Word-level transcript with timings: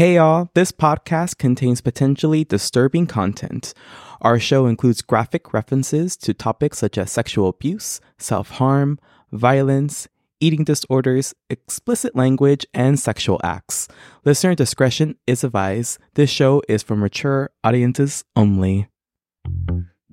Hey 0.00 0.14
y'all, 0.14 0.48
this 0.54 0.72
podcast 0.72 1.36
contains 1.36 1.82
potentially 1.82 2.42
disturbing 2.42 3.06
content. 3.06 3.74
Our 4.22 4.38
show 4.38 4.64
includes 4.64 5.02
graphic 5.02 5.52
references 5.52 6.16
to 6.24 6.32
topics 6.32 6.78
such 6.78 6.96
as 6.96 7.12
sexual 7.12 7.50
abuse, 7.50 8.00
self 8.16 8.48
harm, 8.52 8.98
violence, 9.30 10.08
eating 10.40 10.64
disorders, 10.64 11.34
explicit 11.50 12.16
language, 12.16 12.64
and 12.72 12.98
sexual 12.98 13.42
acts. 13.44 13.88
Listener 14.24 14.54
discretion 14.54 15.16
is 15.26 15.44
advised. 15.44 15.98
This 16.14 16.30
show 16.30 16.62
is 16.66 16.82
for 16.82 16.96
mature 16.96 17.50
audiences 17.62 18.24
only. 18.34 18.88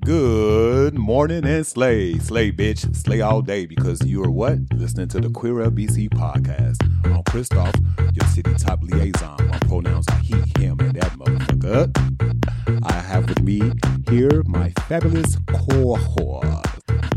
Good 0.03 0.97
morning 0.97 1.43
and 1.45 1.65
slay. 1.67 2.17
Slay, 2.19 2.51
bitch. 2.51 2.95
Slay 2.95 3.19
all 3.19 3.41
day 3.41 3.65
because 3.65 4.05
you 4.05 4.23
are 4.23 4.31
what? 4.31 4.59
Listening 4.73 5.07
to 5.09 5.19
the 5.19 5.29
Queer 5.29 5.55
LBC 5.55 6.09
podcast. 6.09 6.77
I'm 7.03 7.23
Christoph, 7.23 7.73
your 8.13 8.27
city 8.29 8.53
top 8.55 8.81
liaison. 8.83 9.47
My 9.47 9.59
pronouns 9.59 10.07
are 10.09 10.19
he, 10.19 10.35
him, 10.59 10.79
and 10.79 10.93
that 10.93 11.11
motherfucker. 11.13 12.83
I 12.85 12.93
have 12.93 13.27
with 13.27 13.41
me 13.41 13.73
here 14.09 14.43
my 14.45 14.71
fabulous 14.87 15.35
cohort. 15.47 16.45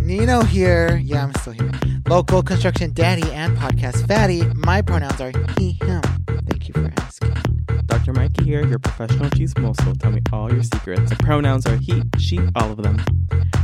Nino 0.00 0.42
here. 0.42 0.96
Yeah, 0.96 1.24
I'm 1.24 1.34
still 1.34 1.52
here. 1.52 1.70
Local 2.08 2.42
construction 2.42 2.92
daddy 2.92 3.30
and 3.30 3.56
podcast 3.56 4.06
fatty. 4.08 4.42
My 4.54 4.82
pronouns 4.82 5.20
are 5.20 5.32
he, 5.58 5.72
him. 5.72 6.02
Thank 6.48 6.66
you 6.68 6.74
for 6.74 6.92
asking. 6.96 7.49
Dr. 7.90 8.12
Mike 8.12 8.40
here, 8.42 8.64
your 8.64 8.78
professional 8.78 9.28
cheese 9.30 9.52
chismoso. 9.52 9.98
Tell 9.98 10.12
me 10.12 10.22
all 10.32 10.52
your 10.52 10.62
secrets. 10.62 11.10
The 11.10 11.16
pronouns 11.16 11.66
are 11.66 11.74
he, 11.74 12.04
she, 12.18 12.38
all 12.54 12.70
of 12.70 12.82
them. 12.84 13.02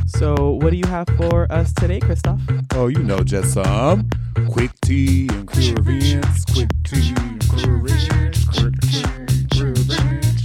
So, 0.07 0.51
what 0.61 0.71
do 0.71 0.77
you 0.77 0.87
have 0.87 1.07
for 1.17 1.47
us 1.53 1.73
today, 1.73 2.01
Christoph? 2.01 2.41
Oh, 2.75 2.89
you 2.89 3.05
know, 3.05 3.21
just 3.21 3.55
some 3.55 4.11
quick 4.51 4.73
tea 4.83 5.29
and 5.31 5.47
queer 5.47 5.79
events. 5.79 6.45
Quick 6.47 6.71
tea 6.83 7.15
and 7.17 7.49
queer 7.49 7.77
events. 7.77 8.45
Quick 8.59 8.75
tea 8.81 9.05
and 9.05 9.31
events. 9.31 10.37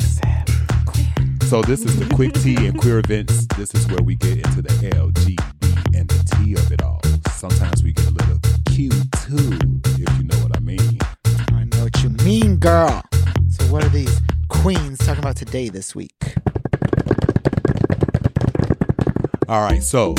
So 1.46 1.62
this 1.62 1.86
is 1.86 2.00
the 2.00 2.14
quick 2.16 2.34
tea 2.34 2.56
and 2.66 2.78
queer 2.78 3.00
events. 3.00 3.46
This 3.56 3.76
is 3.76 3.88
where 3.88 4.02
we 4.02 4.16
get 4.16 4.40
into 4.40 4.64
the 4.64 4.92
L, 4.98 5.12
G, 5.12 5.38
B, 5.60 5.68
and 5.94 6.10
the 6.10 6.36
T 6.36 6.54
of 6.54 6.72
it 6.72 6.82
all. 6.82 7.00
Sometimes 7.32 7.84
we 7.84 7.94
get 7.94 8.08
a 8.08 8.12
little 8.12 8.40
Q 8.76 8.90
too, 8.90 9.58
if 9.86 10.18
you 10.18 10.24
know 10.26 10.38
what 10.40 10.58
I 10.58 10.60
mean. 10.60 11.00
I 11.54 11.64
know 11.64 11.84
what 11.84 12.04
you 12.04 12.10
mean, 12.26 12.58
girl. 12.58 13.02
So, 13.50 13.64
what 13.72 13.86
are 13.86 13.90
these 13.90 14.20
queens 14.50 14.98
talking 14.98 15.20
about 15.20 15.38
today 15.38 15.70
this 15.70 15.96
week? 15.96 16.12
All 19.48 19.62
right, 19.62 19.82
so 19.82 20.14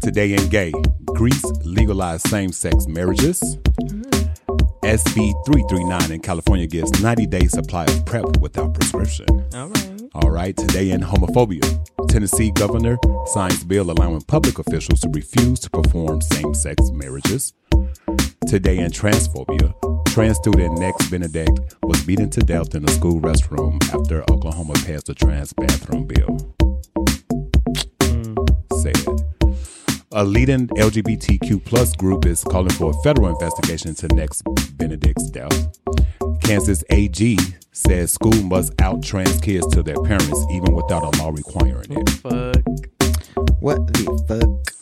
today 0.00 0.32
in 0.32 0.48
gay, 0.48 0.72
Greece 1.14 1.44
legalized 1.64 2.26
same-sex 2.26 2.88
marriages. 2.88 3.40
Mm. 3.82 4.02
SB 4.82 5.32
339 5.46 6.10
in 6.10 6.20
California 6.20 6.66
gives 6.66 7.00
90 7.00 7.26
day 7.26 7.46
supply 7.46 7.84
of 7.84 8.04
PrEP 8.04 8.38
without 8.38 8.74
prescription. 8.74 9.26
All 9.54 9.68
right. 9.68 10.02
All 10.16 10.30
right, 10.30 10.56
today 10.56 10.90
in 10.90 11.02
homophobia, 11.02 11.62
Tennessee 12.08 12.50
governor 12.50 12.98
signs 13.26 13.62
bill 13.62 13.92
allowing 13.92 14.22
public 14.22 14.58
officials 14.58 15.00
to 15.02 15.08
refuse 15.10 15.60
to 15.60 15.70
perform 15.70 16.20
same 16.20 16.52
sex 16.52 16.90
marriages. 16.90 17.54
Today 18.46 18.78
in 18.78 18.90
transphobia, 18.90 19.72
trans 20.06 20.36
student 20.36 20.78
Nex 20.78 21.08
Benedict 21.08 21.76
was 21.82 22.02
beaten 22.02 22.28
to 22.30 22.40
death 22.40 22.74
in 22.74 22.84
a 22.84 22.90
school 22.90 23.20
restroom 23.20 23.82
after 23.94 24.22
Oklahoma 24.30 24.74
passed 24.84 25.08
a 25.08 25.14
trans 25.14 25.52
bathroom 25.52 26.06
bill. 26.06 26.54
Said. 28.80 28.96
A 30.12 30.22
leading 30.22 30.66
LGBTQ 30.68 31.64
plus 31.64 31.96
group 31.96 32.26
is 32.26 32.44
calling 32.44 32.72
for 32.72 32.90
a 32.90 33.02
federal 33.02 33.28
investigation 33.28 33.90
into 33.90 34.08
Nex 34.08 34.42
Benedict's 34.74 35.30
death. 35.30 35.78
Kansas 36.42 36.84
AG 36.90 37.38
says 37.70 38.12
school 38.12 38.42
must 38.42 38.78
out 38.82 39.02
trans 39.02 39.40
kids 39.40 39.66
to 39.68 39.82
their 39.82 40.00
parents 40.02 40.44
even 40.50 40.74
without 40.74 41.02
a 41.02 41.18
law 41.22 41.30
requiring 41.30 41.90
it. 41.90 42.10
Fuck. 42.10 42.62
What 43.60 43.86
the 43.86 44.24
fuck? 44.28 44.72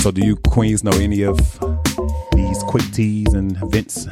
So, 0.00 0.10
do 0.10 0.24
you 0.24 0.36
queens 0.36 0.84
know 0.84 0.92
any 0.92 1.22
of 1.22 1.38
these 1.38 2.07
quick 2.68 2.84
teas 2.92 3.32
and 3.34 3.56
events? 3.62 4.06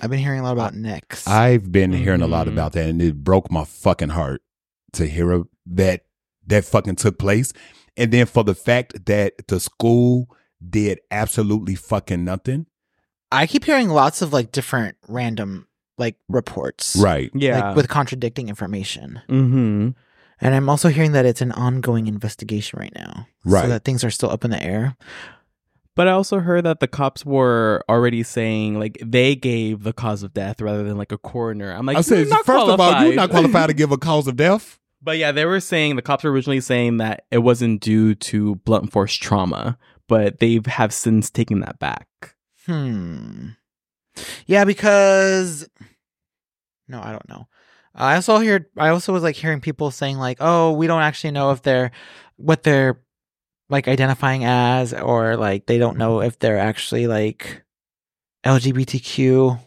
I've 0.00 0.10
been 0.10 0.18
hearing 0.18 0.40
a 0.40 0.42
lot 0.42 0.52
about 0.52 0.74
Nex. 0.74 1.26
I've 1.28 1.70
been 1.70 1.92
hearing 1.92 2.22
a 2.22 2.26
lot 2.26 2.46
Mhm. 2.46 2.52
about 2.52 2.72
that, 2.72 2.88
and 2.88 3.00
it 3.02 3.22
broke 3.22 3.50
my 3.50 3.64
fucking 3.64 4.08
heart 4.10 4.42
to 4.94 5.06
hear 5.06 5.30
of- 5.32 5.48
that 5.66 6.04
that 6.46 6.64
fucking 6.64 6.96
took 6.96 7.18
place, 7.18 7.52
and 7.96 8.10
then 8.12 8.26
for 8.26 8.42
the 8.42 8.54
fact 8.54 9.06
that 9.06 9.34
the 9.46 9.60
school 9.60 10.28
did 10.68 10.98
absolutely 11.10 11.74
fucking 11.76 12.24
nothing. 12.24 12.66
I 13.30 13.46
keep 13.46 13.64
hearing 13.64 13.88
lots 13.88 14.20
of 14.22 14.32
like 14.32 14.50
different 14.50 14.96
random 15.06 15.68
like 15.96 16.16
reports. 16.28 16.96
Right. 16.96 17.30
Yeah. 17.34 17.68
Like 17.68 17.76
with 17.76 17.88
contradicting 17.88 18.48
information. 18.48 19.20
mm-hmm. 19.28 19.90
And 20.42 20.54
I'm 20.54 20.70
also 20.70 20.88
hearing 20.88 21.12
that 21.12 21.26
it's 21.26 21.42
an 21.42 21.52
ongoing 21.52 22.06
investigation 22.06 22.78
right 22.80 22.94
now. 22.94 23.26
Right. 23.44 23.62
So 23.64 23.68
that 23.68 23.84
things 23.84 24.02
are 24.02 24.10
still 24.10 24.30
up 24.30 24.42
in 24.44 24.50
the 24.50 24.62
air. 24.62 24.96
But 26.00 26.08
I 26.08 26.12
also 26.12 26.38
heard 26.40 26.64
that 26.64 26.80
the 26.80 26.88
cops 26.88 27.26
were 27.26 27.84
already 27.86 28.22
saying 28.22 28.78
like 28.78 28.96
they 29.04 29.36
gave 29.36 29.82
the 29.82 29.92
cause 29.92 30.22
of 30.22 30.32
death 30.32 30.62
rather 30.62 30.82
than 30.82 30.96
like 30.96 31.12
a 31.12 31.18
coroner. 31.18 31.70
I'm 31.72 31.84
like, 31.84 31.98
I 31.98 32.00
said, 32.00 32.20
"You're 32.20 32.28
not 32.28 32.46
first 32.46 32.68
of 32.68 32.80
all, 32.80 33.04
you're 33.04 33.14
not 33.14 33.28
qualified 33.28 33.68
to 33.68 33.74
give 33.74 33.92
a 33.92 33.98
cause 33.98 34.26
of 34.26 34.36
death. 34.36 34.78
But 35.02 35.18
yeah, 35.18 35.30
they 35.30 35.44
were 35.44 35.60
saying 35.60 35.96
the 35.96 36.02
cops 36.02 36.24
were 36.24 36.32
originally 36.32 36.62
saying 36.62 36.96
that 36.96 37.26
it 37.30 37.40
wasn't 37.40 37.82
due 37.82 38.14
to 38.14 38.54
blunt 38.64 38.90
force 38.92 39.14
trauma, 39.14 39.76
but 40.08 40.38
they 40.38 40.60
have 40.64 40.94
since 40.94 41.28
taken 41.28 41.60
that 41.60 41.78
back. 41.78 42.08
Hmm. 42.64 43.48
Yeah, 44.46 44.64
because 44.64 45.68
no, 46.88 47.02
I 47.02 47.10
don't 47.10 47.28
know. 47.28 47.46
I 47.94 48.14
also 48.14 48.38
heard. 48.38 48.64
I 48.78 48.88
also 48.88 49.12
was 49.12 49.22
like 49.22 49.36
hearing 49.36 49.60
people 49.60 49.90
saying 49.90 50.16
like, 50.16 50.38
"Oh, 50.40 50.72
we 50.72 50.86
don't 50.86 51.02
actually 51.02 51.32
know 51.32 51.50
if 51.50 51.60
they're 51.60 51.90
what 52.36 52.62
they're 52.62 53.02
like 53.70 53.88
identifying 53.88 54.44
as, 54.44 54.92
or 54.92 55.36
like 55.36 55.66
they 55.66 55.78
don't 55.78 55.96
know 55.98 56.20
if 56.20 56.38
they're 56.38 56.58
actually 56.58 57.06
like 57.06 57.62
LGBTQ." 58.44 59.58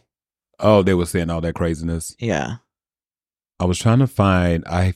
Oh, 0.60 0.82
they 0.82 0.94
were 0.94 1.06
saying 1.06 1.30
all 1.30 1.40
that 1.40 1.54
craziness. 1.54 2.14
Yeah. 2.18 2.56
I 3.58 3.64
was 3.64 3.78
trying 3.78 3.98
to 4.00 4.06
find. 4.06 4.64
I 4.66 4.94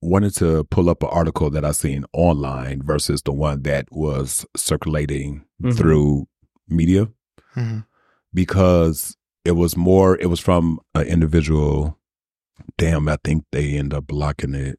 wanted 0.00 0.34
to 0.36 0.64
pull 0.64 0.88
up 0.88 1.02
an 1.02 1.08
article 1.10 1.50
that 1.50 1.64
I 1.64 1.72
seen 1.72 2.04
online 2.12 2.82
versus 2.82 3.22
the 3.22 3.32
one 3.32 3.62
that 3.62 3.86
was 3.90 4.46
circulating 4.56 5.44
Mhm. 5.62 5.76
through 5.76 6.28
media 6.68 7.08
Mhm. 7.56 7.84
because 8.32 9.16
it 9.44 9.52
was 9.52 9.76
more. 9.76 10.16
It 10.18 10.26
was 10.26 10.40
from 10.40 10.78
an 10.94 11.06
individual. 11.06 11.98
Damn, 12.76 13.08
I 13.08 13.16
think 13.24 13.44
they 13.52 13.76
end 13.76 13.92
up 13.94 14.06
blocking 14.06 14.54
it. 14.54 14.78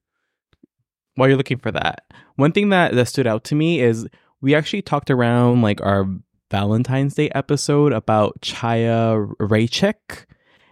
While 1.19 1.27
you're 1.29 1.37
looking 1.37 1.59
for 1.59 1.71
that, 1.71 2.05
one 2.35 2.51
thing 2.53 2.69
that, 2.69 2.93
that 2.95 3.07
stood 3.07 3.27
out 3.27 3.43
to 3.45 3.55
me 3.55 3.81
is 3.81 4.07
we 4.41 4.55
actually 4.55 4.81
talked 4.81 5.11
around 5.11 5.61
like 5.61 5.81
our 5.81 6.05
Valentine's 6.49 7.13
Day 7.15 7.29
episode 7.35 7.91
about 7.93 8.39
Chaya 8.41 9.31
Raichik. 9.37 10.25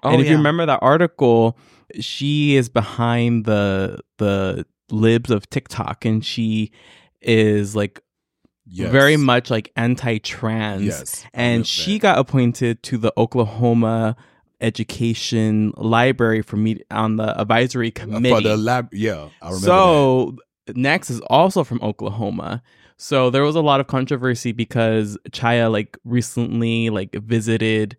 Oh, 0.03 0.11
and 0.11 0.21
if 0.21 0.25
yeah. 0.25 0.31
you 0.31 0.37
remember 0.37 0.65
that 0.65 0.79
article, 0.81 1.57
she 1.99 2.55
is 2.55 2.69
behind 2.69 3.45
the 3.45 3.99
the 4.17 4.65
libs 4.89 5.31
of 5.31 5.49
TikTok 5.49 6.05
and 6.05 6.23
she 6.25 6.71
is 7.21 7.75
like 7.75 8.01
Yes. 8.69 8.91
very 8.91 9.15
much 9.15 9.49
like 9.49 9.71
anti-trans. 9.77 10.83
Yes, 10.83 11.25
And 11.33 11.65
she 11.65 11.93
that. 11.93 12.01
got 12.01 12.19
appointed 12.19 12.83
to 12.83 12.97
the 12.97 13.13
Oklahoma 13.17 14.17
Education 14.61 15.73
Library 15.77 16.41
for 16.41 16.57
me 16.57 16.81
on 16.91 17.17
the 17.17 17.39
advisory 17.39 17.91
committee. 17.91 18.29
for 18.29 18.41
the 18.41 18.57
lab. 18.57 18.89
Yeah, 18.93 19.29
I 19.41 19.49
remember. 19.49 19.59
that. 19.59 19.65
So 19.65 20.37
Nex 20.75 21.09
is 21.09 21.19
also 21.21 21.63
from 21.63 21.81
Oklahoma. 21.81 22.61
So 22.97 23.29
there 23.29 23.43
was 23.43 23.55
a 23.55 23.61
lot 23.61 23.79
of 23.79 23.87
controversy 23.87 24.51
because 24.51 25.17
Chaya 25.29 25.71
like 25.71 25.97
recently 26.03 26.89
like 26.89 27.13
visited 27.13 27.95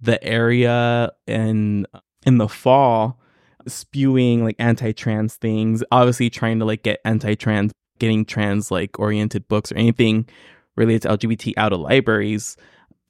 the 0.00 0.22
area 0.22 1.10
in 1.26 1.86
in 2.26 2.38
the 2.38 2.48
fall 2.48 3.18
spewing 3.66 4.44
like 4.44 4.56
anti-trans 4.58 5.36
things, 5.36 5.82
obviously 5.92 6.28
trying 6.28 6.58
to 6.58 6.64
like 6.64 6.82
get 6.82 7.00
anti-trans 7.04 7.72
getting 7.98 8.24
trans 8.24 8.70
like 8.70 8.98
oriented 8.98 9.46
books 9.48 9.70
or 9.70 9.76
anything 9.76 10.28
related 10.76 11.02
to 11.02 11.08
LGBT 11.08 11.54
out 11.56 11.72
of 11.72 11.80
libraries. 11.80 12.56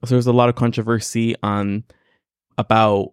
So 0.05 0.14
there's 0.14 0.26
a 0.26 0.32
lot 0.32 0.48
of 0.48 0.55
controversy 0.55 1.34
on 1.43 1.84
about 2.62 3.12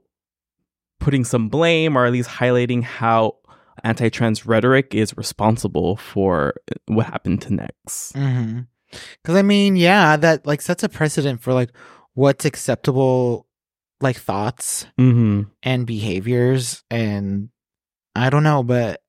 putting 0.99 1.23
some 1.25 1.49
blame 1.49 1.97
or 1.97 2.05
at 2.05 2.11
least 2.11 2.29
highlighting 2.29 2.83
how 2.83 3.37
anti-trans 3.83 4.45
rhetoric 4.45 4.93
is 4.93 5.15
responsible 5.17 5.95
for 5.97 6.53
what 6.87 7.05
happened 7.07 7.41
to 7.41 7.53
Nex. 7.53 8.11
Mm-hmm. 8.15 8.61
Because 9.21 9.35
I 9.35 9.41
mean, 9.41 9.75
yeah, 9.75 10.17
that 10.17 10.45
like 10.45 10.61
sets 10.61 10.83
a 10.83 10.89
precedent 10.89 11.41
for 11.41 11.53
like 11.53 11.71
what's 12.13 12.45
acceptable, 12.45 13.47
like 14.01 14.17
thoughts 14.17 14.85
Mm-hmm. 14.99 15.43
and 15.63 15.85
behaviors, 15.87 16.83
and 16.91 17.49
I 18.15 18.29
don't 18.29 18.43
know, 18.43 18.63
but 18.63 19.01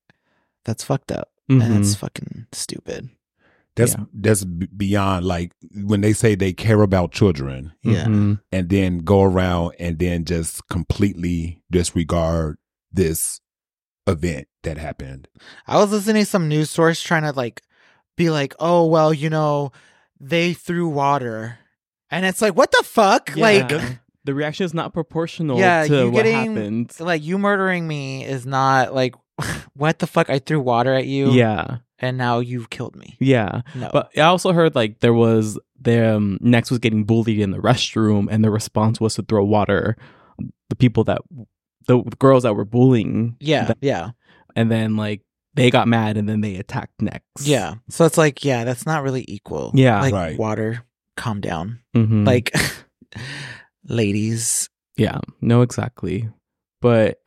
that's 0.64 0.84
fucked 0.84 1.12
up 1.12 1.28
Mm-hmm. 1.50 1.72
that's 1.74 1.96
fucking 1.96 2.46
stupid. 2.52 3.08
That's 3.76 3.92
Yeah. 3.96 4.04
that's 4.12 4.44
beyond 4.44 5.24
like 5.24 5.52
when 5.84 6.00
they 6.00 6.12
say 6.12 6.34
they 6.34 6.52
care 6.52 6.82
about 6.82 7.12
children 7.12 7.72
Yeah. 7.82 8.04
Mhm. 8.06 8.40
and 8.52 8.68
then 8.68 8.98
go 8.98 9.22
around 9.22 9.74
and 9.78 9.98
then 9.98 10.24
just 10.24 10.66
completely 10.68 11.62
disregard 11.70 12.58
this 12.92 13.40
event 14.06 14.48
that 14.64 14.76
happened. 14.76 15.28
I 15.66 15.76
was 15.78 15.92
listening 15.92 16.24
to 16.24 16.30
some 16.30 16.48
news 16.48 16.68
source 16.70 17.00
trying 17.00 17.22
to 17.22 17.32
like 17.32 17.62
be 18.16 18.28
like, 18.30 18.54
oh 18.58 18.86
well, 18.86 19.14
you 19.14 19.30
know, 19.30 19.72
they 20.18 20.52
threw 20.52 20.88
water, 20.88 21.58
and 22.10 22.26
it's 22.26 22.42
like, 22.42 22.54
what 22.56 22.70
the 22.72 22.82
fuck? 22.84 23.34
Like, 23.36 23.70
the 24.24 24.34
reaction 24.34 24.66
is 24.66 24.74
not 24.74 24.92
proportional 24.92 25.58
Yeah, 25.58 25.86
to 25.86 25.96
you 26.04 26.10
what 26.10 26.24
getting- 26.24 26.54
happened. 26.56 26.92
like 27.00 27.22
you 27.22 27.38
murdering 27.38 27.86
me 27.88 28.24
is 28.26 28.44
not 28.44 28.94
like, 28.94 29.14
what 29.74 29.98
the 30.00 30.06
fuck? 30.06 30.28
I 30.28 30.38
threw 30.40 30.60
water 30.60 30.92
at 30.92 31.06
you, 31.06 31.30
Yeah, 31.30 31.78
and 32.00 32.16
now 32.18 32.38
you've 32.40 32.70
killed 32.70 32.96
me. 32.96 33.16
yeah. 33.20 33.62
No, 33.74 33.90
But 33.92 34.10
I 34.16 34.22
also 34.22 34.52
heard 34.52 34.74
like 34.74 35.00
there 35.00 35.14
was 35.14 35.58
the 35.80 36.16
um, 36.16 36.38
Nex 36.40 36.70
was 36.70 36.78
getting 36.80 37.04
bullied 37.04 37.38
in 37.38 37.50
the 37.52 37.58
restroom, 37.58 38.26
and 38.30 38.42
the 38.44 38.50
response 38.50 39.00
was 39.00 39.14
to 39.14 39.22
throw 39.22 39.44
water. 39.44 39.96
The 40.70 40.76
people 40.76 41.04
that 41.04 41.20
the 41.86 41.98
girls 42.18 42.42
that 42.44 42.54
were 42.54 42.64
bullying, 42.64 43.36
yeah, 43.40 43.64
them, 43.66 43.76
yeah, 43.80 44.10
and 44.54 44.70
then 44.70 44.96
like 44.96 45.22
they 45.54 45.70
got 45.70 45.88
mad, 45.88 46.16
and 46.16 46.28
then 46.28 46.40
they 46.42 46.56
attacked 46.56 47.00
Nex. 47.02 47.24
yeah. 47.42 47.74
So 47.88 48.04
it's 48.04 48.16
like, 48.18 48.44
yeah, 48.44 48.64
that's 48.64 48.86
not 48.86 49.02
really 49.02 49.24
equal. 49.28 49.72
Yeah. 49.74 50.00
like 50.00 50.14
Right. 50.14 50.38
water, 50.38 50.84
calm 51.16 51.40
down. 51.40 51.80
Mhm. 51.96 52.24
Like, 52.26 52.54
ladies, 53.84 54.68
Yeah, 54.96 55.18
no, 55.40 55.62
exactly. 55.62 56.28
But 56.80 57.18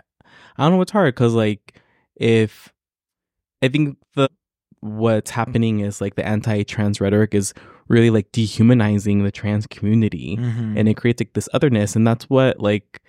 I 0.58 0.64
don't 0.64 0.74
know. 0.74 0.81
It's 0.81 0.92
hard 0.92 1.14
because, 1.14 1.34
like, 1.34 1.80
if 2.16 2.72
I 3.62 3.68
think 3.68 3.98
the 4.00 4.03
what's 4.84 5.32
happening 5.32 5.80
is 5.80 6.02
like 6.02 6.16
the 6.16 6.26
anti-trans 6.28 7.00
rhetoric 7.00 7.34
is 7.34 7.54
really 7.88 8.10
like 8.10 8.32
dehumanizing 8.32 9.24
the 9.24 9.32
trans 9.32 9.66
community, 9.68 10.38
Mhm. 10.38 10.78
and 10.78 10.90
it 10.90 10.96
creates 10.96 11.22
like 11.22 11.34
this 11.34 11.48
otherness, 11.54 11.96
and 11.96 12.06
that's 12.06 12.30
what 12.30 12.60
like 12.60 13.02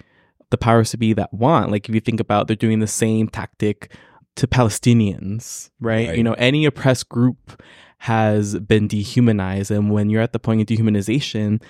the 0.51 0.59
powers 0.59 0.91
to 0.91 0.97
be 0.97 1.13
that 1.15 1.33
want. 1.35 1.71
Like, 1.73 1.89
if 1.89 1.95
you 1.95 2.01
think 2.01 2.21
about, 2.21 2.47
they're 2.47 2.55
doing 2.57 2.79
the 2.79 2.87
same 2.87 3.27
tactic 3.29 3.93
to 4.37 4.47
Palestinians, 4.47 5.71
right? 5.81 6.09
Right. 6.09 6.17
You 6.19 6.23
know, 6.23 6.35
any 6.35 6.65
oppressed 6.65 7.09
group 7.09 7.61
has 7.99 8.59
been 8.61 8.87
dehumanized, 8.87 9.71
and 9.71 9.91
when 9.91 10.11
you're 10.11 10.23
at 10.23 10.33
the 10.33 10.39
point 10.39 10.61
of 10.61 10.67
dehumanization, 10.67 11.61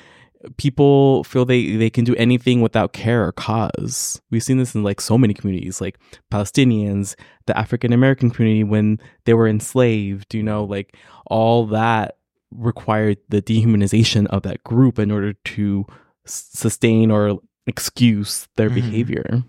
people 0.56 1.24
feel 1.24 1.44
they 1.44 1.76
they 1.76 1.90
can 1.90 2.04
do 2.04 2.14
anything 2.16 2.60
without 2.60 2.92
care 2.92 3.24
or 3.26 3.32
cause. 3.32 4.20
We've 4.30 4.42
seen 4.42 4.58
this 4.58 4.74
in 4.74 4.82
like 4.82 5.00
so 5.00 5.16
many 5.18 5.34
communities, 5.34 5.80
like 5.80 5.98
Palestinians, 6.32 7.14
the 7.46 7.56
African 7.58 7.92
American 7.92 8.30
community 8.30 8.64
when 8.64 8.98
they 9.24 9.34
were 9.34 9.48
enslaved. 9.48 10.34
You 10.34 10.42
know, 10.42 10.64
like 10.64 10.96
all 11.26 11.66
that 11.66 12.16
required 12.50 13.18
the 13.28 13.42
dehumanization 13.42 14.26
of 14.28 14.42
that 14.42 14.62
group 14.64 14.98
in 14.98 15.10
order 15.10 15.32
to 15.32 15.84
sustain 16.26 17.10
or 17.10 17.40
excuse 17.66 18.48
their 18.56 18.70
Mhm. 18.70 18.74
behavior. 18.74 19.42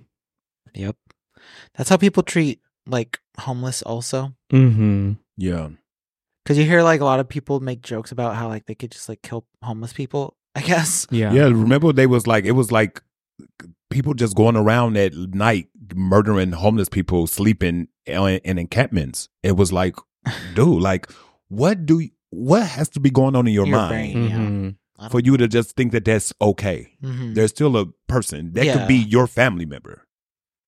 Yep. 0.74 0.96
That's 1.76 1.90
how 1.90 1.98
people 1.98 2.24
treat 2.24 2.62
like 2.88 3.20
homeless 3.40 3.82
also. 3.84 4.34
Mm-hmm. 4.52 5.14
Yeah. 5.38 5.70
Cause 6.46 6.58
you 6.58 6.64
hear 6.66 6.84
like 6.84 7.02
a 7.02 7.06
lot 7.06 7.20
of 7.20 7.28
people 7.28 7.60
make 7.60 7.82
jokes 7.82 8.12
about 8.12 8.36
how 8.36 8.48
like 8.48 8.66
they 8.66 8.76
could 8.76 8.92
just 8.92 9.10
like 9.10 9.22
kill 9.22 9.46
homeless 9.64 9.94
people, 9.94 10.38
I 10.56 10.62
guess. 10.62 11.06
Yeah. 11.12 11.34
Yeah, 11.34 11.44
remember 11.46 11.92
they 11.94 12.08
was 12.08 12.26
like 12.28 12.46
it 12.46 12.54
was 12.54 12.72
like 12.72 13.02
people 13.90 14.14
just 14.14 14.36
going 14.36 14.56
around 14.56 14.98
at 14.98 15.14
night 15.14 15.68
murdering 15.94 16.52
homeless 16.54 16.90
people 16.90 17.28
sleeping 17.28 17.88
in, 18.06 18.22
in 18.44 18.58
encampments. 18.58 19.30
It 19.44 19.54
was 19.58 19.72
like, 19.74 19.96
dude, 20.56 20.82
like 20.82 21.12
what 21.50 21.86
do 21.86 22.00
you, 22.00 22.10
what 22.32 22.64
has 22.64 22.90
to 22.90 23.00
be 23.00 23.10
going 23.12 23.36
on 23.36 23.48
in 23.48 23.54
your, 23.54 23.68
Your 23.68 23.78
mind 23.78 23.90
brain. 23.92 24.24
Yeah. 24.30 24.38
Mhm. 24.38 24.76
I 24.98 25.10
for 25.10 25.20
you 25.20 25.36
to 25.38 25.48
just 25.48 25.76
think 25.76 25.92
that 25.92 26.06
that's 26.06 26.34
okay? 26.42 26.94
Mhm. 27.04 27.36
There's 27.36 27.52
still 27.52 27.76
a 27.78 27.86
person 28.08 28.54
that 28.54 28.66
Yeah. 28.66 28.78
could 28.80 28.88
be 28.88 28.96
your 28.96 29.28
family 29.28 29.66
member. 29.66 30.08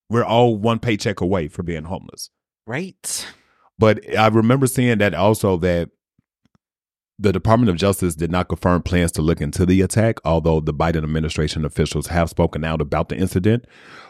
We're 0.10 0.26
all 0.26 0.56
one 0.58 0.80
paycheck 0.80 1.22
away 1.22 1.48
for 1.48 1.64
being 1.64 1.86
homeless. 1.86 2.30
Right. 2.66 3.26
But 3.80 4.02
I 4.18 4.28
remember 4.28 4.68
seeing 4.68 4.98
that 4.98 5.14
also 5.14 5.58
that 5.58 5.90
the 7.20 7.34
Department 7.34 7.70
of 7.72 7.78
Justice 7.78 8.14
did 8.14 8.32
not 8.32 8.48
confirm 8.48 8.84
plans 8.84 9.12
to 9.14 9.24
look 9.24 9.42
into 9.42 9.66
the 9.66 9.82
attack, 9.82 10.20
although 10.24 10.60
the 10.60 10.74
Biden 10.74 11.04
administration 11.04 11.66
officials 11.66 12.08
have 12.08 12.30
spoken 12.30 12.64
out 12.64 12.80
about 12.80 13.10
the 13.10 13.18
incident. 13.18 13.66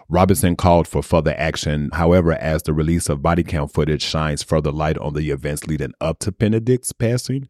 Robinson 0.10 0.58
called 0.58 0.90
for 0.90 1.02
further 1.02 1.34
action. 1.38 1.90
However, 1.94 2.34
as 2.34 2.64
the 2.64 2.74
release 2.74 3.08
of 3.08 3.22
body 3.22 3.44
count 3.44 3.74
footage 3.74 4.02
shines 4.02 4.44
further 4.44 4.72
light 4.72 4.98
on 4.98 5.14
the 5.14 5.30
events 5.32 5.68
leading 5.68 5.94
up 6.02 6.20
to 6.20 6.34
Benedict's 6.34 6.92
passing, 6.92 7.48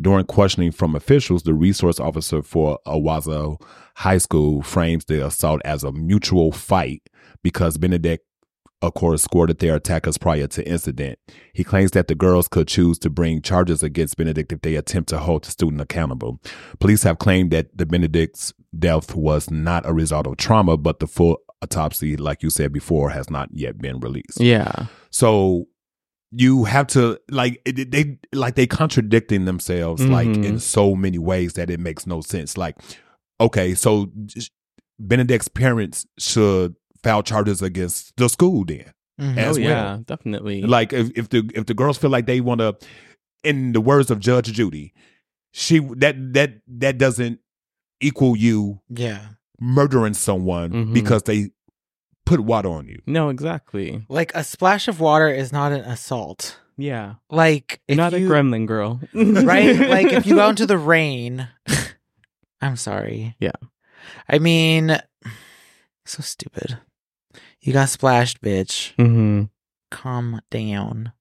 during 0.00 0.26
questioning 0.26 0.72
from 0.72 0.96
officials, 0.96 1.44
the 1.44 1.54
resource 1.54 2.00
officer 2.00 2.42
for 2.42 2.80
Owasso 2.84 3.60
High 3.94 4.18
School 4.18 4.62
frames 4.62 5.04
the 5.04 5.24
assault 5.24 5.62
as 5.64 5.84
a 5.84 5.92
mutual 5.92 6.50
fight 6.50 7.08
because 7.44 7.78
Benedict 7.78 8.26
of 8.82 8.94
course, 8.94 9.22
scored 9.22 9.58
their 9.58 9.76
attackers 9.76 10.18
prior 10.18 10.46
to 10.48 10.68
incident. 10.68 11.18
He 11.54 11.64
claims 11.64 11.92
that 11.92 12.08
the 12.08 12.14
girls 12.14 12.46
could 12.48 12.68
choose 12.68 12.98
to 13.00 13.10
bring 13.10 13.40
charges 13.42 13.82
against 13.82 14.16
Benedict 14.16 14.52
if 14.52 14.60
they 14.62 14.74
attempt 14.76 15.08
to 15.10 15.18
hold 15.18 15.44
the 15.44 15.50
student 15.50 15.80
accountable. 15.80 16.40
Police 16.78 17.02
have 17.04 17.18
claimed 17.18 17.50
that 17.52 17.76
the 17.76 17.86
Benedict's 17.86 18.52
death 18.78 19.14
was 19.14 19.50
not 19.50 19.86
a 19.86 19.92
result 19.94 20.26
of 20.26 20.36
trauma, 20.36 20.76
but 20.76 20.98
the 21.00 21.06
full 21.06 21.38
autopsy, 21.62 22.16
like 22.16 22.42
you 22.42 22.50
said 22.50 22.72
before, 22.72 23.10
has 23.10 23.30
not 23.30 23.48
yet 23.52 23.78
been 23.78 23.98
released. 24.00 24.38
Yeah. 24.40 24.86
So 25.10 25.68
you 26.32 26.64
have 26.64 26.86
to 26.88 27.18
like 27.30 27.62
they 27.64 28.18
like 28.34 28.56
they 28.56 28.66
contradicting 28.66 29.46
themselves 29.46 30.04
like 30.04 30.28
Mhm. 30.28 30.44
in 30.44 30.58
so 30.58 30.94
many 30.94 31.18
ways 31.18 31.54
that 31.54 31.70
it 31.70 31.80
makes 31.80 32.06
no 32.06 32.20
sense. 32.20 32.58
Like, 32.58 32.76
okay, 33.40 33.74
so 33.74 34.12
Benedict's 34.98 35.48
parents 35.48 36.06
should 36.18 36.74
file 37.06 37.22
charges 37.22 37.62
against 37.62 38.16
the 38.16 38.28
school 38.28 38.64
then. 38.64 38.92
Mhm. 39.20 39.36
As 39.38 39.56
oh 39.56 39.60
well. 39.60 39.70
yeah, 39.70 39.98
definitely. 40.04 40.62
Like 40.62 40.92
if, 40.92 41.10
if 41.16 41.28
the 41.30 41.48
if 41.54 41.66
the 41.66 41.74
girls 41.74 41.96
feel 41.98 42.10
like 42.10 42.26
they 42.26 42.40
want 42.40 42.60
to, 42.60 42.76
in 43.44 43.72
the 43.72 43.80
words 43.80 44.10
of 44.10 44.18
Judge 44.20 44.52
Judy, 44.52 44.92
she 45.52 45.78
that 45.96 46.16
that 46.34 46.60
that 46.66 46.98
doesn't 46.98 47.38
equal 48.00 48.36
you 48.36 48.80
Yeah. 48.90 49.20
murdering 49.60 50.12
someone 50.14 50.70
Mhm. 50.70 50.94
because 50.94 51.22
they 51.22 51.50
put 52.26 52.40
water 52.40 52.68
on 52.68 52.88
you. 52.88 53.00
no, 53.06 53.28
exactly. 53.30 54.04
Like 54.08 54.34
a 54.34 54.42
splash 54.44 54.88
of 54.88 55.00
water 55.00 55.28
is 55.28 55.52
not 55.52 55.72
an 55.72 55.80
assault. 55.80 56.58
Yeah. 56.76 57.14
Like 57.30 57.80
if 57.88 57.96
Not 57.96 58.12
you, 58.12 58.26
a 58.26 58.30
gremlin 58.30 58.66
girl. 58.66 59.00
right? 59.14 59.78
like 59.88 60.12
if 60.12 60.26
you 60.26 60.34
go 60.34 60.48
into 60.50 60.66
the 60.74 60.76
rain, 60.76 61.48
I'm 62.60 62.76
sorry. 62.76 63.34
Yeah. 63.40 63.56
I 64.28 64.38
mean, 64.40 64.98
so 66.04 66.20
stupid. 66.22 66.78
You 67.66 67.72
got 67.72 67.88
splashed, 67.88 68.40
bitch. 68.42 68.92
hmm 68.96 69.44
Calm 69.90 70.40
down. 70.50 71.12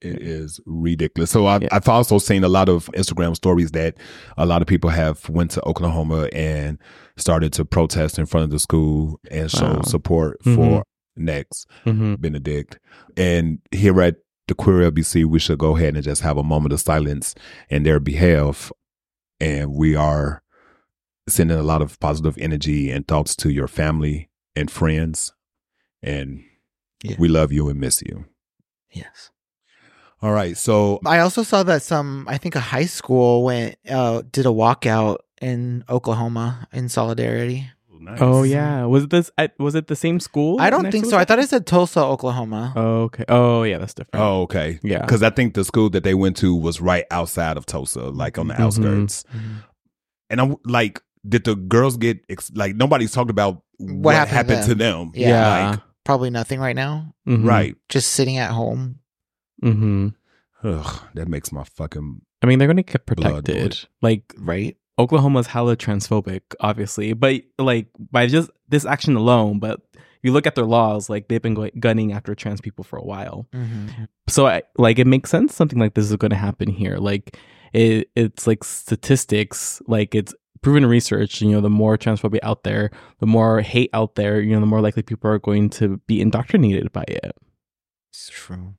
It 0.00 0.20
is 0.20 0.60
ridiculous. 0.66 1.30
So 1.30 1.46
I've, 1.46 1.62
Yeah. 1.62 1.68
I've 1.72 1.88
also 1.88 2.18
seen 2.18 2.44
a 2.44 2.48
lot 2.48 2.68
of 2.68 2.86
Instagram 2.94 3.34
stories 3.36 3.70
that 3.70 3.96
a 4.36 4.44
lot 4.44 4.60
of 4.62 4.68
people 4.68 4.90
have 4.90 5.28
went 5.28 5.50
to 5.52 5.64
Oklahoma 5.66 6.28
and 6.32 6.78
started 7.16 7.52
to 7.54 7.64
protest 7.64 8.18
in 8.18 8.26
front 8.26 8.44
of 8.44 8.50
the 8.50 8.58
school 8.58 9.18
and 9.30 9.50
show 9.50 9.74
Wow. 9.74 9.82
support 9.82 10.38
Mhm. 10.44 10.54
for 10.56 10.84
Nex 11.16 11.66
hmm 11.84 12.14
Benedict. 12.14 12.78
And 13.16 13.58
here 13.70 14.00
at 14.02 14.16
the 14.48 14.54
Queer 14.54 14.82
LBC, 14.90 15.24
we 15.24 15.38
should 15.38 15.58
go 15.58 15.76
ahead 15.76 15.94
and 15.94 16.02
just 16.04 16.22
have 16.22 16.36
a 16.36 16.42
moment 16.42 16.72
of 16.72 16.80
silence 16.80 17.34
in 17.70 17.82
their 17.84 18.00
behalf. 18.00 18.72
And 19.40 19.72
we 19.72 19.94
are 19.94 20.42
sending 21.28 21.58
a 21.58 21.62
lot 21.62 21.80
of 21.82 21.98
positive 22.00 22.36
energy 22.38 22.90
and 22.90 23.06
thoughts 23.06 23.34
to 23.36 23.50
your 23.50 23.68
family 23.68 24.28
and 24.56 24.70
friends. 24.70 25.32
And 26.02 26.42
Yeah. 27.02 27.16
we 27.18 27.28
love 27.28 27.52
you 27.52 27.68
and 27.68 27.78
miss 27.80 28.02
you. 28.02 28.24
Yes. 28.92 29.30
All 30.20 30.32
right. 30.32 30.56
So 30.56 31.00
I 31.04 31.18
also 31.18 31.42
saw 31.42 31.62
that 31.64 31.82
some, 31.82 32.26
I 32.28 32.38
think 32.38 32.54
a 32.54 32.60
high 32.60 32.86
school 32.86 33.42
went, 33.44 33.76
uh, 33.88 34.22
did 34.30 34.46
a 34.46 34.50
walkout 34.50 35.18
in 35.40 35.84
Oklahoma 35.88 36.68
in 36.72 36.88
solidarity. 36.88 37.68
Oh 38.18 38.42
yeah. 38.42 38.84
Was 38.84 39.06
this? 39.08 39.30
I- 39.38 39.50
Was 39.60 39.76
it 39.76 39.86
the 39.86 39.94
same 39.94 40.18
school? 40.18 40.60
I 40.60 40.70
don't 40.70 40.90
think 40.90 41.04
to 41.04 41.10
so. 41.10 41.18
I 41.18 41.24
thought 41.24 41.38
it 41.38 41.48
said 41.48 41.66
Tulsa, 41.66 42.00
Oklahoma. 42.00 42.72
Oh, 42.74 43.02
okay. 43.02 43.24
Oh 43.28 43.62
yeah, 43.62 43.78
that's 43.78 43.94
different. 43.94 44.20
Oh, 44.24 44.42
okay. 44.42 44.80
Yeah. 44.82 45.02
Because 45.02 45.22
I 45.22 45.30
think 45.30 45.54
the 45.54 45.64
school 45.64 45.88
that 45.90 46.02
they 46.02 46.14
went 46.14 46.36
to 46.38 46.52
was 46.54 46.80
right 46.80 47.04
outside 47.12 47.56
of 47.56 47.64
Tulsa, 47.64 48.00
like 48.10 48.38
on 48.38 48.48
the 48.48 48.54
Mhm. 48.54 48.60
outskirts. 48.60 49.24
Mhm. 49.32 49.62
And 50.30 50.40
I'm 50.40 50.56
like, 50.64 51.00
did 51.28 51.44
the 51.44 51.54
girls 51.54 51.96
get 51.96 52.18
ex- 52.28 52.50
like 52.56 52.74
nobody's 52.74 53.12
talked 53.12 53.30
about 53.30 53.62
what, 53.78 54.16
happened 54.16 54.36
happened, 54.36 54.62
to 54.62 54.68
to 54.70 54.74
them? 54.74 54.98
them? 54.98 55.12
Yeah. 55.14 55.28
Yeah. 55.28 55.70
Like, 55.70 55.80
Probably 56.04 56.30
nothing 56.30 56.58
right 56.60 56.76
now. 56.76 57.14
Mhm. 57.26 57.46
right. 57.46 57.76
Just 57.88 58.12
sitting 58.12 58.38
at 58.38 58.50
home. 58.50 58.98
hmm 59.60 60.08
Ugh, 60.64 61.02
that 61.14 61.28
makes 61.28 61.50
my 61.52 61.64
fucking 61.64 62.22
I 62.42 62.46
mean, 62.46 62.58
they're 62.58 62.68
gonna 62.68 62.82
get 62.82 63.06
Blood 63.06 63.44
protected. 63.44 63.86
Like 64.00 64.34
Right. 64.38 64.76
Oklahoma's 64.98 65.46
hella 65.46 65.76
transphobic, 65.76 66.42
obviously, 66.60 67.12
but 67.14 67.42
like 67.58 67.88
by 68.10 68.26
just 68.26 68.50
this 68.68 68.84
action 68.84 69.16
alone, 69.16 69.58
but 69.58 69.80
you 70.22 70.32
look 70.32 70.46
at 70.46 70.54
their 70.54 70.66
laws, 70.66 71.08
like 71.10 71.28
they've 71.28 71.42
been 71.42 71.54
going, 71.54 71.72
gunning 71.80 72.12
after 72.12 72.34
trans 72.34 72.60
people 72.60 72.84
for 72.84 72.96
a 72.98 73.02
while. 73.04 73.48
Mm-hmm. 73.52 74.04
So 74.28 74.46
I 74.46 74.62
like 74.76 74.98
it 74.98 75.06
makes 75.06 75.30
sense 75.30 75.54
something 75.54 75.78
like 75.78 75.94
this 75.94 76.08
is 76.10 76.16
going 76.16 76.30
to 76.30 76.36
happen 76.36 76.68
here. 76.68 76.98
Like 76.98 77.38
it 77.72 78.10
it's 78.14 78.46
like 78.46 78.62
statistics, 78.62 79.80
like 79.88 80.14
it's 80.14 80.34
proven 80.62 80.86
research. 80.86 81.40
You 81.42 81.50
know, 81.50 81.60
the 81.60 81.70
more 81.70 81.98
transphobia 81.98 82.38
out 82.42 82.62
there, 82.64 82.90
the 83.18 83.26
more 83.26 83.60
hate 83.60 83.90
out 83.92 84.14
there. 84.14 84.40
You 84.40 84.54
know, 84.54 84.60
the 84.60 84.66
more 84.66 84.80
likely 84.80 85.02
people 85.02 85.30
are 85.30 85.38
going 85.38 85.70
to 85.70 85.98
be 86.06 86.20
indoctrinated 86.20 86.92
by 86.92 87.04
it. 87.08 87.32
It's 88.12 88.28
true. 88.30 88.74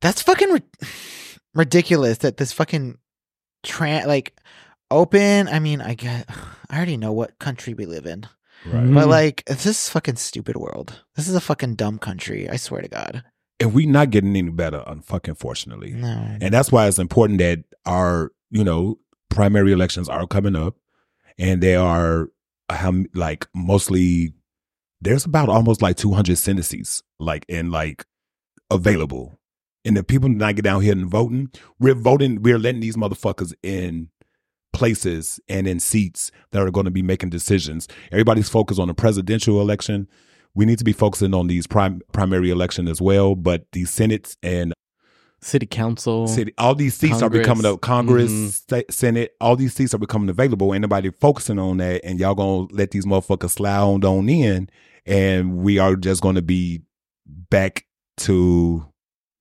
That's 0.00 0.22
fucking 0.22 0.50
ri- 0.50 0.62
ridiculous 1.54 2.18
that 2.18 2.36
this 2.36 2.52
fucking 2.52 2.98
trans 3.62 4.06
like 4.06 4.36
open. 4.90 5.48
I 5.48 5.58
mean, 5.58 5.80
I 5.80 5.94
get. 5.94 6.28
I 6.70 6.76
already 6.76 6.96
know 6.96 7.12
what 7.12 7.38
country 7.40 7.74
we 7.74 7.84
live 7.84 8.06
in, 8.06 8.28
Right. 8.64 8.94
but 8.94 9.06
Mm. 9.06 9.08
like 9.08 9.42
it's 9.48 9.64
this 9.64 9.88
fucking 9.88 10.16
stupid 10.16 10.56
world. 10.56 11.02
This 11.16 11.26
is 11.28 11.34
a 11.34 11.40
fucking 11.40 11.74
dumb 11.74 11.98
country. 11.98 12.48
I 12.48 12.56
swear 12.56 12.80
to 12.82 12.88
God. 12.88 13.24
And 13.58 13.74
we 13.74 13.86
not 13.86 14.10
getting 14.10 14.36
any 14.36 14.50
better, 14.50 14.84
unfucking 14.86 15.36
fortunately. 15.36 15.90
No. 15.92 16.36
And 16.40 16.54
that's 16.54 16.70
why 16.70 16.86
it's 16.86 16.98
important 17.00 17.40
that 17.40 17.64
our, 17.84 18.30
you 18.50 18.62
know, 18.64 18.98
primary 19.30 19.72
elections 19.72 20.08
are 20.08 20.26
coming 20.26 20.54
up 20.54 20.76
and 21.38 21.62
they 21.62 21.74
are 21.74 22.28
how 22.68 22.92
like 23.14 23.48
mostly 23.54 24.32
there's 25.00 25.24
about 25.24 25.48
almost 25.48 25.80
like 25.80 25.96
200 25.96 26.36
sentences 26.36 27.02
like 27.18 27.46
and 27.48 27.72
like 27.72 28.04
available. 28.70 29.38
And 29.84 29.96
the 29.96 30.04
people 30.04 30.28
not 30.28 30.56
get 30.56 30.64
down 30.64 30.82
here 30.82 30.92
and 30.92 31.06
voting, 31.06 31.50
we're 31.78 31.94
voting, 31.94 32.42
we're 32.42 32.58
letting 32.58 32.82
these 32.82 32.96
motherfuckers 32.96 33.54
in 33.62 34.10
places 34.74 35.40
and 35.48 35.66
in 35.66 35.80
seats 35.80 36.30
that 36.52 36.62
are 36.62 36.70
going 36.70 36.84
to 36.84 36.90
be 36.90 37.02
making 37.02 37.30
decisions. 37.30 37.88
Everybody's 38.12 38.50
focused 38.50 38.78
on 38.78 38.88
the 38.88 38.94
presidential 38.94 39.60
election. 39.60 40.06
We 40.54 40.66
need 40.66 40.78
to 40.78 40.84
be 40.84 40.92
focusing 40.92 41.34
on 41.34 41.46
these 41.46 41.66
prim- 41.66 42.02
primary 42.12 42.50
election 42.50 42.88
as 42.88 43.00
well, 43.00 43.34
but 43.34 43.64
the 43.72 43.86
Senate 43.86 44.36
and 44.42 44.74
City 45.42 45.66
council. 45.66 46.26
City, 46.26 46.52
all 46.58 46.74
these 46.74 46.94
seats 46.94 47.22
are 47.22 47.30
becoming 47.30 47.64
up. 47.64 47.80
Congress, 47.80 48.30
Mhm. 48.30 48.52
sta- 48.52 48.84
Senate, 48.90 49.32
all 49.40 49.56
these 49.56 49.72
seats 49.74 49.94
are 49.94 49.98
becoming 49.98 50.28
available. 50.28 50.74
Ain't 50.74 50.82
nobody 50.82 51.10
focusing 51.20 51.58
on 51.58 51.78
that, 51.78 52.04
and 52.04 52.18
y'all 52.20 52.34
gonna 52.34 52.66
let 52.72 52.90
these 52.90 53.06
motherfuckers 53.06 53.50
slide 53.50 53.78
on 53.80 54.00
down 54.00 54.28
in, 54.28 54.68
and 55.06 55.56
we 55.58 55.78
are 55.78 55.96
just 55.96 56.20
gonna 56.22 56.42
be 56.42 56.82
back 57.26 57.86
to 58.18 58.84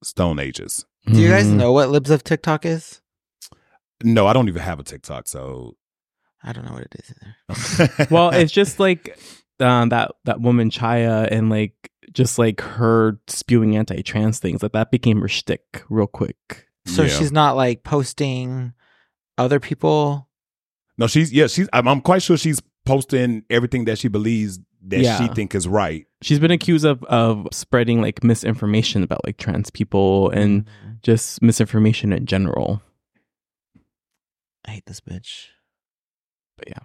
Stone 0.03 0.39
Ages. 0.39 0.85
Do 1.05 1.19
you 1.19 1.29
guys 1.29 1.47
Mhm. 1.47 1.55
know 1.57 1.71
what 1.73 1.89
Libs 1.89 2.09
of 2.11 2.23
TikTok 2.23 2.65
is? 2.65 3.01
No, 4.03 4.27
I 4.27 4.33
don't 4.33 4.47
even 4.47 4.61
have 4.61 4.79
a 4.79 4.83
TikTok, 4.83 5.27
so. 5.27 5.75
I 6.41 6.53
don't 6.53 6.63
know 6.65 6.71
what 6.73 6.83
it 6.83 6.95
is 6.95 7.13
either. 7.89 8.07
well, 8.11 8.29
it's 8.29 8.51
just 8.53 8.79
like 8.79 9.17
um, 9.59 9.89
that 9.89 10.11
that 10.23 10.39
woman 10.39 10.69
Chaya 10.69 11.27
and 11.29 11.49
like 11.49 11.73
just 12.13 12.39
like 12.39 12.61
her 12.61 13.19
spewing 13.27 13.75
anti-trans 13.75 14.39
things. 14.39 14.61
Like 14.63 14.71
that 14.73 14.91
became 14.91 15.21
her 15.21 15.27
shtick 15.27 15.83
real 15.89 16.07
quick. 16.07 16.67
So 16.85 17.03
Yeah. 17.03 17.09
she's 17.09 17.31
not 17.31 17.55
like 17.55 17.83
posting 17.83 18.73
other 19.37 19.59
people. 19.59 20.27
no, 20.97 21.07
she's 21.07 21.31
yeah, 21.31 21.47
she's. 21.47 21.69
I'm, 21.73 21.87
I'm 21.87 22.01
quite 22.01 22.21
sure 22.23 22.35
she's 22.37 22.61
posting 22.85 23.43
everything 23.49 23.85
that 23.85 23.97
she 23.99 24.07
believes 24.07 24.59
that 24.87 24.99
Yeah. 25.01 25.17
she 25.17 25.27
think 25.33 25.53
is 25.55 25.67
right. 25.67 26.05
She's 26.21 26.39
been 26.39 26.51
accused 26.51 26.85
of 26.85 27.03
of 27.03 27.47
spreading 27.51 28.01
like 28.01 28.23
misinformation 28.23 29.03
about 29.03 29.23
like 29.25 29.37
trans 29.37 29.69
people 29.69 30.29
and 30.31 30.65
Mm-hmm. 30.65 30.91
just 31.03 31.41
misinformation 31.41 32.11
in 32.11 32.25
general. 32.25 32.81
I 34.65 34.71
hate 34.71 34.85
this 34.85 34.99
bitch. 35.01 35.47
But 36.57 36.69
yeah. 36.69 36.79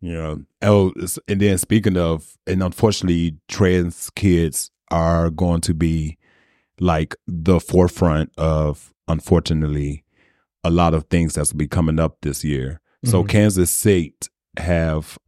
You 0.00 0.12
know, 0.14 0.42
oh, 0.62 0.92
and 1.28 1.40
then 1.40 1.58
speaking 1.58 1.96
of, 1.96 2.36
and 2.46 2.62
unfortunately, 2.62 3.36
trans 3.48 4.10
kids 4.10 4.70
are 4.90 5.28
going 5.30 5.60
to 5.62 5.74
be 5.74 6.16
like 6.80 7.14
the 7.26 7.60
forefront 7.60 8.32
of, 8.38 8.94
unfortunately, 9.08 10.04
a 10.64 10.70
lot 10.70 10.94
of 10.94 11.04
things 11.10 11.34
that's 11.34 11.52
be 11.52 11.68
coming 11.68 11.98
up 12.00 12.16
this 12.22 12.42
year. 12.44 12.80
So 13.04 13.22
Mhm. 13.24 13.28
Kansas 13.28 13.70
State 13.70 14.28
have 14.58 15.18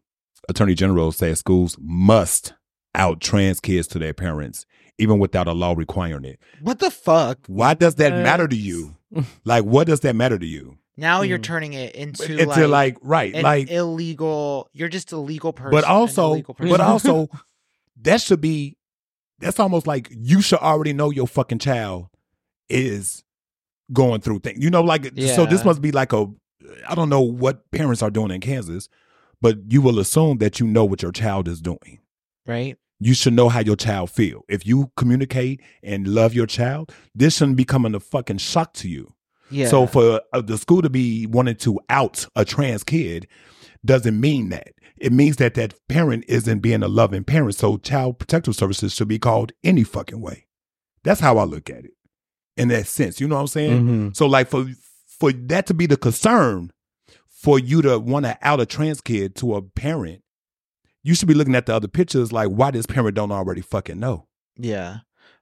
Attorney 0.48 0.74
General 0.74 1.12
say 1.12 1.34
schools 1.34 1.76
must 1.80 2.54
out 2.94 3.20
trans 3.20 3.60
kids 3.60 3.86
to 3.88 3.98
their 3.98 4.12
parents, 4.14 4.66
even 4.98 5.18
without 5.18 5.48
a 5.48 5.52
law 5.52 5.74
requiring 5.76 6.24
it. 6.24 6.38
What 6.60 6.78
the 6.80 6.90
fuck? 6.90 7.38
Why 7.46 7.74
does 7.74 7.94
that 7.96 8.12
matter 8.22 8.48
to 8.48 8.56
you? 8.56 8.96
Like, 9.44 9.64
what 9.64 9.86
does 9.86 10.00
that 10.00 10.16
matter 10.16 10.38
to 10.38 10.46
you? 10.46 10.78
Now 10.96 11.22
you're 11.22 11.38
Mm. 11.38 11.42
turning 11.42 11.72
it 11.72 11.94
into 11.94 12.36
It's 12.38 12.46
like, 12.56 12.68
like, 12.68 12.96
right, 13.02 13.34
an 13.34 13.42
like 13.42 13.70
illegal. 13.70 14.68
You're 14.72 14.88
just 14.88 15.12
a 15.12 15.18
legal 15.18 15.52
person. 15.52 15.70
but 15.70 15.84
also 15.84 16.40
person. 16.42 16.68
but 16.68 16.80
also 16.80 17.28
that 18.02 18.20
should 18.20 18.40
be 18.40 18.76
that's 19.38 19.58
almost 19.58 19.86
like 19.86 20.08
you 20.10 20.40
should 20.42 20.58
already 20.60 20.92
know 20.92 21.10
your 21.10 21.26
fucking 21.26 21.58
child 21.58 22.08
is 22.68 23.24
going 23.92 24.20
through 24.20 24.38
things 24.38 24.62
you 24.62 24.70
know 24.70 24.80
like 24.82 25.04
so 25.34 25.44
this 25.44 25.64
must 25.64 25.82
be 25.82 25.90
like 25.92 26.12
a 26.12 26.26
i 26.88 26.94
don't 26.94 27.08
know 27.10 27.20
what 27.20 27.70
parents 27.72 28.02
are 28.02 28.10
doing 28.10 28.30
in 28.30 28.40
kansas 28.40 28.88
but 29.40 29.58
you 29.68 29.82
will 29.82 29.98
assume 29.98 30.38
that 30.38 30.58
you 30.60 30.66
know 30.66 30.84
what 30.84 31.02
your 31.02 31.12
child 31.12 31.48
is 31.48 31.60
doing 31.60 31.98
right? 32.46 32.78
you 33.00 33.12
should 33.14 33.34
know 33.34 33.48
how 33.50 33.60
your 33.60 33.76
child 33.76 34.10
feel 34.10 34.42
if 34.48 34.64
you 34.66 34.90
communicate 34.96 35.60
and 35.82 36.06
love 36.08 36.32
your 36.32 36.46
child 36.46 36.90
this 37.14 37.36
shouldn't 37.36 37.56
be 37.56 37.64
coming 37.64 37.94
a 37.94 38.00
fucking 38.00 38.38
shock 38.38 38.72
to 38.72 38.88
you 38.88 39.12
Yeah. 39.50 39.68
so 39.68 39.86
for 39.86 40.22
uh, 40.32 40.40
the 40.40 40.56
school 40.58 40.80
to 40.82 40.88
be 40.90 41.26
wanting 41.26 41.56
to 41.56 41.78
out 41.90 42.26
a 42.36 42.44
trans 42.44 42.84
kid 42.84 43.26
doesn't 43.84 44.18
mean 44.18 44.48
that. 44.50 44.68
It 44.96 45.12
means 45.12 45.36
that 45.36 45.54
that 45.54 45.74
parent 45.88 46.24
isn't 46.28 46.60
being 46.60 46.82
a 46.82 46.88
loving 46.88 47.24
parent. 47.24 47.54
So 47.56 47.76
child 47.78 48.18
protective 48.18 48.54
services 48.54 48.94
should 48.94 49.08
be 49.08 49.18
called 49.18 49.52
any 49.64 49.82
fucking 49.84 50.20
way. 50.20 50.46
That's 51.04 51.20
how 51.20 51.38
I 51.38 51.44
look 51.44 51.68
at 51.68 51.84
it. 51.84 51.90
In 52.56 52.68
that 52.68 52.86
sense, 52.86 53.20
you 53.20 53.26
know 53.28 53.34
what 53.34 53.40
I'm 53.42 53.46
saying? 53.48 53.82
Mhm. 53.86 54.16
So 54.16 54.26
like 54.26 54.48
for 54.48 54.66
for 55.18 55.32
that 55.32 55.66
to 55.66 55.74
be 55.74 55.86
the 55.86 55.96
concern 55.96 56.70
for 57.28 57.58
you 57.58 57.82
to 57.82 57.98
want 57.98 58.24
to 58.26 58.38
out 58.42 58.60
a 58.60 58.66
trans 58.66 59.00
kid 59.00 59.34
to 59.36 59.54
a 59.56 59.62
parent, 59.62 60.22
you 61.02 61.14
should 61.14 61.26
be 61.28 61.34
looking 61.34 61.56
at 61.56 61.66
the 61.66 61.74
other 61.74 61.88
pictures 61.88 62.32
like 62.32 62.48
why 62.48 62.70
this 62.70 62.86
parent 62.86 63.16
don't 63.16 63.32
already 63.32 63.60
fucking 63.62 63.98
know. 63.98 64.28
yeah. 64.56 64.98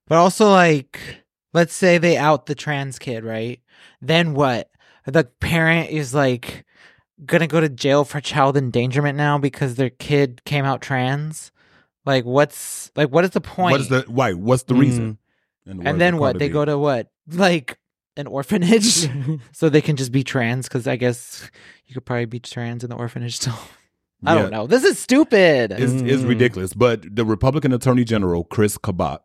But 0.07 0.17
also, 0.19 0.51
like, 0.51 1.20
let's 1.53 1.75
say 1.75 1.99
they 1.99 2.17
out 2.17 2.47
the 2.47 2.55
trans 2.55 2.99
kid, 2.99 3.25
right? 3.25 3.61
Then 4.01 4.35
what? 4.35 4.71
The 5.07 5.25
parent 5.25 5.91
is 5.91 6.15
like 6.15 6.65
gonna 7.25 7.47
go 7.47 7.61
to 7.61 7.69
jail 7.69 8.05
for 8.05 8.21
child 8.21 8.57
endangerment 8.57 9.17
now 9.17 9.39
because 9.39 9.75
their 9.75 9.91
kid 9.91 10.43
came 10.45 10.65
out 10.65 10.81
trans. 10.83 11.53
Like, 12.07 12.25
what's 12.25 12.91
like? 12.97 13.11
What 13.11 13.25
is 13.25 13.31
the 13.31 13.41
point? 13.41 13.73
What 13.73 13.81
is 13.81 13.89
the 13.89 14.05
why? 14.09 14.33
What's 14.33 14.65
the 14.65 14.75
Mm. 14.75 14.79
reason? 14.81 15.19
In 15.67 15.77
the 15.77 15.83
words 15.83 15.89
and 15.91 16.01
then 16.01 16.19
what? 16.19 16.39
They 16.39 16.49
B. 16.49 16.53
go 16.53 16.65
to 16.65 16.79
what? 16.79 17.11
Like 17.31 17.79
an 18.17 18.27
orphanage, 18.27 19.09
so 19.53 19.69
they 19.69 19.81
can 19.83 19.97
just 19.97 20.11
be 20.13 20.25
trans. 20.25 20.67
Because 20.69 20.87
I 20.87 20.97
guess 20.97 21.49
you 21.87 21.95
could 21.95 22.05
probably 22.07 22.25
be 22.27 22.41
trans 22.41 22.83
in 22.85 22.91
the 22.91 22.97
orphanage 22.97 23.37
still. 23.37 23.55
I 24.25 24.35
Yeah. 24.35 24.41
don't 24.43 24.51
know. 24.51 24.67
This 24.67 24.85
is 24.85 24.99
stupid. 24.99 25.73
It's, 25.73 26.03
it's 26.03 26.23
Mm. 26.23 26.29
ridiculous. 26.29 26.75
But 26.75 27.15
the 27.17 27.25
Republican 27.25 27.73
Attorney 27.73 28.05
General, 28.05 28.45
Kris 28.45 28.77
Kobach, 28.77 29.21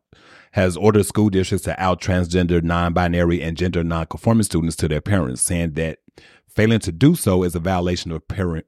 has 0.55 0.77
ordered 0.77 1.05
school 1.05 1.29
districts 1.29 1.65
to 1.65 1.81
out 1.83 2.00
transgender, 2.01 2.63
non 2.63 2.93
binary, 2.93 3.41
and 3.41 3.57
gender 3.57 3.83
non 3.83 4.05
conforming 4.05 4.43
students 4.43 4.75
to 4.77 4.88
their 4.88 5.01
parents, 5.01 5.41
saying 5.41 5.74
that 5.74 6.00
failing 6.47 6.79
to 6.79 6.91
do 6.93 7.13
so 7.15 7.43
is 7.43 7.55
a 7.55 7.59
violation 7.59 8.12
of 8.12 8.25
parent 8.27 8.65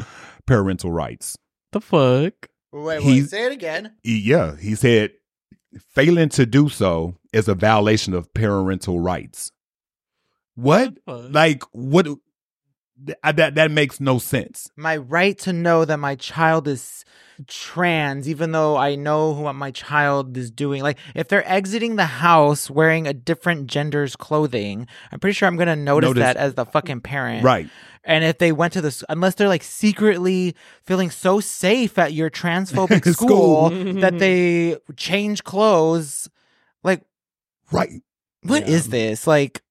parental 0.46 0.90
rights. 0.90 1.36
the 1.72 1.80
fuck? 1.80 2.48
wait, 2.72 3.02
He's- 3.02 3.30
say 3.30 3.44
it 3.46 3.52
again. 3.52 3.92
Yeah, 4.02 4.56
he 4.56 4.74
said 4.74 5.12
failing 5.78 6.30
to 6.30 6.46
do 6.46 6.68
so 6.70 7.16
is 7.34 7.48
a 7.48 7.54
violation 7.54 8.14
of 8.14 8.32
parental 8.32 8.98
rights. 9.00 9.52
What? 10.54 10.94
Like, 11.06 11.62
what? 11.72 12.06
th- 12.06 13.18
That, 13.22 13.56
that 13.56 13.70
makes 13.70 14.00
no 14.00 14.18
sense. 14.18 14.70
My 14.74 14.96
right 14.96 15.36
to 15.40 15.52
know 15.52 15.84
that 15.84 15.98
my 15.98 16.14
child 16.14 16.66
is 16.66 17.04
trans, 17.46 18.28
even 18.28 18.52
though 18.52 18.76
I 18.76 18.94
know 18.94 19.30
what 19.32 19.54
my 19.54 19.70
child 19.70 20.36
is 20.36 20.50
doing. 20.50 20.82
Like, 20.82 20.98
if 21.14 21.28
they're 21.28 21.46
exiting 21.48 21.96
the 21.96 22.06
house 22.06 22.70
wearing 22.70 23.06
a 23.06 23.12
different 23.12 23.66
gender's 23.68 24.16
clothing, 24.16 24.86
I'm 25.12 25.20
pretty 25.20 25.34
sure 25.34 25.46
I'm 25.48 25.56
gonna 25.56 25.76
notice, 25.76 26.08
Notice- 26.08 26.22
that 26.22 26.36
as 26.36 26.54
the 26.54 26.64
fucking 26.66 27.00
parent. 27.02 27.44
Right. 27.44 27.68
And 28.04 28.22
if 28.24 28.38
they 28.38 28.52
went 28.52 28.72
to 28.74 28.80
the, 28.80 28.88
s- 28.88 29.02
unless 29.08 29.34
they're 29.34 29.48
like 29.48 29.64
secretly 29.64 30.54
feeling 30.84 31.10
so 31.10 31.40
safe 31.40 31.98
at 31.98 32.12
your 32.12 32.30
transphobic 32.42 33.04
school, 33.12 33.68
School. 33.70 33.92
that 34.00 34.18
they 34.18 34.76
change 34.96 35.42
clothes, 35.44 36.28
like, 36.84 37.02
Right. 37.72 37.90
what 38.42 38.68
is 38.68 38.86
Yeah. 38.86 38.90
this? 38.92 39.26
Like, 39.26 39.62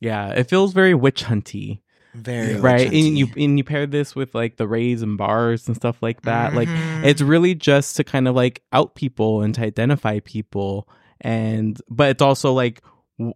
Yeah, 0.00 0.30
it 0.30 0.50
feels 0.50 0.72
very 0.72 0.94
witch 0.94 1.24
hunty, 1.24 1.80
very 2.14 2.58
right? 2.60 2.90
witch 2.90 3.04
And 3.06 3.18
you 3.18 3.28
and 3.36 3.58
you 3.58 3.64
pair 3.64 3.86
this 3.86 4.14
with 4.14 4.34
like 4.34 4.56
the 4.56 4.66
rays 4.68 5.02
and 5.02 5.18
bars 5.18 5.66
and 5.66 5.76
stuff 5.76 6.02
like 6.02 6.22
that. 6.22 6.54
Like 6.54 6.68
Mhm. 6.68 7.04
it's 7.04 7.20
really 7.22 7.54
just 7.54 7.96
to 7.96 8.04
kind 8.04 8.28
of 8.28 8.34
like 8.34 8.62
out 8.72 8.94
people 8.94 9.42
and 9.42 9.54
to 9.56 9.62
identify 9.62 10.20
people, 10.20 10.88
and 11.20 11.80
but 11.90 12.10
it's 12.10 12.22
also 12.22 12.52
like, 12.52 12.82
w- 13.18 13.34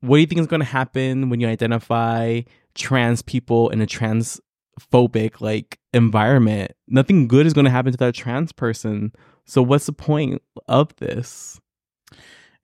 what 0.00 0.16
do 0.16 0.20
you 0.20 0.26
think 0.26 0.40
is 0.40 0.46
going 0.46 0.60
to 0.60 0.66
happen 0.66 1.30
when 1.30 1.40
you 1.40 1.48
identify 1.48 2.42
trans 2.74 3.22
people 3.22 3.70
in 3.70 3.80
a 3.80 3.86
transphobic 3.86 5.40
like 5.40 5.78
environment? 5.92 6.72
Nothing 6.88 7.26
good 7.28 7.46
is 7.46 7.52
going 7.54 7.64
to 7.64 7.70
happen 7.70 7.92
to 7.92 7.98
that 7.98 8.14
trans 8.14 8.52
person. 8.52 9.12
So 9.46 9.62
what's 9.62 9.86
the 9.86 9.92
point 9.92 10.42
of 10.68 10.94
this? 10.96 11.60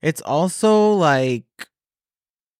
It's 0.01 0.21
also 0.21 0.93
like, 0.93 1.45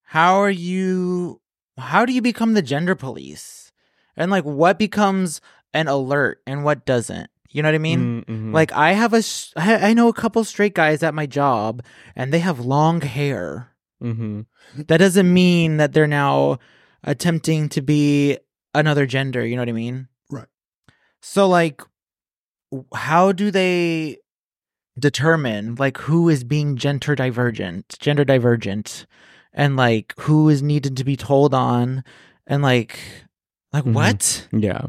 how 0.03 0.35
are 0.41 0.51
you 0.51 1.41
how 1.77 2.05
do 2.05 2.13
you 2.13 2.21
become 2.21 2.53
the 2.53 2.61
gender 2.61 2.95
police? 2.95 3.71
And 4.15 4.29
like 4.29 4.43
what 4.43 4.77
becomes 4.77 5.41
an 5.73 5.87
alert 5.87 6.41
and 6.45 6.63
what 6.63 6.85
doesn't? 6.85 7.29
You 7.49 7.61
know 7.61 7.69
what 7.69 7.75
I 7.75 7.79
mean? 7.79 8.23
Mm, 8.25 8.25
mhm. 8.25 8.53
Like 8.53 8.71
I 8.71 8.93
have 8.93 9.13
a, 9.13 9.21
I 9.55 9.93
know 9.93 10.07
a 10.07 10.13
couple 10.13 10.43
straight 10.43 10.73
guys 10.73 11.03
at 11.03 11.13
my 11.13 11.25
job 11.25 11.83
and 12.15 12.33
they 12.33 12.39
have 12.39 12.59
long 12.59 13.01
hair. 13.01 13.71
Mhm. 14.01 14.45
That 14.87 14.97
doesn't 14.97 15.31
mean 15.33 15.77
that 15.77 15.93
they're 15.93 16.07
now 16.07 16.59
attempting 17.03 17.69
to 17.69 17.81
be 17.81 18.37
another 18.73 19.05
gender, 19.05 19.45
you 19.45 19.55
know 19.55 19.61
what 19.61 19.69
I 19.69 19.73
mean? 19.73 20.07
Right. 20.29 20.47
So 21.21 21.47
like 21.47 21.81
how 22.93 23.31
do 23.33 23.51
they 23.51 24.17
determine 24.97 25.75
like 25.75 25.97
who 25.97 26.29
is 26.29 26.43
being 26.43 26.75
gender 26.77 27.15
divergent, 27.15 27.97
gender 27.99 28.23
divergent 28.25 29.05
and 29.53 29.75
like 29.75 30.13
who 30.19 30.49
is 30.49 30.61
needed 30.61 30.97
to 30.97 31.03
be 31.03 31.15
told 31.17 31.53
on 31.53 32.03
and 32.47 32.61
like 32.63 32.97
like 33.73 33.83
Mhm. 33.85 33.93
what? 33.93 34.47
yeah. 34.51 34.81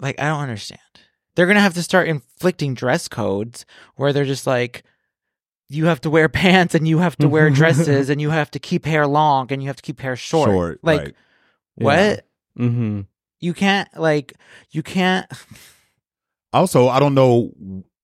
Like 0.00 0.18
I 0.20 0.24
don't 0.28 0.40
understand. 0.40 0.80
They're 1.34 1.46
going 1.46 1.56
to 1.56 1.60
have 1.62 1.74
to 1.74 1.82
start 1.82 2.06
inflicting 2.08 2.74
dress 2.74 3.08
codes 3.08 3.66
where 3.96 4.12
they're 4.12 4.24
just 4.24 4.46
like 4.46 4.82
you 5.68 5.86
have 5.86 6.00
to 6.02 6.10
wear 6.10 6.28
pants 6.42 6.74
and 6.74 6.86
you 6.86 6.98
have 6.98 7.16
to 7.16 7.28
wear 7.28 7.50
dresses 7.50 8.08
and 8.10 8.20
you 8.20 8.30
have 8.30 8.50
to 8.52 8.58
keep 8.58 8.84
hair 8.84 9.06
long 9.06 9.50
and 9.50 9.62
you 9.62 9.68
have 9.68 9.76
to 9.76 9.82
keep 9.82 10.00
hair 10.00 10.14
short. 10.16 10.78
like 10.82 11.00
right. 11.00 11.14
what? 11.74 12.26
hmm 12.56 13.00
You 13.40 13.54
can't 13.54 13.88
like 13.96 14.34
you 14.70 14.82
can't 14.82 15.26
Also, 16.52 16.86
I 16.88 17.00
don't 17.00 17.14
know 17.14 17.52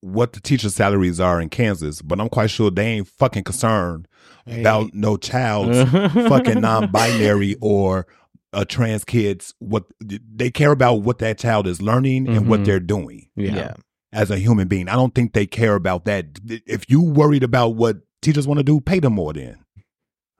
what 0.00 0.32
the 0.32 0.40
teacher 0.40 0.70
salaries 0.70 1.20
are 1.20 1.40
in 1.40 1.48
Kansas, 1.50 2.02
but 2.02 2.20
I'm 2.20 2.28
quite 2.28 2.50
sure 2.50 2.68
they 2.70 2.86
ain't 2.86 3.06
fucking 3.08 3.44
concerned 3.44 4.08
about 4.50 4.92
no 4.94 5.16
child's 5.16 5.90
fucking 5.90 6.60
non-binary 6.60 7.56
or 7.60 8.06
a 8.52 8.64
trans 8.64 9.04
kids. 9.04 9.54
What 9.58 9.84
they 10.00 10.50
care 10.50 10.72
about 10.72 10.96
what 11.02 11.18
that 11.18 11.38
child 11.38 11.66
is 11.66 11.80
learning 11.80 12.28
and 12.28 12.48
what 12.48 12.60
Mhm. 12.60 12.64
they're 12.64 12.80
doing 12.80 13.28
Yeah. 13.36 13.74
as 14.12 14.30
a 14.30 14.38
human 14.38 14.66
being. 14.68 14.88
I 14.88 14.94
don't 14.94 15.14
think 15.14 15.32
they 15.34 15.46
care 15.46 15.74
about 15.76 16.04
that. 16.06 16.40
If 16.66 16.84
you 16.90 17.00
worried 17.00 17.44
about 17.44 17.76
what 17.76 17.98
teachers 18.22 18.46
want 18.48 18.58
to 18.58 18.64
do, 18.64 18.80
pay 18.80 18.98
them 18.98 19.14
more. 19.14 19.32
Then, 19.32 19.58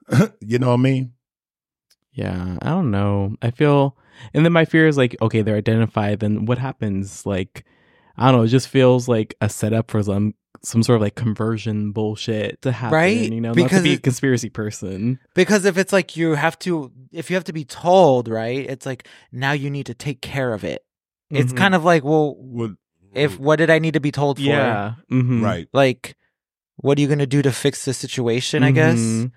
you 0.41 0.59
know 0.59 0.67
what 0.67 0.73
I 0.79 0.83
mean? 0.83 1.13
Yeah, 2.13 2.57
I 2.61 2.69
don't 2.69 2.91
know. 2.91 3.35
I 3.41 3.51
feel, 3.51 3.97
and 4.33 4.43
then 4.43 4.51
my 4.51 4.65
fear 4.65 4.87
is 4.87 4.97
like, 4.97 5.15
okay, 5.21 5.41
they're 5.41 5.55
identified. 5.55 6.19
Then 6.19 6.45
what 6.45 6.57
happens? 6.57 7.25
Like, 7.25 7.63
I 8.17 8.29
don't 8.29 8.39
know. 8.41 8.43
It 8.43 8.49
just 8.49 8.67
feels 8.67 9.07
like 9.07 9.33
a 9.39 9.47
setup 9.47 9.89
for 9.89 10.03
some 10.03 10.33
some 10.63 10.83
sort 10.83 10.97
of 10.97 11.01
like 11.01 11.15
conversion 11.15 11.91
bullshit 11.91 12.61
to 12.61 12.71
happen. 12.71 12.93
Right? 12.93 13.31
You 13.31 13.41
know, 13.41 13.53
not 13.53 13.69
to 13.71 13.81
be 13.81 13.93
a 13.93 13.97
conspiracy 13.99 14.49
person. 14.49 15.19
because 15.33 15.65
if 15.65 15.77
it's 15.77 15.91
like 15.93 16.15
you 16.17 16.33
have 16.35 16.57
to 16.59 16.91
if 17.11 17.29
you 17.29 17.35
have 17.35 17.43
to 17.45 17.53
be 17.53 17.65
told, 17.65 18.27
right? 18.27 18.69
It's 18.69 18.85
like 18.85 19.07
now 19.31 19.51
you 19.53 19.69
need 19.69 19.85
to 19.87 19.93
take 19.93 20.21
care 20.21 20.53
of 20.53 20.63
it. 20.63 20.83
It's 21.29 21.53
Mhm. 21.53 21.57
kind 21.57 21.75
of 21.75 21.83
like, 21.83 22.03
well, 22.03 22.35
What- 22.37 22.71
if 23.13 23.39
what 23.39 23.55
did 23.57 23.69
I 23.69 23.79
need 23.79 23.93
to 23.95 23.99
be 23.99 24.11
told 24.11 24.37
for? 24.37 24.43
yeah, 24.43 24.93
mhm. 25.11 25.41
right. 25.41 25.67
Like 25.73 26.15
what 26.77 26.97
are 26.97 27.01
you 27.01 27.07
going 27.07 27.19
to 27.19 27.27
do 27.27 27.41
to 27.43 27.51
fix 27.51 27.85
the 27.85 27.93
situation, 27.93 28.63
I 28.63 28.71
guess? 28.71 28.97
Mhm. 28.97 29.31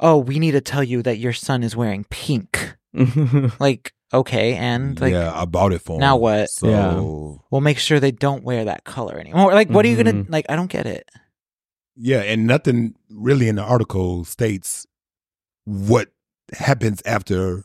Oh, 0.00 0.16
we 0.18 0.38
need 0.40 0.52
to 0.52 0.60
tell 0.60 0.82
you 0.82 1.00
that 1.02 1.18
your 1.18 1.32
son 1.32 1.62
is 1.62 1.76
wearing 1.76 2.04
pink. 2.10 2.76
Like, 3.60 3.92
okay, 4.12 4.54
and 4.54 5.00
like 5.00 5.12
yeah, 5.12 5.32
I 5.34 5.44
bought 5.44 5.72
it 5.72 5.80
for 5.82 5.98
now 5.98 6.16
him. 6.16 6.20
what? 6.22 6.50
So 6.50 6.68
Yeah. 6.68 7.40
we'll 7.50 7.60
make 7.60 7.78
sure 7.78 8.00
they 8.00 8.12
don't 8.12 8.42
wear 8.44 8.64
that 8.64 8.84
color 8.84 9.18
anymore. 9.18 9.52
Like, 9.54 9.68
what 9.70 9.84
are 9.84 9.88
you 9.88 10.02
going 10.02 10.14
Mhm. 10.14 10.26
to 10.26 10.32
like 10.32 10.46
I 10.48 10.56
don't 10.56 10.70
get 10.70 10.86
it. 10.86 11.08
Yeah, 11.96 12.20
and 12.20 12.46
nothing 12.46 12.94
really 13.10 13.48
in 13.48 13.56
the 13.56 13.62
article 13.62 14.24
states 14.24 14.86
what 15.64 16.08
happens 16.52 17.02
after 17.04 17.64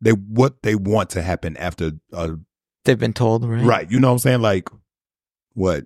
they 0.00 0.10
what 0.12 0.62
they 0.62 0.74
want 0.74 1.10
to 1.10 1.22
happen 1.22 1.56
after 1.56 1.92
uh 2.12 2.34
They've 2.84 2.98
been 2.98 3.12
told, 3.12 3.44
right? 3.44 3.64
right. 3.64 3.90
You 3.90 4.00
know 4.00 4.08
what 4.08 4.12
I'm 4.12 4.18
saying? 4.20 4.40
Like 4.40 4.68
what 5.54 5.84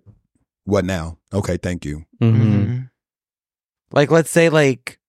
what 0.65 0.85
now? 0.85 1.19
Okay, 1.35 1.57
thank 1.57 1.85
you. 1.85 2.05
Mhm. 2.23 2.37
Mhm. 2.37 2.91
Like 3.91 4.11
let's 4.11 4.31
say 4.31 4.49
like 4.49 5.01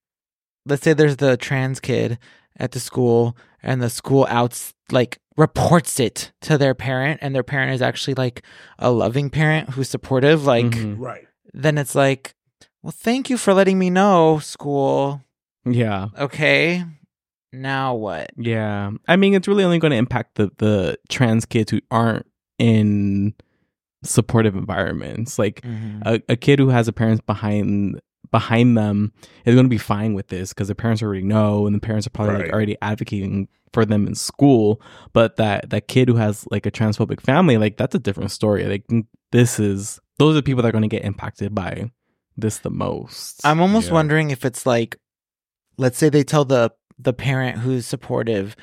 let's 0.65 0.81
say 0.83 0.93
there's 0.93 1.17
the 1.17 1.37
trans 1.37 1.79
kid 1.79 2.17
at 2.57 2.71
the 2.71 2.79
school 2.79 3.35
and 3.61 3.81
the 3.81 3.89
school 3.89 4.25
outs 4.29 4.73
like 4.91 5.19
reports 5.37 5.99
it 5.99 6.31
to 6.41 6.57
their 6.57 6.75
parent 6.75 7.19
and 7.21 7.33
their 7.33 7.43
parent 7.43 7.71
is 7.73 7.81
actually 7.81 8.13
like 8.13 8.43
a 8.79 8.91
loving 8.91 9.29
parent 9.29 9.69
who's 9.71 9.89
supportive 9.89 10.45
like 10.45 10.65
Mhm. 10.65 10.95
Right. 10.99 11.27
then 11.53 11.77
it's 11.77 11.95
like 11.95 12.33
well 12.83 12.91
thank 12.95 13.29
you 13.29 13.37
for 13.37 13.53
letting 13.53 13.79
me 13.79 13.89
know 13.89 14.39
school 14.39 15.21
Yeah, 15.65 16.09
okay 16.19 16.83
now 17.51 17.93
what 17.95 18.31
yeah. 18.35 18.89
I 19.07 19.15
mean, 19.15 19.33
it's 19.35 19.47
really 19.47 19.63
only 19.63 19.77
going 19.79 19.91
to 19.91 19.97
impact 19.97 20.35
the 20.35 20.51
the 20.57 20.97
trans 21.09 21.45
kids 21.45 21.69
who 21.71 21.81
aren't 21.91 22.25
in 22.59 23.33
supportive 24.03 24.55
environments. 24.55 25.37
Like 25.39 25.61
Mhm. 25.61 26.01
a, 26.05 26.21
a 26.29 26.35
kid 26.35 26.59
who 26.59 26.69
has 26.69 26.87
a 26.87 26.93
parents 26.93 27.21
behind 27.25 27.99
behind 28.31 28.77
them 28.77 29.11
is 29.45 29.53
going 29.53 29.65
to 29.65 29.69
be 29.69 29.77
fine 29.77 30.13
with 30.13 30.27
this 30.27 30.49
because 30.53 30.67
the 30.67 30.75
parents 30.75 31.03
already 31.03 31.23
know 31.23 31.65
and 31.67 31.75
the 31.75 31.79
parents 31.79 32.07
are 32.07 32.11
probably 32.11 32.35
like 32.43 32.51
already 32.51 32.75
advocating 32.81 33.47
for 33.73 33.85
them 33.85 34.07
in 34.07 34.15
school 34.15 34.81
but 35.13 35.35
that 35.37 35.69
that 35.69 35.87
kid 35.87 36.07
who 36.07 36.15
has 36.15 36.45
like 36.51 36.65
a 36.65 36.71
transphobic 36.71 37.21
family 37.21 37.57
like 37.57 37.77
that's 37.77 37.95
a 37.95 37.99
different 37.99 38.31
story 38.31 38.65
like 38.65 38.83
this 39.31 39.59
is 39.59 39.99
those 40.19 40.31
are 40.33 40.35
the 40.35 40.43
people 40.43 40.61
that 40.61 40.69
are 40.69 40.71
going 40.71 40.83
to 40.83 40.87
get 40.87 41.03
impacted 41.05 41.53
by 41.55 41.91
this 42.37 42.59
the 42.59 42.69
most 42.71 43.45
I'm 43.45 43.59
almost 43.61 43.87
Yeah. 43.87 43.93
wondering 43.93 44.31
if 44.31 44.45
it's 44.45 44.65
like, 44.65 44.97
let's 45.77 45.97
say 45.97 46.09
they 46.09 46.23
tell 46.23 46.45
the 46.45 46.71
the 46.99 47.13
parent 47.13 47.59
who's 47.59 47.85
supportive, 47.85 48.55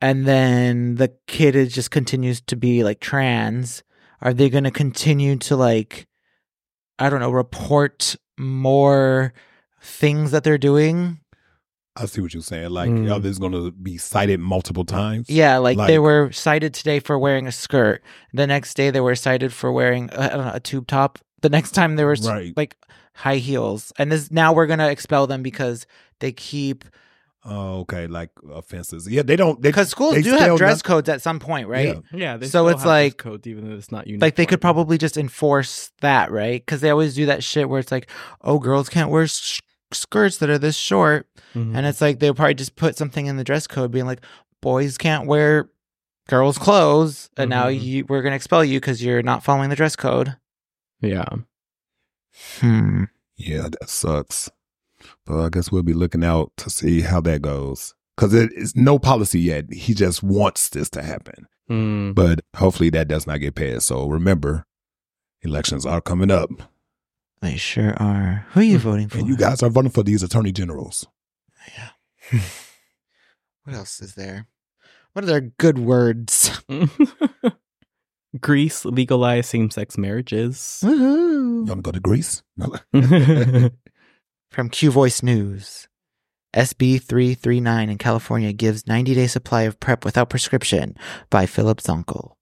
and 0.00 0.26
then 0.26 0.94
the 0.96 1.12
kid 1.26 1.54
is 1.56 1.72
just 1.74 1.90
continues 1.90 2.40
to 2.42 2.56
be 2.56 2.82
like 2.84 3.00
trans. 3.00 3.82
Are 4.20 4.32
they 4.32 4.48
going 4.50 4.64
to 4.64 4.70
continue 4.70 5.36
to 5.36 5.54
like, 5.56 6.06
I 6.98 7.10
don't 7.10 7.20
know, 7.20 7.30
report 7.30 8.16
more 8.38 9.32
things 9.80 10.30
that 10.30 10.44
they're 10.44 10.58
doing? 10.58 11.18
I 11.96 12.06
see 12.06 12.20
what 12.20 12.34
you're 12.34 12.42
saying. 12.42 12.70
Like, 12.70 12.90
Mm. 12.90 13.08
oh, 13.10 13.18
this 13.20 13.30
is 13.32 13.38
gonna 13.38 13.70
be 13.70 13.98
cited 13.98 14.40
multiple 14.40 14.84
times. 14.84 15.30
Yeah, 15.30 15.58
like, 15.58 15.78
they 15.86 15.98
were 16.00 16.32
cited 16.32 16.74
today 16.74 16.98
for 16.98 17.18
wearing 17.18 17.46
a 17.46 17.52
skirt. 17.52 18.02
The 18.32 18.46
next 18.46 18.74
day 18.74 18.90
they 18.90 19.00
were 19.00 19.14
cited 19.14 19.52
for 19.52 19.70
wearing 19.70 20.10
uh, 20.10 20.28
don't 20.28 20.44
know 20.46 20.50
a 20.54 20.60
tube 20.60 20.86
top. 20.88 21.18
The 21.42 21.50
next 21.50 21.70
time 21.72 21.94
they 21.96 22.04
were 22.04 22.16
Right. 22.22 22.52
like 22.56 22.76
high 23.14 23.36
heels, 23.36 23.92
and 23.96 24.10
this 24.10 24.30
now 24.32 24.52
we're 24.52 24.66
gonna 24.66 24.88
expel 24.88 25.26
them 25.28 25.42
because 25.42 25.86
they 26.18 26.32
keep 26.32 26.84
Oh, 27.46 27.80
okay. 27.80 28.06
Like 28.06 28.30
offenses. 28.50 29.06
Yeah, 29.08 29.20
they 29.22 29.36
don't. 29.36 29.60
They, 29.60 29.68
because 29.68 29.90
schools 29.90 30.14
they 30.14 30.22
do 30.22 30.32
have 30.32 30.56
dress 30.56 30.78
not- 30.78 30.84
codes 30.84 31.08
at 31.10 31.20
some 31.20 31.38
point, 31.38 31.68
right? 31.68 31.88
Yeah. 31.88 32.00
yeah 32.18 32.36
they 32.38 32.46
so 32.46 32.48
still 32.48 32.68
it's 32.68 32.80
have 32.82 32.86
like- 32.88 33.18
code 33.18 33.46
even 33.46 33.68
though 33.68 33.76
it's 33.76 33.92
not 33.92 34.06
unique 34.06 34.22
Like 34.22 34.36
they 34.36 34.46
could 34.46 34.60
probably 34.62 34.96
just 34.98 35.16
enforce 35.18 35.90
that, 36.00 36.30
right? 36.30 36.60
Because 36.64 36.80
they 36.80 36.90
always 36.90 37.14
do 37.14 37.26
that 37.26 37.44
shit 37.44 37.68
where 37.68 37.80
it's 37.80 37.92
like, 37.92 38.10
oh, 38.40 38.58
girls 38.58 38.88
can't 38.88 39.10
wear 39.10 39.26
sh- 39.26 39.60
skirts 39.92 40.38
that 40.38 40.48
are 40.50 40.58
this 40.58 40.76
short, 40.76 41.28
Mm-hmm. 41.54 41.76
and 41.76 41.86
it's 41.86 42.00
like 42.00 42.18
they'll 42.18 42.34
probably 42.34 42.54
just 42.54 42.74
put 42.76 42.96
something 42.96 43.26
in 43.26 43.36
the 43.36 43.44
dress 43.44 43.66
code, 43.66 43.92
being 43.92 44.06
like, 44.06 44.22
boys 44.60 44.96
can't 44.98 45.26
wear 45.28 45.68
girls' 46.28 46.56
clothes, 46.58 47.28
and 47.36 47.50
now 47.50 47.66
Mhm. 47.66 47.80
you 47.82 48.06
we're 48.08 48.22
gonna 48.22 48.34
expel 48.36 48.64
you 48.64 48.80
because 48.80 49.04
you're 49.04 49.22
not 49.22 49.44
following 49.44 49.68
the 49.70 49.76
dress 49.76 49.94
code. 49.96 50.36
yeah 51.00 51.26
Hmm. 52.60 53.04
Yeah, 53.36 53.68
that 53.68 53.88
sucks. 53.90 54.50
But 55.26 55.44
I 55.44 55.48
guess 55.48 55.70
we'll 55.70 55.82
be 55.82 55.92
looking 55.92 56.24
out 56.24 56.52
to 56.58 56.70
see 56.70 57.00
how 57.00 57.20
that 57.22 57.42
goes. 57.42 57.94
Because 58.16 58.34
it 58.34 58.52
is 58.52 58.76
no 58.76 58.98
policy 58.98 59.40
yet. 59.40 59.72
He 59.72 59.94
just 59.94 60.22
wants 60.22 60.68
this 60.68 60.88
to 60.90 61.02
happen. 61.02 61.46
Mm. 61.68 62.14
But 62.14 62.40
hopefully 62.56 62.90
that 62.90 63.08
does 63.08 63.26
not 63.26 63.40
get 63.40 63.54
passed. 63.54 63.86
So 63.86 64.06
remember, 64.06 64.66
elections 65.42 65.84
are 65.84 66.00
coming 66.00 66.30
up. 66.30 66.50
They 67.40 67.56
sure 67.56 67.94
are. 68.00 68.46
Who 68.50 68.60
are 68.60 68.64
you 68.64 68.78
voting 68.78 69.08
for? 69.08 69.18
And 69.18 69.28
you 69.28 69.36
guys 69.36 69.62
are 69.62 69.70
voting 69.70 69.90
for 69.90 70.02
these 70.02 70.22
attorney 70.22 70.52
generals. 70.52 71.06
Yeah. 71.76 72.40
What 73.64 73.76
else 73.76 74.02
is 74.02 74.14
there? 74.14 74.46
What 75.14 75.24
are 75.24 75.26
their 75.26 75.40
good 75.40 75.78
words? 75.78 76.62
Greece 78.40 78.84
legalized 78.84 79.48
same-sex 79.48 79.96
marriages. 79.96 80.82
Woohoo! 80.84 81.60
You 81.60 81.64
want 81.64 81.78
to 81.78 81.82
go 81.82 81.92
to 81.92 82.00
Greece? 82.00 82.42
No. 82.58 82.74
From 84.54 84.68
Q 84.68 84.92
Voice 84.92 85.20
News. 85.20 85.88
SB 86.54 87.02
339 87.02 87.90
in 87.90 87.98
California 87.98 88.52
gives 88.52 88.86
90 88.86 89.12
day 89.12 89.26
supply 89.26 89.62
of 89.62 89.80
PrEP 89.80 90.04
without 90.04 90.30
prescription 90.30 90.96
by 91.28 91.44
Philip 91.44 91.80
Zonkel. 91.80 92.36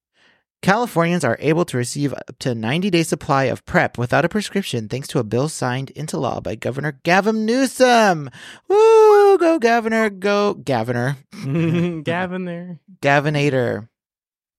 Californians 0.61 1.25
are 1.25 1.38
able 1.40 1.64
to 1.64 1.79
receive 1.79 2.12
up 2.12 2.38
to 2.40 2.55
90 2.55 2.90
day 2.90 3.03
supply 3.03 3.44
of 3.44 3.64
PrEP 3.64 3.96
without 3.96 4.27
a 4.27 4.29
prescription 4.29 4.90
thanks 4.90 5.09
to 5.09 5.20
a 5.20 5.25
bill 5.25 5.48
signed 5.48 5.88
into 5.92 6.18
law 6.18 6.38
by 6.38 6.55
Governor 6.55 7.01
Gavin 7.03 7.46
Newsom. 7.46 8.29
Woo! 8.68 9.38
Go, 9.38 9.59
Governor! 9.59 10.11
Go, 10.11 10.53
Governor! 10.53 11.16
Gavin 12.03 12.44
there. 12.44 12.79
Gavinator. 13.01 13.88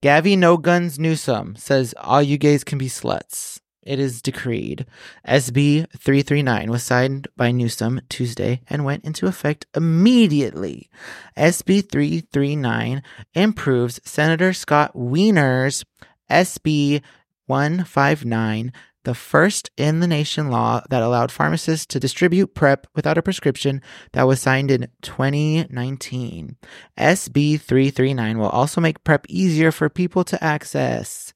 Gavi 0.01 0.35
No 0.35 0.57
Guns 0.57 0.97
Newsom 0.97 1.55
says 1.55 1.93
all 1.99 2.23
you 2.23 2.39
gays 2.39 2.63
can 2.63 2.79
be 2.79 2.89
sluts. 2.89 3.52
It 3.85 3.99
is 3.99 4.21
decreed. 4.21 4.85
SB 5.27 5.87
339 5.97 6.69
was 6.71 6.83
signed 6.83 7.27
by 7.35 7.51
Newsom 7.51 8.01
Tuesday 8.09 8.61
and 8.69 8.85
went 8.85 9.05
into 9.05 9.27
effect 9.27 9.65
immediately. 9.75 10.89
SB 11.37 11.89
339 11.89 13.03
improves 13.33 13.99
Senator 14.03 14.53
Scott 14.53 14.95
Wiener's 14.95 15.83
SB 16.29 17.01
159 17.47 18.71
the 19.03 19.13
first 19.13 19.69
in 19.77 19.99
the 19.99 20.07
nation 20.07 20.49
law 20.49 20.81
that 20.89 21.03
allowed 21.03 21.31
pharmacists 21.31 21.85
to 21.87 21.99
distribute 21.99 22.53
PrEP 22.53 22.87
without 22.95 23.17
a 23.17 23.21
prescription 23.21 23.81
that 24.13 24.27
was 24.27 24.41
signed 24.41 24.71
in 24.71 24.87
2019. 25.01 26.55
SB 26.97 27.59
339 27.59 28.37
will 28.37 28.49
also 28.49 28.81
make 28.81 29.03
PrEP 29.03 29.25
easier 29.29 29.71
for 29.71 29.89
people 29.89 30.23
to 30.23 30.41
access. 30.43 31.33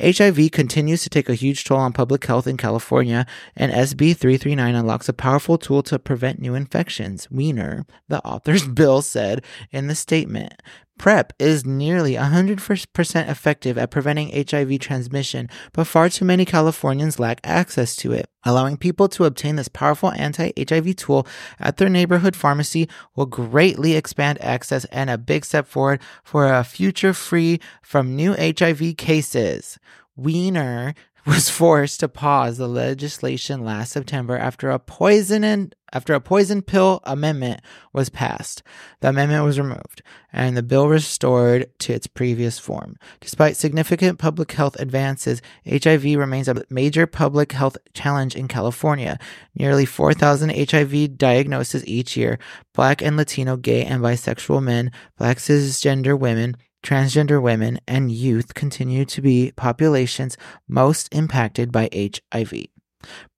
HIV 0.00 0.50
continues 0.52 1.02
to 1.02 1.10
take 1.10 1.28
a 1.28 1.34
huge 1.34 1.64
toll 1.64 1.78
on 1.78 1.92
public 1.92 2.24
health 2.24 2.46
in 2.46 2.56
California, 2.56 3.26
and 3.54 3.72
SB 3.72 4.16
339 4.16 4.74
unlocks 4.74 5.08
a 5.08 5.12
powerful 5.12 5.58
tool 5.58 5.82
to 5.84 5.98
prevent 5.98 6.40
new 6.40 6.54
infections. 6.54 7.30
Wiener, 7.30 7.84
the 8.08 8.24
author's 8.24 8.66
bill, 8.80 9.02
said 9.02 9.44
in 9.70 9.86
the 9.86 9.94
statement. 9.94 10.54
PrEP 11.00 11.32
is 11.38 11.64
nearly 11.64 12.12
100% 12.12 13.28
effective 13.30 13.78
at 13.78 13.90
preventing 13.90 14.46
HIV 14.46 14.80
transmission, 14.80 15.48
but 15.72 15.86
far 15.86 16.10
too 16.10 16.26
many 16.26 16.44
Californians 16.44 17.18
lack 17.18 17.40
access 17.42 17.96
to 17.96 18.12
it. 18.12 18.28
Allowing 18.44 18.76
people 18.76 19.08
to 19.08 19.24
obtain 19.24 19.56
this 19.56 19.68
powerful 19.68 20.12
anti 20.12 20.52
HIV 20.58 20.96
tool 20.96 21.26
at 21.58 21.78
their 21.78 21.88
neighborhood 21.88 22.36
pharmacy 22.36 22.86
will 23.16 23.24
greatly 23.24 23.94
expand 23.94 24.42
access 24.42 24.84
and 24.92 25.08
a 25.08 25.16
big 25.16 25.46
step 25.46 25.66
forward 25.66 26.02
for 26.22 26.52
a 26.52 26.62
future 26.62 27.14
free 27.14 27.60
from 27.80 28.14
new 28.14 28.34
HIV 28.34 28.98
cases. 28.98 29.78
Wiener 30.16 30.94
was 31.26 31.50
forced 31.50 32.00
to 32.00 32.08
pause 32.08 32.58
the 32.58 32.68
legislation 32.68 33.64
last 33.64 33.92
September 33.92 34.36
after 34.36 34.70
a 34.70 34.78
poison 34.78 35.44
and 35.44 35.74
after 35.92 36.14
a 36.14 36.20
poison 36.20 36.62
pill 36.62 37.00
amendment 37.04 37.60
was 37.92 38.08
passed. 38.08 38.62
The 39.00 39.08
amendment 39.08 39.44
was 39.44 39.58
removed 39.58 40.02
and 40.32 40.56
the 40.56 40.62
bill 40.62 40.88
restored 40.88 41.66
to 41.80 41.92
its 41.92 42.06
previous 42.06 42.58
form. 42.58 42.96
Despite 43.20 43.56
significant 43.56 44.18
public 44.18 44.52
health 44.52 44.76
advances, 44.78 45.42
HIV 45.68 46.04
remains 46.04 46.48
a 46.48 46.64
major 46.70 47.06
public 47.06 47.52
health 47.52 47.76
challenge 47.92 48.36
in 48.36 48.48
California. 48.48 49.18
Nearly 49.54 49.84
4,000 49.84 50.70
HIV 50.70 51.18
diagnoses 51.18 51.86
each 51.86 52.16
year. 52.16 52.38
Black 52.72 53.02
and 53.02 53.16
Latino, 53.16 53.56
gay 53.56 53.84
and 53.84 54.02
bisexual 54.02 54.62
men, 54.62 54.92
black 55.18 55.38
cisgender 55.38 56.18
women, 56.18 56.56
transgender 56.82 57.40
women, 57.40 57.78
and 57.86 58.12
youth 58.12 58.54
continue 58.54 59.04
to 59.06 59.20
be 59.20 59.52
populations 59.56 60.36
most 60.68 61.08
impacted 61.14 61.72
by 61.72 61.88
HIV. 61.92 62.66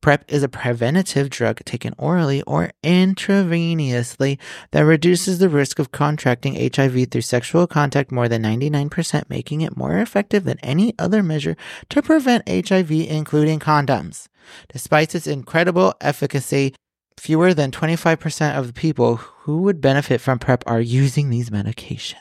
PrEP 0.01 0.25
is 0.27 0.43
a 0.43 0.49
preventative 0.49 1.31
drug 1.31 1.65
taken 1.65 1.95
orally 1.97 2.43
or 2.43 2.73
intravenously 2.83 4.39
that 4.73 4.81
reduces 4.81 5.39
the 5.39 5.49
risk 5.49 5.79
of 5.79 5.93
contracting 5.93 6.55
HIV 6.55 7.11
through 7.11 7.21
sexual 7.21 7.67
contact 7.67 8.11
more 8.11 8.29
than 8.29 8.43
99%, 8.43 9.31
making 9.31 9.61
it 9.61 9.77
more 9.77 9.99
effective 9.99 10.45
than 10.45 10.59
any 10.63 10.95
other 10.99 11.23
measure 11.23 11.57
to 11.91 12.03
prevent 12.03 12.49
HIV, 12.49 12.91
including 12.91 13.61
condoms. 13.61 14.27
Despite 14.73 15.15
its 15.15 15.29
incredible 15.29 15.95
efficacy, 16.01 16.75
fewer 17.17 17.55
than 17.55 17.71
25% 17.71 18.59
of 18.59 18.67
the 18.67 18.73
people 18.73 19.17
who 19.17 19.59
would 19.59 19.81
benefit 19.81 20.21
from 20.21 20.41
PrEP 20.41 20.65
are 20.67 20.81
using 20.81 21.31
these 21.31 21.51
medications. 21.51 22.17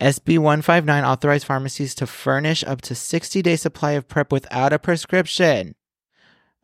SB 0.00 0.38
159 0.38 1.04
authorized 1.04 1.46
pharmacies 1.46 1.94
to 1.94 2.06
furnish 2.06 2.62
up 2.64 2.82
to 2.82 2.94
60 2.94 3.40
day 3.40 3.56
supply 3.56 3.92
of 3.92 4.08
PrEP 4.08 4.30
without 4.30 4.72
a 4.72 4.78
prescription. 4.78 5.74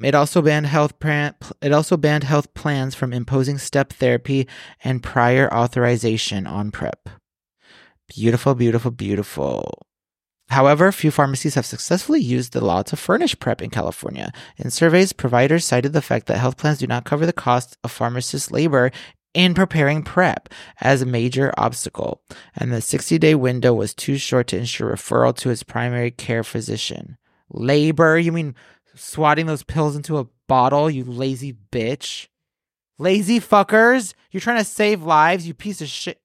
It 0.03 0.15
also 0.15 0.43
banned 0.43 0.67
health 0.67 0.99
plan, 0.99 1.35
it 1.63 1.73
also 1.73 1.97
banned 1.97 2.25
health 2.25 2.53
plans 2.55 2.95
from 2.95 3.13
imposing 3.13 3.59
step 3.59 3.93
therapy 3.93 4.49
and 4.83 5.03
prior 5.03 5.53
authorization 5.53 6.47
on 6.47 6.73
PrEP. 6.73 7.09
Beautiful, 8.09 8.55
beautiful, 8.55 8.91
beautiful. 8.91 9.87
However, 10.49 10.93
few 10.93 11.11
pharmacies 11.11 11.55
have 11.55 11.65
successfully 11.65 12.21
used 12.21 12.53
the 12.53 12.63
law 12.63 12.83
to 12.83 12.97
furnish 12.97 13.39
PrEP 13.39 13.63
in 13.63 13.71
California. 13.71 14.33
In 14.59 14.71
surveys, 14.71 15.15
providers 15.15 15.65
cited 15.65 15.95
the 15.95 16.03
fact 16.03 16.27
that 16.27 16.37
health 16.37 16.59
plans 16.59 16.79
do 16.79 16.87
not 16.87 17.05
cover 17.05 17.25
the 17.25 17.33
cost 17.33 17.79
of 17.83 17.91
pharmacist 17.91 18.53
labor 18.53 18.91
in 19.35 19.55
preparing 19.55 20.03
PrEP 20.03 20.49
as 20.81 21.03
a 21.03 21.07
major 21.07 21.53
obstacle, 21.57 22.23
and 22.57 22.73
the 22.73 22.81
60 22.81 23.19
day 23.19 23.35
window 23.35 23.73
was 23.73 23.95
too 23.95 24.17
short 24.17 24.49
to 24.49 24.59
ensure 24.59 24.93
referral 24.93 25.37
to 25.37 25.49
his 25.49 25.63
primary 25.63 26.11
care 26.11 26.45
physician. 26.45 27.17
Labor? 27.51 28.19
You 28.19 28.33
mean 28.33 28.55
swatting 28.95 29.47
those 29.47 29.63
pills 29.63 29.97
into 29.97 30.19
a 30.19 30.27
bottle, 30.49 30.91
you 30.91 31.05
lazy 31.05 31.57
bitch? 31.71 32.29
Lazy 32.99 33.41
fuckers? 33.41 34.15
You're 34.31 34.41
trying 34.41 34.59
to 34.59 34.65
save 34.65 35.03
lives, 35.03 35.47
you 35.47 35.55
piece 35.55 35.81
of 35.81 35.89
shit. 35.89 36.21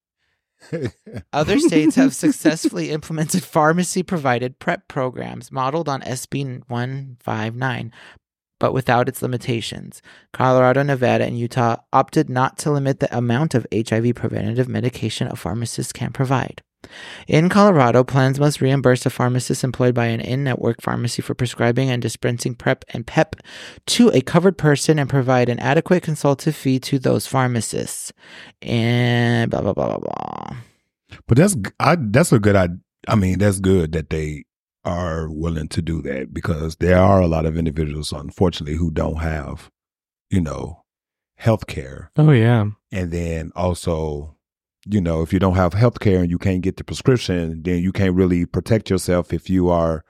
Other 1.33 1.59
states 1.59 1.95
have 1.95 2.15
successfully 2.15 2.89
implemented 2.91 3.43
pharmacy 3.43 4.03
provided 4.03 4.59
PrEP 4.59 4.87
programs 4.87 5.51
modeled 5.51 5.87
on 5.87 6.01
SB 6.01 6.63
159, 6.67 7.91
but 8.59 8.73
without 8.73 9.07
its 9.07 9.21
limitations. 9.21 10.01
Colorado, 10.33 10.83
Nevada, 10.83 11.25
and 11.25 11.37
Utah 11.37 11.77
opted 11.93 12.29
not 12.29 12.57
to 12.59 12.71
limit 12.71 12.99
the 12.99 13.15
amount 13.15 13.55
of 13.55 13.67
HIV 13.73 14.15
preventative 14.15 14.67
medication 14.67 15.27
a 15.27 15.35
pharmacist 15.35 15.93
can 15.93 16.11
provide. 16.11 16.61
In 17.27 17.49
Colorado, 17.49 18.03
plans 18.03 18.39
must 18.39 18.61
reimburse 18.61 19.05
a 19.05 19.09
pharmacist 19.09 19.63
employed 19.63 19.93
by 19.93 20.05
an 20.05 20.21
in 20.21 20.43
network 20.43 20.81
pharmacy 20.81 21.21
for 21.21 21.33
prescribing 21.33 21.89
and 21.89 22.01
dispensing 22.01 22.55
PrEP 22.55 22.85
and 22.93 23.05
PEP 23.05 23.35
to 23.87 24.09
a 24.09 24.21
covered 24.21 24.57
person 24.57 24.99
and 24.99 25.09
provide 25.09 25.49
an 25.49 25.59
adequate 25.59 26.03
consultative 26.03 26.55
fee 26.55 26.79
to 26.81 26.99
those 26.99 27.27
pharmacists. 27.27 28.13
And 28.61 29.51
blah, 29.51 29.61
blah, 29.61 29.73
blah, 29.73 29.97
blah, 29.97 29.99
blah. 29.99 30.57
But 31.27 31.37
that's 31.37 31.55
I, 31.79 31.97
that's 31.99 32.31
a 32.31 32.39
good 32.39 32.55
I 32.55 32.69
I 33.07 33.15
mean 33.15 33.39
that's 33.39 33.59
good 33.59 33.93
that 33.93 34.09
they 34.09 34.45
are 34.87 35.29
willing 35.29 35.67
to 35.67 35.81
do 35.81 36.01
that 36.01 36.33
because 36.33 36.77
there 36.77 36.97
are 36.97 37.21
a 37.21 37.27
lot 37.27 37.45
of 37.45 37.57
individuals 37.57 38.11
unfortunately 38.13 38.77
who 38.77 38.89
don't 38.91 39.17
have 39.17 39.69
you 40.29 40.41
know 40.41 40.83
health 41.35 41.67
care 41.67 42.11
Oh 42.17 42.31
yeah. 42.31 42.65
and 42.91 43.11
then 43.11 43.51
also 43.55 44.35
you 44.85 45.01
know 45.01 45.21
if 45.21 45.33
you 45.33 45.39
don't 45.39 45.55
have 45.55 45.73
health 45.73 45.99
care 45.99 46.21
and 46.21 46.29
you 46.31 46.37
can't 46.37 46.61
get 46.61 46.77
the 46.77 46.83
prescription 46.83 47.61
then 47.63 47.79
you 47.83 47.91
can't 47.91 48.15
really 48.15 48.45
protect 48.45 48.89
yourself 48.89 49.33
if 49.33 49.49
you 49.49 49.69
are 49.69 50.03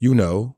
you 0.00 0.14
know 0.14 0.56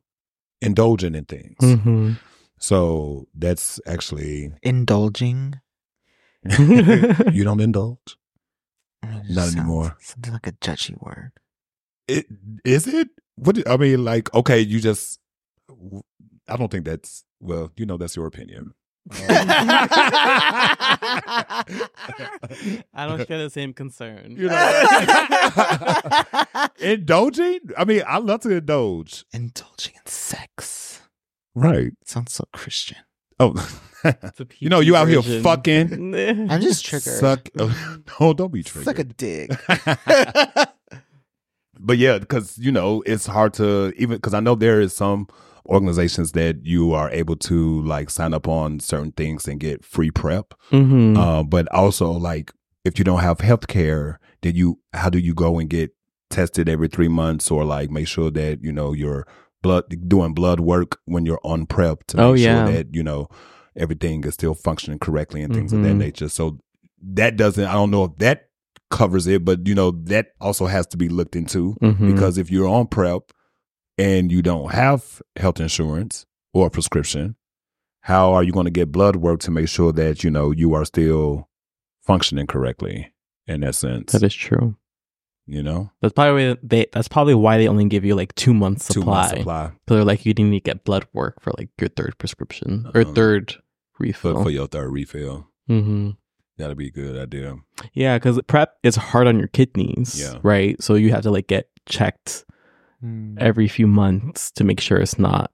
indulging 0.60 1.14
in 1.14 1.24
things 1.24 1.56
Mm-hmm. 1.60 2.12
so 2.58 3.26
that's 3.34 3.80
actually 3.86 4.52
Indulging. 4.62 5.60
you 6.58 7.42
don't 7.44 7.60
indulge 7.60 8.16
Not 9.02 9.24
sounds- 9.34 9.56
anymore. 9.56 9.96
Something 10.00 10.32
like 10.34 10.46
a 10.46 10.52
judgy 10.52 10.96
word. 11.00 11.32
it 12.08 12.26
is 12.64 12.86
it 12.86 13.08
what 13.36 13.56
do- 13.56 13.64
i 13.66 13.76
mean 13.76 14.04
like 14.04 14.32
okay 14.34 14.60
you 14.60 14.80
just 14.80 15.18
i 16.48 16.56
don't 16.56 16.70
think 16.70 16.84
that's 16.84 17.24
well 17.40 17.70
you 17.76 17.86
know 17.86 17.96
that's 17.96 18.16
your 18.16 18.26
opinion 18.26 18.72
I 22.92 23.06
don't 23.06 23.24
share 23.26 23.38
the 23.38 23.50
same 23.50 23.72
concern. 23.72 24.34
You 24.36 24.48
know, 24.48 24.56
indulging 26.92 27.60
i 27.78 27.84
mean 27.84 28.02
i 28.06 28.18
love 28.18 28.40
to 28.40 28.50
indulge 28.50 29.24
Indulging 29.32 29.94
in 29.94 30.06
sex. 30.06 31.02
right 31.54 31.92
sounds 32.04 32.32
so 32.32 32.44
Christian. 32.52 32.98
oh 33.38 33.54
you 34.58 34.68
know 34.68 34.80
you 34.80 34.96
out 34.96 35.08
here 35.08 35.22
fucking. 35.40 36.14
I'm 36.50 36.60
just 36.60 36.84
triggered. 36.84 37.14
suck 37.14 37.48
no 37.56 38.32
don't 38.34 38.52
be 38.52 38.62
triggered 38.62 38.84
Suck 38.86 38.98
a 38.98 39.04
dick. 39.04 39.50
But 41.78 41.98
yeah, 41.98 42.18
because 42.18 42.58
you 42.58 42.72
know 42.72 43.02
it's 43.06 43.26
hard 43.26 43.54
to 43.54 43.92
even 43.96 44.16
because 44.16 44.34
I 44.34 44.40
know 44.40 44.54
there 44.54 44.80
is 44.80 44.94
some 44.94 45.26
organizations 45.68 46.32
that 46.32 46.64
you 46.64 46.92
are 46.92 47.10
able 47.10 47.34
to 47.36 47.82
like 47.82 48.08
sign 48.10 48.32
up 48.32 48.46
on 48.48 48.78
certain 48.80 49.12
things 49.12 49.48
and 49.48 49.58
get 49.58 49.84
free 49.84 50.10
prep. 50.10 50.54
Mhm. 50.70 51.16
Uh, 51.16 51.42
but 51.42 51.66
also 51.72 52.10
like 52.12 52.52
if 52.84 52.98
you 52.98 53.04
don't 53.04 53.20
have 53.20 53.40
health 53.40 53.66
care, 53.66 54.20
then 54.42 54.54
you 54.54 54.78
how 54.92 55.10
do 55.10 55.18
you 55.18 55.34
go 55.34 55.58
and 55.58 55.68
get 55.68 55.92
tested 56.30 56.68
every 56.68 56.88
three 56.88 57.08
months 57.08 57.50
or 57.50 57.64
like 57.64 57.90
make 57.90 58.06
sure 58.08 58.30
that 58.30 58.62
you 58.62 58.72
know 58.72 58.92
you're 58.92 59.26
blood 59.62 59.84
doing 60.08 60.34
blood 60.34 60.60
work 60.60 60.98
when 61.06 61.26
you're 61.26 61.40
on 61.42 61.66
prep 61.66 62.04
to 62.08 62.20
Oh, 62.20 62.32
make 62.32 62.42
yeah. 62.42 62.64
sure 62.66 62.74
that 62.74 62.94
you 62.94 63.02
know 63.02 63.28
everything 63.74 64.22
is 64.24 64.34
still 64.34 64.54
functioning 64.54 64.98
correctly 64.98 65.42
and 65.42 65.52
things 65.52 65.72
of 65.72 65.82
that 65.82 65.94
Mhm. 65.94 65.98
nature. 65.98 66.28
So 66.28 66.58
that 67.02 67.36
doesn't 67.36 67.64
I 67.64 67.72
don't 67.72 67.90
know 67.90 68.04
if 68.04 68.16
that 68.18 68.45
covers 68.90 69.26
it, 69.26 69.44
but 69.44 69.66
you 69.66 69.74
know 69.74 69.90
that 70.04 70.28
also 70.40 70.66
has 70.66 70.86
to 70.88 70.96
be 70.96 71.08
looked 71.08 71.36
into 71.36 71.74
Mhm. 71.82 72.06
because 72.06 72.38
if 72.38 72.50
you're 72.50 72.68
on 72.68 72.86
prep 72.86 73.32
and 73.98 74.30
you 74.30 74.42
don't 74.42 74.72
have 74.72 75.20
health 75.36 75.60
insurance 75.60 76.26
or 76.54 76.66
a 76.68 76.70
prescription, 76.70 77.36
how 78.00 78.32
are 78.32 78.42
you 78.44 78.52
going 78.52 78.66
to 78.66 78.70
get 78.70 78.92
blood 78.92 79.16
work 79.16 79.40
to 79.40 79.50
make 79.50 79.68
sure 79.68 79.92
that 79.92 80.22
you 80.22 80.30
know 80.30 80.50
you 80.52 80.74
are 80.74 80.84
still 80.84 81.48
functioning 82.02 82.46
correctly 82.46 83.12
in 83.46 83.60
that 83.62 83.74
sense? 83.74 84.12
that 84.12 84.22
is 84.22 84.34
true. 84.34 84.76
You 85.48 85.62
know, 85.62 85.90
That's 86.02 86.12
probably 86.12 86.48
why 86.50 86.56
they. 86.60 86.86
That's 86.92 87.06
probably 87.06 87.34
why 87.34 87.56
they 87.56 87.68
only 87.68 87.84
give 87.84 88.04
you 88.04 88.16
like 88.16 88.34
two 88.34 88.52
months 88.52 88.88
two 88.88 89.00
supply. 89.00 89.14
months 89.14 89.30
supply 89.38 89.70
So 89.88 89.94
they're 89.94 90.04
like, 90.04 90.26
you 90.26 90.34
need 90.34 90.50
to 90.50 90.60
get 90.60 90.82
blood 90.84 91.06
work 91.12 91.40
for 91.40 91.52
like 91.56 91.68
your 91.80 91.88
third 91.88 92.18
prescription 92.18 92.90
or 92.94 93.02
Uh-huh. 93.02 93.12
third 93.12 93.54
refill. 94.00 94.42
for 94.42 94.50
your 94.50 94.66
third 94.66 94.90
refill. 94.90 95.46
hmm 95.68 96.10
That'd 96.58 96.78
be 96.78 96.86
a 96.88 96.90
good 96.90 97.18
idea. 97.18 97.56
Yeah, 97.92 98.16
because 98.18 98.40
prep 98.46 98.76
is 98.82 98.96
hard 98.96 99.26
on 99.26 99.38
your 99.38 99.48
kidneys. 99.48 100.18
Yeah. 100.20 100.38
Right. 100.42 100.80
So 100.82 100.94
you 100.94 101.10
have 101.10 101.22
to 101.22 101.30
like 101.30 101.46
get 101.48 101.68
checked 101.86 102.44
Mm. 103.04 103.36
every 103.38 103.68
few 103.68 103.86
months 103.86 104.50
to 104.52 104.64
make 104.64 104.80
sure 104.80 104.96
it's 104.96 105.18
not 105.18 105.50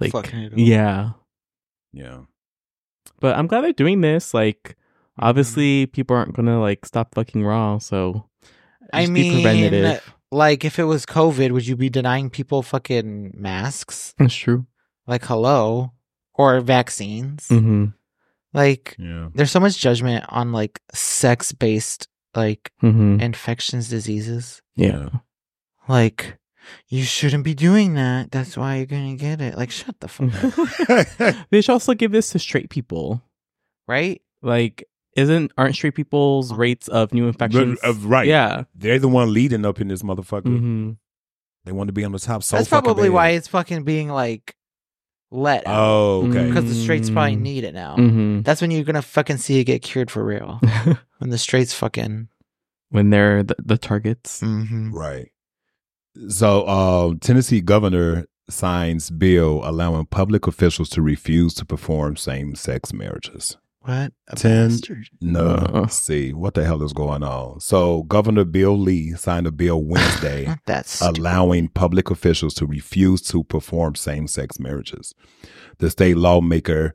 like. 0.00 0.12
Fucking 0.12 0.38
it. 0.44 0.58
Yeah. 0.58 1.10
Yeah. 1.92 2.20
But 3.20 3.36
I'm 3.36 3.46
glad 3.46 3.60
they're 3.64 3.74
doing 3.74 4.00
this. 4.00 4.32
Like, 4.32 4.76
obviously, 5.18 5.84
people 5.86 6.16
aren't 6.16 6.34
gonna 6.34 6.58
like 6.58 6.86
stop 6.86 7.14
fucking 7.14 7.44
raw. 7.44 7.76
So 7.76 8.30
I 8.94 9.02
just 9.02 9.12
be 9.12 9.22
mean, 9.28 9.32
preventative. 9.42 10.14
Like, 10.32 10.64
if 10.64 10.78
it 10.78 10.84
was 10.84 11.04
COVID, 11.04 11.50
would 11.50 11.66
you 11.66 11.76
be 11.76 11.90
denying 11.90 12.30
people 12.30 12.62
fucking 12.62 13.34
masks? 13.36 14.14
That's 14.16 14.34
true. 14.34 14.64
Like, 15.06 15.24
hello, 15.26 15.92
or 16.34 16.60
vaccines? 16.60 17.48
hmm 17.48 17.86
Like, 18.52 18.96
Yeah. 18.98 19.28
there's 19.34 19.50
so 19.50 19.60
much 19.60 19.78
judgment 19.78 20.24
on 20.28 20.52
like 20.52 20.80
sex 20.92 21.52
based 21.52 22.08
like 22.34 22.70
hmm 22.80 23.18
infectious 23.20 23.88
diseases. 23.88 24.60
Yeah. 24.76 25.08
Like, 25.88 26.38
you 26.88 27.02
shouldn't 27.02 27.44
be 27.44 27.54
doing 27.54 27.94
that. 27.94 28.30
That's 28.30 28.56
why 28.56 28.76
you're 28.76 28.86
gonna 28.86 29.16
get 29.16 29.40
it. 29.40 29.56
Like, 29.56 29.70
shut 29.70 29.98
the 30.00 30.08
fuck 30.08 30.88
up. 30.90 31.36
they 31.50 31.60
should 31.60 31.72
also 31.72 31.94
give 31.94 32.12
this 32.12 32.30
to 32.30 32.38
straight 32.38 32.70
people. 32.70 33.22
right? 33.88 34.20
Like, 34.42 34.84
isn't 35.16 35.50
aren't 35.58 35.74
straight 35.74 35.94
people's 35.96 36.52
rates 36.52 36.86
of 36.88 37.12
new 37.12 37.26
infections? 37.26 37.78
uh, 37.84 37.94
right. 37.94 38.26
Yeah. 38.28 38.64
They're 38.74 38.98
the 39.00 39.08
one 39.08 39.32
leading 39.32 39.66
up 39.66 39.80
in 39.80 39.88
this 39.88 40.02
motherfucker. 40.02 40.44
hmm 40.58 40.90
They 41.64 41.72
want 41.72 41.88
to 41.88 41.92
be 41.92 42.04
on 42.04 42.12
the 42.12 42.18
top. 42.20 42.42
So 42.44 42.56
That's 42.56 42.68
probably 42.68 43.08
bad. 43.08 43.14
why 43.14 43.28
it's 43.30 43.48
fucking 43.48 43.82
being 43.84 44.08
like 44.08 44.54
let 45.30 45.66
out 45.66 45.80
Oh, 45.80 46.26
okay. 46.28 46.46
because 46.46 46.64
the 46.66 46.74
straights 46.74 47.08
probably 47.10 47.36
Mm. 47.36 47.40
need 47.40 47.64
it 47.64 47.74
now. 47.74 47.94
hmm 47.96 48.40
That's 48.42 48.60
when 48.60 48.70
you're 48.70 48.84
gonna 48.84 49.02
fucking 49.02 49.36
see 49.38 49.58
it 49.60 49.64
get 49.64 49.82
cured 49.82 50.10
for 50.10 50.24
real. 50.24 50.60
when 51.18 51.30
the 51.30 51.38
straights 51.38 51.72
fucking. 51.74 52.28
when 52.90 53.10
they're 53.10 53.42
the, 53.42 53.56
the 53.64 53.78
targets. 53.78 54.40
hmm 54.40 54.90
Right. 54.92 55.28
So, 56.28 56.62
uh, 56.62 57.14
Tennessee 57.20 57.60
governor 57.60 58.26
signs 58.48 59.10
bill 59.10 59.60
allowing 59.64 60.06
public 60.06 60.48
officials 60.48 60.88
to 60.90 61.00
refuse 61.02 61.54
to 61.54 61.64
perform 61.64 62.16
same-sex 62.16 62.92
marriages. 62.92 63.56
What? 63.82 64.12
A 64.28 64.36
Ten- 64.36 64.68
bastard. 64.68 65.08
No, 65.22 65.46
Uh. 65.46 65.80
let's 65.82 65.96
see 65.96 66.32
what 66.34 66.54
the 66.54 66.64
hell 66.64 66.82
is 66.82 66.92
going 66.92 67.22
on. 67.22 67.60
So, 67.60 68.02
Governor 68.04 68.44
Bill 68.44 68.78
Lee 68.78 69.12
signed 69.14 69.46
a 69.46 69.50
bill 69.52 69.82
Wednesday 69.82 70.44
Not 70.48 70.58
that 70.66 70.86
stupid. 70.86 71.18
allowing 71.18 71.68
public 71.68 72.10
officials 72.10 72.52
to 72.54 72.66
refuse 72.66 73.22
to 73.22 73.42
perform 73.44 73.94
same-sex 73.94 74.58
marriages. 74.60 75.14
The 75.78 75.88
state 75.90 76.18
lawmaker 76.18 76.94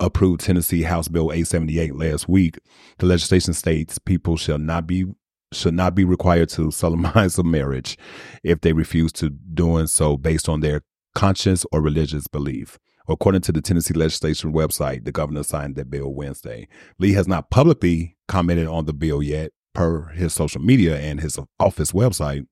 approved 0.00 0.40
Tennessee 0.40 0.82
House 0.82 1.08
Bill 1.08 1.30
878 1.32 1.94
last 1.94 2.28
week. 2.28 2.58
The 2.98 3.06
legislation 3.06 3.52
states 3.52 3.98
people 3.98 4.36
shall 4.36 4.58
not 4.58 4.86
be 4.86 5.04
should 5.52 5.72
not 5.74 5.94
be 5.94 6.04
required 6.04 6.48
to 6.50 6.70
solemnize 6.70 7.38
a 7.38 7.42
marriage 7.42 7.96
if 8.44 8.60
they 8.60 8.72
refuse 8.74 9.10
to 9.12 9.30
doing 9.30 9.86
so 9.86 10.16
based 10.16 10.46
on 10.48 10.60
their 10.60 10.82
conscience 11.14 11.64
or 11.72 11.80
religious 11.80 12.26
belief. 12.28 12.78
According 13.08 13.40
to 13.42 13.52
the 13.52 13.62
Tennessee 13.62 13.94
legislation 13.94 14.52
website, 14.52 15.04
the 15.04 15.12
governor 15.12 15.42
signed 15.42 15.76
that 15.76 15.90
bill 15.90 16.12
Wednesday. 16.12 16.68
Lee 16.98 17.14
has 17.14 17.26
not 17.26 17.50
publicly 17.50 18.16
commented 18.26 18.66
on 18.66 18.84
the 18.84 18.92
bill 18.92 19.22
yet, 19.22 19.52
per 19.74 20.08
his 20.08 20.34
social 20.34 20.60
media 20.60 20.98
and 20.98 21.20
his 21.20 21.38
office 21.58 21.92
website. 21.92 22.46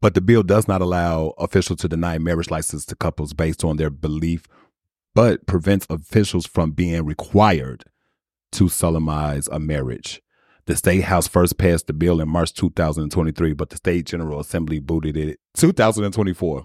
But 0.00 0.14
the 0.14 0.20
bill 0.20 0.42
does 0.42 0.68
not 0.68 0.80
allow 0.80 1.34
officials 1.38 1.80
to 1.80 1.88
deny 1.88 2.18
marriage 2.18 2.50
license 2.50 2.84
to 2.86 2.96
couples 2.96 3.32
based 3.32 3.64
on 3.64 3.76
their 3.76 3.90
belief, 3.90 4.44
but 5.14 5.46
prevents 5.46 5.86
officials 5.90 6.46
from 6.46 6.72
being 6.72 7.04
required 7.04 7.84
to 8.52 8.68
solemnize 8.68 9.48
a 9.48 9.58
marriage. 9.58 10.22
The 10.66 10.76
state 10.76 11.04
house 11.04 11.28
first 11.28 11.58
passed 11.58 11.88
the 11.88 11.92
bill 11.92 12.20
in 12.20 12.28
March 12.28 12.54
2023, 12.54 13.52
but 13.52 13.70
the 13.70 13.76
state 13.76 14.06
general 14.06 14.40
assembly 14.40 14.78
booted 14.78 15.16
it 15.16 15.40
2024 15.56 16.62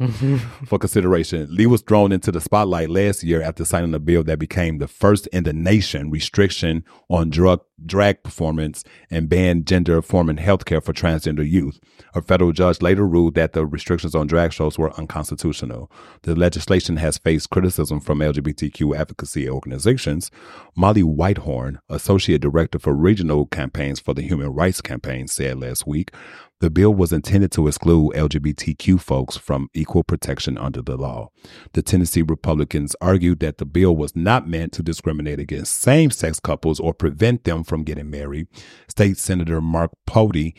for 0.65 0.79
consideration. 0.79 1.47
Lee 1.51 1.67
was 1.67 1.81
thrown 1.81 2.11
into 2.11 2.31
the 2.31 2.41
spotlight 2.41 2.89
last 2.89 3.23
year 3.23 3.41
after 3.41 3.63
signing 3.63 3.93
a 3.93 3.99
bill 3.99 4.23
that 4.23 4.39
became 4.39 4.79
the 4.79 4.87
first 4.87 5.27
in 5.27 5.43
the 5.43 5.53
nation 5.53 6.09
restriction 6.09 6.83
on 7.07 7.29
drug 7.29 7.61
drag 7.85 8.23
performance 8.23 8.83
and 9.09 9.29
banned 9.29 9.65
gender 9.65 9.97
affirming 9.97 10.37
healthcare 10.37 10.83
for 10.83 10.91
transgender 10.91 11.47
youth. 11.47 11.79
A 12.13 12.21
federal 12.21 12.51
judge 12.51 12.81
later 12.81 13.05
ruled 13.05 13.35
that 13.35 13.53
the 13.53 13.65
restrictions 13.65 14.15
on 14.15 14.27
drag 14.27 14.51
shows 14.51 14.77
were 14.77 14.93
unconstitutional. 14.97 15.91
The 16.23 16.35
legislation 16.35 16.97
has 16.97 17.17
faced 17.17 17.49
criticism 17.51 17.99
from 17.99 18.19
LGBTQ 18.19 18.97
advocacy 18.97 19.49
organizations. 19.49 20.31
Molly 20.75 21.03
Whitehorn, 21.03 21.79
associate 21.89 22.41
director 22.41 22.79
for 22.79 22.93
regional 22.93 23.45
campaigns 23.45 23.99
for 23.99 24.13
the 24.13 24.23
Human 24.23 24.49
Rights 24.49 24.81
Campaign, 24.81 25.27
said 25.27 25.59
last 25.59 25.85
week 25.85 26.11
the 26.59 26.69
bill 26.69 26.93
was 26.93 27.13
intended 27.13 27.51
to 27.53 27.67
exclude 27.67 28.13
LGBTQ 28.13 28.99
folks 28.99 29.37
from 29.37 29.69
equal 29.73 30.03
protection 30.03 30.57
under 30.57 30.81
the 30.81 30.97
law. 30.97 31.29
The 31.73 31.81
Tennessee 31.81 32.21
Republicans 32.21 32.95
argued 32.99 33.39
that 33.39 33.59
the 33.59 33.65
bill 33.65 33.95
was 33.95 34.15
not 34.15 34.47
meant 34.47 34.73
to 34.73 34.83
discriminate 34.83 35.39
against 35.39 35.81
same 35.81 36.11
sex 36.11 36.39
couples 36.39 36.79
or 36.79 36.93
prevent 36.93 37.45
them 37.45 37.63
from 37.63 37.83
getting 37.83 38.09
married. 38.09 38.47
State 38.89 39.17
Senator 39.17 39.61
Mark 39.61 39.91
Pody, 40.05 40.53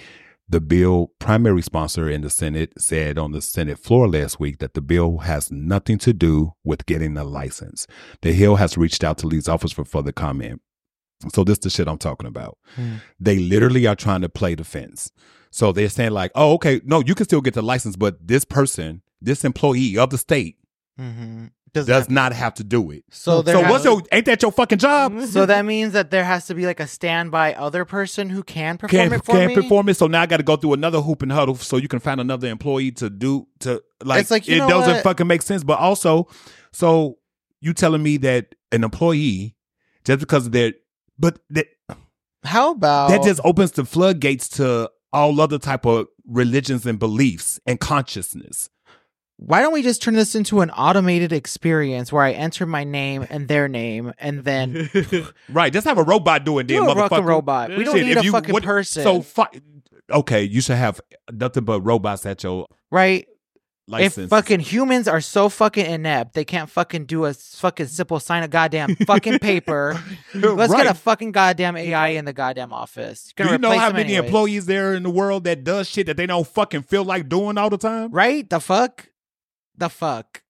the 0.49 0.61
bill 0.61 1.13
primary 1.19 1.63
sponsor 1.63 2.09
in 2.09 2.23
the 2.23 2.31
Senate, 2.31 2.73
said 2.79 3.19
on 3.19 3.33
the 3.33 3.43
Senate 3.43 3.79
floor 3.79 4.09
last 4.09 4.41
week 4.41 4.59
that 4.59 4.73
the 4.73 4.81
bill 4.81 5.19
has 5.19 5.53
nothing 5.53 5.99
to 5.99 6.15
do 6.15 6.55
with 6.65 6.87
getting 6.87 7.17
a 7.19 7.25
license. 7.25 7.87
The 8.23 8.33
Hill 8.33 8.57
has 8.57 8.79
reached 8.79 9.05
out 9.05 9.19
to 9.19 9.27
Lee's 9.27 9.49
office 9.49 9.73
for 9.73 9.85
further 9.85 10.13
comment. 10.13 10.63
So 11.35 11.45
this 11.45 11.59
is 11.59 11.61
the 11.61 11.71
shit 11.71 11.87
I'm 11.87 11.99
talking 11.99 12.27
about. 12.27 12.57
Hmm. 12.75 12.97
They 13.21 13.39
literally 13.39 13.87
are 13.87 13.95
trying 13.95 14.23
to 14.23 14.31
play 14.31 14.55
the 14.55 14.65
fence. 14.65 15.13
So 15.51 15.73
they're 15.73 15.89
saying 15.89 16.13
like, 16.13 16.31
oh, 16.35 16.53
okay, 16.55 16.81
no, 16.85 17.01
you 17.05 17.15
can 17.15 17.25
still 17.25 17.41
get 17.41 17.55
the 17.55 17.63
license, 17.63 17.97
but 17.97 18.27
this 18.27 18.45
person, 18.45 19.03
this 19.21 19.45
employee 19.45 19.99
of 19.99 20.11
the 20.11 20.19
state, 20.19 20.57
Mm-hmm. 20.99 21.47
does 21.73 22.11
not 22.11 22.33
have 22.35 22.53
to 22.55 22.65
do 22.65 22.91
it. 22.91 23.05
So 23.11 23.43
So 23.43 23.61
what's 23.71 23.85
your? 23.87 24.03
Ain't 24.13 24.27
that 24.27 24.43
your 24.43 24.53
fucking 24.53 24.77
job? 24.79 25.19
So 25.27 25.47
that 25.47 25.65
means 25.65 25.95
that 25.95 26.11
there 26.11 26.25
has 26.25 26.47
to 26.49 26.55
be 26.55 26.67
like 26.67 26.79
a 26.79 26.87
standby 26.87 27.55
other 27.55 27.85
person 27.87 28.29
who 28.29 28.43
can 28.43 28.77
perform 28.77 29.01
Can't 29.09 29.13
it 29.15 29.25
for 29.25 29.33
can't 29.33 29.57
me. 29.57 29.63
perform 29.63 29.89
it. 29.89 29.97
So 29.97 30.07
now 30.09 30.21
I 30.21 30.27
got 30.27 30.37
to 30.39 30.43
go 30.43 30.57
through 30.57 30.75
another 30.75 31.01
hoop 31.01 31.23
and 31.23 31.33
huddle 31.33 31.55
so 31.55 31.79
you 31.79 31.89
can 31.89 32.01
find 32.01 32.21
another 32.21 32.49
employee 32.49 32.91
to 32.93 33.09
do 33.09 33.47
to 33.61 33.83
like. 34.05 34.21
It's 34.21 34.31
like, 34.31 34.47
you 34.47 34.57
it 34.57 34.69
doesn't 34.69 34.95
what? 34.97 35.03
fucking 35.05 35.27
make 35.27 35.41
sense. 35.43 35.65
But 35.65 35.79
also, 35.79 36.29
so 36.73 37.17
you 37.63 37.73
telling 37.73 38.03
me 38.03 38.19
that 38.19 38.55
an 38.73 38.85
employee 38.85 39.57
just 40.05 40.21
because 40.21 40.51
they're 40.51 40.75
but 41.19 41.39
that 41.51 41.67
How 42.45 42.73
about 42.73 43.09
that 43.09 43.23
just 43.23 43.41
opens 43.43 43.73
the 43.73 43.85
floodgates 43.87 44.49
to 44.51 44.91
all 45.13 45.41
other 45.41 45.59
type 45.59 45.85
of 45.87 46.07
religions 46.27 46.87
and 46.87 46.99
beliefs 46.99 47.59
and 47.67 47.81
consciousness. 47.81 48.71
why 49.37 49.61
don't 49.63 49.73
we 49.73 49.83
just 49.83 50.03
turn 50.03 50.15
this 50.15 50.35
into 50.35 50.61
an 50.61 50.71
automated 50.71 51.33
experience 51.33 52.13
where 52.13 52.23
I 52.23 52.33
enter 52.33 52.67
my 52.67 52.85
name 52.85 53.27
and 53.31 53.49
their 53.49 53.69
name 53.69 54.13
and 54.19 54.45
then 54.45 54.89
Right, 55.49 55.73
just 55.73 55.87
have 55.87 55.99
a 55.99 56.03
robot 56.05 56.45
doing 56.45 56.67
do 56.67 56.75
then, 56.75 56.83
motherfucker. 56.97 57.25
robot. 57.25 57.71
We 57.71 57.85
don't 57.85 57.97
Shit, 57.97 58.07
need 58.07 58.19
a 58.19 58.23
you- 58.25 58.33
fucking 58.33 58.53
what- 58.53 58.63
person. 58.63 59.03
So, 59.03 59.23
fi- 59.23 59.49
okay, 60.11 60.43
you 60.43 60.61
should 60.61 60.77
have 60.77 61.01
nothing 61.33 61.65
but 61.65 61.81
robots 61.81 62.27
at 62.27 62.43
your 62.43 62.67
right? 62.91 63.27
If 63.99 64.15
fucking 64.29 64.61
humans 64.61 65.09
are 65.09 65.21
so 65.21 65.49
fucking 65.49 65.85
inept, 65.87 66.35
they 66.35 66.45
can't 66.45 66.71
fucking 66.71 67.07
do 67.07 67.25
a 67.25 67.35
fucking 67.35 67.87
simple 67.87 68.21
sign 68.21 68.43
of 68.43 68.51
goddamn 68.51 68.95
fucking 68.97 69.39
paper. 69.41 70.01
Let's 70.35 70.73
Right. 70.73 70.85
get 70.85 70.91
a 70.91 70.95
fucking 70.95 71.33
goddamn 71.33 71.77
AI 71.77 72.09
in 72.09 72.25
the 72.25 72.33
goddamn 72.33 72.73
office. 72.73 73.33
Do 73.37 73.45
you 73.49 73.59
know 73.59 73.71
how 73.77 73.91
many 73.91 74.15
anyways. 74.15 74.25
employees 74.27 74.67
there 74.67 74.95
in 74.95 75.03
the 75.03 75.11
world 75.11 75.45
that 75.45 75.65
does 75.65 75.89
shit 75.89 76.07
that 76.07 76.17
they 76.17 76.27
don't 76.27 76.47
fucking 76.47 76.83
feel 76.83 77.05
like 77.05 77.29
doing 77.29 77.59
all 77.59 77.71
the 77.71 77.79
time? 77.79 78.11
Right? 78.13 78.49
The 78.49 78.61
fuck? 78.61 79.09
The 79.77 79.89
fuck? 79.89 80.43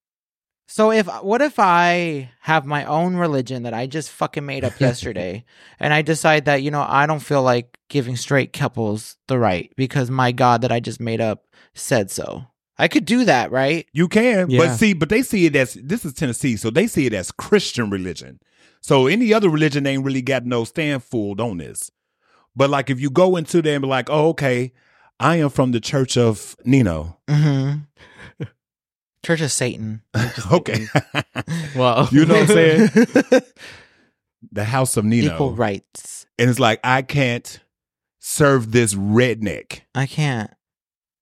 So 0.66 0.92
if 0.92 1.06
what 1.22 1.42
if 1.42 1.58
I 1.58 2.30
have 2.42 2.64
my 2.64 2.84
own 2.84 3.16
religion 3.16 3.64
that 3.64 3.74
I 3.74 3.88
just 3.88 4.08
fucking 4.10 4.46
made 4.46 4.62
up 4.62 4.78
yesterday 4.80 5.44
and 5.80 5.92
I 5.92 6.02
decide 6.02 6.44
that 6.44 6.62
you 6.62 6.70
know 6.70 6.86
I 6.88 7.06
don't 7.06 7.18
feel 7.18 7.42
like 7.42 7.76
giving 7.88 8.14
straight 8.14 8.52
couples 8.52 9.16
the 9.26 9.36
right 9.36 9.72
because 9.76 10.12
my 10.12 10.30
god 10.30 10.62
that 10.62 10.70
I 10.70 10.78
just 10.78 11.00
made 11.00 11.20
up 11.20 11.44
said 11.74 12.10
so. 12.12 12.44
I 12.80 12.88
could 12.88 13.04
do 13.04 13.24
that, 13.26 13.50
right? 13.50 13.86
You 13.92 14.08
can, 14.08 14.50
Yeah. 14.50 14.58
but 14.58 14.76
see, 14.76 14.92
but 14.94 15.08
they 15.08 15.22
see 15.22 15.46
it 15.46 15.54
as 15.56 15.74
this 15.74 16.04
is 16.04 16.12
Tennessee, 16.14 16.56
so 16.56 16.70
they 16.70 16.86
see 16.86 17.06
it 17.06 17.12
as 17.14 17.30
Christian 17.30 17.90
religion. 17.90 18.40
So 18.80 19.06
any 19.06 19.32
other 19.34 19.48
religion 19.50 19.86
ain't 19.86 20.04
really 20.04 20.22
got 20.22 20.44
no 20.46 20.64
stand 20.64 21.04
fooled 21.04 21.40
on 21.40 21.58
this. 21.58 21.90
But 22.56 22.70
like 22.70 22.88
if 22.90 23.00
you 23.00 23.10
go 23.10 23.36
into 23.36 23.60
there 23.62 23.74
and 23.74 23.82
be 23.82 23.88
like, 23.88 24.08
oh, 24.10 24.28
okay, 24.30 24.72
I 25.18 25.36
am 25.36 25.50
from 25.50 25.72
the 25.72 25.80
Church 25.80 26.16
of 26.16 26.56
Nino. 26.64 27.18
Mhm. 27.28 27.86
Church 29.24 29.42
of 29.42 29.52
Satan. 29.52 30.02
okay. 30.52 30.86
well, 31.76 32.08
You 32.10 32.24
know 32.24 32.34
what 32.40 32.50
I'm 32.50 32.56
saying? 32.56 33.42
the 34.50 34.64
House 34.64 34.96
of 34.96 35.04
Nino. 35.04 35.34
Equal 35.34 35.52
rights. 35.54 36.26
And 36.38 36.48
it's 36.48 36.58
like, 36.58 36.80
I 36.82 37.02
can't 37.02 37.60
serve 38.18 38.72
this 38.72 38.94
redneck? 38.94 39.80
I 39.94 40.06
can't. 40.06 40.50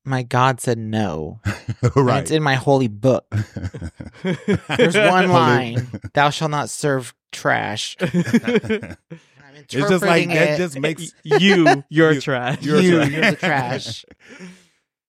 My 0.09 0.23
God 0.23 0.61
said 0.61 0.79
no. 0.79 1.41
And 1.83 1.93
right. 2.07 2.23
it's 2.23 2.31
in 2.31 2.43
my 2.43 2.55
holy 2.57 2.89
book. 2.89 3.27
There's 4.77 4.97
one 4.97 5.29
line: 5.31 5.87
"Thou 6.15 6.31
shalt 6.31 6.51
not 6.51 6.71
serve 6.71 7.15
trash." 7.31 7.97
It's 9.61 9.75
just 9.75 10.03
like 10.05 10.23
interpreting 10.23 10.29
that 10.31 10.51
it. 10.51 10.57
just 10.57 10.79
makes 10.79 11.13
you, 11.25 11.83
you're 11.91 12.13
You- 12.13 12.21
trash. 12.21 12.63
you're 12.63 12.81
you, 12.81 12.91
trash. 12.99 13.11
you're 13.11 13.31
the 13.33 13.37
trash. 13.37 14.05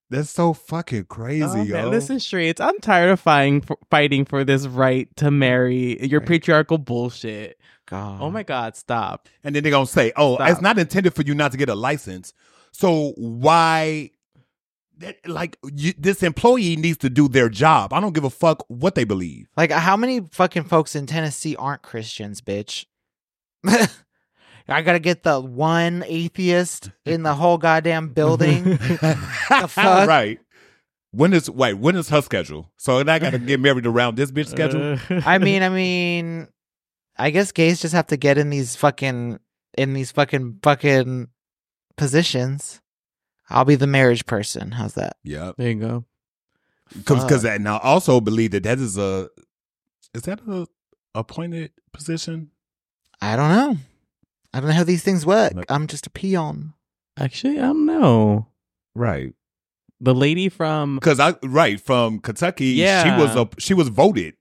That's 0.09 0.31
so 0.31 0.53
fucking 0.53 1.05
crazy, 1.05 1.43
Oh, 1.45 1.61
yo. 1.61 1.73
man, 1.75 1.91
listen, 1.91 2.19
straights. 2.19 2.59
I'm 2.59 2.77
tired 2.79 3.11
of 3.11 3.19
fighting 3.19 3.61
for, 3.61 3.77
fighting 3.91 4.25
for 4.25 4.43
this 4.43 4.65
right 4.65 5.07
to 5.17 5.29
marry 5.31 6.03
your 6.05 6.19
Right. 6.19 6.27
patriarchal 6.27 6.79
bullshit. 6.79 7.57
God. 7.87 8.19
Oh 8.21 8.31
my 8.31 8.41
God, 8.43 8.75
stop. 8.75 9.29
and 9.43 9.55
then 9.55 9.61
they're 9.63 9.71
gonna 9.71 9.85
say, 9.85 10.11
"Oh, 10.17 10.35
Stop. 10.35 10.49
it's 10.49 10.61
not 10.61 10.77
intended 10.79 11.13
for 11.13 11.21
you 11.21 11.35
not 11.35 11.51
to 11.51 11.57
get 11.57 11.69
a 11.69 11.75
license." 11.75 12.33
So 12.71 13.13
why? 13.17 14.09
That, 14.99 15.17
like 15.27 15.57
you, 15.73 15.93
this 15.97 16.23
employee 16.23 16.75
needs 16.75 16.97
to 16.99 17.09
do 17.09 17.27
their 17.27 17.49
job. 17.49 17.93
I 17.93 18.01
don't 18.01 18.13
give 18.13 18.25
a 18.25 18.29
fuck 18.29 18.65
what 18.67 18.95
they 18.95 19.05
believe. 19.05 19.47
Like, 19.55 19.71
how 19.71 19.95
many 19.95 20.21
fucking 20.31 20.65
folks 20.65 20.95
in 20.95 21.05
Tennessee 21.05 21.55
aren't 21.55 21.81
Christians, 21.81 22.41
bitch? 22.41 22.85
I 23.65 24.81
gotta 24.81 24.99
get 24.99 25.23
the 25.23 25.39
one 25.39 26.03
atheist 26.05 26.91
in 27.05 27.23
the 27.23 27.33
whole 27.33 27.57
goddamn 27.57 28.09
building. 28.09 28.77
fuck? 28.77 29.77
right. 29.77 30.39
When 31.11 31.33
is 31.33 31.49
wait? 31.49 31.73
When 31.75 31.95
is 31.95 32.09
her 32.09 32.21
schedule? 32.21 32.69
So 32.77 32.99
I 32.99 33.19
gotta 33.19 33.39
get 33.39 33.59
married 33.59 33.85
around 33.85 34.15
this 34.15 34.31
bitch 34.31 34.47
schedule. 34.47 34.97
I 35.25 35.37
mean, 35.37 35.63
I 35.63 35.69
mean, 35.69 36.47
I 37.17 37.31
guess 37.31 37.51
gays 37.51 37.81
just 37.81 37.93
have 37.93 38.07
to 38.07 38.17
get 38.17 38.37
in 38.37 38.49
these 38.49 38.75
fucking 38.75 39.39
in 39.77 39.93
these 39.93 40.11
fucking 40.11 40.59
fucking 40.61 41.29
positions. 41.97 42.81
I'll 43.49 43.65
be 43.65 43.75
the 43.75 43.87
marriage 43.87 44.25
person. 44.25 44.71
How's 44.71 44.93
that? 44.93 45.17
yeah, 45.23 45.51
there 45.57 45.69
you 45.69 45.75
go. 45.79 46.05
because 46.95 47.23
because 47.23 47.43
Fuck. 47.43 47.61
now 47.61 47.77
I 47.77 47.81
also 47.89 48.19
believe 48.21 48.51
that 48.51 48.63
that 48.63 48.79
is 48.79 48.97
a 48.97 49.29
is 50.13 50.23
that 50.23 50.39
a 50.47 50.67
appointed 51.15 51.71
position? 51.93 52.51
I 53.21 53.35
don't 53.35 53.49
know. 53.49 53.77
I 54.53 54.59
don't 54.59 54.69
know 54.69 54.75
how 54.75 54.83
these 54.83 55.03
things 55.03 55.25
work. 55.25 55.53
Like- 55.53 55.69
I'm 55.69 55.87
just 55.87 56.07
a 56.07 56.09
peon. 56.09 56.73
Actually, 57.17 57.59
I 57.59 57.63
don't 57.63 57.85
know. 57.85 58.47
Right. 58.95 59.33
The 60.01 60.15
lady 60.15 60.47
from 60.49 60.95
Because 60.95 61.19
I 61.19 61.35
right 61.43 61.79
from 61.79 62.19
Kentucky, 62.19 62.67
Yeah. 62.67 63.03
she 63.03 63.21
was 63.21 63.35
a 63.35 63.49
she 63.59 63.73
was 63.73 63.89
voted, 63.89 64.35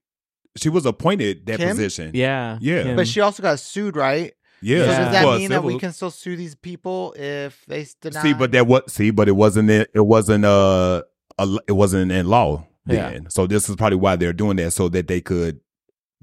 she 0.56 0.68
was 0.68 0.86
appointed 0.86 1.46
that 1.46 1.58
Kim? 1.58 1.70
position. 1.70 2.12
yeah, 2.14 2.58
Yeah. 2.60 2.84
Kim. 2.84 2.96
But 2.96 3.08
she 3.08 3.20
also 3.20 3.42
got 3.42 3.58
sued, 3.58 3.96
right? 3.96 4.32
Yeah. 4.60 4.80
So 4.80 4.86
does 4.86 5.12
that 5.12 5.22
for 5.24 5.34
a 5.34 5.38
mean 5.38 5.50
that 5.50 5.64
we 5.64 5.78
can 5.78 5.92
still 5.92 6.10
sue 6.10 6.36
these 6.36 6.54
people 6.54 7.14
if 7.18 7.64
they 7.66 7.82
s- 7.82 7.94
deny? 7.94 8.22
see? 8.22 8.34
But 8.34 8.52
that 8.52 8.66
what 8.66 8.90
see? 8.90 9.10
But 9.10 9.28
it 9.28 9.32
wasn't 9.36 9.70
it. 9.70 9.90
It 9.94 10.06
wasn't 10.06 10.44
uh, 10.44 11.02
a, 11.38 11.58
it 11.68 11.72
wasn't 11.72 12.10
in 12.12 12.26
law 12.26 12.66
Yeah. 12.86 13.10
then. 13.10 13.30
So 13.30 13.46
this 13.46 13.68
is 13.68 13.76
probably 13.76 13.98
why 13.98 14.16
they're 14.16 14.32
doing 14.32 14.56
that 14.56 14.72
so 14.72 14.88
that 14.88 15.08
they 15.08 15.20
could 15.20 15.60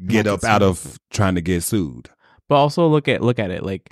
get 0.05 0.27
up 0.27 0.41
get 0.41 0.49
out 0.49 0.61
of 0.63 0.99
trying 1.11 1.35
to 1.35 1.41
get 1.41 1.63
sued. 1.63 2.09
But 2.49 2.55
also 2.55 2.87
look 2.87 3.07
at 3.07 3.21
look 3.21 3.39
at 3.39 3.51
it 3.51 3.63
like 3.63 3.89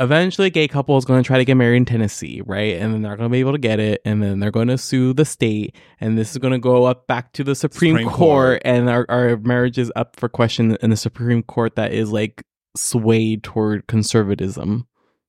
eventually 0.00 0.48
a 0.48 0.50
gay 0.50 0.66
couple 0.68 0.96
is 0.96 1.04
going 1.04 1.22
to 1.22 1.26
try 1.26 1.38
to 1.38 1.44
get 1.44 1.54
married 1.56 1.76
in 1.76 1.84
Tennessee, 1.84 2.42
right? 2.44 2.76
And 2.80 2.92
then 2.92 3.02
they're 3.02 3.16
going 3.16 3.28
to 3.28 3.32
be 3.32 3.40
able 3.40 3.52
to 3.52 3.58
get 3.58 3.78
it 3.80 4.00
and 4.04 4.22
then 4.22 4.38
they're 4.40 4.50
going 4.50 4.68
to 4.68 4.78
sue 4.78 5.12
the 5.12 5.24
state 5.24 5.74
and 6.00 6.18
this 6.18 6.32
is 6.32 6.38
going 6.38 6.52
to 6.52 6.58
go 6.58 6.84
up 6.84 7.06
back 7.06 7.32
to 7.34 7.44
the 7.44 7.54
Supreme, 7.54 7.94
Supreme 7.94 8.08
Court, 8.08 8.16
Court. 8.16 8.62
and 8.64 8.88
our 8.90 9.06
our 9.08 9.36
marriage 9.38 9.78
is 9.78 9.90
up 9.96 10.16
for 10.16 10.28
question 10.28 10.76
in 10.82 10.90
the 10.90 10.96
Supreme 10.96 11.42
Court 11.42 11.76
that 11.76 11.92
is 11.92 12.10
like 12.12 12.44
swayed 12.78 13.42
toward 13.42 13.86
conservatism. 13.86 14.86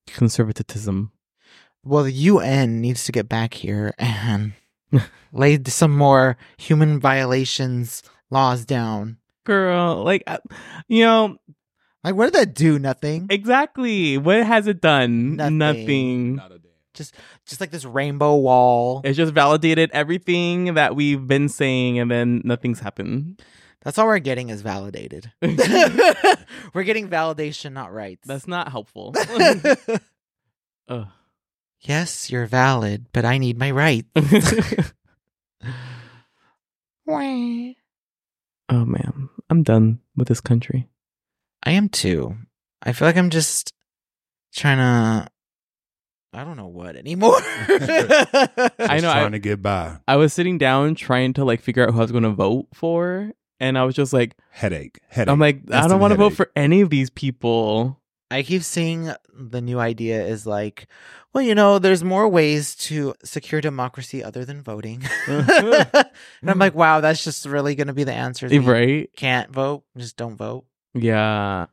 Conservatism. 0.07 1.11
well, 1.83 2.03
the 2.03 2.11
UN 2.11 2.81
needs 2.81 3.03
to 3.05 3.11
get 3.11 3.29
back 3.29 3.53
here 3.53 3.93
and 3.97 4.53
lay 5.31 5.59
some 5.67 5.95
more 5.95 6.37
human 6.57 6.99
violations 6.99 8.03
laws 8.29 8.65
down. 8.65 9.17
Girl, 9.45 10.03
like 10.03 10.23
uh, 10.27 10.37
you 10.87 11.03
know, 11.03 11.37
Like, 12.03 12.15
what 12.15 12.25
did 12.25 12.33
that 12.35 12.53
do? 12.55 12.77
Nothing. 12.79 13.27
exactly. 13.29 14.17
What 14.17 14.43
has 14.45 14.67
it 14.67 14.81
done? 14.81 15.35
Nothing. 15.37 15.57
Nothing. 15.57 16.35
Not 16.35 16.51
a 16.51 16.59
damn. 16.59 16.71
Just, 16.93 17.15
just 17.45 17.61
like 17.61 17.71
this 17.71 17.85
rainbow 17.85 18.35
wall. 18.35 19.01
It's 19.03 19.15
just 19.17 19.33
validated 19.33 19.89
everything 19.93 20.73
that 20.73 20.95
we've 20.95 21.25
been 21.27 21.47
saying 21.49 21.97
and 21.99 22.09
then 22.11 22.41
nothing's 22.43 22.79
happened. 22.79 23.41
That's 23.83 23.97
all 23.97 24.07
we're 24.07 24.19
getting 24.19 24.49
is 24.49 24.61
validated. 24.61 25.31
we're 25.41 26.83
getting 26.83 27.09
validation, 27.09 27.71
not 27.73 27.93
rights. 27.93 28.27
That's 28.27 28.47
not 28.47 28.69
helpful. 28.69 29.13
Ugh. 30.89 31.07
yes, 31.81 32.29
you're 32.29 32.45
valid, 32.47 33.05
but 33.13 33.23
I 33.25 33.37
need 33.37 33.57
my 33.57 33.71
rights. 33.71 34.09
I 37.07 37.75
oh 38.69 38.85
man, 38.85 39.29
I'm 39.49 39.63
done 39.63 39.99
with 40.15 40.27
this 40.27 40.41
country. 40.41 40.87
I 41.63 41.71
am 41.71 41.89
too. 41.89 42.35
I 42.83 42.93
feel 42.93 43.07
like 43.07 43.17
I'm 43.17 43.29
just 43.29 43.73
trying 44.55 44.77
to. 44.77 45.27
I 46.31 46.43
don't 46.43 46.57
know 46.57 46.67
what 46.67 46.95
anymore. 46.95 47.37
I 47.39 47.77
Just 47.79 47.89
know, 49.03 49.09
I- 49.09 49.19
Trying 49.19 49.31
to 49.31 49.39
get 49.39 49.61
by. 49.63 49.97
I 50.07 50.17
was 50.17 50.31
sitting 50.31 50.57
down 50.59 50.93
trying 50.95 51.33
to 51.33 51.43
like 51.45 51.61
figure 51.61 51.83
out 51.87 51.91
who 51.93 51.97
I 51.99 52.03
was 52.03 52.11
going 52.11 52.23
to 52.23 52.29
vote 52.29 52.67
for, 52.73 53.31
and 53.59 53.77
I 53.77 53.83
was 53.83 53.95
just 53.95 54.13
like, 54.13 54.35
Headache. 54.49 54.99
Headache. 55.09 55.31
I'm 55.31 55.39
like, 55.39 55.61
I 55.71 55.87
don't 55.87 55.99
want 55.99 56.11
to 56.11 56.17
vote 56.17 56.33
for 56.33 56.51
any 56.55 56.81
of 56.81 56.89
these 56.89 57.09
people. 57.09 57.99
I 58.31 58.43
keep 58.43 58.63
seeing 58.63 59.11
the 59.33 59.59
new 59.61 59.79
idea 59.79 60.23
is 60.23 60.45
like, 60.45 60.87
well, 61.33 61.43
you 61.43 61.55
know, 61.55 61.79
there's 61.79 62.03
more 62.03 62.27
ways 62.27 62.75
to 62.75 63.15
secure 63.23 63.59
democracy 63.61 64.23
other 64.23 64.45
than 64.45 64.61
voting. 64.61 65.03
and 65.27 66.05
I'm 66.45 66.59
like, 66.59 66.75
wow, 66.75 67.01
that's 67.01 67.23
just 67.23 67.45
really 67.45 67.75
going 67.75 67.87
to 67.87 67.93
be 67.93 68.03
the 68.03 68.13
answer. 68.13 68.45
is 68.45 68.51
we 68.51 68.59
Right? 68.59 69.09
Can't 69.15 69.51
vote, 69.51 69.83
just 69.97 70.15
don't 70.15 70.35
vote. 70.35 70.65
Yeah. 70.93 71.67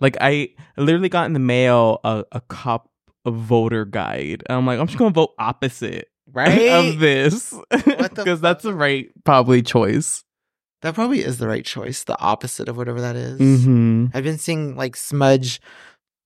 Like 0.00 0.16
I 0.20 0.50
literally 0.76 1.08
got 1.08 1.26
in 1.26 1.32
the 1.32 1.38
mail 1.38 2.00
a, 2.04 2.24
a 2.32 2.40
cop 2.42 2.90
a 3.24 3.30
voter 3.30 3.84
guide. 3.84 4.44
And 4.46 4.56
I'm 4.56 4.66
like, 4.66 4.78
I'm 4.78 4.86
just 4.86 4.98
gonna 4.98 5.10
vote 5.10 5.34
opposite 5.38 6.08
Right? 6.32 6.68
of 6.70 6.98
this. 6.98 7.54
Because 7.70 8.40
that's 8.42 8.62
the 8.62 8.74
right 8.74 9.10
probably 9.24 9.62
choice. 9.62 10.22
That 10.86 10.94
probably 10.94 11.24
is 11.24 11.38
the 11.38 11.48
right 11.48 11.64
choice. 11.64 12.04
The 12.04 12.16
opposite 12.20 12.68
of 12.68 12.76
whatever 12.76 13.00
that 13.00 13.16
is. 13.16 13.40
Mm-hmm. 13.40 14.06
I've 14.14 14.22
been 14.22 14.38
seeing 14.38 14.76
like 14.76 14.94
smudge 14.94 15.60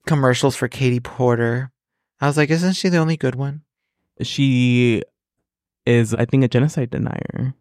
commercials 0.06 0.54
for 0.54 0.68
Katie 0.68 1.00
Porter. 1.00 1.72
I 2.20 2.26
was 2.26 2.36
like, 2.36 2.50
isn't 2.50 2.74
she 2.74 2.90
the 2.90 2.98
only 2.98 3.16
good 3.16 3.36
one? 3.36 3.62
She 4.20 5.02
is, 5.86 6.12
I 6.12 6.26
think, 6.26 6.44
a 6.44 6.48
genocide 6.48 6.90
denier. 6.90 7.54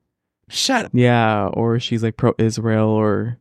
Shut 0.50 0.88
up. 0.88 0.92
Yeah, 0.94 1.48
or 1.54 1.80
she's 1.80 2.04
like 2.04 2.18
pro 2.18 2.34
Israel 2.38 2.90
or 2.90 3.40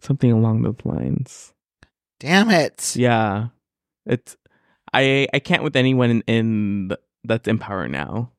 something 0.00 0.30
along 0.30 0.62
those 0.62 0.76
lines. 0.84 1.52
Damn 2.20 2.50
it. 2.50 2.94
Yeah. 2.94 3.48
It's 4.06 4.36
I 4.92 5.26
I 5.34 5.40
can't 5.40 5.64
with 5.64 5.74
anyone 5.74 6.10
in, 6.10 6.22
in 6.28 6.88
th- 6.90 7.00
that's 7.24 7.48
in 7.48 7.58
power 7.58 7.88
now. 7.88 8.30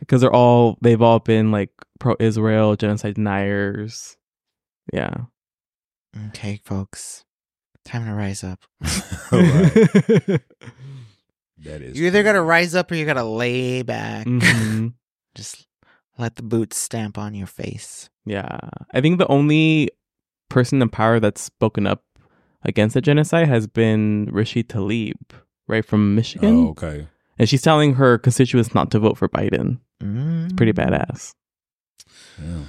Because 0.00 0.20
they're 0.20 0.30
all 0.30 0.76
they've 0.82 1.00
all 1.00 1.20
been 1.20 1.50
like 1.50 1.70
pro 2.00 2.16
Israel, 2.18 2.74
genocide 2.74 3.14
deniers. 3.14 4.16
Yeah. 4.92 5.14
Okay, 6.28 6.60
folks. 6.64 7.24
Time 7.84 8.04
to 8.06 8.14
rise 8.14 8.42
up. 8.42 8.58
That 11.64 11.82
is. 11.82 11.98
You 11.98 12.06
either 12.06 12.20
true. 12.20 12.24
got 12.24 12.32
to 12.32 12.42
rise 12.42 12.74
up 12.74 12.90
or 12.90 12.94
you 12.94 13.04
got 13.04 13.14
to 13.14 13.24
lay 13.24 13.82
back. 13.82 14.26
Mhm. 14.26 14.94
Just 15.34 15.66
let 16.18 16.36
the 16.36 16.42
boots 16.42 16.76
stamp 16.76 17.18
on 17.18 17.34
your 17.34 17.46
face. 17.46 18.08
Yeah. 18.24 18.58
I 18.92 19.00
think 19.00 19.18
the 19.18 19.28
only 19.28 19.90
person 20.48 20.80
in 20.82 20.88
power 20.88 21.20
that's 21.20 21.42
spoken 21.42 21.86
up 21.86 22.02
against 22.62 22.94
the 22.94 23.00
genocide 23.00 23.48
has 23.48 23.66
been 23.66 24.28
Rishi 24.32 24.62
Tlaib, 24.64 25.14
right 25.68 25.84
from 25.84 26.14
Michigan. 26.14 26.66
Oh, 26.66 26.68
okay. 26.70 27.06
And 27.38 27.48
she's 27.48 27.62
telling 27.62 27.94
her 27.94 28.18
constituents 28.18 28.74
not 28.74 28.90
to 28.90 28.98
vote 28.98 29.16
for 29.16 29.28
Biden. 29.28 29.80
Mm. 30.02 30.56
Pretty 30.56 30.72
badass. 30.72 31.34
Yeah. 32.40 32.64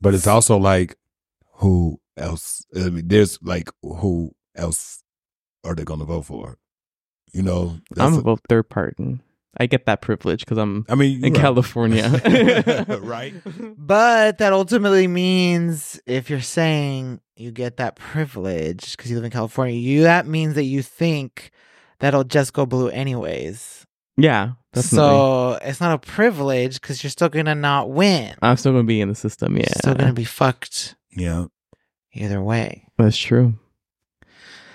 But 0.00 0.14
it's 0.14 0.26
also 0.26 0.56
like, 0.56 0.96
who 1.54 2.00
else? 2.16 2.64
I 2.74 2.90
mean, 2.90 3.08
there's 3.08 3.38
like, 3.42 3.68
who 3.82 4.32
else 4.54 5.02
are 5.64 5.74
they 5.74 5.84
going 5.84 6.00
to 6.00 6.06
vote 6.06 6.22
for? 6.26 6.56
You 7.32 7.42
know, 7.42 7.62
I'm 7.70 7.82
that's 7.90 8.10
gonna 8.10 8.18
a- 8.18 8.22
vote 8.22 8.40
third 8.48 8.68
party. 8.68 9.20
I 9.58 9.66
get 9.66 9.86
that 9.86 10.00
privilege 10.00 10.40
because 10.44 10.58
I'm 10.58 10.86
I 10.88 10.94
mean, 10.94 11.24
in 11.24 11.32
right. 11.32 11.40
California. 11.40 12.08
right? 13.02 13.34
But 13.76 14.38
that 14.38 14.52
ultimately 14.52 15.08
means 15.08 16.00
if 16.06 16.30
you're 16.30 16.40
saying 16.40 17.20
you 17.36 17.50
get 17.50 17.76
that 17.78 17.96
privilege 17.96 18.96
because 18.96 19.10
you 19.10 19.16
live 19.16 19.24
in 19.24 19.32
California, 19.32 19.74
you 19.74 20.02
that 20.04 20.26
means 20.26 20.54
that 20.54 20.64
you 20.64 20.82
think 20.82 21.50
that'll 21.98 22.24
just 22.24 22.52
go 22.52 22.64
blue 22.64 22.88
anyways. 22.90 23.79
Yeah, 24.16 24.52
definitely. 24.72 24.96
So 24.96 25.58
it's 25.62 25.80
not 25.80 25.94
a 25.94 25.98
privilege 25.98 26.80
because 26.80 27.02
you're 27.02 27.10
still 27.10 27.28
gonna 27.28 27.54
not 27.54 27.90
win. 27.90 28.34
I'm 28.42 28.56
still 28.56 28.72
gonna 28.72 28.84
be 28.84 29.00
in 29.00 29.08
the 29.08 29.14
system. 29.14 29.56
Yeah, 29.56 29.62
You're 29.68 29.78
still 29.78 29.94
gonna 29.94 30.12
be 30.12 30.24
fucked 30.24 30.96
Yeah. 31.16 31.46
either 32.12 32.42
way. 32.42 32.86
that's 32.98 33.16
true. 33.16 33.54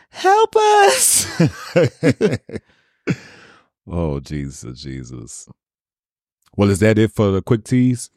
Help 0.09 0.55
us! 0.55 1.27
Oh 3.87 4.19
Jesus, 4.19 4.81
Jesus. 4.81 5.47
Well, 6.57 6.71
is 6.71 6.79
that 6.79 6.97
it 6.97 7.11
for 7.11 7.29
the 7.29 7.43
quick 7.43 7.63
teas? 7.63 8.09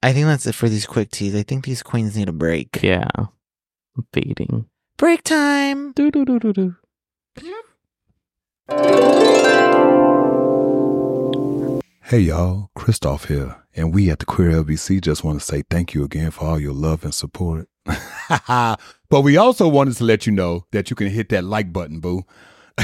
I 0.00 0.12
think 0.12 0.26
that's 0.26 0.46
it 0.46 0.54
for 0.54 0.68
these 0.68 0.86
quick 0.86 1.10
teas. 1.10 1.34
I 1.34 1.42
think 1.42 1.64
these 1.64 1.82
queens 1.82 2.16
need 2.16 2.28
a 2.28 2.32
break. 2.32 2.80
Yeah. 2.84 3.08
I'm 3.18 4.06
fading. 4.12 4.66
Break 4.98 5.24
time. 5.24 5.90
Do 5.92 6.12
do 6.12 6.24
do 6.24 6.38
do 6.38 6.52
do. 6.52 6.76
Hey 12.12 12.20
y'all, 12.20 12.70
Christoph 12.74 13.24
here, 13.24 13.56
and 13.74 13.94
we 13.94 14.10
at 14.10 14.18
the 14.18 14.26
Queer 14.26 14.50
LBC 14.50 15.00
just 15.00 15.24
want 15.24 15.40
to 15.40 15.46
say 15.46 15.62
thank 15.70 15.94
you 15.94 16.04
again 16.04 16.30
for 16.30 16.44
all 16.44 16.60
your 16.60 16.74
love 16.74 17.04
and 17.04 17.14
support. 17.14 17.70
but 18.48 18.78
we 19.22 19.38
also 19.38 19.66
wanted 19.66 19.96
to 19.96 20.04
let 20.04 20.26
you 20.26 20.32
know 20.34 20.66
that 20.72 20.90
you 20.90 20.94
can 20.94 21.06
hit 21.06 21.30
that 21.30 21.42
like 21.42 21.72
button, 21.72 22.00
boo. 22.00 22.26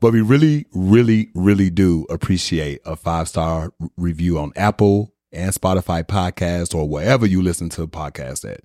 but 0.00 0.10
we 0.10 0.22
really, 0.22 0.64
really, 0.72 1.28
really 1.34 1.68
do 1.68 2.06
appreciate 2.08 2.80
a 2.86 2.96
five 2.96 3.28
star 3.28 3.74
review 3.98 4.38
on 4.38 4.54
Apple 4.56 5.12
and 5.30 5.52
Spotify 5.52 6.02
podcast 6.02 6.74
or 6.74 6.88
wherever 6.88 7.26
you 7.26 7.42
listen 7.42 7.68
to 7.68 7.86
podcasts 7.86 8.50
at. 8.50 8.62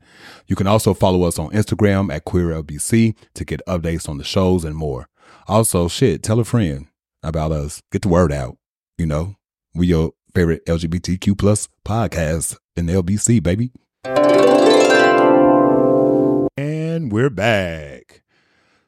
You 0.47 0.55
can 0.55 0.67
also 0.67 0.93
follow 0.93 1.23
us 1.23 1.37
on 1.37 1.49
Instagram 1.49 2.15
at 2.15 2.23
QueerLBC 2.23 3.13
to 3.33 3.43
get 3.43 3.59
updates 3.67 4.07
on 4.07 4.19
the 4.19 4.23
shows 4.23 4.63
and 4.63 4.77
more. 4.77 5.09
Also, 5.49 5.89
shit, 5.89 6.23
tell 6.23 6.39
a 6.39 6.45
friend 6.45 6.87
about 7.21 7.51
us. 7.51 7.81
Get 7.91 8.03
the 8.03 8.07
word 8.07 8.31
out. 8.31 8.55
You 8.97 9.05
know, 9.05 9.35
we 9.73 9.87
your 9.87 10.11
favorite 10.33 10.65
LGBTQ 10.65 11.37
plus 11.37 11.67
podcast 11.85 12.57
in 12.75 12.87
LBC, 12.87 13.41
baby. 13.43 13.71
And 16.57 17.11
we're 17.11 17.29
back. 17.29 18.23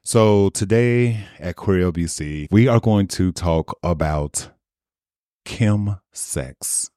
So 0.02 0.50
today 0.50 1.26
at 1.40 1.56
Queer 1.56 1.92
LBC, 1.92 2.48
we 2.52 2.68
are 2.68 2.80
going 2.80 3.08
to 3.10 3.32
talk 3.32 3.78
about 3.84 4.50
chem 5.46 6.00
sex. 6.12 6.90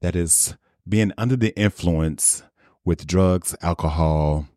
That 0.00 0.16
is 0.16 0.56
being 0.88 1.12
under 1.16 1.36
the 1.36 1.56
influence 1.58 2.42
with 2.84 3.06
drugs, 3.06 3.54
alcohol, 3.62 4.48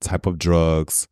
type 0.00 0.24
of 0.24 0.38
drugs 0.38 1.08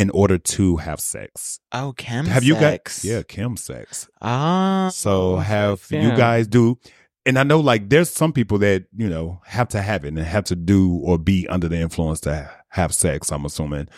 in 0.00 0.08
order 0.10 0.38
to 0.38 0.76
have 0.78 0.98
sex. 0.98 1.60
Oh, 1.72 1.92
chem 1.92 2.24
have 2.24 2.42
you 2.42 2.54
sex. 2.54 3.04
got 3.04 3.10
yeah, 3.10 3.22
chem 3.22 3.56
sex. 3.58 4.08
Ah. 4.22 4.88
So 4.92 5.36
have 5.36 5.86
you 5.90 6.16
guys 6.16 6.46
do 6.46 6.78
and 7.26 7.38
I 7.38 7.42
know 7.42 7.60
like 7.60 7.90
there's 7.90 8.08
some 8.08 8.32
people 8.32 8.56
that, 8.58 8.86
you 8.96 9.08
know, 9.10 9.42
have 9.44 9.68
to 9.68 9.82
have 9.82 10.06
it 10.06 10.08
and 10.08 10.18
have 10.18 10.44
to 10.44 10.56
do 10.56 10.94
or 11.04 11.18
be 11.18 11.46
under 11.48 11.68
the 11.68 11.76
influence 11.76 12.20
to 12.22 12.50
have 12.70 12.94
sex, 12.94 13.30
I'm 13.30 13.44
assuming. 13.44 13.88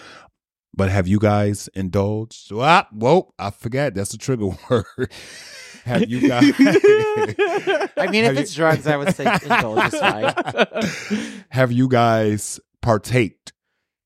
But 0.75 0.91
have 0.91 1.07
you 1.07 1.21
guys 1.21 1.69
indulged? 1.73 2.51
Ah, 2.53 2.89
whoa, 2.91 3.33
I 3.39 3.51
forgot. 3.51 3.95
That's 3.95 4.13
a 4.13 4.19
trigger 4.19 4.49
word. 4.71 5.13
have 5.85 6.11
you 6.11 6.29
guys 6.29 6.53
I 6.59 8.09
mean, 8.11 8.25
if 8.25 8.35
you- 8.35 8.41
it's 8.41 8.55
drugs, 8.55 8.89
I 8.89 8.97
would 8.97 9.15
say 9.15 9.25
indulge 9.45 9.93
is 9.95 10.01
fine. 10.01 11.45
have 11.51 11.71
you 11.71 11.87
guys 11.87 12.59
partaked 12.83 13.53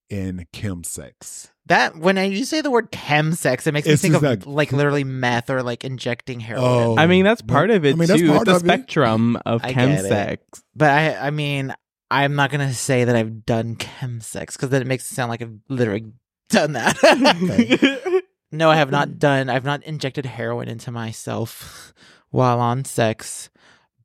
in 0.09 0.47
chem 0.53 0.85
sex? 0.85 1.51
That 1.67 1.97
when 1.97 2.17
I, 2.19 2.25
you 2.25 2.45
say 2.45 2.61
the 2.61 2.71
word 2.71 2.91
chem 2.93 3.33
sex, 3.33 3.67
it 3.67 3.73
makes 3.73 3.89
It's 3.89 4.03
me 4.03 4.11
think 4.11 4.17
of 4.17 4.23
like, 4.23 4.47
like- 4.47 4.73
literally 4.73 5.05
meth 5.05 5.51
or 5.51 5.63
like 5.63 5.85
injecting 5.85 6.41
heroin. 6.41 6.65
Oh. 6.65 6.97
I 6.97 7.07
mean, 7.07 7.25
that's 7.25 7.43
part 7.43 7.71
of 7.71 7.85
it 7.85 7.95
I 7.95 7.97
mean, 7.97 8.09
that's 8.09 8.21
too. 8.21 8.29
part 8.33 8.45
the 8.47 8.53
of 8.57 8.63
it. 8.63 8.67
spectrum 8.67 9.37
of 9.45 9.65
I 9.65 9.73
get 9.73 9.77
chemsex. 9.77 10.39
But 10.75 10.91
I, 10.91 11.17
I 11.17 11.31
mean, 11.31 11.75
I'm 12.11 12.37
not 12.37 12.51
gonna 12.53 12.73
say 12.73 13.05
that 13.05 13.17
I've 13.17 13.45
done 13.45 13.75
chem 13.77 14.21
sex 14.21 14.57
because 14.57 14.69
then 14.71 14.81
it 14.83 14.87
makes 14.87 15.11
it 15.11 15.15
sound 15.15 15.29
like 15.31 15.43
I've 15.43 15.59
literally 15.69 16.05
done 16.51 16.73
that. 16.75 18.23
no, 18.53 18.71
I 18.71 18.77
have 18.77 18.93
not 18.93 19.19
done. 19.19 19.51
I've 19.51 19.65
not 19.65 19.83
injected 19.83 20.25
heroin 20.25 20.69
into 20.69 20.93
myself 20.93 21.93
while 22.31 22.61
on 22.61 22.85
sex. 22.85 23.51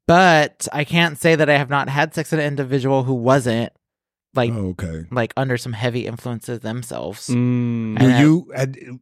But 0.07 0.67
I 0.73 0.83
can't 0.83 1.17
say 1.17 1.35
that 1.35 1.49
I 1.49 1.57
have 1.57 1.69
not 1.69 1.87
had 1.89 2.13
sex 2.15 2.31
with 2.31 2.39
an 2.39 2.45
individual 2.47 3.03
who 3.03 3.13
wasn't 3.13 3.71
like 4.33 4.51
Oh, 4.53 4.69
okay. 4.69 5.05
like 5.11 5.33
under 5.37 5.57
some 5.57 5.73
heavy 5.73 6.07
influences 6.07 6.59
themselves. 6.59 7.27
Mm. 7.27 7.99
Do 7.99 8.09
you 8.19 8.99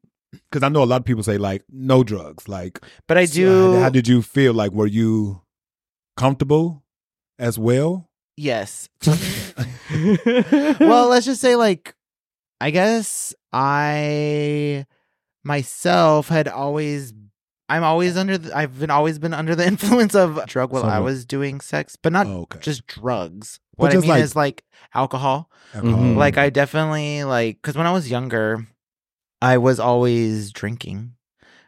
because 0.51 0.61
I 0.63 0.69
know 0.69 0.83
a 0.83 0.85
lot 0.85 1.01
of 1.01 1.05
people 1.05 1.23
say 1.23 1.37
like 1.37 1.63
no 1.71 2.03
drugs. 2.03 2.47
Like 2.47 2.79
But 3.07 3.17
I 3.17 3.25
so 3.25 3.33
do. 3.33 3.73
how, 3.75 3.79
how 3.81 3.89
did 3.89 4.07
you 4.07 4.21
feel? 4.21 4.53
Like 4.53 4.71
were 4.71 4.87
you 4.87 5.41
comfortable 6.17 6.83
as 7.37 7.57
well? 7.59 8.09
yes. 8.37 8.87
well, 10.79 11.09
let's 11.09 11.25
just 11.25 11.41
say 11.41 11.55
like 11.55 11.93
I 12.61 12.71
guess 12.71 13.33
I 13.53 14.85
myself 15.43 16.27
had 16.29 16.47
always 16.47 17.13
I'm 17.69 17.83
always 17.83 18.17
under 18.17 18.37
the, 18.37 18.55
I've 18.55 18.79
been 18.79 18.89
always 18.89 19.19
been 19.19 19.33
under 19.33 19.55
the 19.55 19.65
influence 19.73 20.15
of 20.15 20.43
drug 20.47 20.71
while 20.71 20.85
I 20.85 20.99
was 20.99 21.25
doing 21.25 21.61
sex, 21.61 21.95
but 22.01 22.11
not 22.13 22.27
Oh, 22.27 22.41
okay. 22.41 22.59
just 22.59 22.87
drugs. 22.87 23.59
But 23.79 23.83
What 23.85 23.91
I 23.91 23.93
just 23.95 24.01
mean 24.03 24.09
like- 24.11 24.23
is 24.23 24.35
like 24.35 24.63
alcohol. 24.93 25.49
Alcohol. 25.73 25.99
Mhm. 25.99 26.15
Like 26.17 26.37
I 26.37 26.49
definitely 26.49 27.23
like 27.23 27.61
cuz 27.61 27.75
when 27.77 27.87
I 27.87 27.91
was 27.91 28.09
younger 28.11 28.67
I 29.41 29.57
was 29.57 29.79
always 29.79 30.51
drinking. 30.51 31.13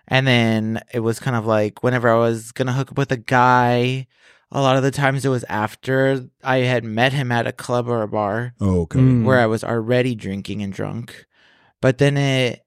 And 0.08 0.28
then 0.28 0.82
it 0.94 1.00
was 1.00 1.20
kind 1.20 1.38
of 1.38 1.46
like 1.46 1.84
whenever 1.84 2.10
I 2.10 2.18
was 2.18 2.52
going 2.52 2.68
to 2.68 2.74
hook 2.74 2.92
up 2.92 2.98
with 2.98 3.14
a 3.14 3.18
guy, 3.18 4.08
a 4.52 4.60
lot 4.62 4.76
of 4.76 4.84
the 4.84 4.92
times 4.92 5.24
it 5.24 5.30
was 5.30 5.46
after 5.48 6.26
I 6.44 6.58
had 6.68 6.84
met 6.84 7.14
him 7.14 7.32
at 7.32 7.48
a 7.48 7.54
club 7.54 7.88
or 7.88 8.02
a 8.02 8.10
bar 8.10 8.54
Oh, 8.60 8.82
okay. 8.82 9.00
Mm. 9.00 9.24
where 9.24 9.40
I 9.40 9.46
was 9.46 9.64
already 9.64 10.16
drinking 10.16 10.62
and 10.62 10.74
drunk. 10.74 11.26
But 11.82 11.98
then 11.98 12.18
it, 12.18 12.60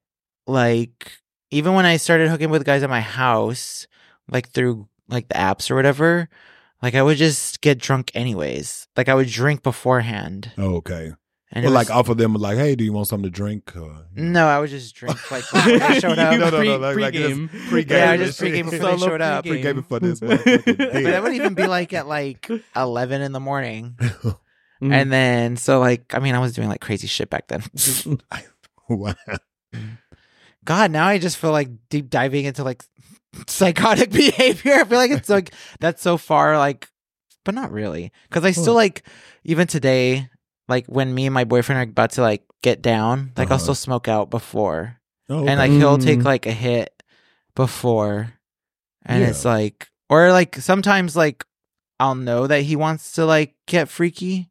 like, 0.47 1.13
even 1.51 1.75
when 1.75 1.85
I 1.85 1.99
started 1.99 2.31
hooking 2.31 2.49
with 2.49 2.65
guys 2.65 2.83
at 2.83 2.89
my 2.89 3.03
house, 3.03 3.87
like 4.31 4.49
through 4.49 4.89
like 5.09 5.29
the 5.29 5.35
apps 5.35 5.71
or 5.71 5.75
whatever, 5.75 6.31
like 6.85 6.95
I 6.95 7.03
would 7.03 7.17
just 7.17 7.61
get 7.61 7.79
drunk 7.79 8.13
anyways. 8.15 8.87
Like 8.97 9.09
I 9.09 9.15
would 9.15 9.27
drink 9.29 9.65
beforehand. 9.65 10.53
Oh, 10.57 10.77
okay. 10.77 11.13
And 11.51 11.65
Or 11.65 11.69
it 11.69 11.71
like 11.71 11.89
was- 11.89 11.97
offer 11.97 12.15
them 12.15 12.35
like, 12.35 12.57
hey, 12.59 12.75
do 12.75 12.83
you 12.85 12.93
want 12.93 13.07
something 13.07 13.25
to 13.25 13.31
drink? 13.31 13.77
Or, 13.77 14.07
no, 14.15 14.47
I 14.49 14.59
would 14.59 14.71
just 14.71 14.95
drink 14.97 15.31
like 15.31 15.45
before 15.51 15.79
they 15.79 16.01
showed 16.01 16.19
up. 16.19 16.33
No, 16.39 16.51
no, 16.51 16.57
Pre- 16.59 16.67
no, 16.69 16.77
like- 16.79 16.97
like 16.97 17.13
this 17.15 17.33
pregame. 17.33 17.49
pregame 17.49 17.91
Yeah, 17.91 18.11
I 18.11 18.17
just 18.17 18.39
shit. 18.39 18.53
pregame 18.53 18.71
before 18.71 18.91
they 18.91 18.99
showed 18.99 19.21
up. 19.21 19.45
pregame. 19.45 19.83
Pregame 19.83 19.87
for 19.87 20.01
this. 20.01 20.21
But 20.21 20.45
that 21.05 21.23
would 21.23 21.35
even 21.35 21.55
be 21.55 21.67
like 21.67 21.93
at 21.93 22.07
like 22.07 22.49
eleven 22.77 23.23
in 23.23 23.33
the 23.33 23.41
morning, 23.41 23.97
Mm. 24.83 24.93
and 24.93 25.13
then 25.13 25.57
so 25.57 25.79
like 25.79 26.13
I 26.15 26.19
mean 26.19 26.35
I 26.35 26.41
was 26.41 26.53
doing 26.53 26.69
like 26.69 26.81
crazy 26.81 27.07
shit 27.07 27.31
back 27.31 27.47
then. 27.47 27.63
wow. 28.89 29.15
God, 30.65 30.91
now 30.91 31.07
I 31.07 31.19
just 31.19 31.37
feel 31.37 31.53
like 31.53 31.69
deep 31.91 32.11
diving 32.11 32.45
into 32.47 32.65
like 32.65 32.83
psychotic 33.47 34.11
behavior. 34.13 34.75
I 34.75 34.85
feel 34.85 34.99
like 34.99 35.11
it's 35.11 35.29
like 35.29 35.53
that's 35.81 36.03
so 36.03 36.17
far 36.17 36.57
like, 36.59 36.89
but 37.45 37.55
not 37.55 37.73
really, 37.73 38.13
because 38.29 38.45
I 38.45 38.53
still 38.53 38.75
Huh. 38.75 38.85
like 38.85 39.07
even 39.45 39.67
today, 39.67 40.29
like 40.69 40.87
when 40.87 41.15
me 41.15 41.27
and 41.27 41.35
my 41.35 41.45
boyfriend 41.45 41.79
are 41.79 41.91
about 41.91 42.11
to 42.13 42.23
like 42.23 42.43
get 42.63 42.81
down, 42.83 43.33
like 43.37 43.49
I'll 43.51 43.57
Uh-huh. 43.57 43.63
still 43.63 43.75
smoke 43.75 44.09
out 44.09 44.31
before, 44.31 45.01
Oh, 45.29 45.47
and 45.47 45.59
like 45.59 45.73
he'll 45.73 45.99
take 45.99 46.21
Mm. 46.21 46.25
like 46.25 46.47
a 46.47 46.53
hit 46.53 47.03
before, 47.55 48.35
and 49.05 49.23
Yeah. 49.23 49.31
it's 49.31 49.45
like, 49.45 49.89
or 50.09 50.33
like 50.33 50.57
sometimes 50.57 51.17
like 51.17 51.45
I'll 52.01 52.15
know 52.15 52.47
that 52.47 52.63
he 52.63 52.77
wants 52.77 53.13
to 53.13 53.25
like 53.27 53.55
get 53.67 53.89
freaky, 53.89 54.51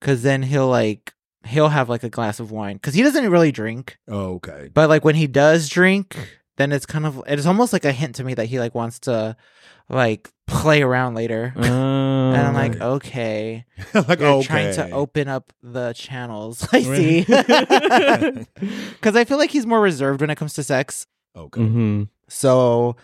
because 0.00 0.22
then 0.22 0.42
he'll 0.42 0.68
like 0.68 1.14
he'll 1.46 1.68
have 1.70 1.88
like 1.88 2.02
a 2.04 2.08
glass 2.10 2.40
of 2.40 2.50
wine 2.50 2.76
because 2.76 2.94
he 2.94 3.02
doesn't 3.02 3.30
really 3.30 3.52
drink. 3.52 3.98
oh, 4.08 4.34
okay. 4.34 4.70
But 4.72 4.88
like 4.88 5.04
when 5.04 5.14
he 5.16 5.26
does 5.26 5.68
drink, 5.68 6.16
then 6.56 6.72
it's 6.72 6.86
kind 6.86 7.06
of 7.06 7.22
it's 7.26 7.46
almost 7.46 7.72
like 7.72 7.84
a 7.84 7.92
hint 7.92 8.14
to 8.16 8.24
me 8.24 8.34
that 8.34 8.46
he 8.46 8.58
like 8.58 8.74
wants 8.74 8.98
to 9.00 9.36
like 9.88 10.30
play 10.46 10.82
around 10.82 11.14
later. 11.14 11.52
Oh, 11.56 11.60
and 11.62 12.36
I'm 12.36 12.54
like, 12.54 12.80
okay, 12.80 13.64
like, 13.94 14.20
you're 14.20 14.28
okay. 14.28 14.46
trying 14.46 14.74
to 14.76 14.90
open 14.90 15.28
up 15.28 15.52
the 15.62 15.92
channels. 15.94 16.66
I 16.72 16.82
see. 16.82 17.24
Because 18.92 19.16
I 19.16 19.24
feel 19.24 19.38
like 19.38 19.50
he's 19.50 19.66
more 19.66 19.80
reserved 19.80 20.20
when 20.20 20.30
it 20.30 20.36
comes 20.36 20.54
to 20.54 20.62
sex. 20.62 21.06
Okay. 21.36 21.60
hmm 21.60 22.02
So 22.28 22.96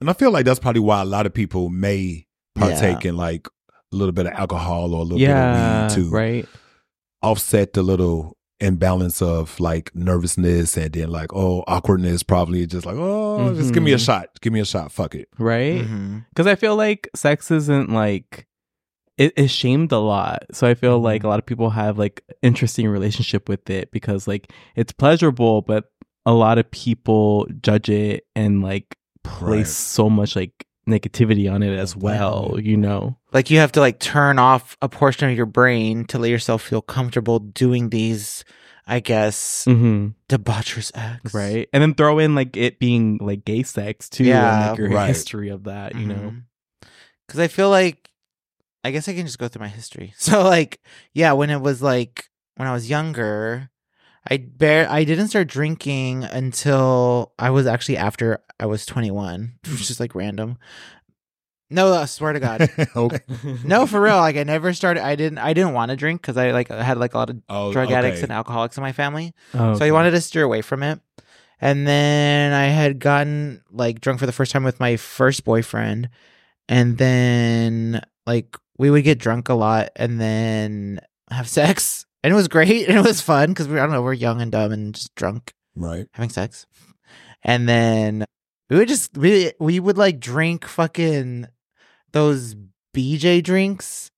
And 0.00 0.10
I 0.10 0.12
feel 0.12 0.30
like 0.30 0.44
that's 0.44 0.60
probably 0.60 0.80
why 0.80 1.00
a 1.02 1.04
lot 1.04 1.26
of 1.26 1.32
people 1.34 1.68
may 1.68 2.26
partake 2.54 3.04
Yeah. 3.04 3.10
in 3.10 3.16
like 3.16 3.46
a 3.92 3.96
little 3.96 4.12
bit 4.12 4.26
of 4.26 4.32
alcohol 4.32 4.94
or 4.94 5.00
a 5.00 5.04
little 5.04 5.18
yeah, 5.20 5.86
bit 5.88 5.96
of 5.96 6.04
weed 6.04 6.10
to 6.10 6.14
right. 6.14 6.46
offset 7.22 7.72
the 7.72 7.82
little 7.82 8.36
imbalance 8.60 9.22
of 9.22 9.58
like 9.60 9.90
nervousness 9.94 10.76
and 10.76 10.92
then 10.92 11.10
like 11.10 11.32
oh 11.34 11.64
awkwardness 11.66 12.22
probably 12.22 12.66
just 12.66 12.84
like 12.86 12.96
oh 12.98 13.54
just 13.54 13.72
give 13.72 13.82
me 13.82 13.92
a 13.92 13.96
Mhm. 13.96 14.04
shot 14.04 14.28
give 14.40 14.52
me 14.52 14.60
a 14.60 14.64
shot 14.64 14.92
fuck 14.92 15.14
it 15.14 15.28
Right. 15.38 15.82
Because 16.30 16.46
I 16.46 16.54
feel 16.56 16.76
like 16.76 17.08
sex 17.14 17.50
isn't 17.50 17.90
like 17.90 18.46
it 19.18 19.32
is 19.36 19.50
shamed 19.50 19.92
a 19.92 19.98
lot. 19.98 20.44
So 20.52 20.66
I 20.66 20.72
feel 20.74 20.98
like 20.98 21.24
a 21.24 21.28
lot 21.28 21.38
of 21.38 21.44
people 21.46 21.70
have 21.70 21.98
like 21.98 22.22
interesting 22.42 22.88
relationship 22.88 23.48
with 23.50 23.68
it 23.68 23.90
because 23.92 24.26
like 24.26 24.50
it's 24.76 24.92
pleasurable, 24.92 25.60
but 25.62 25.84
a 26.24 26.32
lot 26.32 26.56
of 26.58 26.70
people 26.70 27.46
judge 27.62 27.88
it 27.90 28.24
and 28.34 28.62
like 28.62 28.96
place 29.24 29.42
Right. 29.58 29.66
so 29.66 30.08
much 30.10 30.36
like 30.36 30.66
negativity 30.88 31.52
on 31.52 31.62
it 31.62 31.78
as 31.78 31.94
well. 31.96 32.42
Definitely. 32.48 32.70
You 32.70 32.76
know. 32.78 33.16
Like 33.32 33.50
you 33.50 33.58
have 33.58 33.72
to 33.72 33.80
like 33.80 33.98
turn 33.98 34.38
off 34.38 34.76
a 34.82 34.88
portion 34.88 35.28
of 35.30 35.36
your 35.36 35.46
brain 35.46 36.04
to 36.06 36.18
let 36.18 36.30
yourself 36.30 36.62
feel 36.62 36.82
comfortable 36.82 37.38
doing 37.38 37.90
these 37.90 38.44
I 38.86 39.00
guess 39.00 39.64
hmm 39.66 40.08
debaucherous 40.28 40.90
ex. 40.94 41.34
Right. 41.34 41.68
And 41.72 41.82
then 41.82 41.94
throw 41.94 42.18
in 42.18 42.34
like 42.34 42.56
it 42.56 42.78
being 42.78 43.18
like 43.20 43.44
gay 43.44 43.62
sex 43.62 44.08
too. 44.08 44.24
Yeah, 44.24 44.52
and 44.52 44.70
like 44.70 44.78
your 44.78 44.88
right. 44.88 45.08
history 45.08 45.48
of 45.48 45.64
that, 45.64 45.96
you 45.96 46.06
know? 46.06 46.34
Because 47.26 47.40
I 47.40 47.48
feel 47.48 47.70
like, 47.70 48.10
I 48.82 48.90
guess 48.90 49.08
I 49.08 49.14
can 49.14 49.26
just 49.26 49.38
go 49.38 49.48
through 49.48 49.62
my 49.62 49.68
history. 49.68 50.14
So 50.18 50.42
like, 50.42 50.80
yeah, 51.12 51.32
when 51.32 51.50
it 51.50 51.60
was 51.60 51.82
like 51.82 52.30
when 52.56 52.66
I 52.66 52.72
was 52.72 52.90
younger, 52.90 53.70
I 54.28 54.36
bear 54.38 54.90
I 54.90 55.04
didn't 55.04 55.28
start 55.28 55.48
drinking 55.48 56.24
until 56.24 57.32
I 57.38 57.50
was 57.50 57.66
actually 57.66 57.96
after 57.96 58.40
I 58.58 58.66
was 58.66 58.86
twenty 58.86 59.10
one, 59.10 59.54
which 59.70 59.90
is 59.90 60.00
like 60.00 60.14
random. 60.14 60.58
No, 61.70 61.92
I 61.94 62.04
swear 62.06 62.32
to 62.32 62.40
God. 62.40 62.68
okay. 62.96 63.20
No, 63.64 63.86
for 63.86 64.00
real. 64.00 64.16
Like 64.16 64.36
I 64.36 64.42
never 64.42 64.72
started. 64.72 65.04
I 65.04 65.14
didn't. 65.14 65.38
I 65.38 65.52
didn't 65.52 65.72
want 65.72 65.90
to 65.90 65.96
drink 65.96 66.20
because 66.20 66.36
I 66.36 66.50
like 66.50 66.68
had 66.68 66.98
like 66.98 67.14
a 67.14 67.18
lot 67.18 67.30
of 67.30 67.40
Oh, 67.48 67.72
drug 67.72 67.90
addicts 67.92 68.22
and 68.22 68.32
alcoholics 68.32 68.76
in 68.76 68.82
my 68.82 68.92
family. 68.92 69.32
Oh, 69.54 69.74
So 69.76 69.84
I 69.84 69.90
wanted 69.92 70.10
to 70.12 70.20
steer 70.20 70.42
away 70.42 70.62
from 70.62 70.82
it. 70.82 71.00
And 71.60 71.86
then 71.86 72.52
I 72.52 72.64
had 72.66 72.98
gotten 72.98 73.62
like 73.70 74.00
drunk 74.00 74.18
for 74.18 74.26
the 74.26 74.32
first 74.32 74.50
time 74.50 74.64
with 74.64 74.80
my 74.80 74.96
first 74.96 75.44
boyfriend. 75.44 76.08
And 76.68 76.98
then 76.98 78.00
like 78.26 78.56
we 78.78 78.90
would 78.90 79.04
get 79.04 79.18
drunk 79.18 79.48
a 79.48 79.54
lot 79.54 79.90
and 79.96 80.20
then 80.20 81.00
have 81.30 81.48
sex. 81.48 82.06
And 82.24 82.32
it 82.32 82.36
was 82.36 82.48
great 82.48 82.88
and 82.88 82.98
it 82.98 83.04
was 83.04 83.20
fun 83.20 83.50
because 83.50 83.68
we 83.68 83.78
I 83.78 83.82
don't 83.82 83.92
know, 83.92 84.02
we're 84.02 84.12
young 84.12 84.40
and 84.40 84.50
dumb 84.50 84.72
and 84.72 84.94
just 84.94 85.14
drunk 85.14 85.52
Right. 85.76 86.06
having 86.14 86.30
sex. 86.30 86.66
And 87.42 87.68
then 87.68 88.24
we 88.68 88.76
would 88.76 88.88
just 88.88 89.16
we 89.16 89.52
we 89.60 89.80
would 89.80 89.98
like 89.98 90.18
drink 90.20 90.64
fucking 90.66 91.46
those 92.12 92.56
BJ 92.96 93.42
drinks 93.42 94.10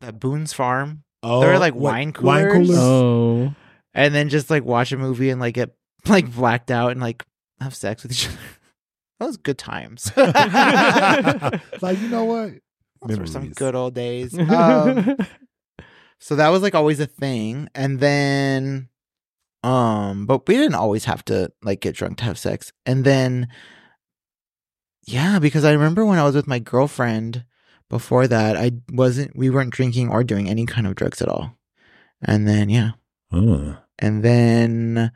that 0.00 0.20
Boone's 0.20 0.52
Farm. 0.52 1.02
Oh, 1.22 1.40
They're 1.40 1.58
like 1.58 1.74
what- 1.74 1.92
wine 1.92 2.12
Wine 2.20 2.50
coolers. 2.50 2.68
coolers. 2.68 2.78
Oh. 2.78 3.54
and 3.94 4.14
then 4.14 4.28
just 4.28 4.50
like 4.50 4.64
watch 4.64 4.92
a 4.92 4.96
movie 4.98 5.30
and 5.30 5.40
like 5.40 5.54
get 5.54 5.74
like 6.08 6.32
blacked 6.34 6.70
out 6.70 6.90
and 6.92 7.00
like 7.00 7.24
have 7.60 7.74
sex 7.74 8.02
with 8.02 8.12
each 8.12 8.26
other. 8.28 8.38
That 9.20 9.26
was 9.26 9.36
good 9.36 9.58
times. 9.58 10.12
Like 10.16 12.00
you 12.00 12.08
know 12.08 12.24
what? 12.24 12.52
were 13.00 13.26
some 13.26 13.50
good 13.50 13.74
old 13.74 13.94
days. 13.94 14.36
Um, 14.38 15.16
so 16.20 16.36
that 16.36 16.48
was 16.48 16.62
like 16.62 16.74
always 16.74 17.00
a 17.00 17.06
thing, 17.06 17.68
and 17.74 18.00
then, 18.00 18.88
um, 19.62 20.26
but 20.26 20.46
we 20.48 20.56
didn't 20.56 20.74
always 20.74 21.04
have 21.04 21.24
to 21.26 21.52
like 21.62 21.80
get 21.80 21.94
drunk 21.94 22.18
to 22.18 22.24
have 22.24 22.38
sex, 22.38 22.72
and 22.86 23.04
then, 23.04 23.48
yeah, 25.06 25.38
because 25.38 25.64
I 25.64 25.72
remember 25.72 26.04
when 26.04 26.18
I 26.18 26.24
was 26.24 26.34
with 26.34 26.46
my 26.46 26.58
girlfriend 26.58 27.44
before 27.90 28.26
that, 28.28 28.56
I 28.56 28.72
wasn't, 28.90 29.36
we 29.36 29.50
weren't 29.50 29.72
drinking 29.72 30.08
or 30.10 30.24
doing 30.24 30.48
any 30.48 30.66
kind 30.66 30.86
of 30.86 30.94
drugs 30.94 31.20
at 31.22 31.28
all, 31.28 31.56
and 32.22 32.46
then 32.48 32.68
yeah, 32.68 32.92
Uh, 33.32 33.76
And 33.98 34.22
then 34.22 35.10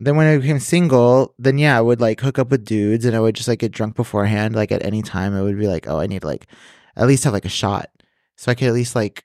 then 0.00 0.16
when 0.16 0.26
I 0.26 0.36
became 0.36 0.58
single, 0.58 1.34
then 1.38 1.58
yeah, 1.58 1.78
I 1.78 1.80
would 1.80 2.00
like 2.00 2.20
hook 2.20 2.38
up 2.38 2.50
with 2.50 2.64
dudes 2.64 3.04
and 3.04 3.14
I 3.14 3.20
would 3.20 3.36
just 3.36 3.46
like 3.48 3.60
get 3.60 3.70
drunk 3.72 3.94
beforehand. 3.94 4.54
Like 4.56 4.72
at 4.72 4.84
any 4.84 5.00
time, 5.02 5.32
I 5.34 5.42
would 5.42 5.58
be 5.58 5.68
like, 5.68 5.86
oh, 5.86 6.00
I 6.00 6.06
need 6.08 6.24
like 6.24 6.46
at 6.96 7.06
least 7.06 7.22
have 7.24 7.32
like 7.32 7.44
a 7.44 7.48
shot. 7.48 7.88
So 8.36 8.50
I 8.50 8.56
could 8.56 8.66
at 8.66 8.74
least 8.74 8.96
like, 8.96 9.24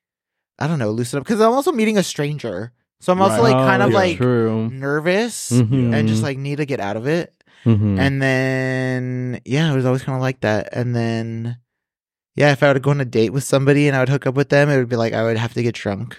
I 0.59 0.67
don't 0.67 0.77
know, 0.77 0.91
loosen 0.91 1.17
up. 1.19 1.25
Cause 1.25 1.41
I'm 1.41 1.51
also 1.51 1.71
meeting 1.71 1.97
a 1.97 2.03
stranger. 2.03 2.73
So 3.01 3.11
I'm 3.11 3.21
also 3.21 3.41
Right. 3.41 3.53
like 3.53 3.65
kind 3.65 3.81
Oh, 3.81 3.87
of 3.87 3.91
yeah. 3.91 3.97
like 3.97 4.17
true. 4.17 4.69
nervous 4.69 5.51
Mhm. 5.51 5.93
and 5.93 6.07
just 6.07 6.21
like 6.23 6.37
need 6.37 6.57
to 6.57 6.65
get 6.65 6.79
out 6.79 6.95
of 6.97 7.07
it. 7.07 7.33
Mhm. 7.65 7.99
And 7.99 8.21
then 8.21 9.41
yeah, 9.45 9.71
it 9.71 9.75
was 9.75 9.85
always 9.85 10.03
kind 10.03 10.15
of 10.15 10.21
like 10.21 10.41
that. 10.41 10.69
And 10.71 10.95
then 10.95 11.57
yeah, 12.35 12.51
if 12.51 12.61
I 12.63 12.71
would 12.71 12.81
go 12.83 12.91
on 12.91 13.01
a 13.01 13.05
date 13.05 13.31
with 13.31 13.43
somebody 13.43 13.87
and 13.87 13.95
I 13.95 13.99
would 13.99 14.09
hook 14.09 14.27
up 14.27 14.35
with 14.35 14.49
them, 14.49 14.69
it 14.69 14.77
would 14.77 14.89
be 14.89 14.95
like 14.95 15.13
I 15.13 15.23
would 15.23 15.37
have 15.37 15.53
to 15.55 15.63
get 15.63 15.75
drunk. 15.75 16.17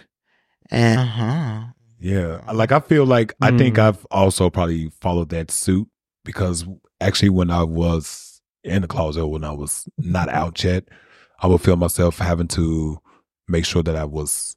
And 0.70 1.00
uh-huh. 1.00 1.62
yeah. 2.00 2.40
Like 2.52 2.72
I 2.72 2.80
feel 2.80 3.06
like 3.06 3.34
I 3.40 3.56
think 3.56 3.76
Mm. 3.76 3.82
I've 3.82 4.04
also 4.10 4.50
probably 4.50 4.90
followed 5.00 5.30
that 5.30 5.50
suit 5.50 5.88
because 6.24 6.66
actually 7.00 7.30
when 7.30 7.50
I 7.50 7.62
was 7.62 8.40
in 8.64 8.82
the 8.82 8.88
closet 8.88 9.26
when 9.26 9.44
I 9.44 9.52
was 9.52 9.88
not 9.96 10.28
out 10.28 10.62
yet, 10.64 10.84
I 11.40 11.46
would 11.46 11.60
feel 11.60 11.76
myself 11.76 12.18
having 12.18 12.48
to 12.48 12.98
make 13.46 13.64
sure 13.64 13.82
that 13.84 13.96
I 13.96 14.04
was 14.04 14.56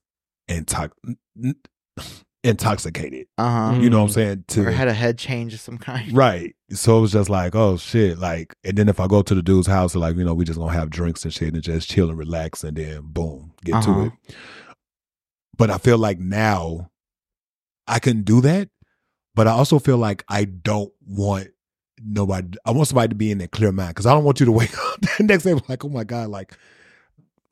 intox- 0.49 0.91
n- 1.41 1.55
intoxicated. 2.43 3.27
Uh-huh. 3.37 3.79
You 3.79 3.89
know 3.89 3.97
what 3.99 4.03
I'm 4.05 4.09
saying? 4.13 4.45
To 4.49 4.67
Or 4.67 4.71
had 4.71 4.87
a 4.87 4.93
head 4.93 5.17
change 5.17 5.53
of 5.53 5.59
some 5.59 5.77
kind. 5.77 6.11
Right. 6.13 6.55
So 6.71 6.97
it 6.97 7.01
was 7.01 7.11
just 7.11 7.29
like, 7.29 7.53
oh 7.55 7.77
shit. 7.77 8.17
Like, 8.17 8.55
and 8.63 8.77
then 8.77 8.89
if 8.89 8.99
I 8.99 9.07
go 9.07 9.21
to 9.21 9.35
the 9.35 9.41
dude's 9.43 9.67
house, 9.67 9.95
like, 9.95 10.15
you 10.15 10.23
know, 10.23 10.33
we 10.33 10.45
just 10.45 10.57
gonna 10.59 10.71
have 10.73 10.89
drinks 10.89 11.23
and 11.23 11.33
shit 11.33 11.53
and 11.53 11.61
just 11.63 11.89
chill 11.89 12.09
and 12.09 12.17
relax 12.17 12.63
and 12.63 12.75
then 12.77 13.01
boom, 13.03 13.53
get 13.63 13.75
Uh-huh. 13.75 13.93
to 13.93 14.05
it. 14.07 14.35
But 15.57 15.69
I 15.69 15.77
feel 15.77 15.97
like 15.97 16.17
now 16.19 16.89
I 17.87 17.99
can 17.99 18.23
do 18.23 18.41
that, 18.41 18.69
but 19.35 19.47
I 19.47 19.51
also 19.51 19.77
feel 19.79 19.97
like 19.97 20.23
I 20.27 20.45
don't 20.45 20.91
want 21.05 21.49
nobody, 22.03 22.57
I 22.65 22.71
want 22.71 22.87
somebody 22.87 23.09
to 23.09 23.15
be 23.15 23.29
in 23.31 23.37
their 23.37 23.47
clear 23.47 23.71
mind 23.71 23.89
because 23.89 24.05
I 24.07 24.13
don't 24.13 24.23
want 24.23 24.39
you 24.39 24.45
to 24.47 24.51
wake 24.61 24.75
up 24.77 25.01
the 25.01 25.23
next 25.23 25.43
day 25.43 25.53
like, 25.67 25.85
oh 25.85 25.89
my 25.89 26.03
God, 26.03 26.29
like, 26.29 26.57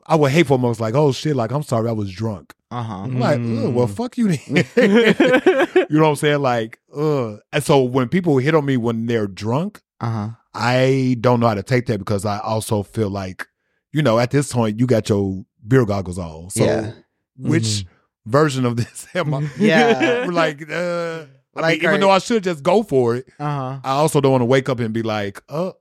I 0.08 0.16
would 0.16 0.32
hate 0.32 0.48
for 0.48 0.54
almost 0.54 0.80
like, 0.80 0.96
oh 0.96 1.12
shit, 1.12 1.36
like, 1.36 1.52
I'm 1.52 1.62
sorry, 1.62 1.88
I 1.90 1.92
was 1.92 2.12
drunk. 2.12 2.54
Uh-huh. 2.72 2.94
I'm 3.04 3.20
like, 3.20 3.40
Ugh, 3.40 3.74
well, 3.74 3.88
Mm. 3.88 3.96
fuck 3.96 4.18
you 4.18 4.28
then. 4.28 4.66
you 5.90 5.98
know 5.98 6.04
what 6.04 6.10
I'm 6.10 6.16
saying? 6.16 6.42
Like, 6.42 6.80
ugh. 6.96 7.40
And 7.52 7.64
so 7.64 7.82
when 7.84 8.08
people 8.10 8.38
hit 8.38 8.54
on 8.56 8.66
me 8.66 8.78
when 8.78 9.06
they're 9.08 9.28
drunk, 9.28 9.82
Uh-huh. 10.00 10.30
I 10.54 11.18
don't 11.20 11.40
know 11.40 11.48
how 11.48 11.56
to 11.56 11.64
take 11.64 11.86
that 11.88 11.98
because 12.00 12.26
I 12.26 12.40
also 12.40 12.84
feel 12.84 13.10
like, 13.10 13.48
you 13.92 14.02
know, 14.02 14.20
at 14.20 14.32
this 14.32 14.52
point 14.54 14.80
you 14.80 14.86
got 14.88 15.10
your 15.10 15.44
beer 15.68 15.86
goggles 15.86 16.18
on. 16.20 16.50
So 16.52 16.64
Yeah. 16.64 16.92
which 17.38 17.86
version 18.26 18.66
of 18.66 18.76
this 18.78 19.08
am 19.16 19.34
I? 19.34 19.50
Yeah. 19.58 20.28
like, 20.32 20.62
uh, 20.70 21.26
I 21.56 21.62
Like, 21.62 21.82
mean, 21.82 21.90
even 21.90 22.02
though 22.02 22.12
I 22.12 22.20
should 22.20 22.44
just 22.44 22.62
go 22.64 22.84
for 22.84 23.16
it, 23.16 23.28
Uh-huh. 23.40 23.80
I 23.84 23.92
also 23.92 24.22
don't 24.22 24.32
want 24.32 24.42
to 24.42 24.46
wake 24.46 24.70
up 24.70 24.80
and 24.80 24.94
be 24.94 25.02
like, 25.02 25.42
oh, 25.50 25.74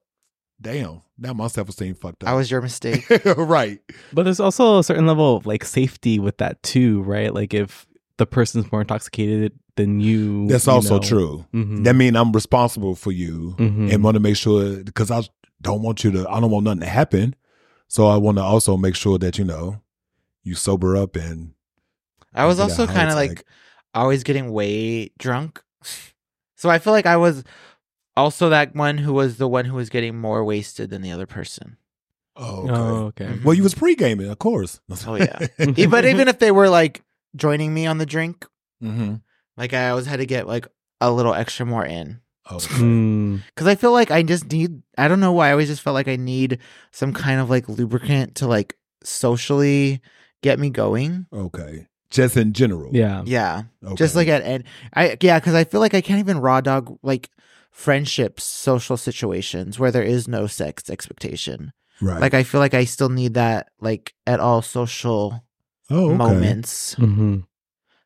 damn, 0.60 1.02
now 1.18 1.32
my 1.32 1.48
self 1.48 1.68
esteem 1.68 1.94
fucked 1.94 2.22
up. 2.22 2.28
That 2.28 2.34
was 2.34 2.50
your 2.50 2.62
mistake. 2.62 3.06
right. 3.36 3.80
But 4.12 4.22
there's 4.24 4.40
also 4.40 4.78
a 4.78 4.84
certain 4.84 5.06
level 5.06 5.36
of 5.36 5.46
like 5.46 5.64
safety 5.64 6.18
with 6.18 6.38
that 6.38 6.62
too, 6.62 7.02
right? 7.02 7.32
Like 7.34 7.52
if 7.54 7.86
the 8.18 8.26
person's 8.26 8.70
more 8.72 8.80
intoxicated 8.82 9.52
than 9.76 10.00
you. 10.00 10.46
That's 10.48 10.66
you 10.66 10.72
also 10.72 10.94
know. 10.96 11.02
true. 11.02 11.46
Mhm. 11.54 11.84
That 11.84 11.94
mean 11.94 12.16
I'm 12.16 12.32
responsible 12.32 12.94
for 12.94 13.12
you 13.12 13.54
Mhm. 13.58 13.92
and 13.92 14.02
want 14.04 14.14
to 14.14 14.20
make 14.20 14.36
sure 14.36 14.82
because 14.82 15.10
I 15.10 15.22
don't 15.62 15.82
want 15.82 16.04
you 16.04 16.10
to. 16.12 16.28
I 16.28 16.40
don't 16.40 16.50
want 16.50 16.64
nothing 16.64 16.80
to 16.80 16.86
happen. 16.86 17.34
So 17.88 18.06
I 18.06 18.16
want 18.16 18.38
to 18.38 18.42
also 18.44 18.76
make 18.76 18.94
sure 18.94 19.18
that 19.18 19.38
you 19.38 19.44
know 19.44 19.80
you 20.42 20.54
sober 20.54 20.96
up 20.96 21.16
and. 21.16 21.52
I 22.34 22.44
was 22.46 22.60
also 22.60 22.86
kind 22.86 23.08
of 23.08 23.14
like 23.16 23.44
always 23.94 24.22
getting 24.22 24.52
way 24.52 25.10
drunk. 25.18 25.62
So 26.56 26.68
I 26.68 26.80
feel 26.80 26.92
like 26.92 27.06
I 27.06 27.16
was 27.16 27.44
also 28.18 28.48
that 28.50 28.74
one 28.74 28.98
who 28.98 29.12
was 29.12 29.36
the 29.38 29.48
one 29.48 29.64
who 29.64 29.74
was 29.76 29.88
getting 29.88 30.18
more 30.18 30.44
wasted 30.44 30.90
than 30.90 31.02
the 31.02 31.12
other 31.12 31.26
person. 31.26 31.76
Oh, 32.36 32.64
okay. 32.64 32.72
Oh, 32.72 33.06
okay. 33.06 33.24
Mhm. 33.26 33.44
Well, 33.44 33.54
you 33.54 33.62
was 33.62 33.74
pre 33.74 33.94
gaming, 33.94 34.28
of 34.30 34.38
course. 34.38 34.80
Oh, 35.06 35.14
yeah. 35.16 35.38
But 35.88 36.04
even 36.04 36.28
if 36.28 36.38
they 36.38 36.50
were 36.52 36.68
like 36.68 37.02
joining 37.34 37.72
me 37.74 37.86
on 37.86 37.98
the 37.98 38.06
drink, 38.06 38.44
hmm 38.80 39.14
like 39.56 39.72
I 39.74 39.90
always 39.90 40.06
had 40.06 40.18
to 40.20 40.26
get 40.26 40.46
like 40.46 40.68
a 41.00 41.10
little 41.10 41.34
extra 41.34 41.66
more 41.66 41.84
in. 41.84 42.20
Okay. 42.50 42.74
Mm. 42.80 43.42
Cause 43.56 43.66
I 43.66 43.74
feel 43.74 43.92
like 43.92 44.10
I 44.10 44.22
just 44.22 44.50
need, 44.52 44.82
I 44.96 45.08
don't 45.08 45.20
know 45.20 45.32
why, 45.32 45.48
I 45.48 45.52
always 45.52 45.68
just 45.68 45.82
felt 45.82 45.94
like 45.94 46.08
I 46.08 46.16
need 46.16 46.58
some 46.92 47.12
kind 47.12 47.40
of 47.40 47.50
like 47.50 47.68
lubricant 47.68 48.36
to 48.36 48.46
like 48.46 48.76
socially 49.02 50.00
get 50.42 50.58
me 50.58 50.70
going. 50.70 51.26
okay. 51.32 51.86
Just 52.10 52.38
in 52.38 52.54
general. 52.54 52.90
Yeah. 52.94 53.22
Yeah. 53.26 53.64
Okay. 53.84 53.94
Just 53.96 54.16
like 54.16 54.28
at, 54.28 54.42
and 54.42 54.64
I, 54.94 55.18
yeah, 55.20 55.38
cause 55.40 55.52
I 55.54 55.64
feel 55.64 55.80
like 55.80 55.92
I 55.92 56.00
can't 56.00 56.20
even 56.20 56.38
raw 56.38 56.60
dog 56.62 56.96
like 57.02 57.28
friendships, 57.78 58.42
social 58.42 58.96
situations 58.96 59.78
where 59.78 59.92
there 59.92 60.02
is 60.02 60.26
no 60.26 60.48
sex 60.48 60.90
expectation. 60.90 61.72
right. 62.00 62.20
Like 62.20 62.34
I 62.34 62.42
feel 62.42 62.60
like 62.60 62.74
I 62.74 62.84
still 62.84 63.08
need 63.08 63.34
that 63.34 63.68
like 63.80 64.14
at 64.26 64.40
all 64.40 64.62
social 64.62 65.44
oh, 65.88 66.06
okay. 66.08 66.16
moments. 66.16 66.94
hmm 66.94 67.38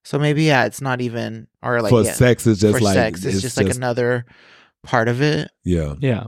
So 0.04 0.18
maybe, 0.18 0.42
yeah, 0.42 0.66
it's 0.66 0.82
not 0.82 1.00
even, 1.00 1.46
or 1.62 1.80
like, 1.80 1.88
For 1.88 2.02
yeah, 2.02 2.12
sex, 2.12 2.46
is 2.46 2.60
just 2.60 2.76
for 2.76 2.84
like 2.84 2.94
sex, 2.94 3.24
it's, 3.24 3.40
just 3.40 3.56
like 3.56 3.74
another 3.74 4.26
part 4.82 5.08
of 5.08 5.22
it. 5.22 5.50
yeah. 5.64 5.94
Yeah. 6.00 6.26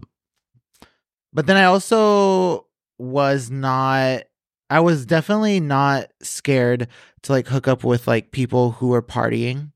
But 1.34 1.46
then 1.46 1.58
I 1.58 1.64
also 1.64 2.66
was 2.96 3.50
not 3.50 4.22
I 4.70 4.80
was 4.80 5.04
definitely 5.04 5.60
not 5.60 6.06
scared 6.22 6.88
to 7.24 7.32
like 7.32 7.48
hook 7.48 7.68
up 7.68 7.84
with 7.84 8.08
like 8.08 8.30
people 8.30 8.70
who 8.70 8.88
were 8.88 9.02
partying. 9.02 9.72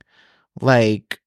Like 0.59 1.21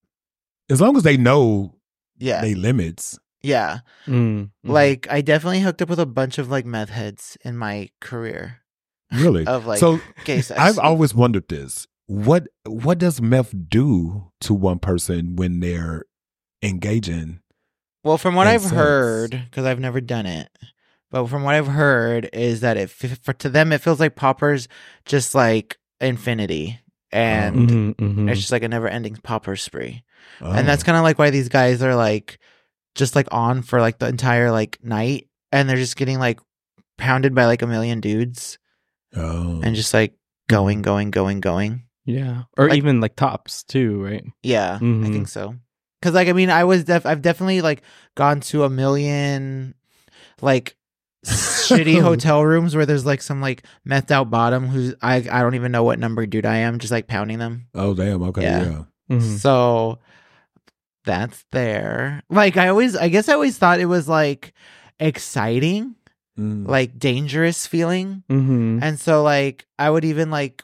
As 0.71 0.81
long 0.81 0.97
as 0.97 1.03
they 1.03 1.17
know 1.17 1.75
yeah. 2.21 2.41
they 2.41 2.53
limits. 2.55 3.17
yeah. 3.41 3.79
Mm. 4.07 4.51
Like 4.63 5.07
I 5.09 5.21
definitely 5.21 5.61
hooked 5.61 5.81
up 5.81 5.89
with 5.89 5.99
a 5.99 6.05
bunch 6.05 6.37
of 6.37 6.49
like 6.49 6.65
meth 6.65 6.89
heads 6.89 7.37
in 7.43 7.57
my 7.57 7.89
career 7.99 8.59
Really. 9.11 9.45
of 9.55 9.65
like 9.65 9.79
so 9.79 9.99
gay 10.25 10.41
sex. 10.47 10.59
I've 10.59 10.79
always 10.79 11.13
wondered 11.15 11.47
this. 11.49 11.87
What 12.07 12.47
what 12.65 12.97
does 12.99 13.21
meth 13.21 13.53
do 13.69 14.31
to 14.41 14.53
one 14.53 14.79
person 14.79 15.35
when 15.35 15.59
they're 15.59 16.05
engaging? 16.61 17.39
well, 18.03 18.17
from 18.17 18.35
what 18.35 18.47
I've 18.47 18.61
sex. 18.61 18.73
heard 18.73 19.47
cuz 19.51 19.65
I've 19.65 19.79
never 19.79 20.01
done 20.01 20.25
it. 20.25 20.49
But 21.09 21.27
from 21.27 21.43
what 21.43 21.55
I've 21.55 21.67
heard 21.67 22.29
is 22.33 22.61
that 22.61 22.77
it 22.77 22.89
for 22.89 23.33
to 23.33 23.49
them 23.49 23.71
it 23.71 23.81
feels 23.81 23.99
like 23.99 24.15
poppers 24.15 24.67
just 25.05 25.35
like 25.35 25.77
infinity. 25.99 26.79
And 27.11 27.69
Mhm, 27.69 27.95
mhm. 27.95 28.29
it's 28.31 28.39
just 28.39 28.51
like 28.51 28.63
a 28.63 28.67
never 28.67 28.87
ending 28.87 29.15
popper 29.23 29.55
spree. 29.55 30.03
Oh. 30.39 30.51
And 30.51 30.67
that's 30.67 30.83
kind 30.83 30.97
of 30.97 31.03
like 31.03 31.19
why 31.19 31.29
these 31.29 31.49
guys 31.49 31.81
are 31.83 31.95
like 31.95 32.39
just 32.95 33.15
like 33.15 33.27
on 33.31 33.61
for 33.61 33.79
like 33.81 33.99
the 33.99 34.07
entire 34.07 34.51
like 34.51 34.77
night 34.83 35.27
and 35.51 35.67
they're 35.69 35.77
just 35.77 35.95
getting 35.97 36.19
like 36.19 36.39
pounded 36.97 37.33
by 37.35 37.45
like 37.45 37.61
a 37.61 37.67
million 37.67 37.99
dudes 38.01 38.57
oh. 39.15 39.61
and 39.63 39.75
just 39.75 39.93
like 39.93 40.13
going, 40.49 40.81
going, 40.81 41.11
going, 41.11 41.39
going. 41.41 41.83
yeah, 42.05 42.43
or 42.57 42.69
like- 42.69 42.77
even 42.77 43.01
like 43.01 43.15
tops 43.15 43.63
too, 43.63 44.03
right? 44.03 44.23
Yeah, 44.43 44.75
I 44.75 44.83
Mhm. 44.83 45.11
think 45.11 45.27
so. 45.27 45.55
Cause 46.01 46.13
like 46.13 46.27
I 46.29 46.33
mean 46.33 46.49
I 46.49 46.63
was 46.63 46.83
def 46.85 47.05
I've 47.05 47.21
definitely 47.21 47.61
like 47.61 47.83
gone 48.15 48.39
to 48.41 48.63
a 48.63 48.69
million 48.69 49.75
like 50.41 50.75
shitty 51.25 52.01
hotel 52.01 52.43
rooms 52.43 52.75
where 52.75 52.85
there's 52.85 53.05
like 53.05 53.21
some 53.21 53.41
like 53.41 53.63
methed 53.87 54.11
out 54.11 54.29
bottom 54.29 54.67
who's 54.67 54.95
I 55.01 55.17
I 55.17 55.41
don't 55.41 55.55
even 55.55 55.71
know 55.71 55.83
what 55.83 55.99
number 55.99 56.25
dude 56.25 56.45
I 56.45 56.57
am, 56.57 56.79
just 56.79 56.91
like 56.91 57.07
pounding 57.07 57.39
them. 57.39 57.67
oh 57.75 57.93
damn. 57.93 58.21
Okay. 58.23 58.41
Yeah. 58.43 58.63
Yeah. 59.09 59.17
Mhm. 59.17 59.37
So 59.39 59.99
that's 61.05 61.45
there. 61.51 62.21
Like 62.29 62.57
I 62.57 62.67
always 62.69 62.95
I 62.95 63.09
guess 63.09 63.29
I 63.29 63.33
always 63.33 63.57
thought 63.57 63.79
it 63.79 63.85
was 63.85 64.07
like 64.07 64.53
exciting, 64.99 65.95
Mm. 66.39 66.65
like 66.67 66.97
dangerous 66.97 67.67
feeling. 67.67 68.23
Mhm. 68.29 68.79
And 68.81 68.97
so 68.99 69.21
like 69.21 69.67
I 69.77 69.89
would 69.89 70.05
even 70.05 70.31
like 70.31 70.63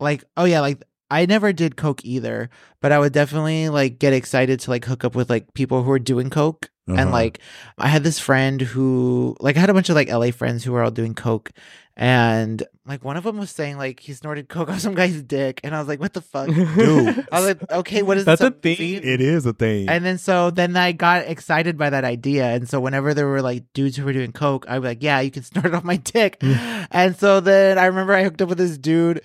like 0.00 0.24
oh 0.36 0.44
yeah, 0.46 0.60
like 0.60 0.82
I 1.10 1.26
never 1.26 1.52
did 1.52 1.76
coke 1.76 2.02
either, 2.04 2.48
but 2.80 2.90
I 2.90 2.98
would 2.98 3.12
definitely 3.12 3.68
like 3.68 3.98
get 3.98 4.12
excited 4.14 4.58
to 4.60 4.70
like 4.70 4.84
hook 4.86 5.04
up 5.04 5.14
with 5.14 5.28
like 5.30 5.52
people 5.54 5.82
who 5.82 5.90
are 5.92 5.98
doing 5.98 6.30
coke. 6.30 6.70
Uh-huh. 6.86 7.00
And 7.00 7.10
like 7.10 7.38
I 7.78 7.88
had 7.88 8.04
this 8.04 8.18
friend 8.18 8.60
who 8.60 9.36
like 9.40 9.56
I 9.56 9.60
had 9.60 9.70
a 9.70 9.74
bunch 9.74 9.88
of 9.88 9.94
like 9.96 10.10
LA 10.10 10.30
friends 10.32 10.64
who 10.64 10.72
were 10.72 10.82
all 10.82 10.90
doing 10.90 11.14
coke 11.14 11.50
and 11.96 12.62
like 12.84 13.04
one 13.04 13.16
of 13.16 13.24
them 13.24 13.38
was 13.38 13.50
saying 13.50 13.78
like 13.78 14.00
he 14.00 14.12
snorted 14.12 14.48
coke 14.48 14.68
off 14.68 14.80
some 14.80 14.94
guy's 14.94 15.22
dick 15.22 15.60
and 15.64 15.74
I 15.74 15.78
was 15.78 15.88
like 15.88 15.98
what 15.98 16.12
the 16.12 16.20
fuck? 16.20 16.48
Dude. 16.48 17.26
I 17.32 17.40
was 17.40 17.46
like 17.46 17.70
okay, 17.72 18.02
what 18.02 18.18
is 18.18 18.26
That's 18.26 18.42
a 18.42 18.50
thing. 18.50 18.76
feed? 18.76 19.04
it 19.04 19.22
is 19.22 19.46
a 19.46 19.54
thing. 19.54 19.88
And 19.88 20.04
then 20.04 20.18
so 20.18 20.50
then 20.50 20.76
I 20.76 20.92
got 20.92 21.26
excited 21.26 21.78
by 21.78 21.88
that 21.88 22.04
idea. 22.04 22.46
And 22.48 22.68
so 22.68 22.80
whenever 22.80 23.14
there 23.14 23.28
were 23.28 23.40
like 23.40 23.64
dudes 23.72 23.96
who 23.96 24.04
were 24.04 24.12
doing 24.12 24.32
coke, 24.32 24.66
I'd 24.68 24.80
be 24.82 24.88
like, 24.88 25.02
yeah, 25.02 25.20
you 25.20 25.30
can 25.30 25.42
snort 25.50 25.66
it 25.66 25.74
off 25.74 25.84
my 25.84 25.96
dick. 25.96 26.36
and 26.42 27.16
so 27.16 27.40
then 27.40 27.78
I 27.78 27.86
remember 27.86 28.12
I 28.12 28.24
hooked 28.24 28.42
up 28.42 28.50
with 28.50 28.58
this 28.58 28.76
dude 28.76 29.22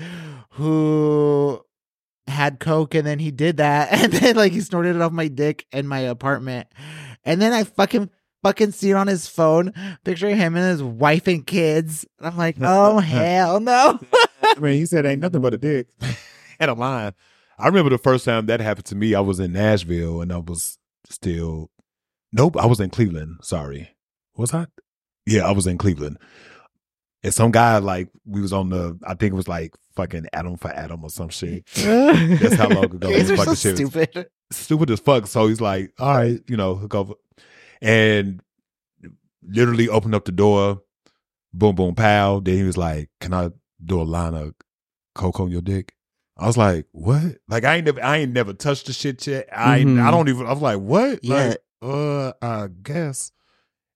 who 0.51 1.61
had 2.27 2.59
coke 2.59 2.93
and 2.93 3.05
then 3.07 3.19
he 3.19 3.31
did 3.31 3.57
that 3.57 3.91
and 3.91 4.13
then 4.13 4.35
like 4.35 4.51
he 4.51 4.61
snorted 4.61 4.95
it 4.95 5.01
off 5.01 5.11
my 5.11 5.27
dick 5.27 5.65
in 5.73 5.87
my 5.87 5.99
apartment. 5.99 6.67
And 7.29 7.39
then 7.39 7.53
I 7.53 7.63
fucking 7.63 8.09
fucking 8.41 8.71
see 8.71 8.89
it 8.89 8.95
on 8.95 9.05
his 9.05 9.27
phone, 9.27 9.71
picture 10.03 10.29
him 10.29 10.55
and 10.55 10.65
his 10.65 10.81
wife 10.81 11.27
and 11.27 11.45
kids. 11.45 12.07
And 12.17 12.27
I'm 12.27 12.37
like, 12.37 12.55
oh 12.61 12.97
hell 12.97 13.59
no. 13.59 13.99
I 14.43 14.59
mean, 14.59 14.73
he 14.73 14.87
said 14.87 15.05
ain't 15.05 15.21
nothing 15.21 15.41
but 15.41 15.53
a 15.53 15.57
dick. 15.57 15.87
Had 16.59 16.69
a 16.69 16.73
line. 16.73 17.13
I 17.59 17.67
remember 17.67 17.91
the 17.91 17.99
first 17.99 18.25
time 18.25 18.47
that 18.47 18.61
happened 18.61 18.87
to 18.87 18.95
me. 18.95 19.13
I 19.13 19.19
was 19.19 19.39
in 19.39 19.53
Nashville 19.53 20.21
and 20.21 20.33
I 20.33 20.37
was 20.37 20.79
still. 21.07 21.69
Nope, 22.31 22.57
I 22.57 22.65
was 22.65 22.79
in 22.79 22.89
Cleveland. 22.89 23.37
Sorry, 23.43 23.95
was 24.35 24.53
I? 24.53 24.65
Yeah, 25.27 25.47
I 25.47 25.51
was 25.51 25.67
in 25.67 25.77
Cleveland. 25.77 26.17
And 27.21 27.33
some 27.33 27.51
guy 27.51 27.77
like 27.77 28.09
we 28.25 28.41
was 28.41 28.53
on 28.53 28.69
the. 28.69 28.97
I 29.03 29.13
think 29.13 29.33
it 29.33 29.35
was 29.35 29.47
like 29.47 29.75
fucking 29.95 30.25
Adam 30.33 30.57
for 30.57 30.71
Adam 30.71 31.03
or 31.03 31.11
some 31.11 31.29
shit. 31.29 31.65
That's 31.75 32.55
how 32.55 32.69
long 32.69 32.85
ago 32.85 33.07
These 33.07 33.31
are 33.31 33.37
so 33.37 33.53
stupid. 33.53 34.29
Stupid 34.51 34.89
as 34.91 34.99
fuck. 34.99 35.27
So 35.27 35.47
he's 35.47 35.61
like, 35.61 35.93
all 35.99 36.15
right, 36.15 36.41
you 36.47 36.57
know, 36.57 36.75
hook 36.75 36.95
up. 36.95 37.09
And 37.81 38.41
literally 39.41 39.87
opened 39.87 40.15
up 40.15 40.25
the 40.25 40.31
door, 40.31 40.81
boom, 41.53 41.75
boom, 41.75 41.95
pow. 41.95 42.39
Then 42.39 42.55
he 42.55 42.63
was 42.63 42.77
like, 42.77 43.09
can 43.21 43.33
I 43.33 43.51
do 43.83 44.01
a 44.01 44.03
line 44.03 44.33
of 44.33 44.53
coke 45.15 45.39
on 45.39 45.49
your 45.51 45.61
dick? 45.61 45.93
I 46.37 46.45
was 46.47 46.57
like, 46.57 46.85
what? 46.91 47.37
Like 47.47 47.63
I 47.65 47.75
ain't 47.77 47.85
never, 47.85 48.03
I 48.03 48.17
ain't 48.17 48.33
never 48.33 48.53
touched 48.53 48.87
the 48.87 48.93
shit 48.93 49.25
yet. 49.27 49.47
I, 49.55 49.81
Mhm. 49.81 50.01
I 50.01 50.11
don't 50.11 50.29
even. 50.29 50.45
I 50.45 50.53
was 50.53 50.61
like, 50.61 50.79
what? 50.79 51.23
Yeah. 51.23 51.35
Like, 51.49 51.57
uh, 51.81 52.33
I 52.41 52.67
guess. 52.83 53.31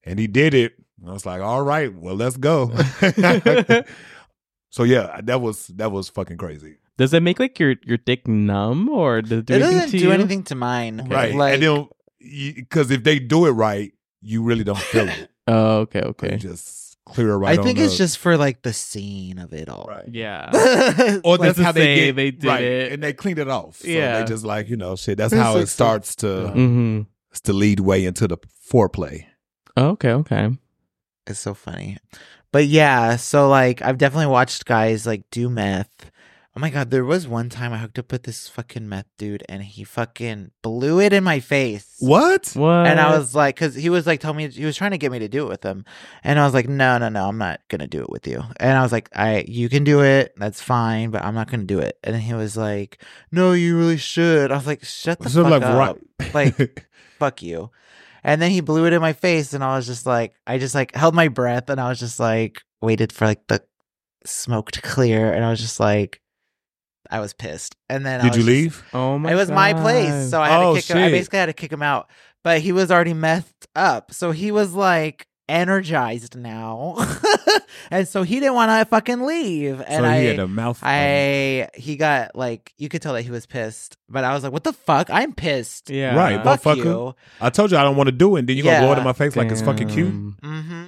And 0.04 0.18
he 0.18 0.26
did 0.26 0.52
it. 0.54 0.74
I 1.06 1.12
was 1.12 1.26
like, 1.26 1.40
all 1.42 1.62
right, 1.62 1.94
well, 1.94 2.14
let's 2.14 2.36
go. 2.36 2.68
so 4.70 4.82
yeah, 4.84 5.20
that 5.24 5.40
was 5.40 5.66
that 5.68 5.92
was 5.92 6.08
fucking 6.08 6.36
crazy. 6.38 6.76
Does 6.96 7.12
it 7.12 7.22
make 7.22 7.38
like 7.40 7.58
your 7.58 7.74
your 7.84 7.98
dick 7.98 8.28
numb 8.28 8.88
or 8.88 9.20
does 9.22 9.40
it 9.40 9.46
do 9.46 9.54
It 9.54 9.62
anything 9.62 9.74
doesn't 9.78 9.90
to 9.92 9.98
do 9.98 10.04
you? 10.04 10.12
anything 10.12 10.42
to 10.44 10.54
mine. 10.54 11.06
Right. 11.10 11.34
Like, 11.34 11.54
and 11.54 11.62
then 11.62 11.88
because 12.54 12.90
if 12.90 13.02
they 13.04 13.18
do 13.18 13.46
it 13.46 13.50
right, 13.50 13.92
you 14.22 14.42
really 14.42 14.64
don't 14.64 14.78
feel 14.78 15.08
it. 15.08 15.30
Oh, 15.46 15.80
okay, 15.80 16.00
They 16.00 16.06
okay. 16.06 16.36
just 16.38 16.96
clear 17.04 17.32
it 17.32 17.36
right. 17.36 17.58
I 17.58 17.62
think 17.62 17.76
on 17.78 17.84
it's 17.84 17.92
up. 17.94 17.98
just 17.98 18.16
for 18.16 18.38
like 18.38 18.62
the 18.62 18.72
scene 18.72 19.38
of 19.38 19.52
it 19.52 19.68
all. 19.68 19.84
right. 19.86 20.08
Yeah. 20.10 20.48
Or 21.22 21.36
that's 21.36 21.58
to 21.58 21.64
how 21.64 21.72
they 21.72 21.96
get 21.96 22.16
they 22.16 22.30
did 22.30 22.44
right, 22.48 22.62
it. 22.62 22.92
and 22.92 23.02
they 23.02 23.12
cleaned 23.12 23.38
it 23.38 23.48
off. 23.48 23.76
So 23.80 23.88
Yeah. 23.88 24.20
they 24.20 24.24
just 24.26 24.42
like 24.44 24.70
you 24.70 24.78
know 24.78 24.96
shit. 24.96 25.18
That's 25.18 25.34
It's 25.34 25.42
how 25.42 25.52
like 25.54 25.64
it 25.64 25.68
starts 25.68 26.16
to 26.16 26.44
Yeah. 26.46 26.52
hmm 26.52 27.00
it's 27.30 27.40
the 27.40 27.52
lead 27.52 27.80
way 27.80 28.06
into 28.06 28.26
the 28.26 28.38
foreplay. 28.72 29.26
Okay, 29.76 30.12
okay. 30.12 30.56
It's 31.26 31.40
so 31.40 31.52
funny. 31.52 31.98
But 32.52 32.66
yeah, 32.68 33.16
so 33.16 33.48
like 33.50 33.82
I've 33.82 33.98
definitely 33.98 34.28
watched 34.32 34.64
guys 34.64 35.06
like 35.06 35.24
do 35.30 35.50
meth. 35.50 36.10
Oh 36.56 36.60
my 36.60 36.70
god, 36.70 36.90
there 36.90 37.04
was 37.04 37.26
one 37.26 37.48
time 37.48 37.72
I 37.72 37.78
hooked 37.78 37.98
up 37.98 38.12
with 38.12 38.22
this 38.22 38.48
fucking 38.48 38.88
meth 38.88 39.08
dude 39.18 39.42
and 39.48 39.60
he 39.60 39.82
fucking 39.82 40.52
blew 40.62 41.00
it 41.00 41.12
in 41.12 41.24
my 41.24 41.40
face. 41.40 41.96
What? 41.98 42.52
What? 42.54 42.86
And 42.86 43.00
I 43.00 43.18
was 43.18 43.34
like, 43.34 43.56
because 43.56 43.74
he 43.74 43.90
was 43.90 44.06
like, 44.06 44.20
telling 44.20 44.36
me 44.36 44.48
he 44.48 44.64
was 44.64 44.76
trying 44.76 44.92
to 44.92 44.98
get 44.98 45.10
me 45.10 45.18
to 45.18 45.26
do 45.26 45.46
it 45.46 45.48
with 45.48 45.64
him, 45.64 45.84
and 46.22 46.38
I 46.38 46.44
was 46.44 46.54
like, 46.54 46.68
no, 46.68 46.96
no, 46.98 47.08
no, 47.08 47.26
I'm 47.26 47.38
not 47.38 47.60
gonna 47.68 47.88
do 47.88 48.02
it 48.02 48.08
with 48.10 48.28
you. 48.28 48.40
And 48.60 48.78
I 48.78 48.82
was 48.82 48.92
like, 48.92 49.08
I, 49.16 49.44
you 49.48 49.68
can 49.68 49.82
do 49.82 50.02
it, 50.04 50.32
that's 50.36 50.62
fine, 50.62 51.10
but 51.10 51.24
I'm 51.24 51.34
not 51.34 51.50
gonna 51.50 51.64
do 51.64 51.80
it. 51.80 51.98
And 52.04 52.14
he 52.14 52.34
was 52.34 52.56
like, 52.56 53.02
no, 53.32 53.50
you 53.52 53.76
really 53.76 53.96
should. 53.96 54.52
I 54.52 54.56
was 54.56 54.66
like, 54.68 54.84
shut 54.84 55.18
the 55.18 55.30
So 55.30 55.42
fuck 55.42 55.50
like 55.50 55.62
up, 55.62 55.98
right. 56.20 56.34
like 56.34 56.86
fuck 57.18 57.42
you. 57.42 57.70
And 58.22 58.40
then 58.40 58.52
he 58.52 58.60
blew 58.60 58.86
it 58.86 58.92
in 58.92 59.00
my 59.00 59.12
face, 59.12 59.54
and 59.54 59.64
I 59.64 59.74
was 59.74 59.86
just 59.86 60.06
like, 60.06 60.34
I 60.46 60.58
just 60.58 60.76
like 60.76 60.94
held 60.94 61.16
my 61.16 61.26
breath, 61.26 61.68
and 61.68 61.80
I 61.80 61.88
was 61.88 61.98
just 61.98 62.20
like, 62.20 62.62
waited 62.80 63.12
for 63.12 63.24
like 63.24 63.44
the 63.48 63.60
smoke 64.24 64.70
to 64.70 64.80
clear, 64.82 65.32
and 65.32 65.44
I 65.44 65.50
was 65.50 65.60
just 65.60 65.80
like, 65.80 66.20
I 67.10 67.20
was 67.20 67.32
pissed. 67.32 67.76
And 67.88 68.04
then 68.06 68.20
I 68.20 68.24
Did 68.24 68.28
was 68.30 68.36
you 68.38 68.42
just- 68.42 68.48
leave? 68.48 68.84
oh 68.94 69.18
my 69.18 69.32
it 69.32 69.34
was 69.34 69.50
my 69.50 69.72
place, 69.74 70.30
so 70.30 70.40
I 70.40 70.48
had 70.48 70.60
Oh, 70.62 70.74
to 70.74 70.80
kick 70.80 70.90
him. 70.96 70.98
I 70.98 71.10
basically 71.10 71.38
had 71.38 71.46
to 71.46 71.52
kick 71.52 71.72
him 71.72 71.82
out, 71.82 72.08
but 72.42 72.60
he 72.60 72.72
was 72.72 72.90
already 72.90 73.14
messed 73.14 73.66
up, 73.76 74.12
so 74.12 74.30
he 74.32 74.50
was 74.50 74.74
like 74.74 75.26
energized 75.46 76.36
now, 76.36 76.96
and 77.90 78.08
so 78.08 78.22
he 78.22 78.40
didn't 78.40 78.54
want 78.54 78.70
to 78.70 78.84
fucking 78.88 79.20
leave. 79.26 79.80
And 79.86 80.02
so 80.02 80.04
I, 80.04 80.20
he 80.20 80.26
had 80.26 80.38
a 80.38 80.48
mouth. 80.48 80.80
I, 80.82 81.68
he 81.74 81.96
got 81.96 82.34
like 82.34 82.72
you 82.78 82.88
could 82.88 83.02
tell 83.02 83.12
that 83.14 83.22
he 83.22 83.30
was 83.30 83.44
pissed, 83.46 83.96
but 84.08 84.24
I 84.24 84.32
was 84.32 84.42
like, 84.42 84.52
"What 84.52 84.64
the 84.64 84.72
fuck? 84.72 85.10
I'm 85.10 85.34
pissed." 85.34 85.90
Yeah. 85.90 86.16
Right, 86.16 86.42
Fuck 86.42 86.62
motherfucker. 86.62 86.84
you. 86.84 87.14
I 87.40 87.50
told 87.50 87.70
you 87.72 87.76
I 87.76 87.82
don't 87.82 87.96
want 87.96 88.08
to 88.08 88.12
do 88.12 88.36
it. 88.36 88.40
And 88.40 88.48
then 88.48 88.56
you 88.56 88.62
gonna 88.62 88.80
blow 88.80 88.92
it 88.92 88.98
in 88.98 89.04
my 89.04 89.12
face 89.12 89.36
like 89.36 89.50
it's 89.50 89.60
fucking 89.62 89.88
cute. 89.88 90.12
Mm-hmm. 90.40 90.84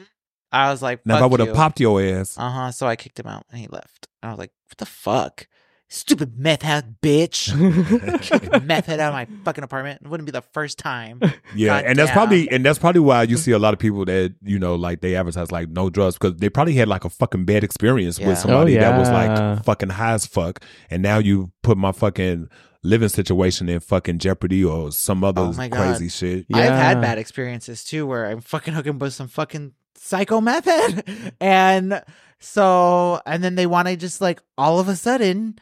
I 0.53 0.71
was 0.71 0.81
like, 0.81 1.05
Now 1.05 1.17
if 1.19 1.23
I 1.23 1.27
would 1.27 1.41
have 1.41 1.55
popped 1.55 1.81
your 1.81 2.01
ass, 2.01 2.39
Uh 2.39 2.49
huh. 2.51 2.73
So 2.73 2.87
I 2.87 2.97
kicked 2.97 3.21
him 3.21 3.27
out, 3.27 3.45
and 3.51 3.61
he 3.61 3.67
left. 3.69 4.07
I 4.23 4.31
was 4.31 4.39
like, 4.39 4.53
"What 4.71 4.79
the 4.79 4.87
fuck?" 4.87 5.47
Stupid 5.89 6.37
meth 6.37 6.63
head 6.63 6.97
bitch. 7.01 7.55
Meth 8.67 8.87
head 8.87 8.99
out 8.99 9.09
of 9.11 9.15
my 9.15 9.27
fucking 9.45 9.63
apartment. 9.63 10.03
It 10.05 10.09
wouldn't 10.09 10.27
be 10.27 10.33
the 10.33 10.43
first 10.43 10.79
time. 10.79 11.21
yeah, 11.55 11.81
God 11.81 11.85
and 11.85 11.99
that's 11.99 12.09
damn. 12.09 12.15
probably 12.17 12.51
and 12.51 12.65
that's 12.67 12.79
probably 12.81 13.01
why 13.01 13.23
you 13.23 13.37
see 13.37 13.53
a 13.53 13.59
lot 13.59 13.73
of 13.73 13.79
people 13.79 14.05
that 14.07 14.35
you 14.43 14.59
know 14.59 14.75
like 14.75 15.01
they 15.01 15.15
advertise 15.15 15.53
like 15.53 15.69
no 15.69 15.89
drugs 15.89 16.19
because 16.19 16.37
they 16.39 16.49
probably 16.51 16.75
had 16.75 16.89
like 16.89 17.05
a 17.05 17.09
fucking 17.11 17.45
bad 17.45 17.63
experience 17.63 18.19
Yeah. 18.19 18.27
with 18.29 18.39
somebody 18.39 18.77
Oh, 18.77 18.81
that 18.81 18.99
was 18.99 19.09
like 19.11 19.65
fucking 19.65 19.91
high 19.91 20.15
as 20.15 20.27
fuck, 20.27 20.61
and 20.91 21.03
now 21.05 21.19
you 21.19 21.53
put 21.63 21.79
my 21.79 21.93
fucking 21.93 22.49
living 22.83 23.09
situation 23.09 23.69
in 23.69 23.79
fucking 23.79 24.19
jeopardy 24.19 24.65
or 24.65 24.91
some 24.91 25.23
other 25.23 25.43
Oh 25.43 25.53
my 25.53 25.69
God. 25.69 25.79
crazy 25.97 26.09
shit. 26.09 26.47
Yeah. 26.49 26.59
I've 26.59 26.71
had 26.73 27.01
bad 27.01 27.19
experiences 27.19 27.85
too, 27.85 28.07
where 28.07 28.27
I'm 28.27 28.41
fucking 28.41 28.75
hooking 28.75 28.99
with 28.99 29.13
some 29.15 29.29
fucking 29.29 29.73
psycho 29.95 30.41
method, 30.41 31.33
and 31.41 32.03
so 32.41 33.21
and 33.25 33.45
then 33.45 33.55
they 33.55 33.67
want 33.67 33.87
to 33.87 33.97
just 33.97 34.21
like 34.21 34.41
all 34.59 34.81
of 34.81 34.89
a 34.89 34.97
sudden 34.97 35.59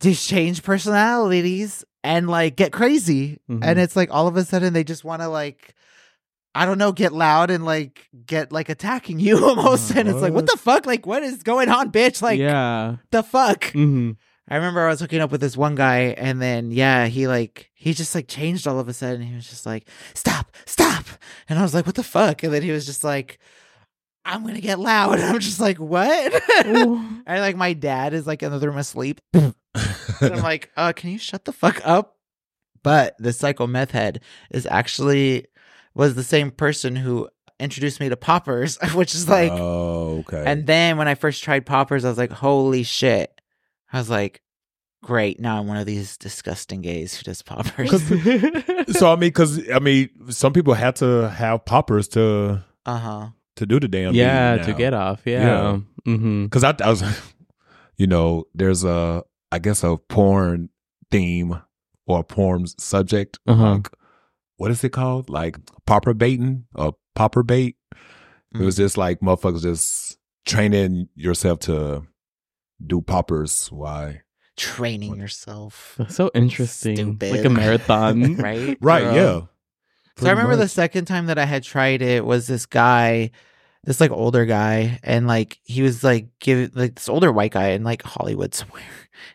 just 0.00 0.28
change 0.28 0.62
personalities 0.62 1.84
and 2.02 2.28
like 2.28 2.56
get 2.56 2.72
crazy, 2.72 3.38
Mhm. 3.50 3.60
and 3.62 3.78
it's 3.78 3.96
like 3.96 4.10
all 4.12 4.26
of 4.26 4.36
a 4.36 4.44
sudden 4.44 4.72
they 4.72 4.84
just 4.84 5.04
want 5.04 5.22
to 5.22 5.28
like. 5.28 5.74
I 6.56 6.66
don't 6.66 6.78
know, 6.78 6.92
get 6.92 7.12
loud 7.12 7.50
and 7.50 7.64
like 7.64 8.08
get 8.26 8.52
like 8.52 8.68
attacking 8.68 9.18
you 9.18 9.44
almost. 9.44 9.90
Uh, 9.90 9.98
and 9.98 10.08
it's 10.08 10.20
like, 10.20 10.32
what 10.32 10.44
what? 10.44 10.50
the 10.52 10.56
fuck? 10.56 10.86
Like, 10.86 11.04
what 11.04 11.24
is 11.24 11.42
going 11.42 11.68
on, 11.68 11.90
bitch? 11.90 12.22
Like, 12.22 12.38
yeah. 12.38 12.96
the 13.10 13.24
fuck? 13.24 13.64
hmm 13.72 14.12
I 14.48 14.54
remember 14.56 14.86
I 14.86 14.90
was 14.90 15.00
hooking 15.00 15.20
up 15.20 15.32
with 15.32 15.40
this 15.40 15.56
one 15.56 15.74
guy, 15.74 16.14
and 16.16 16.40
then 16.40 16.70
yeah, 16.70 17.06
he 17.06 17.26
like 17.26 17.70
he 17.74 17.92
just 17.92 18.14
like 18.14 18.28
changed 18.28 18.68
all 18.68 18.78
of 18.78 18.88
a 18.88 18.92
sudden. 18.92 19.22
He 19.22 19.34
was 19.34 19.48
just 19.48 19.66
like, 19.66 19.88
"Stop, 20.14 20.52
stop," 20.66 21.06
and 21.48 21.58
I 21.58 21.62
was 21.62 21.74
like, 21.74 21.86
"What 21.86 21.94
the 21.96 22.02
fuck?" 22.04 22.42
And 22.44 22.52
then 22.52 22.62
he 22.62 22.70
was 22.70 22.84
just 22.86 23.02
like, 23.02 23.38
"I'm 24.24 24.44
gonna 24.44 24.60
get 24.60 24.78
loud." 24.78 25.18
And 25.18 25.24
I'm 25.34 25.40
just 25.40 25.60
like, 25.60 25.78
"What?" 25.78 26.42
and 26.64 27.22
like 27.26 27.56
my 27.56 27.72
dad 27.72 28.14
is 28.14 28.26
like 28.26 28.42
in 28.42 28.52
the 28.52 28.66
room 28.66 28.78
asleep, 28.78 29.20
and 29.32 29.54
I'm 30.20 30.42
like, 30.42 30.70
"Uh, 30.76 30.92
can 30.92 31.10
you 31.10 31.18
shut 31.18 31.44
the 31.44 31.52
fuck 31.52 31.80
up?" 31.84 32.16
But 32.82 33.16
the 33.18 33.32
psycho 33.32 33.66
meth 33.66 33.92
head 33.92 34.20
is 34.50 34.66
actually 34.66 35.46
was 35.94 36.14
the 36.14 36.24
same 36.24 36.50
person 36.50 36.96
who 36.96 37.28
introduced 37.60 38.00
me 38.00 38.08
to 38.08 38.16
poppers, 38.16 38.78
which 38.94 39.14
is 39.14 39.28
like 39.28 39.52
oh, 39.52 40.24
okay. 40.26 40.44
and 40.46 40.66
then 40.66 40.96
when 40.98 41.08
I 41.08 41.14
first 41.14 41.42
tried 41.42 41.66
poppers, 41.66 42.04
I 42.04 42.08
was 42.08 42.18
like, 42.18 42.32
holy 42.32 42.82
shit. 42.82 43.40
I 43.92 43.98
was 43.98 44.10
like, 44.10 44.42
great. 45.02 45.38
Now 45.38 45.60
I'm 45.60 45.68
one 45.68 45.76
of 45.76 45.86
these 45.86 46.16
disgusting 46.16 46.82
gays 46.82 47.14
who 47.14 47.22
does 47.22 47.42
poppers. 47.42 47.90
so 48.98 49.12
I 49.12 49.14
mean, 49.14 49.20
because 49.28 49.70
I 49.70 49.78
mean, 49.78 50.10
some 50.30 50.52
people 50.52 50.74
had 50.74 50.96
to 50.96 51.30
have 51.30 51.64
poppers 51.64 52.08
to 52.08 52.64
Uh 52.84 52.98
huh. 52.98 53.28
To 53.56 53.66
do 53.66 53.78
the 53.80 53.88
damn 53.88 54.14
yeah, 54.14 54.56
to 54.58 54.72
get 54.72 54.94
off. 54.94 55.22
Yeah. 55.24 55.42
Yeah. 55.42 55.78
Mm-hmm. 56.06 56.44
Because 56.44 56.64
I, 56.64 56.74
I 56.82 56.90
was, 56.90 57.02
you 57.96 58.06
know, 58.06 58.44
there's 58.54 58.84
a, 58.84 59.22
I 59.52 59.58
guess 59.58 59.84
a 59.84 59.96
porn 59.96 60.70
theme 61.10 61.60
or 62.06 62.20
a 62.20 62.24
porn 62.24 62.66
subject. 62.66 63.38
Uh-huh. 63.46 63.74
Like, 63.74 63.88
what 64.56 64.70
is 64.70 64.82
it 64.84 64.90
called? 64.90 65.28
Like 65.30 65.56
popper 65.86 66.14
baiting 66.14 66.64
or 66.74 66.94
popper 67.14 67.42
bait. 67.42 67.76
It 68.54 68.60
was 68.60 68.76
just 68.76 68.96
like 68.96 69.18
motherfuckers 69.18 69.62
just 69.62 70.16
training 70.46 71.08
yourself 71.16 71.58
to 71.60 72.06
do 72.86 73.00
poppers. 73.00 73.66
Why? 73.72 74.22
Training 74.56 75.16
yourself, 75.16 75.98
So 76.08 76.30
interesting. 76.34 76.94
Stupid. 76.96 77.32
Like 77.32 77.44
a 77.44 77.50
marathon. 77.50 78.36
right? 78.36 78.78
Right. 78.80 79.02
Girl. 79.02 79.48
So 80.18 80.26
I 80.26 80.30
remember 80.30 80.56
the 80.56 80.68
second 80.68 81.06
time 81.06 81.26
that 81.26 81.38
I 81.38 81.44
had 81.44 81.62
tried 81.62 82.00
it 82.00 82.24
was 82.24 82.46
this 82.46 82.66
guy, 82.66 83.30
this 83.82 84.00
like 84.00 84.12
older 84.12 84.44
guy, 84.44 85.00
and 85.02 85.26
like 85.26 85.58
he 85.64 85.82
was 85.82 86.04
like 86.04 86.26
giving 86.38 86.70
like 86.74 86.94
this 86.94 87.08
older 87.08 87.32
white 87.32 87.52
guy 87.52 87.70
in 87.70 87.82
like 87.84 88.02
Hollywood 88.02 88.54
somewhere. 88.54 88.82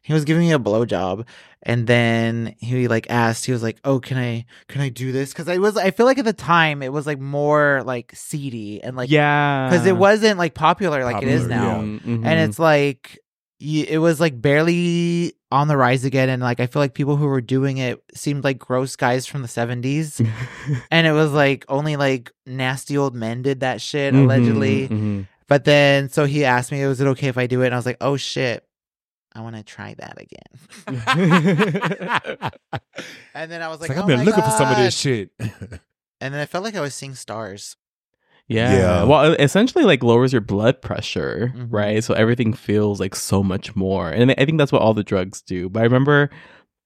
He 0.01 0.13
was 0.13 0.25
giving 0.25 0.43
me 0.47 0.53
a 0.53 0.59
blowjob, 0.59 1.25
and 1.63 1.85
then 1.87 2.55
he 2.59 2.87
like 2.87 3.09
asked, 3.09 3.45
he 3.45 3.51
was 3.51 3.61
like, 3.63 3.79
"Oh, 3.83 3.99
can 3.99 4.17
I 4.17 4.45
can 4.67 4.81
I 4.81 4.89
do 4.89 5.11
this?" 5.11 5.33
Because 5.33 5.49
I 5.49 5.57
was 5.57 5.75
I 5.75 5.91
feel 5.91 6.05
like 6.05 6.17
at 6.17 6.25
the 6.25 6.33
time 6.33 6.81
it 6.81 6.93
was 6.93 7.05
like 7.05 7.19
more 7.19 7.81
like 7.85 8.11
seedy 8.15 8.81
and 8.81 8.95
like 8.95 9.09
yeah. 9.09 9.69
because 9.69 9.85
it 9.85 9.97
wasn't 9.97 10.37
like 10.37 10.53
popular 10.53 11.03
like 11.03 11.21
it 11.21 11.27
is 11.29 11.43
Popular, 11.43 11.61
now, 11.61 11.81
yeah. 11.81 11.99
Mhm. 11.99 12.25
and 12.25 12.39
it's 12.39 12.59
like 12.59 13.19
it 13.61 13.99
was 13.99 14.19
like 14.19 14.41
barely 14.41 15.33
on 15.51 15.67
the 15.67 15.75
rise 15.75 16.05
again 16.05 16.29
and 16.29 16.41
like 16.41 16.59
i 16.59 16.67
feel 16.67 16.81
like 16.81 16.93
people 16.93 17.15
who 17.17 17.25
were 17.27 17.41
doing 17.41 17.77
it 17.77 18.01
seemed 18.13 18.43
like 18.43 18.57
gross 18.59 18.95
guys 18.95 19.25
from 19.25 19.41
the 19.41 19.47
70s 19.47 20.25
and 20.91 21.05
it 21.07 21.11
was 21.11 21.31
like 21.33 21.65
only 21.67 21.95
like 21.97 22.31
nasty 22.45 22.97
old 22.97 23.13
men 23.15 23.41
did 23.41 23.59
that 23.61 23.81
shit 23.81 24.13
Mhm, 24.13 24.23
allegedly. 24.23 24.87
mhm. 24.87 25.27
but 25.47 25.65
then 25.65 26.07
so 26.09 26.25
he 26.25 26.45
asked 26.45 26.71
me 26.71 26.85
was 26.85 27.01
it 27.01 27.07
okay 27.07 27.27
if 27.27 27.37
i 27.37 27.47
do 27.47 27.61
it? 27.61 27.65
And 27.67 27.73
i 27.75 27.77
was 27.77 27.85
like 27.85 27.97
oh 28.01 28.15
shit. 28.17 28.63
I 29.35 29.41
want 29.41 29.55
to 29.57 29.63
try 29.63 29.93
that 29.99 30.17
again. 30.19 30.49
And 33.33 33.51
then 33.51 33.61
i 33.61 33.67
was 33.67 33.79
like, 33.79 33.89
like, 33.89 33.97
oh 33.99 34.01
I've 34.01 34.07
been 34.07 34.23
looking 34.25 34.43
for 34.43 34.49
some 34.51 34.69
of 34.71 34.77
this 34.77 34.97
shit. 34.97 35.31
and 35.39 36.33
then 36.33 36.35
i 36.35 36.45
felt 36.45 36.63
like 36.63 36.75
i 36.75 36.81
was 36.81 36.93
seeing 36.95 37.15
stars 37.15 37.75
Yeah. 38.49 38.73
Yeah. 38.77 39.03
Well, 39.03 39.33
it 39.33 39.39
essentially 39.41 39.83
like 39.85 40.03
lowers 40.03 40.33
your 40.33 40.41
blood 40.41 40.81
pressure, 40.81 41.53
Mhm. 41.55 41.67
right? 41.69 42.03
So 42.03 42.13
everything 42.15 42.51
feels 42.53 42.99
like 42.99 43.15
so 43.15 43.41
much 43.43 43.75
more. 43.75 44.09
And 44.09 44.31
I 44.37 44.45
think 44.45 44.57
that's 44.57 44.71
what 44.71 44.81
all 44.81 44.93
the 44.93 45.03
drugs 45.03 45.41
do. 45.41 45.69
But 45.69 45.81
I 45.81 45.83
remember 45.83 46.29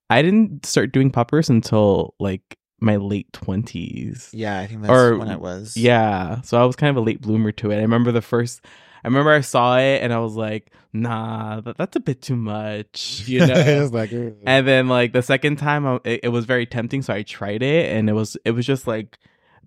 I 0.10 0.22
didn't 0.22 0.66
start 0.66 0.92
doing 0.92 1.10
poppers 1.10 1.50
until 1.50 2.14
like 2.20 2.58
my 2.82 2.98
late 2.98 3.32
20s. 3.32 4.30
yeah 4.34 4.60
i 4.60 4.68
think 4.68 4.82
that's 4.82 4.92
Or- 4.92 5.18
when 5.18 5.30
it 5.30 5.40
was 5.40 5.78
Yeah. 5.78 6.42
So 6.42 6.62
I 6.62 6.66
was 6.66 6.76
kind 6.76 6.90
of 6.90 6.98
a 6.98 7.06
late 7.06 7.22
bloomer 7.22 7.54
to 7.54 7.72
it. 7.72 7.78
I 7.78 7.82
remember 7.82 8.12
the 8.12 8.22
first 8.22 8.62
I 9.06 9.08
remember 9.08 9.32
I 9.32 9.42
saw 9.42 9.78
it 9.80 10.02
and 10.02 10.14
I 10.14 10.20
was 10.20 10.36
like, 10.36 10.72
"Nah, 10.94 11.60
that, 11.62 11.78
that's 11.78 11.96
a 11.98 12.00
bit 12.00 12.22
too 12.22 12.38
much." 12.38 13.24
You 13.26 13.40
know. 13.48 13.90
like, 13.92 14.12
and 14.14 14.66
then 14.68 14.88
like 14.88 15.12
the 15.14 15.22
second 15.22 15.58
time 15.58 15.86
I, 15.86 16.00
it, 16.06 16.20
it 16.24 16.30
was 16.30 16.46
very 16.46 16.66
tempting 16.66 17.02
so 17.02 17.14
i 17.14 17.22
tried 17.22 17.62
it 17.64 17.92
and 17.94 18.10
it 18.10 18.14
was 18.14 18.38
it 18.46 18.52
was 18.52 18.66
just 18.66 18.88
like 18.88 19.18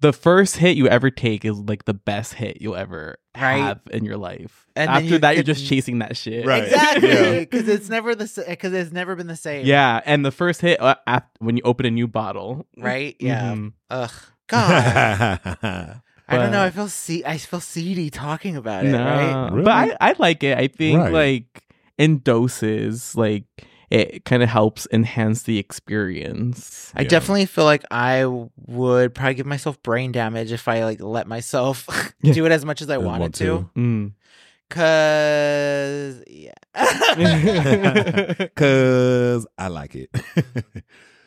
the 0.00 0.12
first 0.12 0.56
hit 0.56 0.76
you 0.76 0.88
ever 0.88 1.10
take 1.10 1.44
is 1.44 1.56
like 1.58 1.84
the 1.86 1.94
best 1.94 2.34
hit 2.34 2.58
you'll 2.60 2.76
ever 2.76 3.18
Right. 3.34 3.56
have 3.58 3.80
in 3.90 4.04
your 4.04 4.16
life 4.16 4.66
And 4.76 4.88
after 4.90 5.04
you 5.04 5.18
that 5.18 5.34
you're 5.36 5.42
just 5.42 5.66
chasing 5.66 5.98
that 6.00 6.16
shit 6.16 6.46
Right. 6.46 6.64
exactly 6.64 7.08
Yeah. 7.12 7.38
because 7.40 7.68
it's 7.68 7.88
never 7.88 8.14
the 8.14 8.44
because 8.48 8.72
it's 8.72 8.92
never 8.92 9.14
been 9.16 9.26
the 9.26 9.36
same 9.36 9.66
yeah 9.66 10.00
and 10.06 10.24
the 10.24 10.30
first 10.30 10.60
hit 10.62 10.80
uh, 10.80 10.96
af- 11.06 11.24
when 11.38 11.56
you 11.56 11.62
open 11.64 11.84
a 11.86 11.90
new 11.90 12.06
bottle 12.08 12.66
right 12.78 13.16
yeah 13.20 13.54
Mhm. 13.54 13.72
ugh 13.90 14.12
god 14.48 15.40
I 16.28 16.38
don't 16.38 16.50
know. 16.50 16.62
I 16.64 16.70
feel 16.70 16.88
se- 16.88 17.22
I 17.24 17.38
feel 17.38 17.60
seedy 17.60 18.10
talking 18.10 18.56
about 18.56 18.84
it. 18.84 18.88
no 18.90 18.98
Right? 19.04 19.50
Really? 19.52 19.62
but 19.64 19.72
I, 20.00 20.10
I 20.10 20.14
like 20.18 20.42
it 20.42 20.58
i 20.58 20.66
think 20.68 20.98
Right. 20.98 21.12
like 21.12 21.62
in 21.98 22.18
doses 22.18 23.14
like 23.16 23.44
it 23.90 24.24
kind 24.24 24.42
of 24.42 24.48
helps 24.48 24.86
enhance 24.92 25.42
the 25.44 25.58
experience 25.58 26.92
I 26.96 27.02
Yeah. 27.02 27.08
definitely 27.08 27.46
feel 27.46 27.64
like 27.64 27.84
I 27.90 28.24
would 28.66 29.14
probably 29.14 29.34
give 29.34 29.46
myself 29.46 29.80
brain 29.82 30.10
damage 30.12 30.50
if 30.52 30.66
I 30.68 30.84
like 30.84 31.00
let 31.00 31.26
myself 31.26 31.86
Yeah. 32.22 32.32
do 32.32 32.46
it 32.46 32.52
as 32.52 32.64
much 32.64 32.82
as 32.82 32.90
I 32.90 32.96
As 32.96 33.02
wanted 33.02 33.20
want 33.20 33.34
to. 33.36 33.44
to. 33.44 33.70
Mm. 33.80 34.12
Cause 34.68 36.22
yeah. 36.26 36.52
Cause 38.56 39.46
I 39.58 39.68
like 39.68 39.94
it. 39.94 40.10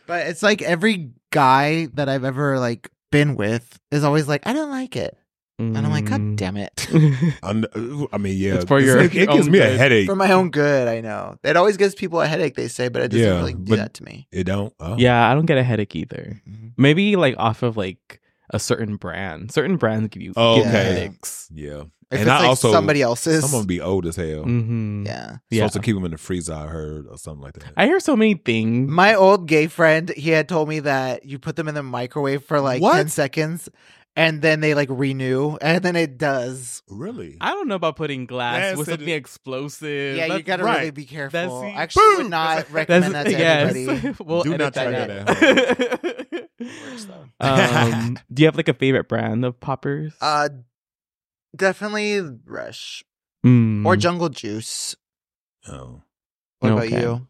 but 0.07 0.27
it's 0.27 0.43
like 0.43 0.61
every 0.61 1.11
guy 1.31 1.87
that 1.93 2.09
I've 2.09 2.23
ever 2.23 2.59
like 2.59 2.89
been 3.11 3.35
with 3.35 3.79
is 3.91 4.03
always 4.03 4.27
like, 4.27 4.45
I 4.47 4.53
don't 4.53 4.71
like 4.71 4.95
it. 4.95 5.17
And 5.59 5.77
I'm 5.77 5.91
like, 5.91 6.05
God 6.05 6.21
Mm. 6.21 6.35
damn 6.37 6.55
it. 6.57 6.87
I'm, 7.43 7.65
I 8.13 8.17
mean, 8.17 8.37
yeah, 8.37 8.55
It's 8.55 8.65
for 8.65 8.77
it's- 8.79 8.87
your 8.87 8.99
it, 9.03 9.13
it 9.15 9.29
gives 9.29 9.47
own 9.47 9.51
me 9.51 9.59
a 9.59 9.67
good. 9.69 9.77
headache. 9.77 10.05
For 10.07 10.15
my 10.15 10.31
own 10.31 10.49
good, 10.51 10.87
I 10.87 11.01
know. 11.01 11.37
It 11.43 11.57
always 11.57 11.75
gives 11.77 11.93
people 11.95 12.21
a 12.21 12.27
headache, 12.27 12.55
they 12.55 12.67
say, 12.69 12.87
but 12.87 13.01
it 13.01 13.09
doesn't 13.11 13.25
Yeah, 13.25 13.35
really 13.37 13.53
do 13.53 13.71
but- 13.71 13.75
that 13.77 13.93
to 13.95 14.03
me. 14.03 14.27
it 14.31 14.45
don't. 14.45 14.73
Oh. 14.79 14.95
yeah 14.97 15.29
i 15.29 15.33
don't 15.35 15.45
get 15.45 15.57
a 15.57 15.63
headache 15.63 15.95
either 15.95 16.41
Mhm. 16.49 16.71
Maybe 16.77 17.15
like 17.17 17.35
off 17.37 17.61
of 17.61 17.75
like 17.77 18.21
a 18.51 18.59
certain 18.59 18.95
brand. 18.95 19.51
Certain 19.51 19.75
brands 19.77 20.07
give 20.09 20.23
you, 20.23 20.33
Oh, 20.37 20.55
give 20.55 20.63
you 20.65 20.69
okay. 20.71 20.83
headaches. 20.83 21.49
yeah. 21.53 21.83
If 22.11 22.21
And 22.21 22.21
it's 22.21 22.29
I 22.31 22.39
like 22.39 22.47
also- 22.47 22.71
somebody 22.71 23.03
else's. 23.03 23.41
Some 23.43 23.53
of 23.53 23.59
them 23.59 23.67
be 23.67 23.81
old 23.81 24.07
as 24.07 24.15
hell. 24.15 24.43
Mm-hmm. 24.45 25.05
yeah. 25.05 25.37
Yeah. 25.51 25.57
Supposed 25.67 25.73
to 25.73 25.79
keep 25.81 25.95
them 25.95 26.05
in 26.05 26.11
the 26.11 26.17
freezer. 26.17 26.53
I 26.55 26.65
heard 26.65 27.05
or 27.07 27.17
something 27.19 27.43
like 27.43 27.53
that. 27.53 27.73
I 27.77 27.85
hear 27.85 27.99
so 27.99 28.15
many 28.15 28.33
things. 28.33 28.89
My 28.89 29.13
old 29.13 29.47
gay 29.47 29.67
friend, 29.67 30.09
he 30.17 30.31
had 30.31 30.49
told 30.49 30.67
me 30.69 30.79
that 30.79 31.25
you 31.25 31.37
put 31.37 31.55
them 31.57 31.67
in 31.67 31.75
the 31.75 31.83
microwave 31.83 32.43
for 32.43 32.59
like 32.61 32.81
What? 32.81 32.95
10 32.95 33.09
seconds 33.09 33.69
and 34.15 34.41
then 34.41 34.59
they 34.59 34.73
like 34.73 34.89
renew 34.91 35.55
and 35.61 35.83
then 35.83 35.95
it 35.95 36.17
does. 36.17 36.81
really? 36.89 37.37
I 37.39 37.51
don't 37.51 37.67
know 37.67 37.75
about 37.75 37.95
putting 37.95 38.25
glass 38.25 38.59
That's 38.61 38.77
with 38.77 38.87
it. 38.89 38.91
something 38.91 39.09
explosive. 39.09 40.17
Yeah, 40.17 40.23
you 40.25 40.29
That's- 40.29 40.45
gotta 40.45 40.63
right. 40.63 40.77
really 40.79 40.91
be 40.91 41.05
careful. 41.05 41.39
That's- 41.39 41.75
I 41.77 41.81
actually 41.81 42.07
would 42.09 42.17
Boom! 42.23 42.29
not 42.29 42.55
That's- 42.57 42.71
recommend 42.71 43.15
that 43.15 43.23
to 43.25 43.31
yes. 43.31 43.75
anybody. 43.75 44.15
we'll 44.23 44.43
Do 44.43 44.53
edit 44.53 44.59
not 44.65 44.73
try 44.73 44.91
that 44.91 45.25
that. 45.27 46.49
Works, 46.59 47.05
though. 47.05 47.25
um, 47.39 48.17
do 48.33 48.41
you 48.43 48.47
have 48.47 48.57
like 48.57 48.67
a 48.67 48.73
favorite 48.73 49.07
brand 49.07 49.45
of 49.45 49.59
poppers? 49.59 50.13
Uh, 50.21 50.49
definitely 51.55 52.21
Rush 52.45 53.03
Mm. 53.45 53.85
or 53.85 53.95
Jungle 53.95 54.27
Juice. 54.29 54.95
Oh. 55.67 56.01
What 56.59 56.73
about 56.73 56.85
Okay. 56.87 57.01
you? 57.01 57.27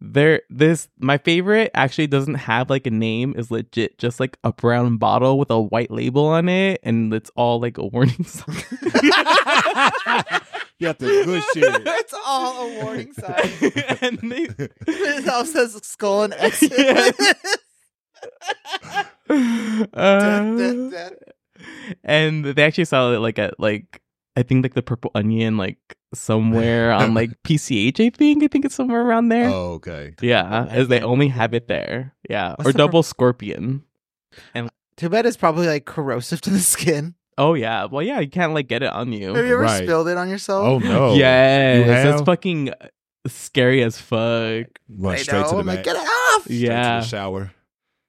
There 0.00 0.40
this 0.48 0.88
my 0.98 1.18
favorite 1.18 1.70
actually 1.74 2.06
doesn't 2.06 2.36
have 2.36 2.70
like 2.70 2.86
a 2.86 2.90
name 2.90 3.34
is 3.36 3.50
legit 3.50 3.98
just 3.98 4.18
like 4.18 4.38
a 4.44 4.52
brown 4.52 4.96
bottle 4.96 5.38
with 5.38 5.50
a 5.50 5.60
white 5.60 5.90
label 5.90 6.24
on 6.26 6.48
it 6.48 6.80
and 6.82 7.12
it's 7.12 7.30
all 7.36 7.60
like 7.60 7.76
a 7.76 7.84
warning 7.86 8.24
sign 8.24 8.56
You 10.78 10.86
got 10.86 10.98
the 10.98 11.08
good 11.26 11.42
shit. 11.52 11.64
it's 11.86 12.14
all 12.24 12.66
a 12.66 12.82
warning 12.82 13.12
sign. 13.12 13.34
and 14.00 14.18
they, 14.32 14.48
it 14.88 15.28
all 15.28 15.44
says 15.44 15.78
skull 15.82 16.22
and 16.22 16.32
X. 16.32 16.62
Yes. 16.62 17.14
Death, 17.18 17.56
Uh, 19.28 20.56
death, 20.56 20.90
death. 20.90 21.12
and 22.02 22.46
they 22.46 22.62
actually 22.62 22.86
sell 22.86 23.12
it 23.12 23.18
like 23.18 23.38
at 23.38 23.60
like 23.60 24.00
I 24.36 24.42
think 24.42 24.64
like 24.64 24.74
the 24.74 24.82
purple 24.82 25.10
onion 25.14 25.56
like 25.56 25.78
somewhere 26.14 26.92
on 27.00 27.14
like 27.14 27.30
PCH 27.42 28.04
I 28.04 28.10
think 28.10 28.42
I 28.44 28.48
think 28.48 28.64
it's 28.64 28.74
somewhere 28.74 29.02
around 29.02 29.28
there. 29.28 29.48
Oh, 29.48 29.72
okay. 29.74 30.14
Yeah, 30.20 30.66
as 30.70 30.88
they 30.88 31.00
only 31.00 31.28
have 31.28 31.52
it 31.54 31.68
there. 31.68 32.14
Yeah, 32.28 32.54
What's 32.56 32.68
or 32.68 32.72
the 32.72 32.78
double 32.78 33.02
scorpion. 33.02 33.82
And 34.54 34.70
Tibet 34.96 35.26
is 35.26 35.36
probably 35.36 35.66
like 35.66 35.84
corrosive 35.84 36.40
to 36.42 36.50
the 36.50 36.60
skin. 36.60 37.14
Oh 37.38 37.54
yeah, 37.54 37.86
well 37.86 38.02
yeah, 38.02 38.20
you 38.20 38.28
can't 38.28 38.52
like 38.54 38.68
get 38.68 38.82
it 38.82 38.90
on 38.92 39.12
you. 39.12 39.34
Have 39.34 39.46
you 39.46 39.52
ever 39.54 39.62
Right. 39.62 39.82
spilled 39.82 40.08
it 40.08 40.16
on 40.16 40.28
yourself? 40.28 40.64
Oh 40.66 40.78
no. 40.78 41.14
yes, 41.14 41.86
have? 41.86 42.04
that's 42.04 42.22
fucking 42.22 42.70
scary 43.26 43.82
as 43.82 43.98
fuck. 43.98 44.66
Run 44.88 45.14
I 45.14 45.16
straight 45.16 45.40
know. 45.40 45.48
to 45.48 45.54
the 45.54 45.60
I'm 45.60 45.66
like, 45.66 45.76
back. 45.78 45.84
get 45.84 45.96
it 45.96 46.06
off. 46.06 46.42
Straight 46.44 46.56
Yeah. 46.60 46.94
to 47.00 47.04
the 47.04 47.08
shower. 47.08 47.52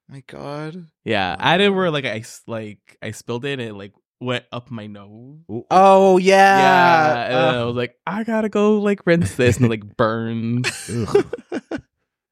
my 0.09 0.23
God. 0.27 0.87
Yeah, 1.05 1.35
I 1.39 1.57
didn't 1.57 1.75
where 1.75 1.89
like 1.91 2.05
I 2.05 2.19
s- 2.19 2.43
like 2.45 2.97
I 3.01 3.11
spilled 3.11 3.45
it 3.45 3.53
and 3.59 3.61
it 3.61 3.73
like 3.73 3.93
went 4.21 4.45
up 4.51 4.69
my 4.71 4.87
nose. 4.87 5.39
Ooh. 5.51 5.65
Oh 5.71 6.17
yeah. 6.17 6.57
yeah, 6.57 7.23
and 7.25 7.33
then 7.33 7.55
I 7.55 7.57
Uh, 7.61 7.65
was 7.67 7.75
like, 7.75 7.95
I 8.07 8.23
gotta 8.23 8.49
go 8.49 8.79
like 8.79 9.05
rinse 9.05 9.35
this, 9.35 9.57
and 9.57 9.65
it 9.65 9.69
like 9.69 9.97
burns. 9.97 10.69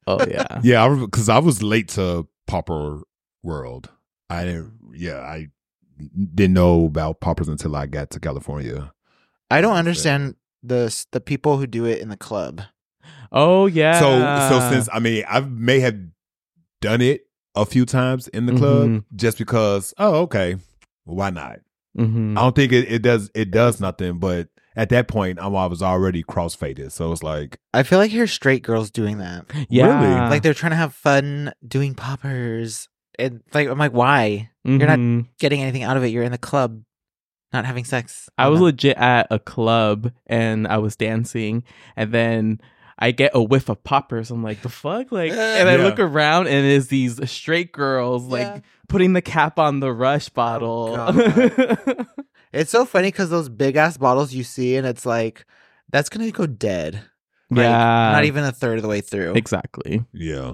Oh 0.08 0.26
yeah, 0.28 0.60
Yeah, 0.64 0.88
because 1.00 1.30
I, 1.30 1.38
was 1.38 1.62
late 1.62 1.90
to 1.90 2.28
Popper 2.48 3.02
World. 3.44 3.90
I 4.30 4.44
didn't. 4.44 4.74
Yeah, 4.94 5.20
I 5.20 5.50
didn't 6.34 6.54
know 6.56 6.86
about 6.86 7.20
poppers 7.20 7.48
until 7.48 7.76
I 7.76 7.86
got 7.86 8.10
to 8.12 8.20
California. 8.20 8.92
I 9.52 9.62
don't 9.62 9.76
understand 9.76 10.36
the 10.64 10.90
the 11.12 11.22
people 11.22 11.58
who 11.58 11.68
do 11.68 11.86
it 11.86 12.00
in 12.00 12.10
the 12.10 12.18
club. 12.18 12.62
oh 13.32 13.68
yeah. 13.68 14.00
So, 14.00 14.50
so 14.60 14.70
since 14.72 14.90
I 14.92 14.98
mean, 15.00 15.26
I 15.30 15.42
may 15.42 15.80
have 15.82 16.00
done 16.82 17.02
it 17.02 17.28
a 17.54 17.66
few 17.66 17.86
times 17.86 18.28
in 18.30 18.48
the 18.48 18.54
club 18.56 18.90
Mhm. 18.90 19.04
just 19.16 19.38
because. 19.38 19.94
Oh, 20.00 20.22
okay. 20.22 20.56
Why 21.04 21.30
not? 21.30 21.60
Mhm. 22.00 22.38
I 22.38 22.42
don't 22.42 22.56
think 22.56 22.72
it, 22.72 22.92
it 22.92 23.02
does. 23.02 23.30
It 23.36 23.52
does 23.52 23.80
nothing, 23.82 24.20
but 24.20 24.48
at 24.76 24.90
that 24.90 25.08
point, 25.08 25.40
I'm, 25.42 25.56
I 25.56 25.66
was 25.66 25.82
already 25.84 26.24
crossfaded. 26.24 26.92
So 26.92 27.12
it's 27.12 27.24
like, 27.24 27.60
I 27.74 27.84
feel 27.84 28.00
like 28.00 28.12
here's 28.12 28.32
straight 28.32 28.64
girls 28.64 28.90
doing 28.92 29.18
that. 29.18 29.46
Yeah. 29.70 30.30
like 30.30 30.42
they're 30.44 30.54
trying 30.54 30.72
to 30.72 30.78
have 30.78 30.94
fun 30.94 31.52
doing 31.68 31.96
poppers. 31.96 32.88
And 33.18 33.42
like 33.54 33.68
I'm 33.68 33.78
like, 33.78 33.92
why? 33.92 34.50
You're 34.64 34.88
not 34.88 35.00
Mhm. 35.00 35.28
getting 35.40 35.62
anything 35.62 35.84
out 35.84 35.98
of 35.98 36.04
it. 36.04 36.08
You're 36.10 36.24
in 36.24 36.32
the 36.32 36.38
club, 36.38 36.82
not 37.52 37.66
having 37.66 37.84
sex. 37.84 38.30
I 38.38 38.48
was 38.48 38.60
No. 38.60 38.66
legit 38.68 38.96
at 38.98 39.28
a 39.32 39.40
club 39.40 40.12
and 40.28 40.68
I 40.68 40.78
was 40.78 40.96
dancing, 40.96 41.64
and 41.98 42.14
then 42.14 42.62
I 43.02 43.12
get 43.12 43.32
a 43.34 43.42
whiff 43.42 43.70
of 43.70 43.82
poppers. 43.84 44.30
I'm 44.30 44.44
like, 44.44 44.62
the 44.62 44.68
fuck, 44.70 45.12
like, 45.12 45.32
and 45.32 45.70
I 45.70 45.78
Yeah. 45.78 45.84
look 45.84 46.00
around 46.00 46.48
and 46.48 46.66
it's 46.68 46.88
these 46.88 47.18
straight 47.32 47.72
girls 47.72 48.26
like 48.26 48.42
Yeah. 48.42 48.60
putting 48.90 49.14
the 49.14 49.22
cap 49.22 49.58
on 49.58 49.80
the 49.80 49.94
rush 49.94 50.28
bottle. 50.30 50.96
God. 50.96 52.08
It's 52.52 52.72
so 52.72 52.84
funny 52.86 53.08
because 53.10 53.30
those 53.30 53.48
big 53.48 53.76
ass 53.78 53.98
bottles 53.98 54.34
you 54.34 54.44
see, 54.44 54.76
and 54.76 54.86
it's 54.86 55.06
like 55.06 55.46
that's 55.92 56.10
gonna 56.10 56.30
go 56.32 56.46
dead. 56.46 56.96
Like, 57.52 57.64
yeah, 57.64 58.12
not 58.12 58.26
even 58.26 58.44
a 58.44 58.52
third 58.52 58.78
of 58.78 58.82
the 58.84 58.90
way 58.90 59.02
through. 59.02 59.34
exactly. 59.34 60.04
yeah. 60.14 60.54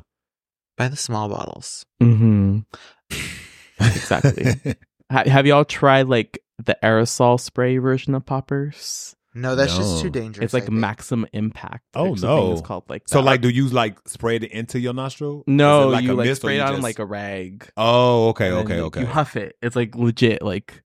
Buy 0.77 0.89
the 0.89 0.97
small 0.97 1.29
bottles. 1.29 1.85
Mm-hmm. 2.03 2.59
Exactly. 3.79 4.75
Ha- 5.11 5.23
have 5.29 5.45
y'all 5.45 5.65
tried 5.65 6.07
like 6.07 6.39
the 6.63 6.77
aerosol 6.83 7.39
spray 7.39 7.77
version 7.77 8.15
of 8.15 8.25
poppers? 8.25 9.15
No, 9.38 9.55
that's 9.55 9.75
just 9.75 10.01
too 10.01 10.09
dangerous. 10.09 10.45
It's 10.45 10.53
like 10.53 10.63
I 10.63 10.67
think. 10.67 10.77
maximum 10.79 11.27
impact. 11.33 11.83
Oh, 11.93 12.13
no. 12.13 12.53
It's 12.53 12.61
called 12.61 12.86
like 12.89 13.03
so 13.07 13.17
that. 13.19 13.25
like, 13.25 13.41
do 13.41 13.49
you 13.49 13.67
like 13.67 13.99
spray 14.07 14.38
it 14.38 14.43
into 14.45 14.79
your 14.79 14.93
nostril? 14.93 15.43
no, 15.45 15.89
it 15.89 15.91
like 15.91 16.03
you 16.05 16.13
a 16.13 16.15
like 16.15 16.27
mist 16.27 16.41
spray 16.41 16.53
it 16.55 16.57
you 16.59 16.63
on 16.63 16.71
just- 16.73 16.83
like 16.83 16.99
a 16.99 17.05
rag. 17.05 17.69
Oh, 17.75 18.29
okay, 18.29 18.47
and 18.47 18.55
then, 18.57 18.65
okay, 18.65 18.75
like, 18.75 18.83
okay. 18.88 18.99
You 19.01 19.05
huff 19.07 19.36
it. 19.36 19.57
It's 19.61 19.75
like 19.75 19.93
legit, 19.95 20.41
like 20.41 20.81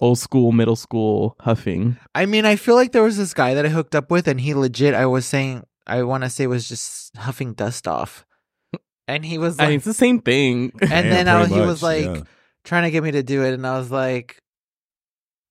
old 0.00 0.18
school, 0.18 0.50
middle 0.50 0.74
school 0.76 1.36
huffing. 1.40 1.96
I 2.16 2.26
mean, 2.26 2.44
I 2.44 2.56
feel 2.56 2.74
like 2.74 2.90
there 2.90 3.04
was 3.04 3.16
this 3.16 3.32
guy 3.32 3.54
that 3.54 3.64
I 3.64 3.68
hooked 3.68 3.94
up 3.94 4.10
with, 4.10 4.26
and 4.26 4.40
he 4.40 4.54
legit. 4.54 4.92
I 4.94 5.06
was 5.06 5.24
saying, 5.24 5.62
I 5.86 6.02
want 6.02 6.24
to 6.24 6.30
say, 6.30 6.48
was 6.48 6.68
just 6.68 7.16
huffing 7.16 7.52
dust 7.54 7.86
off, 7.86 8.26
and 9.06 9.24
he 9.24 9.38
was 9.38 9.58
I 9.60 9.62
like, 9.64 9.68
mean, 9.68 9.76
it's 9.76 9.84
the 9.84 9.94
same 9.94 10.20
thing. 10.20 10.72
and 10.82 10.90
Yeah, 10.90 11.00
then 11.02 11.28
I, 11.28 11.40
pretty 11.46 11.54
he 11.54 11.60
was 11.60 11.80
like 11.80 12.04
yeah. 12.06 12.22
trying 12.64 12.82
to 12.82 12.90
get 12.90 13.04
me 13.04 13.12
to 13.12 13.22
do 13.22 13.44
it, 13.44 13.54
and 13.54 13.64
I 13.64 13.78
was 13.78 13.92
like, 13.92 14.42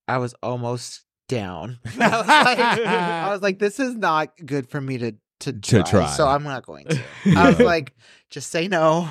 I 0.10 0.18
was 0.18 0.36
almost 0.44 1.06
down. 1.36 1.80
I 2.00 2.18
was 2.18 2.28
like, 2.28 2.60
I 2.88 3.30
was 3.32 3.42
like, 3.42 3.60
this 3.60 3.80
is 3.80 3.96
not 3.96 4.32
good 4.46 4.70
for 4.70 4.80
me 4.82 4.98
to 5.00 5.16
to 5.42 5.54
try, 5.54 5.82
To 5.82 5.90
try. 5.92 6.08
so 6.08 6.28
I'm 6.28 6.44
not 6.44 6.66
going 6.66 6.86
to. 6.88 7.00
I 7.38 7.50
was 7.50 7.60
like, 7.60 7.94
just 8.30 8.50
say 8.52 8.68
no, 8.68 9.10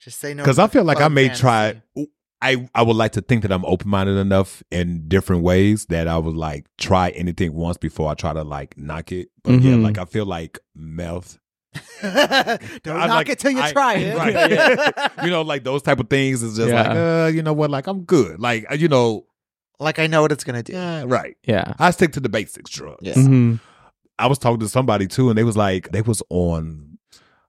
just 0.00 0.18
say 0.18 0.32
no. 0.34 0.42
because 0.42 0.58
I 0.58 0.66
feel 0.66 0.84
like 0.84 0.98
I 0.98 1.02
Fun 1.04 1.14
may 1.14 1.28
try. 1.28 1.82
I 2.40 2.68
I 2.74 2.82
would 2.82 2.96
like 2.96 3.12
to 3.12 3.20
think 3.20 3.42
that 3.42 3.50
I'm 3.52 3.64
open 3.64 3.90
minded 3.90 4.16
enough 4.16 4.62
in 4.70 5.08
different 5.08 5.42
ways 5.42 5.86
that 5.86 6.06
I 6.08 6.16
would 6.18 6.36
like 6.36 6.66
try 6.78 7.10
anything 7.10 7.52
once 7.52 7.76
before 7.76 8.08
I 8.10 8.14
try 8.14 8.32
to 8.32 8.44
like 8.44 8.78
knock 8.78 9.10
it. 9.12 9.28
But 9.42 9.60
yeah, 9.60 9.72
Mhm. 9.72 9.82
like 9.82 9.98
I 9.98 10.04
feel 10.04 10.24
like 10.24 10.58
meth. 10.74 11.38
Don't 12.02 12.16
I'm 12.96 13.08
knock 13.08 13.10
like, 13.10 13.28
it 13.28 13.38
till 13.40 13.50
you 13.50 13.60
I- 13.60 13.72
try 13.72 13.94
it. 13.96 14.16
right. 14.16 15.10
you 15.24 15.30
know, 15.30 15.42
like 15.42 15.64
those 15.64 15.82
type 15.82 15.98
of 16.00 16.08
things 16.08 16.42
is 16.42 16.56
just 16.56 16.72
like, 16.72 16.86
uh, 16.86 17.30
you 17.34 17.42
know 17.42 17.52
what? 17.52 17.70
Like 17.70 17.86
I'm 17.86 18.02
good. 18.04 18.40
Like 18.40 18.70
uh, 18.70 18.74
you 18.74 18.88
know, 18.88 19.26
like 19.80 19.98
I 19.98 20.06
know 20.06 20.22
what 20.22 20.32
it's 20.32 20.44
gonna 20.44 20.62
do. 20.62 20.72
yeah, 20.72 21.04
right. 21.06 21.36
yeah. 21.46 21.74
I 21.78 21.90
stick 21.90 22.12
to 22.12 22.20
the 22.20 22.28
basics, 22.28 22.70
drugs. 22.70 22.98
Yeah. 23.02 23.14
Mhm. 23.14 23.60
I 24.18 24.26
was 24.26 24.38
talking 24.38 24.60
to 24.60 24.68
somebody 24.68 25.06
too, 25.06 25.28
and 25.28 25.38
they 25.38 25.44
was 25.44 25.56
like, 25.56 25.90
they 25.90 26.02
was 26.02 26.22
on. 26.30 26.98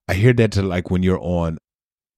I 0.07 0.13
hear 0.13 0.33
that 0.33 0.51
to 0.53 0.61
like 0.61 0.91
when 0.91 1.01
you're 1.03 1.19
on 1.21 1.57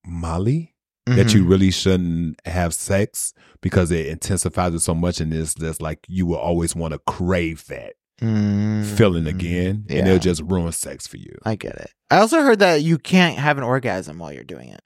Molly, 0.05 0.75
that 1.05 1.27
Mhm. 1.27 1.33
you 1.35 1.45
really 1.45 1.71
shouldn't 1.71 2.39
have 2.45 2.73
sex 2.73 3.33
because 3.61 3.91
it 3.91 4.07
intensifies 4.07 4.73
it 4.73 4.79
so 4.79 4.93
much, 4.95 5.19
and 5.21 5.33
it's 5.33 5.53
just 5.55 5.81
like 5.81 5.99
you 6.07 6.25
will 6.25 6.37
always 6.37 6.75
want 6.75 6.93
to 6.93 6.99
crave 6.99 7.65
that 7.67 7.93
Mm. 8.21 8.85
feeling 8.97 9.25
again, 9.27 9.85
and 9.89 10.07
it'll 10.07 10.19
just 10.19 10.41
ruin 10.43 10.71
sex 10.71 11.07
for 11.07 11.17
you. 11.17 11.35
I 11.43 11.55
get 11.55 11.75
it. 11.75 11.91
I 12.09 12.17
also 12.17 12.41
heard 12.41 12.59
that 12.59 12.81
you 12.83 12.97
can't 12.97 13.37
have 13.39 13.57
an 13.57 13.63
orgasm 13.63 14.19
while 14.19 14.31
you're 14.33 14.43
doing 14.43 14.69
it. 14.69 14.81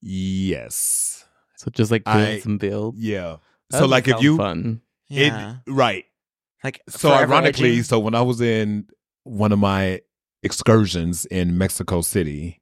Yes, 0.00 1.24
So 1.56 1.70
just 1.70 1.90
like 1.90 2.04
build 2.04 2.16
I- 2.16 2.38
some 2.40 2.58
build. 2.58 2.96
yeah. 2.98 3.36
That 3.74 3.80
so 3.80 3.86
like 3.86 4.08
if 4.08 4.22
you 4.22 4.36
fun. 4.36 4.80
Yeah. 5.08 5.56
it 5.66 5.70
right. 5.70 6.04
like 6.62 6.80
So 6.88 7.12
ironically, 7.12 7.72
edging. 7.72 7.82
so 7.84 7.98
when 7.98 8.14
I 8.14 8.22
was 8.22 8.40
in 8.40 8.86
one 9.24 9.52
of 9.52 9.58
my 9.58 10.00
excursions 10.42 11.26
in 11.26 11.58
Mexico 11.58 12.00
City, 12.00 12.60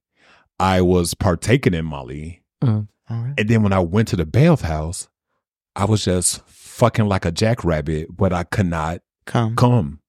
I 0.59 0.81
was 0.81 1.15
partaking 1.15 1.75
in 1.75 1.85
Molly. 1.85 2.43
All 2.63 2.87
right. 3.09 3.35
And 3.37 3.49
then 3.49 3.63
when 3.63 3.73
I 3.73 3.81
went 3.81 4.09
to 4.09 4.17
the 4.17 4.27
bathhouse, 4.27 5.09
I 5.75 5.85
was 5.85 6.05
just 6.05 6.47
fucking 6.47 7.07
like 7.07 7.25
a 7.25 7.33
jackrabbit, 7.33 8.17
but 8.17 8.33
I 8.33 8.45
could 8.45 8.67
not 8.67 9.01
come. 9.27 9.57
come. 9.57 10.01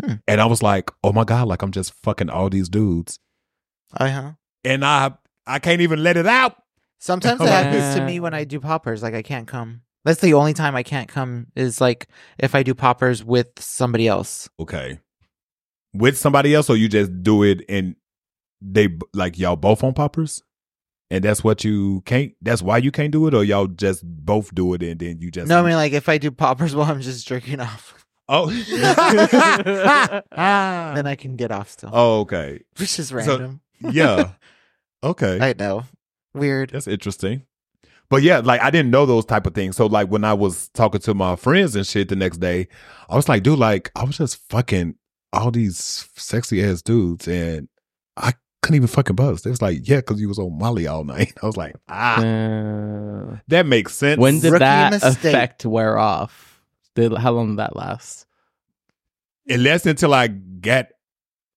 Hmm. 0.00 0.14
And 0.26 0.40
I 0.40 0.46
was 0.46 0.62
like, 0.62 0.90
oh 1.02 1.12
my 1.12 1.24
God, 1.24 1.48
like 1.48 1.62
I'm 1.62 1.72
just 1.72 1.92
fucking 2.02 2.30
all 2.30 2.48
these 2.48 2.68
dudes. 2.68 3.18
Uh 3.98 4.08
huh. 4.08 4.32
And 4.64 4.84
I 4.84 5.12
I 5.46 5.58
can't 5.58 5.80
even 5.80 6.02
let 6.02 6.16
it 6.16 6.26
out. 6.26 6.56
Sometimes 6.98 7.40
it 7.40 7.48
happens 7.48 7.96
to 7.96 8.06
me 8.06 8.20
when 8.20 8.32
I 8.32 8.44
do 8.44 8.60
poppers. 8.60 9.02
Like 9.02 9.14
I 9.14 9.22
can't 9.22 9.48
come. 9.48 9.82
That's 10.04 10.20
the 10.20 10.34
only 10.34 10.52
time 10.52 10.74
I 10.74 10.82
can't 10.82 11.08
come 11.08 11.46
is 11.54 11.80
like 11.80 12.08
if 12.38 12.54
I 12.54 12.62
do 12.62 12.74
poppers 12.74 13.24
with 13.24 13.48
somebody 13.58 14.08
else. 14.08 14.48
Okay. 14.58 14.98
With 15.94 16.18
somebody 16.18 16.54
else, 16.54 16.70
or 16.70 16.76
you 16.76 16.88
just 16.88 17.22
do 17.22 17.42
it 17.42 17.64
and 17.68 17.94
they 18.60 18.88
like 19.12 19.38
y'all 19.38 19.56
both 19.56 19.84
on 19.84 19.94
poppers? 19.94 20.42
And 21.10 21.22
that's 21.22 21.44
what 21.44 21.62
you 21.62 22.00
can't 22.06 22.32
that's 22.40 22.62
why 22.62 22.78
you 22.78 22.90
can't 22.90 23.12
do 23.12 23.26
it, 23.26 23.34
or 23.34 23.44
y'all 23.44 23.66
just 23.66 24.02
both 24.04 24.54
do 24.54 24.72
it 24.74 24.82
and 24.82 24.98
then 24.98 25.20
you 25.20 25.30
just 25.30 25.48
No, 25.48 25.60
I 25.60 25.62
mean 25.62 25.74
like 25.74 25.92
if 25.92 26.08
I 26.08 26.18
do 26.18 26.30
poppers 26.30 26.74
while 26.76 26.90
I'm 26.90 27.02
just 27.02 27.26
jerking 27.26 27.60
off, 27.60 28.06
Oh 28.28 28.46
then 30.36 31.06
I 31.06 31.16
can 31.18 31.36
get 31.36 31.52
off 31.52 31.70
still. 31.70 31.90
Oh, 31.92 32.20
okay. 32.20 32.60
Which 32.78 32.98
is 32.98 33.12
random. 33.12 33.60
Yeah. 33.80 34.30
Okay. 35.04 35.40
I 35.40 35.52
know. 35.58 35.82
Weird. 36.32 36.70
That's 36.70 36.86
interesting. 36.86 37.42
But 38.12 38.22
yeah, 38.22 38.40
like 38.40 38.60
I 38.60 38.68
didn't 38.70 38.90
know 38.90 39.06
those 39.06 39.24
type 39.24 39.46
of 39.46 39.54
things. 39.54 39.74
So 39.74 39.86
like 39.86 40.08
when 40.08 40.22
I 40.22 40.34
was 40.34 40.68
talking 40.74 41.00
to 41.00 41.14
my 41.14 41.34
friends 41.34 41.74
and 41.74 41.86
shit 41.86 42.10
the 42.10 42.14
next 42.16 42.38
day, 42.40 42.68
I 43.08 43.16
was 43.16 43.26
like, 43.26 43.42
dude, 43.42 43.58
like 43.58 43.90
I 43.96 44.04
was 44.04 44.18
just 44.18 44.36
fucking 44.50 44.96
all 45.32 45.50
these 45.50 46.06
sexy 46.14 46.62
ass 46.62 46.82
dudes 46.82 47.26
and 47.26 47.68
I 48.18 48.34
couldn't 48.60 48.76
even 48.76 48.88
fucking 48.88 49.16
buzz. 49.16 49.40
They 49.40 49.48
was 49.50 49.62
like, 49.62 49.88
yeah, 49.88 49.96
because 49.96 50.20
you 50.20 50.28
was 50.28 50.38
on 50.38 50.58
Molly 50.58 50.86
all 50.86 51.04
night. 51.16 51.32
I 51.42 51.46
was 51.46 51.56
like, 51.56 51.74
ah, 51.88 52.18
Uh, 52.18 53.38
that 53.48 53.64
makes 53.64 53.94
sense. 53.94 54.20
when 54.20 54.40
did 54.40 54.52
Rookie 54.52 54.58
that 54.58 54.92
mistake. 54.92 55.24
effect 55.32 55.64
wear 55.64 55.96
off? 55.98 56.60
Did 56.94 57.14
how 57.16 57.32
long 57.32 57.52
did 57.52 57.60
that 57.60 57.74
last? 57.76 58.26
it 59.46 59.58
lasted 59.58 59.88
until 59.90 60.12
I 60.12 60.26
got 60.28 60.88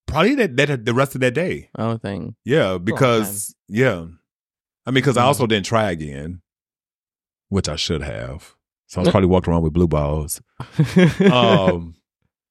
probably 0.07 0.35
that, 0.35 0.55
that 0.55 0.85
the 0.85 0.93
rest 0.93 1.15
of 1.15 1.21
that 1.21 1.33
day. 1.33 1.69
Oh, 1.77 1.97
thing. 1.97 2.35
Yeah, 2.45 2.77
because 2.77 3.53
yeah, 3.67 4.05
I 4.85 4.91
mean, 4.91 4.95
because 4.95 5.17
I 5.17 5.23
Mm. 5.23 5.25
also 5.25 5.45
didn't 5.47 5.65
try 5.65 5.91
again, 5.91 6.41
which 7.49 7.67
I 7.69 7.75
should 7.75 8.01
have. 8.01 8.55
So 8.87 8.99
I 8.99 9.03
was 9.03 9.09
probably 9.11 9.29
walking 9.29 9.51
around 9.53 9.63
with 9.63 9.73
blue 9.73 9.87
balls. 9.87 10.41
um 11.31 11.95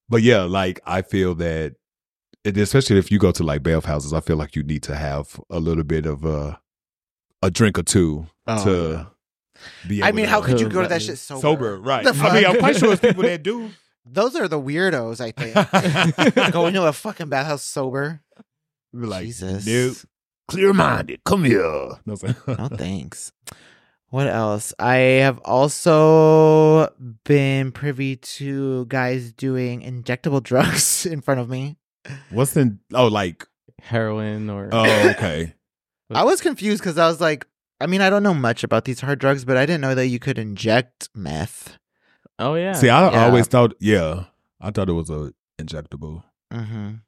but 0.09 0.21
yeah 0.21 0.41
like 0.43 0.79
i 0.85 1.01
feel 1.01 1.33
that 1.33 1.73
it, 2.43 2.55
especially 2.57 2.99
if 2.99 3.11
you 3.11 3.17
go 3.17 3.31
to 3.31 3.41
like 3.43 3.63
bath 3.63 3.85
houses 3.85 4.13
i 4.13 4.19
feel 4.19 4.35
like 4.37 4.55
you 4.55 4.61
need 4.61 4.83
to 4.83 4.95
have 4.95 5.39
a 5.49 5.59
little 5.59 5.83
bit 5.83 6.05
of 6.05 6.23
a 6.25 6.59
a 7.41 7.49
drink 7.49 7.79
or 7.79 7.83
two 7.83 8.27
Oh, 8.47 8.63
to 8.63 8.71
yeah. 8.91 9.05
be 9.87 10.03
I 10.03 10.11
mean, 10.11 10.25
to- 10.25 10.31
how 10.31 10.41
could 10.41 10.59
you 10.59 10.69
go 10.69 10.83
to 10.83 10.87
that 10.87 10.99
that 10.99 11.01
shit 11.01 11.17
sober? 11.17 11.41
sober 11.41 11.79
right 11.79 12.03
The 12.03 12.11
i 12.11 12.33
mean 12.35 12.45
i'm 12.45 12.51
fuck? 12.51 12.59
quite 12.59 12.75
sure 12.77 12.91
it's 12.93 13.01
people 13.01 13.23
that 13.23 13.41
do 13.43 13.71
Those 14.07 14.35
are 14.35 14.47
the 14.47 14.61
weirdos, 14.61 15.19
I 15.19 15.31
think. 15.31 16.51
Going 16.53 16.75
to 16.75 16.85
a 16.85 16.93
fucking 16.93 17.27
bathhouse 17.29 17.63
sober. 17.63 18.21
Be 18.93 18.99
like 19.07 19.25
Jesus. 19.25 19.65
nope 19.65 19.95
clear 20.47 20.73
minded 20.73 21.23
come 21.23 21.43
here 21.43 21.59
No. 21.63 21.97
No 22.05 22.15
thanks. 22.67 23.31
What 24.15 24.27
else? 24.27 24.73
I 24.79 24.95
have 25.27 25.39
also 25.43 26.87
been 27.25 27.73
privy 27.73 28.15
to 28.39 28.85
guys 28.85 29.33
doing 29.33 29.81
injectable 29.81 30.41
drugs 30.51 31.05
in 31.05 31.19
front 31.19 31.41
of 31.41 31.49
me. 31.49 31.75
what's 32.29 32.55
in 32.55 32.79
oh 32.93 33.07
like 33.07 33.45
Heroin 33.81 34.49
or 34.49 34.69
oh 34.71 35.09
okay 35.15 35.53
I 36.13 36.23
was 36.23 36.39
confused 36.39 36.81
because 36.81 36.97
I 36.97 37.07
was 37.07 37.19
like, 37.19 37.45
I 37.81 37.87
mean, 37.87 37.99
I 37.99 38.09
don't 38.09 38.23
know 38.23 38.33
much 38.33 38.63
about 38.63 38.85
these 38.85 39.01
hard 39.01 39.19
drugs, 39.19 39.43
but 39.43 39.57
I 39.57 39.65
didn't 39.65 39.81
know 39.81 39.95
that 39.95 40.07
you 40.07 40.19
could 40.19 40.37
inject 40.39 41.09
meth. 41.13 41.77
oh 42.39 42.55
yeah. 42.55 42.71
see 42.71 42.87
i 42.89 43.11
Yeah. 43.11 43.25
always 43.25 43.47
thought 43.47 43.73
yeah 43.81 44.25
i 44.61 44.71
thought 44.71 44.87
it 44.87 44.93
was 45.01 45.09
a 45.09 45.33
injectable 45.61 46.23
hmm 46.53 47.03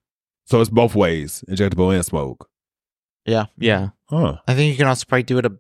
so 0.45 0.59
it's 0.61 0.69
both 0.69 0.93
ways 0.95 1.43
injectable 1.47 1.93
and 1.95 2.03
smoke 2.03 2.49
Yeah. 3.25 3.45
yeah, 3.57 3.89
huh 4.09 4.39
I 4.47 4.55
think 4.55 4.71
you 4.71 4.77
can 4.77 4.87
also 4.91 5.05
probably 5.07 5.23
do 5.23 5.37
it 5.39 5.45
a, 5.45 5.53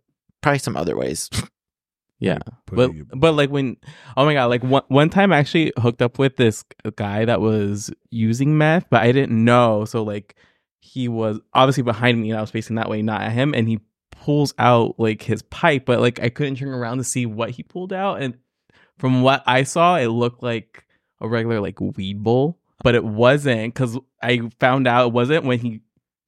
probably 0.47 0.59
some 0.59 0.77
other 0.77 0.95
ways. 0.95 1.29
yeah. 2.19 2.39
But 2.65 2.79
it 2.79 2.89
in 2.91 2.95
your- 2.97 3.05
but 3.15 3.33
like 3.33 3.49
when 3.49 3.77
oh 4.15 4.25
my 4.25 4.33
god, 4.33 4.45
like 4.45 4.63
one 4.63 4.83
one 4.87 5.09
time 5.09 5.33
I 5.33 5.37
actually 5.39 5.73
hooked 5.77 6.01
up 6.01 6.17
with 6.17 6.37
this 6.37 6.63
guy 6.95 7.25
that 7.25 7.41
was 7.41 7.91
using 8.09 8.57
meth, 8.57 8.85
but 8.89 9.01
I 9.01 9.11
didn't 9.11 9.43
know. 9.43 9.85
So 9.85 10.03
like 10.03 10.35
he 10.79 11.07
was 11.09 11.39
obviously 11.53 11.83
behind 11.83 12.21
me 12.21 12.29
and 12.31 12.37
I 12.37 12.41
was 12.41 12.51
facing 12.51 12.77
that 12.77 12.89
way, 12.89 13.01
not 13.01 13.21
at 13.21 13.33
him, 13.33 13.53
and 13.53 13.67
he 13.67 13.79
pulls 14.11 14.53
out 14.57 14.95
like 14.97 15.21
his 15.21 15.41
pipe, 15.41 15.85
but 15.85 15.99
like 15.99 16.19
I 16.21 16.29
couldn't 16.29 16.55
turn 16.55 16.69
around 16.69 16.97
to 16.97 17.03
see 17.03 17.25
what 17.25 17.49
he 17.51 17.63
pulled 17.63 17.91
out. 17.91 18.21
And 18.21 18.37
from 18.97 19.21
what 19.21 19.43
I 19.45 19.63
saw, 19.63 19.97
it 19.97 20.07
looked 20.07 20.41
like 20.41 20.85
a 21.19 21.27
regular 21.27 21.59
like 21.59 21.79
weed 21.81 22.23
bowl, 22.23 22.57
but 22.83 22.95
it 22.95 23.03
wasn't 23.03 23.73
because 23.73 23.97
I 24.23 24.49
found 24.59 24.87
out 24.87 25.07
it 25.07 25.13
wasn't 25.13 25.43
when 25.45 25.59
he 25.59 25.81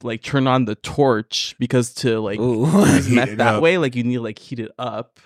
like 0.03 0.21
turn 0.23 0.47
on 0.47 0.65
the 0.65 0.75
torch 0.75 1.55
because 1.59 1.93
to 1.95 2.19
like 2.19 2.39
Ooh. 2.39 2.65
use 2.95 3.09
meth 3.09 3.37
that 3.37 3.55
up. 3.55 3.61
way, 3.61 3.77
like 3.77 3.95
you 3.95 4.03
need 4.03 4.15
to 4.15 4.21
like 4.21 4.39
heat 4.39 4.59
it 4.59 4.71
up. 4.79 5.19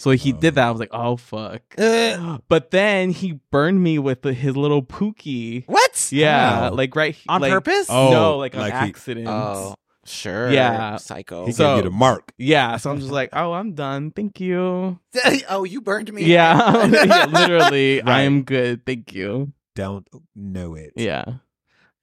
So 0.00 0.10
he 0.10 0.32
Oh. 0.32 0.36
did 0.36 0.54
that. 0.54 0.68
I 0.68 0.70
was 0.70 0.78
like, 0.80 0.92
oh 0.92 1.16
fuck. 1.16 1.62
Uh, 1.76 2.38
But 2.48 2.70
then 2.70 3.10
he 3.10 3.40
burned 3.50 3.82
me 3.82 3.98
with 3.98 4.22
the, 4.22 4.32
his 4.32 4.56
little 4.56 4.82
pookie. 4.82 5.64
what? 5.66 6.08
Yeah, 6.12 6.68
Wow. 6.68 6.74
like 6.74 6.94
right 6.94 7.16
On 7.28 7.40
like, 7.40 7.50
purpose? 7.50 7.86
Oh, 7.90 8.10
no, 8.12 8.36
like 8.38 8.54
on 8.54 8.60
like 8.60 8.72
he- 8.74 8.78
accident. 8.78 9.26
Oh, 9.28 9.74
sure. 10.04 10.50
Yeah. 10.52 10.96
Psycho. 10.98 11.46
He 11.46 11.52
So- 11.52 11.66
gave 11.74 11.84
you 11.84 11.90
the 11.90 11.96
mark. 11.96 12.32
Yeah, 12.38 12.76
so 12.76 12.90
I'm 12.92 13.00
just 13.00 13.10
like, 13.10 13.30
oh, 13.32 13.52
I'm 13.52 13.72
done. 13.74 14.12
Thank 14.12 14.38
you. 14.40 15.00
oh, 15.48 15.64
you 15.64 15.80
burned 15.80 16.12
me. 16.12 16.24
Yeah, 16.26 16.86
yeah 17.04 17.26
literally, 17.26 18.00
I 18.02 18.20
am 18.22 18.42
good. 18.44 18.86
Thank 18.86 19.12
you. 19.12 19.52
Don't 19.74 20.06
know 20.36 20.74
it. 20.76 20.92
Yeah. 20.94 21.24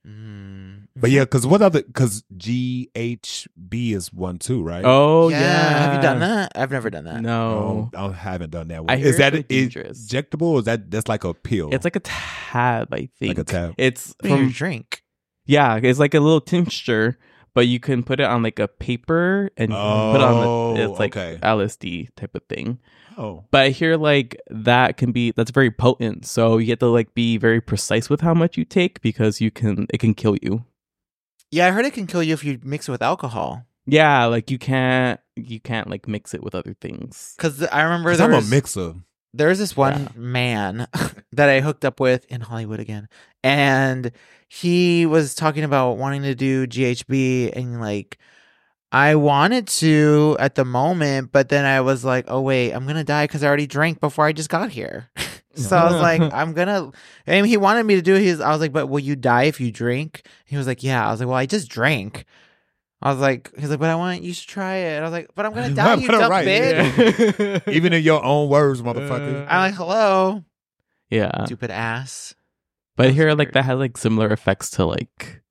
Mm. 0.06 0.88
But 0.96 1.10
yeah, 1.12 1.22
because 1.22 1.46
what 1.48 1.62
other? 1.62 1.82
Because 1.82 2.24
GHB 2.38 3.94
is 3.94 4.14
one 4.14 4.38
too, 4.40 4.62
right? 4.64 4.84
Oh 4.86 5.30
yeah. 5.30 5.40
yeah. 5.40 5.80
Have 5.80 5.96
you 5.96 6.02
done 6.02 6.20
that? 6.20 6.52
I've 6.56 6.72
never 6.72 6.90
done 6.90 7.06
that. 7.06 7.22
No. 7.22 7.90
Oh, 7.94 8.10
I 8.10 8.14
haven't 8.14 8.52
done 8.52 8.68
that 8.70 8.84
one. 8.86 8.92
I 8.92 8.98
hear 8.98 9.08
is 9.08 9.10
it's 9.12 9.18
that 9.20 9.34
really 9.34 9.46
is 9.50 9.74
dangerous. 9.74 10.08
injectable? 10.08 10.44
Or 10.44 10.60
is 10.60 10.66
that 10.66 10.90
that's 10.92 11.08
like 11.08 11.24
a 11.24 11.34
pill? 11.34 11.70
It's 11.74 11.84
like 11.84 11.96
a 11.96 12.02
tab, 12.02 12.94
I 12.94 13.10
think. 13.20 13.38
like 13.38 13.40
a 13.40 13.44
tab. 13.44 13.74
It's 13.78 14.14
Put 14.14 14.26
in 14.32 14.38
your 14.38 14.46
from 14.46 14.52
drink. 14.54 15.04
yeah, 15.46 15.80
it's 15.82 16.00
like 16.00 16.14
a 16.14 16.20
little 16.20 16.42
tincture, 16.42 17.18
but 17.56 17.68
you 17.68 17.80
can 17.80 18.04
put 18.04 18.20
it 18.20 18.26
on 18.26 18.44
like 18.44 18.60
a 18.60 18.68
paper 18.68 19.50
and 19.58 19.72
you 19.72 19.76
can 19.76 20.12
put 20.12 20.22
it 20.22 20.24
on 20.24 20.36
Oh, 20.48 20.74
the, 20.76 20.84
it's 20.84 21.00
like 21.00 21.18
okay. 21.18 21.40
LSD 21.42 22.10
type 22.16 22.36
of 22.36 22.44
thing. 22.48 22.78
Oh, 23.18 23.46
But 23.50 23.64
I 23.64 23.70
hear 23.70 23.96
like 23.98 24.36
that 24.50 24.98
can 24.98 25.12
be 25.12 25.32
that's 25.32 25.50
very 25.52 25.72
potent. 25.72 26.26
So 26.26 26.58
you 26.60 26.70
have 26.72 26.80
to 26.80 26.88
like 26.88 27.14
be 27.16 27.38
very 27.38 27.62
precise 27.62 28.10
with 28.10 28.22
how 28.22 28.34
much 28.36 28.58
you 28.58 28.66
take 28.66 29.02
because 29.02 29.42
you 29.42 29.50
can 29.50 29.88
it 29.90 29.98
can 30.00 30.14
kill 30.14 30.36
you. 30.44 30.66
Yeah, 31.50 31.68
I 31.68 31.72
heard 31.72 31.86
it 31.86 31.94
can 31.94 32.08
kill 32.08 32.22
you 32.22 32.34
if 32.34 32.44
you 32.44 32.60
mix 32.64 32.88
it 32.90 32.92
with 32.92 33.02
alcohol. 33.02 33.64
Yeah, 33.86 34.26
like 34.26 34.52
you 34.52 34.58
can't 34.58 35.20
you 35.36 35.60
can't 35.62 35.90
like 35.90 36.08
mix 36.08 36.34
it 36.34 36.44
with 36.44 36.56
other 36.56 36.76
things. 36.82 37.34
Because 37.38 37.64
I 37.64 37.84
remember 37.84 38.10
'Cause 38.10 38.18
there 38.18 38.28
I'm 38.28 38.34
a 38.34 38.38
was, 38.38 38.50
mixer. 38.50 38.96
There 39.36 39.50
was 39.50 39.60
this 39.60 39.76
one 39.78 40.04
Yeah. 40.04 40.08
man 40.16 40.88
that 41.34 41.50
I 41.50 41.60
hooked 41.62 41.86
up 41.86 42.00
with 42.00 42.26
in 42.26 42.42
Hollywood 42.42 42.80
again, 42.80 43.08
and 43.44 44.12
he 44.48 45.06
was 45.06 45.36
talking 45.36 45.64
about 45.64 45.94
wanting 45.98 46.24
to 46.24 46.36
do 46.36 46.68
GHB, 46.68 47.56
and 47.56 47.80
like 47.82 48.18
I 48.92 49.16
wanted 49.16 49.68
to 49.68 50.38
at 50.40 50.56
the 50.56 50.64
moment, 50.66 51.32
but 51.32 51.50
then 51.50 51.66
I 51.66 51.82
was 51.82 52.06
like, 52.06 52.26
oh 52.28 52.42
wait, 52.42 52.72
I'm 52.72 52.86
gonna 52.88 53.04
die 53.04 53.26
because 53.26 53.44
I 53.44 53.48
already 53.48 53.68
drank 53.68 54.00
before 54.00 54.26
I 54.26 54.32
just 54.32 54.50
got 54.50 54.70
here. 54.72 55.10
so 55.56 55.76
I 55.76 55.84
was 55.92 56.02
like, 56.02 56.22
I'm 56.34 56.54
gonna. 56.54 56.92
And 57.26 57.46
he 57.46 57.58
wanted 57.58 57.86
me 57.86 57.96
to 57.96 58.02
do 58.02 58.14
his. 58.14 58.40
I 58.40 58.52
was 58.52 58.62
like, 58.62 58.72
but 58.72 58.88
will 58.88 59.00
you 59.00 59.16
die 59.16 59.44
if 59.44 59.60
you 59.60 59.72
drink? 59.72 60.26
He 60.46 60.56
was 60.56 60.68
like, 60.68 60.84
yeah. 60.84 61.06
I 61.06 61.12
was 61.12 61.20
like, 61.20 61.28
well, 61.28 61.38
I 61.38 61.46
just 61.46 61.70
drank. 61.70 62.26
I 63.06 63.12
was 63.12 63.20
like, 63.22 63.52
he's 63.58 63.70
like, 63.70 63.80
but 63.80 63.90
I 63.90 63.96
want 63.96 64.24
you 64.24 64.34
should 64.34 64.48
try 64.50 64.76
it. 64.78 64.98
I 65.00 65.04
was 65.04 65.12
like, 65.12 65.30
but 65.36 65.46
I'm 65.46 65.54
gonna 65.54 65.70
die, 65.76 65.94
you 65.96 66.08
Right, 66.08 66.20
dumb 66.20 66.32
right, 66.32 66.48
bitch. 66.48 67.68
yeah. 67.68 67.72
Even 67.74 67.94
in 67.94 68.02
your 68.04 68.24
own 68.24 68.50
words, 68.50 68.82
motherfucker. 68.82 69.46
I'm 69.48 69.70
like, 69.72 69.76
hello, 69.76 70.44
yeah. 71.10 71.46
stupid 71.46 71.70
ass. 71.72 72.34
But 72.98 73.12
here, 73.14 73.34
like 73.34 73.52
that 73.54 73.66
has 73.66 73.78
like 73.78 73.98
similar 73.98 74.32
effects 74.32 74.72
to 74.72 74.86
like 74.86 75.42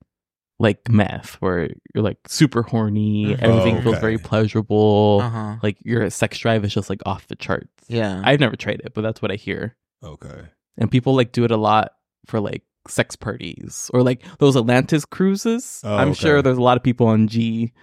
like 0.59 0.89
meth 0.89 1.35
where 1.41 1.69
you're 1.93 2.03
like 2.03 2.17
super 2.27 2.61
horny, 2.63 3.27
Mhm. 3.35 3.41
everything 3.41 3.77
Oh, 3.77 3.81
feels 3.81 3.99
very 3.99 4.17
pleasurable. 4.17 5.19
Uh 5.23 5.29
huh. 5.29 5.55
Like 5.63 5.77
your 5.83 6.09
sex 6.09 6.37
drive 6.39 6.63
is 6.65 6.73
just 6.73 6.89
like 6.89 7.01
off 7.05 7.27
the 7.27 7.35
charts. 7.35 7.67
Yeah. 7.87 8.21
I've 8.23 8.39
never 8.39 8.55
tried 8.55 8.81
it, 8.83 8.93
but 8.93 9.01
that's 9.01 9.21
what 9.21 9.31
I 9.31 9.35
hear. 9.35 9.75
okay. 10.03 10.45
And 10.77 10.89
people 10.91 11.15
like 11.15 11.31
do 11.31 11.45
it 11.45 11.51
a 11.51 11.57
lot 11.57 11.91
for 12.25 12.39
like 12.41 12.63
sex 12.87 13.15
parties 13.15 13.89
or 13.93 14.03
like 14.03 14.21
those 14.39 14.55
Atlantis 14.57 15.05
cruises. 15.05 15.81
Oh, 15.83 15.95
I'm 15.95 16.09
okay. 16.09 16.19
sure 16.19 16.41
there's 16.41 16.57
a 16.57 16.61
lot 16.61 16.77
of 16.77 16.83
people 16.83 17.07
on 17.07 17.27
G. 17.27 17.73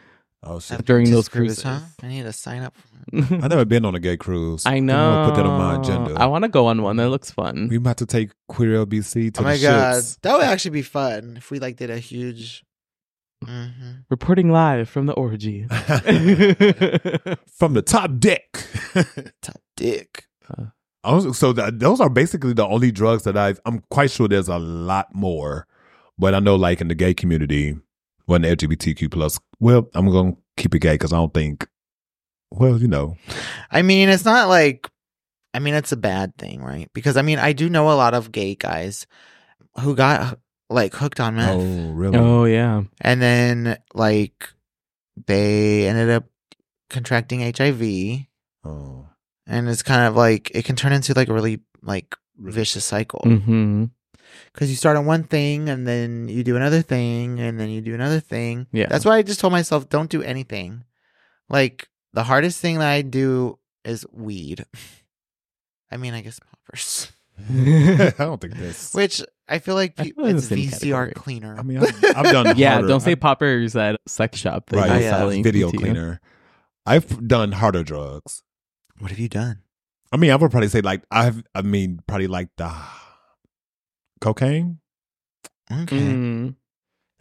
Oh 0.44 0.59
shit. 0.59 0.84
During 0.84 1.09
those 1.11 1.26
screw 1.26 1.46
this, 1.48 1.62
cruises. 1.62 1.88
I 2.03 2.09
need 2.09 2.22
to 2.24 2.32
sign 2.32 2.62
up. 2.62 2.74
I've 3.14 3.30
never 3.48 3.64
been 3.64 3.84
on 3.84 3.94
a 3.94 4.00
gay 4.00 4.16
cruise. 4.16 4.66
I 4.66 4.80
know. 4.80 4.94
gonna 4.94 5.28
put 5.30 5.36
that 5.36 5.46
on 5.46 5.59
my 5.59 5.80
agenda. 5.80 6.20
I 6.20 6.26
want 6.26 6.42
to 6.42 6.48
go 6.48 6.66
on 6.66 6.82
one. 6.82 6.96
That 6.96 7.11
looks 7.11 7.30
fun. 7.30 7.68
we 7.68 7.76
about 7.76 7.98
to 7.98 8.07
take 8.07 8.30
Queer 8.48 8.84
LBC 8.84 9.34
to 9.34 9.40
oh 9.40 9.44
my 9.44 9.57
the 9.57 9.62
god, 9.62 9.94
shits. 10.03 10.20
that 10.22 10.32
would 10.34 10.42
actually 10.44 10.72
be 10.72 10.82
fun 10.82 11.34
if 11.36 11.50
we 11.53 11.59
like 11.61 11.76
did 11.76 11.90
a 11.90 11.98
huge. 11.98 12.64
Mhm. 13.44 14.05
Reporting 14.11 14.50
live 14.50 14.88
from 14.88 15.07
the 15.07 15.12
orgy. 15.14 15.66
From 17.53 17.74
the 17.74 17.82
top 17.82 18.18
deck. 18.18 18.66
Top 19.42 19.61
dick. 19.76 20.26
I 20.48 20.62
was- 20.62 20.68
so 21.05 21.53
that, 21.53 21.78
those 21.80 22.00
are 22.00 22.09
basically 22.09 22.53
the 22.53 22.66
only 22.66 22.92
drugs 22.92 23.24
that 23.24 23.36
I've. 23.36 23.61
I'm 23.66 23.80
quite 23.90 24.11
sure 24.11 24.28
there's 24.28 24.48
a 24.48 24.59
lot 24.59 25.14
more, 25.14 25.66
but 26.18 26.34
I 26.34 26.38
know 26.38 26.57
like 26.57 26.80
in 26.80 26.88
the 26.88 26.94
gay 26.94 27.14
community, 27.14 27.76
when 28.26 28.42
the 28.42 28.55
LGBTQ 28.55 29.11
plus. 29.11 29.38
Well, 29.61 29.88
I'm 29.94 30.11
gonna 30.11 30.36
keep 30.57 30.74
it 30.74 30.80
gay 30.80 30.94
because 30.94 31.12
I 31.12 31.16
don't 31.16 31.34
think. 31.34 31.68
Well, 32.50 32.78
you 32.78 32.88
know, 32.88 33.16
I 33.70 33.82
mean, 33.82 34.09
it's 34.09 34.24
not 34.24 34.48
like. 34.48 34.88
I 35.55 35.59
mean, 35.59 35.74
it's 35.74 35.92
a 35.92 35.98
bad 35.98 36.38
thing, 36.38 36.62
right? 36.62 36.88
Because 36.94 37.16
I 37.16 37.22
mean, 37.22 37.38
I 37.38 37.53
do 37.53 37.68
know 37.68 37.90
a 37.90 37.94
lot 37.94 38.14
of 38.14 38.32
gay 38.32 38.55
guys 38.55 39.07
who 39.80 39.94
got 39.94 40.38
like 40.70 40.94
hooked 40.94 41.20
on 41.20 41.36
meth, 41.36 41.57
oh 41.61 41.90
really? 41.92 42.18
oh 42.18 42.44
yeah. 42.44 42.82
and 43.03 43.20
then 43.20 43.76
like 43.92 44.48
they 45.26 45.86
ended 45.86 46.09
up 46.11 46.24
contracting 46.88 47.40
HIV, 47.40 48.26
Oh. 48.64 49.09
And 49.47 49.68
it's 49.68 49.82
kind 49.82 50.07
of 50.07 50.16
like 50.16 50.51
it 50.55 50.64
can 50.64 50.76
turn 50.76 50.93
into 50.93 51.14
like 51.14 51.28
a 51.28 51.34
really 51.34 51.61
like 51.82 52.14
vicious 52.38 52.84
cycle. 52.84 53.22
Mm-hmm. 53.24 53.84
because 54.53 54.70
you 54.70 54.76
start 54.76 54.97
on 54.97 55.05
one 55.07 55.24
thing 55.24 55.68
and 55.68 55.86
then 55.86 56.28
you 56.28 56.43
do 56.45 56.57
another 56.57 56.82
thing 56.82 57.38
and 57.40 57.59
then 57.61 57.68
you 57.68 57.80
do 57.80 57.95
another 57.95 58.20
thing. 58.20 58.66
Yeah. 58.72 58.86
That's 58.88 59.05
why 59.05 59.16
I 59.16 59.22
just 59.22 59.40
told 59.40 59.53
myself 59.53 59.88
don't 59.88 60.11
do 60.11 60.22
anything. 60.22 60.84
Like 61.49 61.88
the 62.12 62.22
hardest 62.24 62.61
thing 62.61 62.78
that 62.78 62.88
I 62.90 63.03
do 63.03 63.59
is 63.84 64.07
weed. 64.12 64.64
I 65.90 65.97
mean, 65.99 66.14
I 66.14 66.22
guess 66.22 66.40
poppers, 66.40 67.12
I 67.51 68.14
don't 68.16 68.40
think 68.40 68.57
this 68.59 68.95
which 68.95 69.22
I 69.49 69.59
feel 69.59 69.74
like 69.74 69.95
I 69.99 70.05
feel 70.05 70.24
like 70.24 70.36
it's 70.36 70.49
VCR 70.49 70.80
category. 70.80 71.12
cleaner. 71.12 71.57
I 71.59 71.62
mean, 71.62 71.78
I've, 71.78 72.05
I've 72.16 72.32
done. 72.32 72.57
Yeah, 72.57 72.74
harder- 72.74 72.88
don't 72.88 73.01
say 73.01 73.12
I- 73.12 73.16
poppers 73.16 73.76
at 73.76 74.01
sex 74.07 74.38
shop. 74.38 74.70
that 74.70 74.76
right. 74.76 75.03
you're 75.03 75.32
yeah. 75.32 75.43
Video 75.43 75.70
to 75.70 75.72
you. 75.74 75.78
cleaner. 75.78 76.20
I've 76.86 77.28
done 77.28 77.53
harder 77.53 77.82
drugs. 77.82 78.43
What 79.03 79.11
have 79.11 79.18
you 79.18 79.28
done? 79.28 79.59
I 80.12 80.16
mean, 80.16 80.30
I 80.30 80.36
would 80.36 80.50
probably 80.50 80.68
say 80.68 80.80
like 80.80 81.03
I've. 81.11 81.42
I 81.55 81.62
mean, 81.62 82.00
probably 82.07 82.28
like 82.28 82.48
the 82.57 82.70
cocaine, 84.20 84.78
Okay, 85.70 85.96
Mm. 85.96 86.55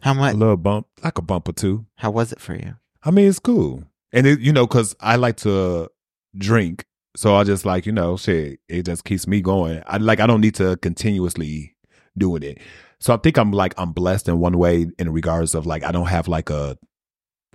how 0.02 0.14
much? 0.14 0.34
a 0.34 0.36
little 0.36 0.56
bump, 0.56 0.86
like 1.02 1.18
a 1.18 1.22
bump 1.22 1.48
or 1.48 1.52
two. 1.52 1.86
How 1.96 2.10
was 2.10 2.32
it 2.32 2.40
for 2.40 2.54
you? 2.54 2.76
I 3.02 3.10
mean, 3.10 3.28
it's 3.28 3.38
cool, 3.38 3.84
and 4.12 4.26
it, 4.26 4.40
you 4.40 4.52
know, 4.52 4.66
because 4.66 4.94
I 5.00 5.16
like 5.16 5.36
to 5.38 5.88
drink, 6.36 6.84
so 7.16 7.34
I 7.34 7.44
just 7.44 7.64
like 7.64 7.86
you 7.86 7.92
know, 7.92 8.16
shit. 8.16 8.60
It 8.68 8.84
just 8.86 9.04
keeps 9.04 9.26
me 9.26 9.40
going. 9.40 9.82
I 9.86 9.96
like 9.96 10.20
I 10.20 10.26
don't 10.26 10.40
need 10.40 10.54
to 10.56 10.76
continuously 10.76 11.76
doing 12.16 12.42
it. 12.42 12.58
So 13.00 13.14
I 13.14 13.16
think 13.16 13.36
I'm 13.38 13.50
like 13.52 13.74
I'm 13.78 13.92
blessed 13.92 14.28
in 14.28 14.38
one 14.38 14.58
way 14.58 14.86
in 14.98 15.12
regards 15.12 15.54
of 15.54 15.66
like 15.66 15.82
I 15.82 15.90
don't 15.92 16.06
have 16.06 16.28
like 16.28 16.50
a 16.50 16.76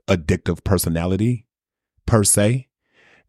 addictive 0.08 0.64
personality 0.64 1.46
per 2.06 2.24
se 2.24 2.67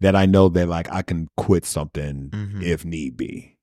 that 0.01 0.14
I 0.16 0.26
know 0.26 0.49
that 0.49 0.68
like 0.68 0.90
I 0.92 1.03
can 1.03 1.28
quit 1.36 1.64
something 1.64 2.30
Mhm. 2.32 2.62
if 2.62 2.84
need 2.84 3.16
be. 3.16 3.57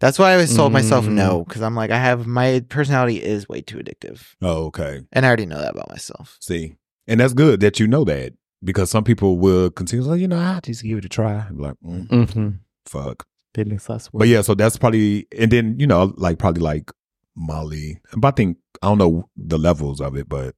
That's 0.00 0.18
why 0.18 0.30
I 0.30 0.34
always 0.34 0.54
told 0.54 0.72
myself 0.72 1.04
Mm. 1.06 1.12
no 1.12 1.44
because 1.44 1.62
I'm 1.62 1.74
like 1.76 1.90
I 1.90 1.98
have 1.98 2.26
my 2.26 2.64
personality 2.68 3.22
is 3.22 3.48
way 3.48 3.60
too 3.60 3.78
addictive, 3.78 4.34
Oh, 4.42 4.64
okay. 4.66 5.02
and 5.12 5.24
I 5.24 5.28
already 5.28 5.46
know 5.46 5.58
that 5.60 5.70
about 5.72 5.88
myself. 5.90 6.36
See, 6.40 6.74
and 7.06 7.20
that's 7.20 7.34
good 7.34 7.60
that 7.60 7.78
you 7.78 7.86
know 7.86 8.04
that 8.04 8.32
because 8.64 8.90
some 8.90 9.04
people 9.04 9.38
will 9.38 9.70
continue 9.70 10.04
like 10.04 10.20
you 10.20 10.26
know 10.28 10.38
I 10.38 10.58
just 10.60 10.82
give 10.82 10.98
it 10.98 11.04
a 11.04 11.08
try. 11.08 11.34
I'm 11.48 11.58
like 11.58 11.76
mm, 11.84 12.08
Mm-hmm. 12.08 12.48
fuck. 12.86 13.26
Business 13.52 13.88
last. 13.88 14.10
But 14.12 14.26
yeah, 14.26 14.40
so 14.42 14.54
that's 14.54 14.76
probably 14.76 15.28
and 15.38 15.50
then 15.52 15.76
you 15.78 15.86
know 15.86 16.12
like 16.16 16.38
probably 16.40 16.62
like 16.62 16.90
Molly. 17.36 18.00
But 18.16 18.28
I 18.28 18.30
think 18.32 18.56
I 18.82 18.88
don't 18.88 18.98
know 18.98 19.28
the 19.36 19.58
levels 19.58 20.00
of 20.00 20.16
it, 20.16 20.28
but 20.28 20.56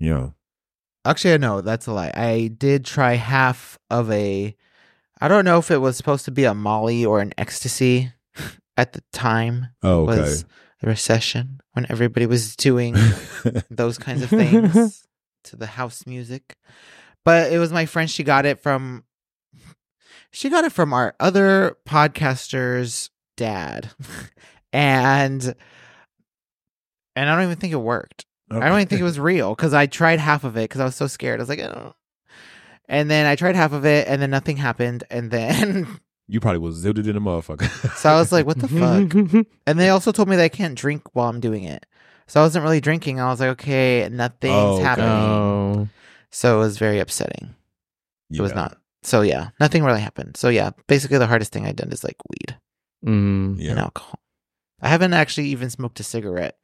you 0.00 0.10
know. 0.10 0.34
Actually, 1.08 1.38
no, 1.38 1.62
that's 1.62 1.86
a 1.86 1.92
lie. 1.92 2.12
I 2.14 2.48
did 2.48 2.84
try 2.84 3.14
half 3.14 3.78
of 3.90 4.10
a. 4.10 4.54
I 5.20 5.28
don't 5.28 5.44
know 5.44 5.58
if 5.58 5.70
it 5.70 5.78
was 5.78 5.96
supposed 5.96 6.26
to 6.26 6.30
be 6.30 6.44
a 6.44 6.54
Molly 6.54 7.04
or 7.04 7.20
an 7.20 7.32
ecstasy 7.38 8.12
at 8.76 8.92
the 8.92 9.02
time. 9.12 9.68
Oh, 9.82 10.02
okay. 10.02 10.20
Was 10.20 10.44
the 10.80 10.86
recession 10.86 11.60
when 11.72 11.86
everybody 11.88 12.26
was 12.26 12.56
doing 12.56 12.94
those 13.70 13.96
kinds 13.96 14.22
of 14.22 14.28
things 14.28 15.06
to 15.44 15.56
the 15.56 15.66
house 15.66 16.06
music. 16.06 16.56
But 17.24 17.52
it 17.52 17.58
was 17.58 17.72
my 17.72 17.86
friend. 17.86 18.10
She 18.10 18.22
got 18.22 18.44
it 18.44 18.60
from. 18.60 19.04
She 20.30 20.50
got 20.50 20.64
it 20.64 20.72
from 20.72 20.92
our 20.92 21.14
other 21.18 21.78
podcaster's 21.86 23.08
dad, 23.36 23.90
and 24.74 25.54
and 27.16 27.30
I 27.30 27.34
don't 27.34 27.44
even 27.44 27.56
think 27.56 27.72
it 27.72 27.76
worked. 27.76 28.26
I 28.50 28.60
don't 28.68 28.76
even 28.78 28.86
think 28.88 29.00
it 29.00 29.04
was 29.04 29.18
real 29.20 29.54
because 29.54 29.74
I 29.74 29.86
tried 29.86 30.18
half 30.20 30.44
of 30.44 30.56
it 30.56 30.64
because 30.64 30.80
I 30.80 30.84
was 30.84 30.94
so 30.96 31.06
scared. 31.06 31.40
I 31.40 31.42
was 31.42 31.48
like, 31.48 31.60
oh. 31.60 31.94
and 32.88 33.10
then 33.10 33.26
I 33.26 33.36
tried 33.36 33.56
half 33.56 33.72
of 33.72 33.84
it, 33.84 34.08
and 34.08 34.20
then 34.22 34.30
nothing 34.30 34.56
happened, 34.56 35.04
and 35.10 35.30
then 35.30 35.86
You 36.30 36.40
probably 36.40 36.58
was 36.58 36.84
zooted 36.84 37.06
in 37.08 37.16
a 37.16 37.20
motherfucker. 37.20 37.68
So 37.96 38.10
I 38.10 38.18
was 38.18 38.32
like, 38.32 38.44
what 38.46 38.58
the 38.58 38.68
fuck? 38.68 39.46
And 39.66 39.78
they 39.80 39.88
also 39.88 40.12
told 40.12 40.28
me 40.28 40.36
that 40.36 40.42
I 40.42 40.48
can't 40.50 40.74
drink 40.78 41.14
while 41.14 41.28
I'm 41.28 41.40
doing 41.40 41.64
it. 41.64 41.86
So 42.26 42.40
I 42.40 42.42
wasn't 42.42 42.64
really 42.64 42.80
drinking. 42.82 43.18
I 43.18 43.28
was 43.30 43.40
like, 43.40 43.48
okay, 43.50 44.06
nothing's 44.12 44.52
Oh, 44.54 44.82
happening. 44.82 45.88
So 46.30 46.56
it 46.56 46.60
was 46.60 46.76
very 46.76 46.98
upsetting. 46.98 47.54
It 48.30 48.42
was 48.42 48.54
not. 48.54 48.76
So 49.02 49.22
yeah, 49.22 49.50
nothing 49.58 49.82
really 49.84 50.02
happened. 50.02 50.36
So 50.36 50.50
yeah, 50.50 50.70
basically 50.86 51.16
the 51.16 51.26
hardest 51.26 51.50
thing 51.52 51.64
I've 51.64 51.76
done 51.76 51.92
is 51.92 52.04
like 52.04 52.16
weed 52.28 52.56
Mm. 53.06 53.56
Yeah. 53.58 53.70
and 53.70 53.78
alcohol. 53.78 54.20
I 54.82 54.88
haven't 54.88 55.14
actually 55.14 55.46
even 55.48 55.70
smoked 55.70 55.98
a 56.00 56.02
cigarette. 56.02 56.58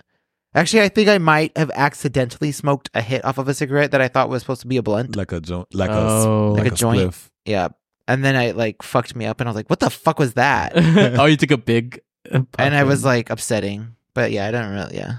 Actually, 0.54 0.82
I 0.82 0.88
think 0.88 1.08
I 1.08 1.18
might 1.18 1.56
have 1.58 1.70
accidentally 1.74 2.52
smoked 2.52 2.88
a 2.94 3.02
hit 3.02 3.24
off 3.24 3.38
of 3.38 3.48
a 3.48 3.54
cigarette 3.54 3.90
that 3.90 4.00
I 4.00 4.08
thought 4.08 4.28
was 4.28 4.42
supposed 4.42 4.60
to 4.62 4.66
be 4.68 4.76
a 4.76 4.82
blunt. 4.82 5.16
Like 5.16 5.32
a 5.32 5.40
joint, 5.40 5.74
like 5.74 5.90
Oh. 5.90 6.50
a 6.50 6.52
Like 6.52 6.62
like, 6.64 6.70
a 6.72 6.74
a, 6.74 6.76
joint? 6.76 7.00
spliff. 7.00 7.28
Yeah. 7.44 7.68
And 8.06 8.24
then 8.24 8.36
I 8.36 8.52
like 8.52 8.82
fucked 8.82 9.16
me 9.16 9.24
up 9.26 9.40
and 9.40 9.48
I 9.48 9.50
was 9.50 9.56
like, 9.56 9.68
what 9.68 9.80
the 9.80 9.90
fuck 9.90 10.18
was 10.18 10.34
that? 10.34 10.72
oh, 10.76 11.24
you 11.24 11.36
took 11.36 11.50
a 11.50 11.56
big. 11.56 12.00
uh, 12.30 12.42
and 12.58 12.74
I 12.74 12.84
was 12.84 13.04
like 13.04 13.30
upsetting. 13.30 13.96
But 14.14 14.30
yeah, 14.30 14.46
I 14.46 14.50
don't 14.52 14.70
really, 14.72 14.96
yeah. 14.96 15.16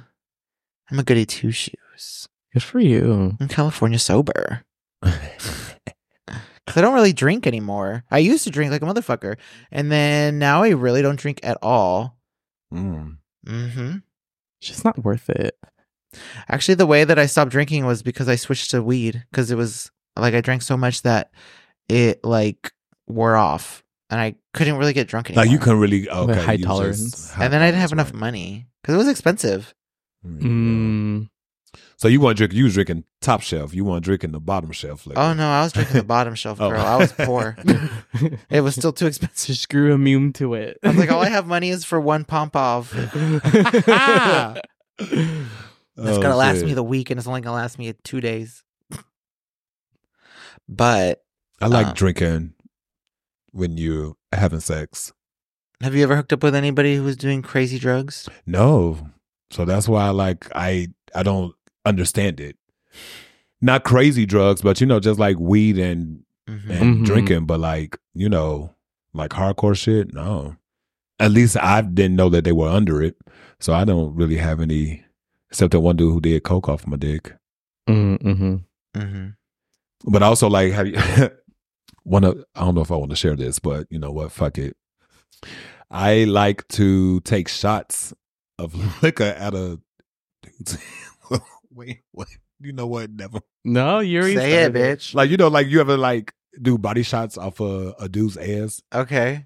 I'm 0.90 1.00
a 1.00 1.04
goody 1.04 1.26
two 1.26 1.52
shoes. 1.52 2.28
good 2.54 2.64
for 2.64 2.80
you. 2.80 3.36
I'm 3.40 3.48
California 3.48 4.00
sober. 4.00 4.64
Because 6.66 6.78
I 6.78 6.82
don't 6.82 6.96
really 6.96 7.14
drink 7.14 7.46
anymore. 7.46 8.04
I 8.10 8.18
used 8.18 8.44
to 8.46 8.50
drink 8.50 8.72
like 8.72 8.82
a 8.82 8.86
motherfucker. 8.86 9.38
And 9.72 9.92
then 9.92 10.40
now 10.40 10.64
I 10.64 10.70
really 10.70 11.04
don't 11.04 11.20
drink 11.20 11.40
at 11.44 11.60
all. 11.62 12.18
Mm. 12.74 13.18
hmm 13.48 13.98
It's 14.66 14.78
just 14.78 14.86
not 14.86 15.04
worth 15.04 15.30
it. 15.30 15.56
Actually, 16.50 16.76
the 16.76 16.88
way 16.88 17.04
that 17.04 17.20
I 17.20 17.28
stopped 17.28 17.52
drinking 17.52 17.86
was 17.86 18.02
because 18.02 18.28
I 18.28 18.36
switched 18.36 18.72
to 18.72 18.82
weed. 18.82 19.24
Because 19.30 19.52
it 19.52 19.58
was 19.58 19.92
like 20.18 20.34
I 20.34 20.42
drank 20.42 20.64
so 20.64 20.76
much 20.76 21.04
that 21.04 21.30
it 21.88 22.24
like 22.24 22.72
wore 23.08 23.36
off. 23.36 23.84
And 24.10 24.20
I 24.20 24.36
couldn't 24.56 24.78
really 24.78 24.94
get 24.94 25.08
drunk 25.08 25.30
anymore. 25.30 25.46
Like 25.46 25.52
you 25.52 25.60
couldn't 25.60 25.80
really 25.80 26.10
okay. 26.10 26.42
high 26.42 26.54
you 26.54 26.66
tolerance. 26.66 27.30
high 27.30 27.44
and 27.44 27.54
then 27.54 27.62
I 27.62 27.68
didn't 27.68 27.82
have 27.82 27.92
enough 27.92 28.12
right. 28.12 28.20
money. 28.20 28.68
Because 28.82 28.96
it 28.96 28.98
was 28.98 29.08
expensive. 29.08 29.74
Mm. 30.26 31.30
So 31.98 32.08
you 32.10 32.20
want 32.20 32.38
to 32.38 32.42
drink? 32.42 32.54
You 32.54 32.66
was 32.66 32.74
drinking 32.74 33.06
top 33.22 33.42
shelf. 33.42 33.74
You 33.74 33.86
want 33.86 34.04
drinking 34.04 34.32
the 34.34 34.40
bottom 34.42 34.72
shelf? 34.74 35.08
Liquor. 35.08 35.20
Oh 35.20 35.34
no, 35.34 35.48
I 35.50 35.64
was 35.64 35.72
drinking 35.72 35.96
the 35.98 36.04
bottom 36.16 36.36
shelf, 36.36 36.60
Oh. 36.60 36.70
girl. 36.70 36.82
I 36.82 36.98
was 36.98 37.12
poor. 37.14 37.56
it 38.50 38.62
was 38.62 38.76
still 38.76 38.92
too 38.92 39.08
expensive. 39.08 39.56
Screw 39.58 39.94
immune 39.94 40.34
to 40.34 40.54
it. 40.56 40.78
I 40.84 40.90
was 40.90 40.98
like, 40.98 41.10
all 41.12 41.22
I 41.22 41.30
have 41.30 41.48
money 41.48 41.70
is 41.70 41.86
for 41.86 42.00
one 42.00 42.26
Popov. 42.26 42.94
It's 45.98 46.10
Oh, 46.18 46.22
gonna 46.22 46.36
last 46.36 46.58
shit. 46.58 46.66
me 46.66 46.74
the 46.74 46.84
week, 46.84 47.10
and 47.10 47.18
it's 47.18 47.26
only 47.28 47.40
gonna 47.40 47.56
last 47.56 47.80
me 47.80 47.94
two 48.04 48.20
days. 48.20 48.64
But 50.68 51.24
I 51.62 51.68
like 51.68 51.88
um, 51.88 51.94
drinking 51.94 52.54
when 53.52 53.78
you're 53.78 54.16
having 54.34 54.60
sex. 54.60 55.14
have 55.82 55.96
you 55.96 56.04
ever 56.04 56.18
hooked 56.18 56.34
up 56.34 56.44
with 56.44 56.54
anybody 56.56 56.96
who 56.98 57.04
was 57.04 57.16
doing 57.16 57.42
crazy 57.42 57.80
drugs? 57.80 58.28
No, 58.46 59.10
so 59.52 59.64
that's 59.64 59.88
why 59.88 60.08
I 60.08 60.10
like 60.10 60.50
I 60.54 60.88
I 61.14 61.24
don't 61.24 61.56
understand 61.86 62.40
it. 62.40 62.58
Not 63.62 63.84
crazy 63.84 64.26
drugs, 64.26 64.62
but 64.62 64.80
you 64.82 64.88
know, 64.88 65.00
just 65.00 65.20
like 65.20 65.38
weed 65.40 65.78
and 65.78 66.24
Mhm. 66.50 66.70
and 66.70 66.98
Mhm. 67.02 67.06
drinking, 67.06 67.46
but 67.46 67.60
like 67.60 67.98
you 68.14 68.30
know, 68.30 68.74
like 69.14 69.32
hardcore 69.32 69.76
shit. 69.78 70.14
No, 70.14 70.56
at 71.20 71.32
least 71.32 71.58
I 71.58 71.82
didn't 71.82 72.16
know 72.18 72.30
that 72.30 72.44
they 72.44 72.52
were 72.52 72.70
under 72.70 73.02
it, 73.02 73.16
so 73.60 73.74
I 73.74 73.84
don't 73.86 74.14
really 74.16 74.38
have 74.38 74.60
any. 74.62 75.04
Except 75.50 75.72
that 75.72 75.80
one 75.80 75.96
dude 75.96 76.12
who 76.14 76.20
did 76.22 76.44
coke 76.44 76.68
off 76.70 76.86
my 76.86 76.98
dick. 76.98 77.34
mm-hmm. 77.90 78.56
Mhm. 78.96 79.36
But 80.06 80.22
also, 80.24 80.50
like, 80.50 80.74
have 80.74 80.88
you 80.88 80.96
one 82.04 82.24
of 82.26 82.44
I 82.56 82.62
don't 82.62 82.76
know 82.76 82.82
if 82.82 82.92
I 82.92 82.96
want 82.96 83.12
to 83.12 83.16
share 83.16 83.36
this, 83.36 83.58
but 83.60 83.88
you 83.90 83.98
know 84.00 84.12
what? 84.12 84.32
Fuck 84.32 84.58
it. 84.58 84.76
I 85.90 86.26
like 86.26 86.68
to 86.70 87.22
take 87.22 87.48
shots 87.48 88.14
of 88.60 88.74
liquor 89.04 89.24
at 89.24 89.54
a. 89.54 89.80
Wait, 91.76 92.00
what? 92.12 92.28
You 92.62 92.72
know 92.74 92.88
what? 92.88 93.12
Never. 93.12 93.40
No, 93.66 94.00
you're 94.00 94.24
Say 94.24 94.64
it, 94.64 94.74
bitch. 94.74 95.14
Like 95.14 95.30
you 95.30 95.38
know, 95.38 95.50
like 95.50 95.68
you 95.68 95.82
ever 95.82 95.98
like 95.98 96.34
do 96.62 96.78
body 96.78 97.04
shots 97.04 97.38
off 97.38 97.60
a, 97.60 97.94
a 98.00 98.08
dude's 98.10 98.38
ass? 98.38 98.82
Okay. 98.94 99.46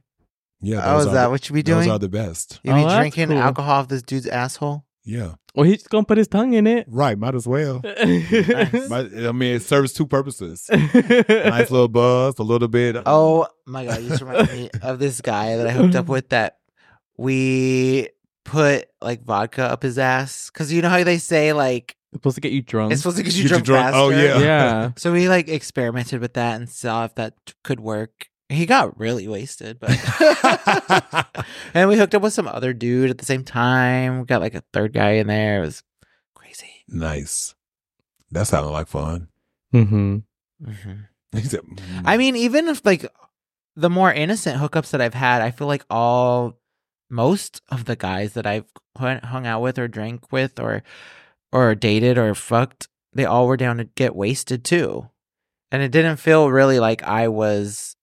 Yeah. 0.62 0.82
oh, 0.86 0.98
those 0.98 1.08
is 1.08 1.14
that 1.14 1.24
the- 1.26 1.30
what 1.32 1.50
you 1.50 1.54
be 1.56 1.64
doing? 1.64 1.80
Those 1.80 1.88
are 1.90 2.00
the 2.00 2.10
best. 2.10 2.60
you 2.64 2.74
be 2.74 2.80
Oh, 2.82 2.84
that's 2.86 3.00
drinking 3.00 3.30
cool. 3.30 3.38
alcohol 3.40 3.80
off 3.82 3.88
this 3.88 4.04
dude's 4.04 4.28
asshole? 4.28 4.86
Yeah. 5.06 5.36
Well, 5.56 5.64
he's 5.66 5.88
gonna 5.88 6.06
put 6.06 6.18
his 6.20 6.28
tongue 6.28 6.54
in 6.54 6.68
it. 6.68 6.86
Right. 6.88 7.18
Might 7.18 7.34
as 7.34 7.48
well. 7.48 7.82
Nice. 8.06 8.90
Might- 8.90 9.14
I 9.16 9.32
mean, 9.32 9.56
it 9.56 9.62
serves 9.64 9.94
two 9.94 10.06
purposes. 10.06 10.68
nice 10.72 11.72
little 11.72 11.88
buzz, 11.88 12.38
a 12.38 12.44
little 12.44 12.68
bit. 12.68 12.96
Oh 13.08 13.48
my 13.66 13.86
god, 13.86 14.02
you 14.04 14.10
just 14.10 14.22
reminded 14.22 14.52
me 14.56 14.70
of 14.84 15.00
this 15.00 15.22
guy 15.22 15.56
that 15.56 15.66
I 15.66 15.72
hooked 15.72 15.96
up 15.96 16.08
with 16.08 16.30
that 16.30 16.58
we 17.18 18.10
put 18.46 18.88
like 19.02 19.24
vodka 19.24 19.64
up 19.64 19.82
his 19.84 19.98
ass. 19.98 20.50
Cause 20.50 20.72
you 20.72 20.82
know 20.82 20.90
how 20.90 21.04
they 21.04 21.18
say 21.18 21.54
like 21.54 21.96
supposed 22.14 22.36
to 22.36 22.42
get 22.42 22.52
you 22.52 22.62
drunk. 22.62 22.92
it's 22.92 23.02
supposed 23.02 23.18
to 23.18 23.24
get 23.24 23.34
you 23.36 23.44
Get 23.44 23.58
you 23.60 23.64
drunk, 23.64 23.92
drunk. 23.92 23.96
Oh, 23.96 24.10
yeah. 24.10 24.40
yeah. 24.40 24.92
So 24.98 25.12
we 25.12 25.30
like 25.30 25.48
experimented 25.48 26.22
with 26.22 26.34
that 26.34 26.56
and 26.56 26.70
saw 26.70 27.06
if 27.06 27.16
that 27.16 27.34
t- 27.46 27.54
could 27.64 27.80
work. 27.80 28.28
He 28.52 28.66
got 28.66 29.00
really 29.00 29.28
wasted, 29.28 29.80
but 29.80 29.92
and 31.76 31.88
we 31.88 31.98
hooked 31.98 32.16
up 32.16 32.24
with 32.24 32.34
some 32.34 32.48
other 32.48 32.74
dude 32.74 33.12
at 33.12 33.20
the 33.20 33.26
same 33.26 33.44
time. 33.44 34.20
We 34.20 34.26
got 34.26 34.42
like 34.42 34.56
a 34.56 34.64
third 34.74 34.92
guy 34.94 35.12
in 35.12 35.28
there. 35.28 35.60
It 35.60 35.66
was 35.66 35.84
crazy. 36.34 36.84
nice. 36.88 37.54
That 38.32 38.48
sounded 38.48 38.70
like 38.72 38.88
fun. 38.88 39.28
Mm-hmm. 39.74 40.18
He 41.32 41.42
said, 41.44 41.62
mm. 41.62 41.80
I 42.06 42.18
mean, 42.18 42.36
even 42.36 42.68
if 42.68 42.84
like 42.86 43.06
the 43.76 43.90
more 43.90 44.12
innocent 44.12 44.60
hookups 44.60 44.92
that 44.92 45.02
I've 45.02 45.14
had, 45.14 45.42
I 45.44 45.52
feel 45.52 45.68
like 45.68 45.86
all 45.90 46.58
most 47.10 47.62
of 47.70 47.86
the 47.86 47.96
guys 47.96 48.34
that 48.34 48.46
I've 48.48 48.66
hung 48.98 49.46
out 49.48 49.62
with 49.62 49.78
or 49.80 49.88
drank 49.88 50.32
with 50.32 50.60
or 50.60 50.84
or 51.52 51.74
dated 51.76 52.18
or 52.18 52.34
fucked, 52.36 52.88
they 53.14 53.26
all 53.26 53.48
were 53.48 53.58
down 53.58 53.78
to 53.78 53.84
get 53.86 54.16
wasted 54.16 54.64
too. 54.64 55.10
And 55.72 55.82
it 55.84 55.92
didn't 55.92 56.18
feel 56.18 56.50
really 56.50 56.80
like 56.80 57.04
I 57.04 57.28
was 57.28 57.96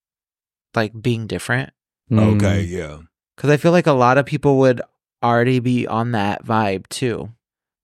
like 0.74 1.00
being 1.00 1.26
different 1.26 1.72
Mm. 2.10 2.36
okay, 2.36 2.60
yeah. 2.62 2.98
cuz 3.36 3.50
I 3.50 3.56
feel 3.56 3.72
like 3.72 3.88
a 3.88 3.92
lot 3.92 4.16
of 4.16 4.26
people 4.26 4.58
would 4.58 4.80
already 5.24 5.58
be 5.58 5.86
on 5.88 6.12
that 6.12 6.44
vibe 6.44 6.86
too. 6.88 7.32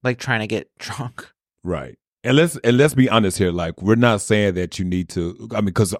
Like 0.04 0.18
trying 0.18 0.40
to 0.40 0.46
get 0.46 0.70
drunk. 0.78 1.26
Right. 1.64 1.98
And 2.22 2.36
let's 2.36 2.56
and 2.62 2.76
let's 2.76 2.94
be 2.94 3.08
honest 3.08 3.38
here. 3.38 3.50
Like 3.50 3.82
we're 3.82 3.96
not 3.96 4.20
saying 4.20 4.54
that 4.54 4.78
you 4.78 4.84
need 4.84 5.08
to. 5.08 5.48
I 5.50 5.56
mean, 5.56 5.66
because 5.66 5.92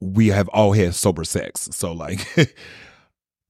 we 0.00 0.26
have 0.28 0.48
all 0.48 0.72
had 0.72 0.96
sober 0.96 1.22
sex, 1.22 1.68
so 1.70 1.92
like, 1.92 2.26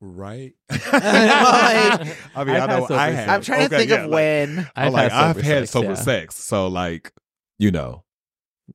right? 0.00 0.52
I 0.70 1.98
mean, 2.00 2.14
I've 2.34 2.48
I 2.48 2.66
know 2.66 2.86
I 2.90 3.10
have. 3.10 3.28
I'm 3.28 3.42
trying 3.42 3.68
to 3.68 3.76
think 3.76 3.90
yeah, 3.90 3.96
of 3.96 4.10
like, 4.10 4.10
when 4.12 4.58
I'm 4.76 4.86
I've 4.86 4.92
like 4.92 5.12
had 5.12 5.12
I've 5.12 5.36
sober 5.36 5.46
had 5.46 5.58
sex, 5.58 5.70
sober 5.70 5.88
yeah. 5.88 5.94
sex, 5.94 6.34
so 6.36 6.66
like, 6.68 7.12
you 7.58 7.70
know, 7.70 8.04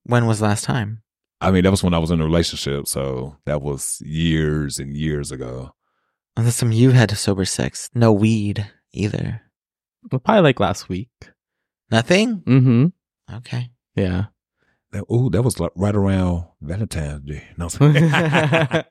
when 0.03 0.25
was 0.25 0.41
last 0.41 0.63
time? 0.63 1.01
I 1.41 1.51
mean, 1.51 1.63
that 1.63 1.71
was 1.71 1.83
when 1.83 1.93
I 1.93 1.99
was 1.99 2.11
in 2.11 2.21
a 2.21 2.25
relationship, 2.25 2.87
so 2.87 3.37
that 3.45 3.61
was 3.61 4.01
years 4.05 4.79
and 4.79 4.95
years 4.95 5.31
ago. 5.31 5.73
Unless 6.37 6.55
some 6.55 6.71
you 6.71 6.91
had 6.91 7.11
sober 7.11 7.45
sex. 7.45 7.89
No 7.93 8.11
weed 8.11 8.65
either. 8.93 9.41
Well, 10.11 10.19
Probably 10.19 10.41
like 10.41 10.59
last 10.59 10.89
week. 10.89 11.09
Nothing? 11.91 12.41
Mm-hmm. 12.41 13.35
Okay. 13.37 13.69
Yeah. 13.95 14.25
That, 14.91 15.03
ooh, 15.11 15.29
that 15.31 15.41
was 15.41 15.59
like 15.59 15.71
right 15.75 15.95
around 15.95 16.45
Valentine's 16.61 17.21
Day. 17.21 17.43
No, 17.57 17.65
I'm 17.65 17.69
sorry. 17.69 18.83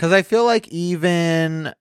Because 0.00 0.14
I 0.14 0.22
feel 0.22 0.46
like 0.46 0.66
even 0.68 1.74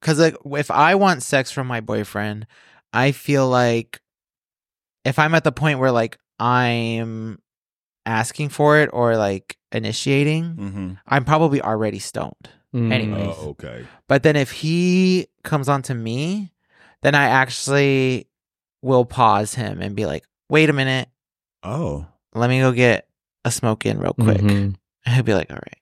because 0.00 0.20
like 0.20 0.36
if 0.52 0.70
I 0.70 0.94
want 0.94 1.24
sex 1.24 1.50
from 1.50 1.66
my 1.66 1.80
boyfriend, 1.80 2.46
I 2.92 3.10
feel 3.10 3.48
like 3.48 4.00
if 5.04 5.18
I'm 5.18 5.34
at 5.34 5.42
the 5.42 5.50
point 5.50 5.80
where 5.80 5.90
like 5.90 6.16
I'm 6.38 7.40
asking 8.06 8.50
for 8.50 8.78
it 8.78 8.88
or 8.92 9.16
like 9.16 9.56
initiating, 9.72 10.44
mm-hmm. 10.54 10.92
I'm 11.08 11.24
probably 11.24 11.60
already 11.60 11.98
stoned. 11.98 12.50
Mm. 12.72 12.92
Anyways. 12.92 13.34
Oh, 13.36 13.48
okay. 13.48 13.84
But 14.06 14.22
then 14.22 14.36
if 14.36 14.52
he 14.52 15.26
comes 15.42 15.68
on 15.68 15.82
to 15.82 15.94
me, 15.96 16.52
then 17.02 17.16
I 17.16 17.24
actually 17.24 18.28
will 18.80 19.04
pause 19.04 19.54
him 19.54 19.82
and 19.82 19.96
be 19.96 20.06
like, 20.06 20.22
"Wait 20.48 20.70
a 20.70 20.72
minute, 20.72 21.08
Oh, 21.64 22.06
let 22.32 22.48
me 22.48 22.60
go 22.60 22.70
get 22.70 23.08
a 23.44 23.50
smoke 23.50 23.86
in 23.86 23.98
real 23.98 24.14
quick." 24.14 24.38
Mhm. 24.38 24.76
And 25.04 25.14
he'll 25.14 25.24
be 25.24 25.34
like, 25.34 25.50
all 25.50 25.56
right. 25.56 25.79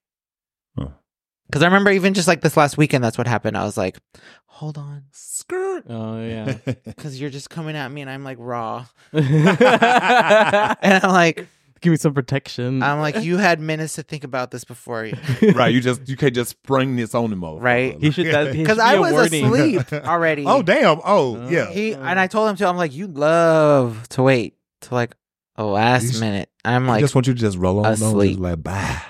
Huh. 1.48 1.50
Because 1.50 1.62
I 1.62 1.66
remember 1.66 1.90
even 1.90 2.14
just 2.14 2.28
like 2.28 2.40
this 2.42 2.56
last 2.56 2.76
weekend, 2.76 3.02
that's 3.02 3.16
what 3.18 3.26
happened. 3.26 3.56
I 3.56 3.64
was 3.64 3.76
like, 3.76 3.98
hold 4.46 4.76
on. 4.78 5.04
skirt. 5.12 5.84
Oh 5.88 6.20
yeah. 6.22 6.58
Because 6.84 7.20
you're 7.20 7.30
just 7.30 7.48
coming 7.50 7.74
at 7.76 7.90
me 7.90 8.00
and 8.02 8.10
I'm 8.10 8.22
like 8.24 8.36
raw. 8.40 8.86
And 9.12 11.04
I'm 11.04 11.10
like, 11.12 11.46
Give 11.80 11.92
me 11.92 11.96
some 11.96 12.12
protection. 12.12 12.82
I'm 12.82 12.98
like, 12.98 13.22
you 13.22 13.36
had 13.36 13.60
minutes 13.60 13.94
to 13.94 14.02
think 14.02 14.24
about 14.24 14.50
this 14.50 14.64
before 14.64 15.04
you. 15.04 15.14
right, 15.54 15.72
you 15.72 15.80
just 15.80 16.08
you 16.08 16.16
can't 16.16 16.34
just 16.34 16.50
spring 16.50 16.96
this 16.96 17.14
on 17.14 17.32
him, 17.32 17.40
motherfucker. 17.40 17.62
Right. 17.62 17.96
He 18.00 18.10
should- 18.10 18.26
that- 18.34 18.52
Because 18.52 18.80
I 18.80 18.98
was 18.98 19.12
warning. 19.12 19.44
asleep 19.46 19.92
already. 19.92 20.44
oh 20.44 20.60
damn! 20.62 20.98
Oh 21.04 21.36
Oh. 21.36 21.48
yeah. 21.48 21.70
He 21.70 21.92
and 21.92 22.18
I 22.18 22.26
told 22.26 22.50
him 22.50 22.56
too. 22.56 22.66
I'm 22.66 22.76
like, 22.76 22.92
you 22.92 23.06
love 23.06 24.08
to 24.10 24.24
wait 24.24 24.56
to 24.82 24.94
like 24.94 25.14
the 25.56 25.64
last 25.64 26.02
You 26.02 26.08
s- 26.10 26.20
minute. 26.20 26.50
I'm 26.64 26.90
I 26.90 26.94
like, 26.94 27.00
just 27.00 27.14
want 27.14 27.28
you 27.28 27.34
to 27.34 27.40
just 27.40 27.56
roll 27.56 27.78
on, 27.78 27.86
on 27.86 27.92
asleep. 27.92 28.30
just 28.32 28.40
like 28.40 28.60
bye. 28.60 29.00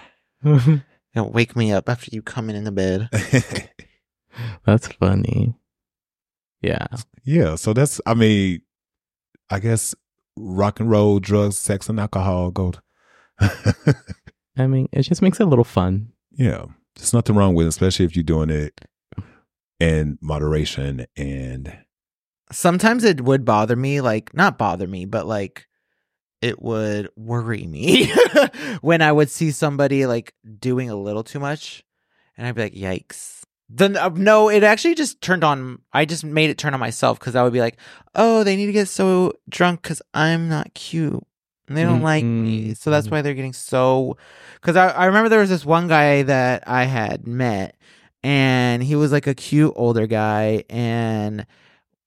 It'll 1.14 1.30
wake 1.30 1.56
me 1.56 1.72
up 1.72 1.88
after 1.88 2.10
you 2.12 2.22
coming 2.22 2.56
in 2.56 2.64
the 2.64 2.72
bed. 2.72 3.08
That's 4.66 4.86
funny. 4.88 5.54
Yeah. 6.60 6.86
yeah, 7.24 7.54
so 7.54 7.72
that's 7.72 8.00
I 8.04 8.14
mean, 8.14 8.62
I 9.48 9.60
guess 9.60 9.94
rock 10.36 10.80
and 10.80 10.90
roll, 10.90 11.20
drugs, 11.20 11.56
sex, 11.56 11.88
and 11.88 12.00
alcohol 12.00 12.50
go. 12.50 12.72
I 14.56 14.66
mean, 14.66 14.88
it 14.92 15.02
just 15.02 15.22
makes 15.22 15.38
it 15.38 15.44
a 15.44 15.48
little 15.48 15.64
fun. 15.64 16.12
yeah, 16.32 16.64
there's 16.96 17.12
nothing 17.12 17.36
wrong 17.36 17.54
with 17.54 17.66
it, 17.66 17.68
especially 17.68 18.06
if 18.06 18.16
you're 18.16 18.24
doing 18.24 18.50
it 18.50 18.80
in 19.78 20.18
moderation 20.20 21.06
and 21.16 21.78
Sometimes 22.50 23.04
it 23.04 23.20
would 23.20 23.44
bother 23.44 23.76
me, 23.76 24.00
like 24.00 24.34
not 24.34 24.58
bother 24.58 24.88
me, 24.88 25.04
but 25.04 25.26
like 25.26 25.67
it 26.40 26.62
would 26.62 27.08
worry 27.16 27.66
me 27.66 28.12
when 28.80 29.02
I 29.02 29.12
would 29.12 29.30
see 29.30 29.50
somebody 29.50 30.06
like 30.06 30.34
doing 30.58 30.90
a 30.90 30.96
little 30.96 31.24
too 31.24 31.40
much, 31.40 31.84
and 32.36 32.46
I'd 32.46 32.54
be 32.54 32.62
like, 32.62 32.74
"Yikes!" 32.74 33.42
Then 33.68 33.96
uh, 33.96 34.10
no, 34.14 34.48
it 34.48 34.62
actually 34.62 34.94
just 34.94 35.20
turned 35.20 35.44
on. 35.44 35.82
I 35.92 36.04
just 36.04 36.24
made 36.24 36.50
it 36.50 36.58
turn 36.58 36.74
on 36.74 36.80
myself 36.80 37.18
because 37.18 37.34
I 37.34 37.42
would 37.42 37.52
be 37.52 37.60
like, 37.60 37.78
"Oh, 38.14 38.44
they 38.44 38.56
need 38.56 38.66
to 38.66 38.72
get 38.72 38.88
so 38.88 39.32
drunk 39.48 39.82
because 39.82 40.00
I'm 40.14 40.48
not 40.48 40.74
cute." 40.74 41.22
And 41.66 41.76
they 41.76 41.82
don't 41.82 42.00
like 42.00 42.24
me, 42.24 42.72
so 42.72 42.90
that's 42.90 43.10
why 43.10 43.20
they're 43.20 43.34
getting 43.34 43.52
so. 43.52 44.16
Because 44.54 44.74
I, 44.74 44.88
I 44.88 45.04
remember 45.04 45.28
there 45.28 45.40
was 45.40 45.50
this 45.50 45.66
one 45.66 45.86
guy 45.86 46.22
that 46.22 46.64
I 46.66 46.84
had 46.84 47.26
met, 47.26 47.76
and 48.22 48.82
he 48.82 48.96
was 48.96 49.12
like 49.12 49.26
a 49.26 49.34
cute 49.34 49.74
older 49.76 50.06
guy, 50.06 50.64
and 50.70 51.46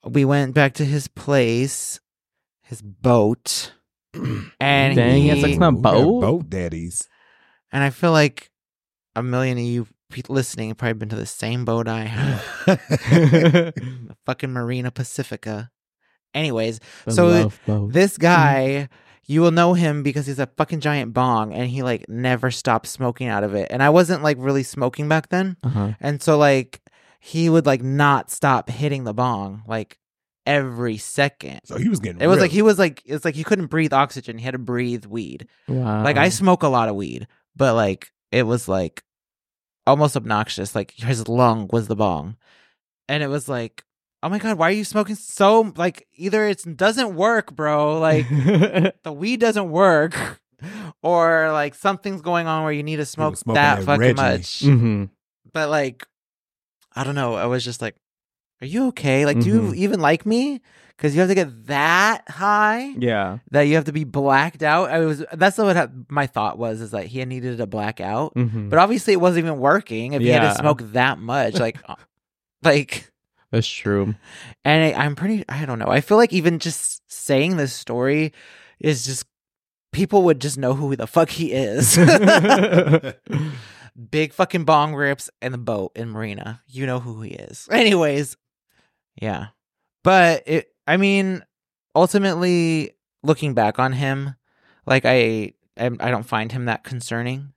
we 0.04 0.26
went 0.26 0.56
back 0.56 0.74
to 0.76 0.86
his 0.86 1.08
place, 1.08 2.00
his 2.64 2.82
boat, 2.82 3.74
and 4.60 4.96
Dang, 4.96 5.22
he, 5.22 5.30
it's 5.30 5.44
like 5.44 5.58
not 5.58 5.74
Ooh, 5.74 5.78
we 5.78 5.82
boat? 5.82 6.22
boat 6.22 6.50
daddies. 6.50 7.08
and 7.72 7.84
I 7.84 7.90
feel 7.90 8.12
like 8.12 8.50
a 9.16 9.24
million 9.24 9.58
of 9.58 9.64
you 9.64 9.88
listening 10.28 10.70
have 10.70 10.78
probably 10.78 10.94
been 10.94 11.10
to 11.10 11.16
the 11.16 11.26
same 11.26 11.64
boat 11.66 11.88
I 11.88 12.02
have, 12.04 13.74
fucking 14.26 14.52
Marina 14.52 14.92
Pacifica. 14.92 15.72
Anyways, 16.34 16.80
The 17.06 17.12
So, 17.12 17.88
this 17.88 18.18
guy, 18.18 18.90
you 19.26 19.42
will 19.42 19.52
know 19.52 19.74
him 19.74 20.04
because 20.04 20.28
he's 20.28 20.40
a 20.40 20.48
fucking 20.58 20.80
giant 20.80 21.14
bong, 21.14 21.54
and 21.54 21.70
he 21.70 21.84
like 21.84 22.08
never 22.10 22.52
stopped 22.52 22.88
smoking 22.88 23.28
out 23.28 23.44
of 23.44 23.54
it. 23.54 23.68
And 23.70 23.84
I 23.84 23.90
wasn't 23.90 24.24
like 24.24 24.38
really 24.40 24.64
smoking 24.64 25.08
back 25.10 25.30
then, 25.30 25.58
uh-huh. 25.64 25.94
and 26.00 26.22
so 26.22 26.38
like 26.38 26.82
he 27.20 27.50
would 27.50 27.66
like 27.66 27.84
not 27.84 28.32
stop 28.32 28.70
hitting 28.70 29.04
the 29.04 29.14
bong 29.14 29.62
like 29.68 30.00
every 30.46 30.98
second. 30.98 31.62
so 31.66 31.78
he 31.78 31.90
was 31.90 32.00
getting. 32.00 32.22
It 32.22 32.28
was 32.28 32.40
like 32.40 32.52
he 32.52 32.62
was 32.62 32.80
like 32.80 33.02
it's 33.06 33.26
like 33.26 33.36
he 33.36 33.44
couldn't 33.44 33.68
breathe 33.68 33.94
oxygen. 33.94 34.38
He 34.38 34.44
had 34.46 34.52
to 34.52 34.58
breathe 34.60 35.06
weed. 35.06 35.48
Wow. 35.68 36.04
Like 36.04 36.18
I 36.18 36.30
smoke 36.30 36.64
a 36.64 36.68
lot 36.68 36.90
of 36.90 36.96
weed, 36.96 37.28
but 37.56 37.76
like 37.76 38.12
it 38.32 38.44
was 38.44 38.68
like 38.68 39.04
almost 39.88 40.16
obnoxious. 40.16 40.76
Like 40.76 40.92
his 40.92 41.28
lung 41.28 41.70
was 41.72 41.88
the 41.88 41.96
bong, 41.96 42.38
and 43.10 43.22
it 43.24 43.28
was 43.28 43.48
like, 43.50 43.84
oh 44.24 44.30
my 44.30 44.40
god, 44.40 44.58
why 44.58 44.70
are 44.70 44.74
you 44.74 44.84
smoking 44.86 45.16
so? 45.16 45.74
Like 45.76 46.08
either 46.16 46.48
it 46.48 46.64
doesn't 46.78 47.16
work, 47.16 47.56
bro. 47.56 48.00
Like 48.00 48.28
the 49.04 49.14
weed 49.16 49.40
doesn't 49.40 49.70
work, 49.70 50.40
or 51.02 51.52
like 51.52 51.76
something's 51.76 52.22
going 52.22 52.48
on 52.48 52.64
where 52.64 52.74
you 52.74 52.84
need 52.84 52.98
to 52.98 53.06
smoke 53.06 53.38
that, 53.46 53.54
that 53.56 53.84
fucking 53.84 54.00
Reggie. 54.00 54.16
much. 54.16 54.62
hmm 54.64 55.06
But 55.54 55.70
like, 55.70 56.08
I 56.96 57.04
don't 57.04 57.16
know. 57.16 57.36
I 57.36 57.46
was 57.46 57.64
just 57.64 57.82
like, 57.82 57.96
are 58.62 58.68
you 58.68 58.88
okay? 58.88 59.26
Like, 59.26 59.40
do 59.40 59.48
you 59.48 59.62
Mhm. 59.62 59.76
even 59.76 60.00
like 60.02 60.26
me? 60.26 60.62
Because 60.98 61.16
you 61.16 61.22
have 61.22 61.30
to 61.30 61.36
get 61.36 61.66
that 61.66 62.30
high 62.30 62.94
Yeah. 62.98 63.40
that 63.50 63.64
you 63.64 63.74
have 63.76 63.86
to 63.86 63.92
be 63.92 64.04
blacked 64.04 64.62
out. 64.62 64.92
I 64.92 65.00
was 65.00 65.24
that's 65.34 65.58
what 65.58 65.76
ha- 65.76 65.88
my 66.10 66.28
thought 66.28 66.60
was 66.60 66.80
is 66.80 66.92
that 66.92 67.08
he 67.08 67.26
needed 67.26 67.58
to 67.58 67.66
black 67.66 68.00
out, 68.00 68.34
hmm 68.36 68.70
but 68.70 68.78
obviously 68.78 69.14
it 69.14 69.22
wasn't 69.22 69.46
even 69.46 69.58
working 69.60 70.14
if 70.14 70.22
he 70.22 70.28
had 70.30 70.44
Yeah. 70.44 70.50
to 70.54 70.60
smoke 70.60 70.82
that 70.94 71.18
much. 71.18 71.56
Like, 71.60 71.78
uh, 71.90 71.96
like, 72.62 73.12
That's 73.52 73.68
true. 73.68 74.14
and 74.64 74.96
I, 74.96 75.06
I'm 75.06 75.16
pretty. 75.16 75.44
I 75.50 75.66
don't 75.66 75.80
know. 75.80 75.88
I 75.88 76.02
feel 76.02 76.18
like 76.18 76.34
even 76.34 76.60
just 76.60 77.02
saying 77.12 77.58
this 77.58 77.74
story 77.74 78.32
is 78.80 79.04
just 79.06 79.26
people 79.92 80.22
would 80.24 80.40
just 80.40 80.60
know 80.60 80.76
who 80.76 80.96
the 80.96 81.08
fuck 81.08 81.30
he 81.32 81.52
is. 81.52 81.98
Big 84.10 84.34
fucking 84.34 84.64
bong 84.64 84.96
rips 84.96 85.30
and 85.42 85.54
the 85.54 85.58
boat 85.58 85.92
in 85.96 86.10
Marina. 86.10 86.62
You 86.68 86.86
know 86.86 87.00
who 87.00 87.22
he 87.22 87.32
is. 87.32 87.68
Anyways, 87.72 88.38
yeah. 89.20 89.48
But 90.04 90.44
it 90.48 90.74
I 90.88 90.98
mean, 90.98 91.44
ultimately 91.96 92.92
looking 93.24 93.54
back 93.54 93.80
on 93.80 93.94
him, 93.94 94.36
like 94.86 95.06
I 95.06 95.54
I, 95.80 95.86
I 96.00 96.12
don't 96.12 96.24
find 96.26 96.52
him 96.52 96.66
that 96.66 96.84
concerning. 96.84 97.54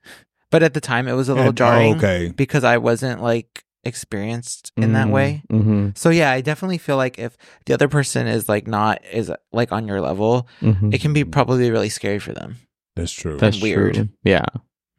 But 0.50 0.62
at 0.62 0.72
the 0.74 0.80
time 0.80 1.08
it 1.08 1.14
was 1.14 1.28
a 1.28 1.34
little 1.34 1.48
And- 1.50 1.60
oh, 1.60 1.64
jarring 1.64 1.96
okay. 1.96 2.32
because 2.34 2.62
I 2.64 2.78
wasn't 2.78 3.22
like 3.22 3.64
experienced 3.82 4.72
in 4.76 4.92
that 4.94 5.08
way. 5.08 5.42
hmm 5.50 5.90
So 5.94 6.10
yeah, 6.10 6.30
I 6.30 6.40
definitely 6.40 6.78
feel 6.78 6.96
like 6.96 7.18
if 7.18 7.36
the 7.66 7.74
other 7.74 7.88
person 7.88 8.26
is 8.26 8.48
like 8.48 8.66
not 8.66 9.04
is 9.12 9.30
like 9.52 9.72
on 9.72 9.88
your 9.88 10.00
level, 10.00 10.48
hmm 10.60 10.92
it 10.92 11.00
can 11.00 11.12
be 11.12 11.24
probably 11.24 11.70
really 11.70 11.88
scary 11.90 12.18
for 12.18 12.32
them. 12.32 12.56
That's 12.96 13.12
true. 13.12 13.36
That's 13.36 13.60
weird. 13.60 13.94
True. 13.94 14.08
Yeah. 14.22 14.46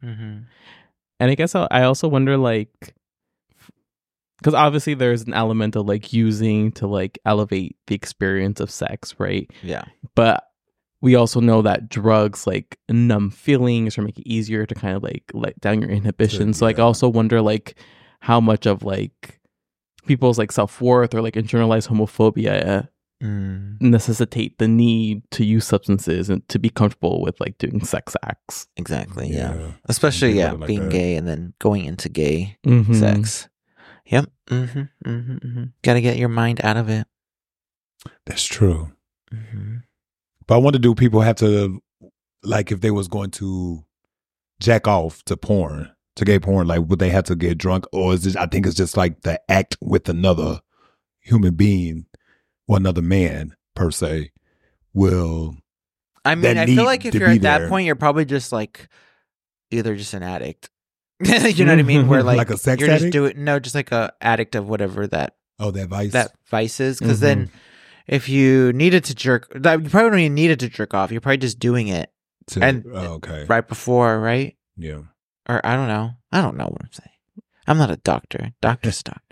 Mm-hmm. 0.04 0.38
And 1.20 1.30
I 1.30 1.34
guess 1.34 1.54
I 1.54 1.66
I 1.70 1.82
also 1.84 2.08
wonder, 2.08 2.36
like, 2.36 2.94
because 4.38 4.54
obviously 4.54 4.94
there's 4.94 5.22
an 5.22 5.34
element 5.34 5.76
of 5.76 5.86
like 5.86 6.12
using 6.12 6.72
to 6.72 6.86
like 6.86 7.18
elevate 7.24 7.76
the 7.86 7.94
experience 7.94 8.60
of 8.60 8.70
sex, 8.70 9.14
right? 9.18 9.50
Yeah. 9.62 9.84
But 10.14 10.44
we 11.00 11.14
also 11.14 11.40
know 11.40 11.62
that 11.62 11.88
drugs 11.88 12.46
like 12.46 12.78
numb 12.88 13.30
feelings 13.30 13.96
or 13.98 14.02
make 14.02 14.18
it 14.18 14.26
easier 14.28 14.66
to 14.66 14.74
kind 14.74 14.96
of 14.96 15.02
like 15.02 15.24
let 15.34 15.58
down 15.60 15.80
your 15.80 15.90
inhibitions. 15.90 16.58
So 16.58 16.64
like 16.64 16.78
I 16.78 16.82
also 16.82 17.08
wonder 17.08 17.40
like 17.42 17.76
how 18.20 18.40
much 18.40 18.66
of 18.66 18.82
like 18.82 19.40
people's 20.06 20.38
like 20.38 20.52
self 20.52 20.80
worth 20.80 21.14
or 21.14 21.22
like 21.22 21.34
internalized 21.34 21.88
homophobia 21.88 22.88
Mm, 23.22 23.80
necessitate 23.80 24.58
the 24.58 24.68
need 24.68 25.22
to 25.30 25.42
use 25.42 25.64
substances 25.66 26.28
and 26.28 26.46
to 26.50 26.58
be 26.58 26.68
comfortable 26.68 27.22
with 27.22 27.40
like 27.40 27.56
doing 27.56 27.82
sex 27.82 28.14
acts. 28.22 28.66
exactly. 28.76 29.28
Yeah. 29.30 29.54
Yeah. 29.54 29.70
Especially 29.86 30.32
yeah, 30.32 30.52
like 30.52 30.66
being 30.66 30.82
that. 30.82 30.92
gay 30.92 31.16
and 31.16 31.26
then 31.26 31.54
going 31.58 31.86
into 31.86 32.10
gay 32.10 32.58
Mhm. 32.66 32.94
sex. 32.94 33.48
Yep. 34.06 34.30
Mm-hmm, 34.48 34.80
mm-hmm, 35.08 35.32
mm-hmm. 35.34 35.64
Got 35.82 35.94
to 35.94 36.00
get 36.00 36.16
your 36.16 36.28
mind 36.28 36.60
out 36.64 36.76
of 36.76 36.88
it. 36.88 37.06
That's 38.24 38.44
true. 38.44 38.92
Mm-hmm. 39.32 39.78
But 40.46 40.54
I 40.54 40.58
wonder, 40.58 40.78
do 40.78 40.94
people 40.94 41.20
have 41.22 41.36
to 41.36 41.82
like 42.42 42.70
if 42.70 42.80
they 42.80 42.90
was 42.90 43.08
going 43.08 43.30
to 43.32 43.84
jack 44.60 44.86
off 44.86 45.24
to 45.24 45.36
porn, 45.36 45.90
to 46.14 46.24
gay 46.24 46.38
porn, 46.38 46.68
like 46.68 46.82
would 46.86 47.00
they 47.00 47.10
have 47.10 47.24
to 47.24 47.34
get 47.34 47.58
drunk, 47.58 47.86
or 47.92 48.14
is 48.14 48.26
it? 48.26 48.36
I 48.36 48.46
think 48.46 48.66
it's 48.66 48.76
just 48.76 48.96
like 48.96 49.22
the 49.22 49.40
act 49.50 49.76
with 49.80 50.08
another 50.08 50.60
human 51.20 51.54
being 51.54 52.06
or 52.68 52.76
another 52.76 53.02
man 53.02 53.56
per 53.74 53.90
se 53.90 54.30
will. 54.94 55.56
I 56.24 56.34
mean, 56.36 56.58
I 56.58 56.66
feel 56.66 56.84
like 56.84 57.04
if 57.04 57.14
you're 57.14 57.28
at 57.28 57.42
that 57.42 57.68
point, 57.68 57.86
you're 57.86 57.96
probably 57.96 58.24
just 58.24 58.52
like 58.52 58.88
either 59.70 59.96
just 59.96 60.14
an 60.14 60.22
addict. 60.22 60.70
you 61.24 61.64
know 61.64 61.72
what 61.72 61.78
I 61.78 61.82
mean? 61.82 62.08
Where 62.08 62.22
like, 62.22 62.36
Like 62.38 62.50
a 62.50 62.56
sex 62.58 62.80
you're 62.80 62.88
just 62.88 63.02
addict? 63.04 63.12
doing 63.12 63.44
no, 63.44 63.58
just 63.58 63.74
like 63.74 63.92
a 63.92 64.12
addict 64.20 64.54
of 64.54 64.68
whatever 64.68 65.06
that 65.08 65.36
Oh, 65.58 65.70
that 65.70 65.88
vice. 65.88 66.12
that 66.12 66.32
vice 66.50 66.80
is. 66.80 66.98
Because 66.98 67.18
Mhm. 67.18 67.22
then, 67.22 67.50
if 68.06 68.28
you 68.28 68.72
needed 68.74 69.04
to 69.04 69.14
jerk, 69.14 69.50
that- 69.54 69.82
you 69.82 69.88
probably 69.88 70.10
don't 70.10 70.18
even 70.20 70.34
needed 70.34 70.60
to 70.60 70.68
jerk 70.68 70.92
off. 70.94 71.10
You're 71.10 71.20
probably 71.22 71.38
just 71.38 71.58
doing 71.58 71.88
it 71.88 72.10
to, 72.48 72.62
and- 72.62 72.84
oh, 72.92 73.14
okay, 73.14 73.44
right 73.48 73.66
before, 73.66 74.20
right? 74.20 74.56
yeah. 74.76 75.00
Or 75.48 75.64
I 75.64 75.74
don't 75.76 75.88
know. 75.88 76.10
I 76.32 76.40
don't 76.42 76.56
know 76.56 76.66
what 76.66 76.82
I'm 76.82 76.92
saying. 76.92 77.10
I'm 77.68 77.78
not 77.78 77.90
a 77.90 77.96
doctor. 77.96 78.52
Doctor's 78.60 79.02
doctor. 79.02 79.22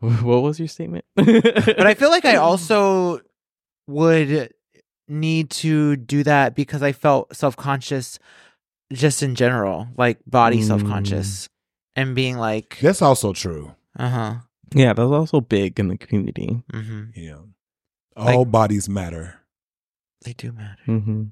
what 0.00 0.42
was 0.42 0.58
your 0.58 0.68
statement? 0.68 1.04
But 1.16 1.86
I 1.86 1.94
feel 1.94 2.10
like 2.10 2.24
I 2.24 2.36
also 2.36 3.20
would 3.86 4.52
need 5.08 5.50
to 5.50 5.96
do 5.96 6.22
that 6.24 6.54
because 6.54 6.82
I 6.82 6.92
felt 6.92 7.34
self 7.36 7.56
conscious 7.56 8.18
just 8.92 9.22
in 9.22 9.34
general, 9.34 9.88
like 9.96 10.18
body 10.26 10.58
Mm. 10.58 10.64
self 10.66 10.84
conscious 10.84 11.48
and 11.96 12.14
being 12.14 12.36
like, 12.38 12.78
That's 12.80 13.02
also 13.02 13.32
true. 13.32 13.74
uh 13.98 14.08
huh. 14.08 14.34
yeah, 14.74 14.92
that's 14.94 15.10
also 15.10 15.40
big 15.40 15.78
in 15.80 15.88
the 15.88 15.96
community. 15.98 16.62
hmm 16.72 17.04
Yeah, 17.14 17.38
all 18.16 18.44
bodies 18.44 18.88
matter. 18.88 19.40
They 20.24 20.32
do 20.34 20.52
matter. 20.52 20.82
hmm 20.86 21.24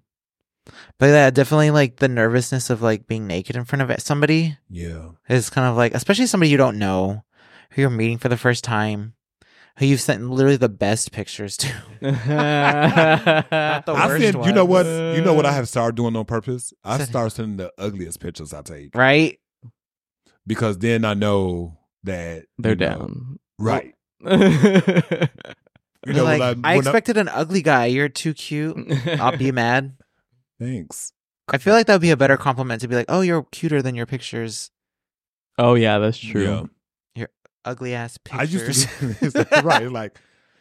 But 0.99 1.07
yeah, 1.07 1.31
definitely 1.31 1.71
like 1.71 1.97
the 1.97 2.09
nervousness 2.09 2.71
of 2.71 2.83
like 2.83 3.07
being 3.07 3.27
naked 3.27 3.57
in 3.57 3.65
front 3.65 3.83
of 3.83 4.01
somebody 4.03 4.59
Yeah, 4.69 5.11
is 5.29 5.49
kind 5.51 5.67
of 5.69 5.77
like, 5.77 5.95
especially 5.95 6.27
somebody 6.27 6.51
you 6.51 6.57
don't 6.59 6.79
know, 6.79 7.25
who 7.71 7.83
you're 7.83 7.91
meeting 7.91 8.19
for 8.19 8.29
the 8.29 8.37
first 8.37 8.65
time, 8.65 9.15
who 9.79 9.87
you've 9.87 10.01
sent 10.01 10.29
literally 10.29 10.57
the 10.57 10.69
best 10.69 11.13
pictures 11.13 11.57
to. 11.59 11.69
Not 12.03 12.17
the 13.87 13.93
I 13.95 14.07
worst 14.07 14.23
send. 14.23 14.45
You 14.45 14.53
know 14.53 14.65
what? 14.65 14.87
ones. 14.87 15.19
You 15.19 15.25
know 15.25 15.35
what 15.35 15.47
I 15.47 15.53
have 15.53 15.69
started 15.69 15.97
doing 15.97 16.17
on 16.17 16.25
purpose. 16.25 16.73
I 16.85 16.99
start 17.05 17.33
sending 17.33 17.57
the 17.57 17.73
ugliest 17.79 18.21
pictures 18.21 18.53
I 18.53 18.63
take 18.63 18.95
Right? 18.95 19.39
because 20.47 20.79
then 20.79 21.05
I 21.05 21.15
know 21.15 21.79
that 22.05 22.45
They're 22.59 22.73
you 22.73 22.77
know, 22.79 22.87
down. 22.99 23.39
Right. 23.59 23.95
You 26.07 26.15
You're 26.15 26.25
know, 26.25 26.25
like, 26.25 26.41
when 26.41 26.65
I, 26.65 26.77
when 26.77 26.79
expected 26.87 27.19
an 27.19 27.29
ugly 27.29 27.61
guy. 27.61 27.85
You're 27.85 28.09
too 28.09 28.33
cute. 28.33 28.75
I'll 29.21 29.37
be 29.37 29.53
mad. 29.53 29.99
Thanks. 30.59 31.13
I 31.47 31.59
feel 31.59 31.75
like 31.75 31.87
that 31.89 31.93
would 31.97 32.01
be 32.01 32.11
a 32.11 32.17
better 32.17 32.39
compliment 32.39 32.81
to 32.81 32.89
be 32.89 32.95
like, 32.95 33.05
"Oh, 33.11 33.21
you're 33.21 33.43
cuter 33.43 33.83
than 33.83 33.95
your 33.95 34.07
pictures, 34.07 34.71
Oh 35.59 35.75
yeah, 35.75 35.99
that's 35.99 36.17
true 36.17 36.71
ugly 37.65 37.95
ass 37.95 38.19
pictures. 38.19 38.87
I 39.01 39.07
used 39.25 39.37
to 39.37 39.47
right, 39.65 39.91
like 39.93 40.19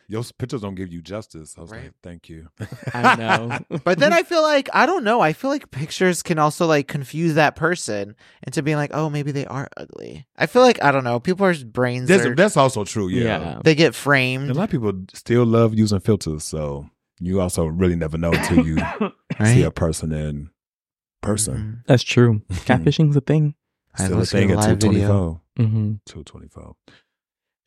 your 0.09 0.23
pictures 0.39 0.61
don't 0.61 0.73
give 0.73 0.91
you 0.91 1.03
justice. 1.03 1.53
I 1.55 1.61
was 1.61 1.71
right. 1.71 1.83
like, 1.83 1.93
thank 2.01 2.29
you. 2.29 2.49
I 2.93 3.15
know. 3.15 3.59
but 3.83 3.99
then 3.99 4.11
I 4.11 4.23
feel 4.23 4.41
like, 4.41 4.67
I 4.73 4.87
don't 4.87 5.03
know. 5.03 5.21
I 5.21 5.33
feel 5.33 5.51
like 5.51 5.69
pictures 5.69 6.23
can 6.23 6.39
also 6.39 6.65
like 6.65 6.87
confuse 6.87 7.35
that 7.35 7.55
person 7.55 8.15
into 8.45 8.63
being 8.63 8.77
like, 8.77 8.89
oh, 8.91 9.11
maybe 9.11 9.31
they 9.31 9.45
are 9.45 9.69
ugly. 9.77 10.25
I 10.35 10.47
feel 10.47 10.63
like, 10.63 10.83
I 10.83 10.91
don't 10.91 11.03
know. 11.03 11.19
People's 11.19 11.63
brains. 11.63 12.09
That's, 12.09 12.25
are, 12.25 12.33
that's 12.33 12.57
also 12.57 12.83
true. 12.85 13.07
Yeah. 13.07 13.23
yeah. 13.23 13.61
They 13.63 13.75
get 13.75 13.93
framed. 13.93 14.49
a 14.49 14.53
lot 14.55 14.63
of 14.63 14.69
people 14.71 14.93
still 15.13 15.45
love 15.45 15.75
using 15.75 15.99
filters. 15.99 16.43
So 16.43 16.89
you 17.19 17.39
also 17.39 17.65
really 17.65 17.95
never 17.95 18.17
know 18.17 18.31
until 18.31 18.65
you 18.65 18.77
right? 18.77 19.13
see 19.43 19.61
a 19.61 19.69
person 19.69 20.11
in 20.11 20.49
person. 21.21 21.55
Mm-hmm. 21.55 21.73
That's 21.85 22.03
true. 22.03 22.41
Catfishing's 22.49 23.15
a 23.15 23.21
thing. 23.21 23.53
Still 23.95 24.17
I 24.17 24.21
a 24.21 24.25
thing 24.25 24.51
until 24.51 24.77
24. 24.77 25.41
Mm-hmm. 25.59 25.93
Two 26.05 26.23
twenty 26.23 26.47
four. 26.47 26.75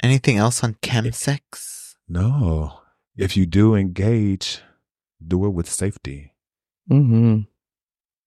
Anything 0.03 0.37
else 0.37 0.65
on 0.65 0.75
chemsex? 0.83 1.95
No. 2.09 2.81
If 3.17 3.37
you 3.37 3.47
do 3.47 3.75
engage, 3.75 4.61
do 5.25 5.45
it 5.45 5.51
with 5.51 5.69
safety. 5.69 6.33
Mm-hmm. 6.91 7.43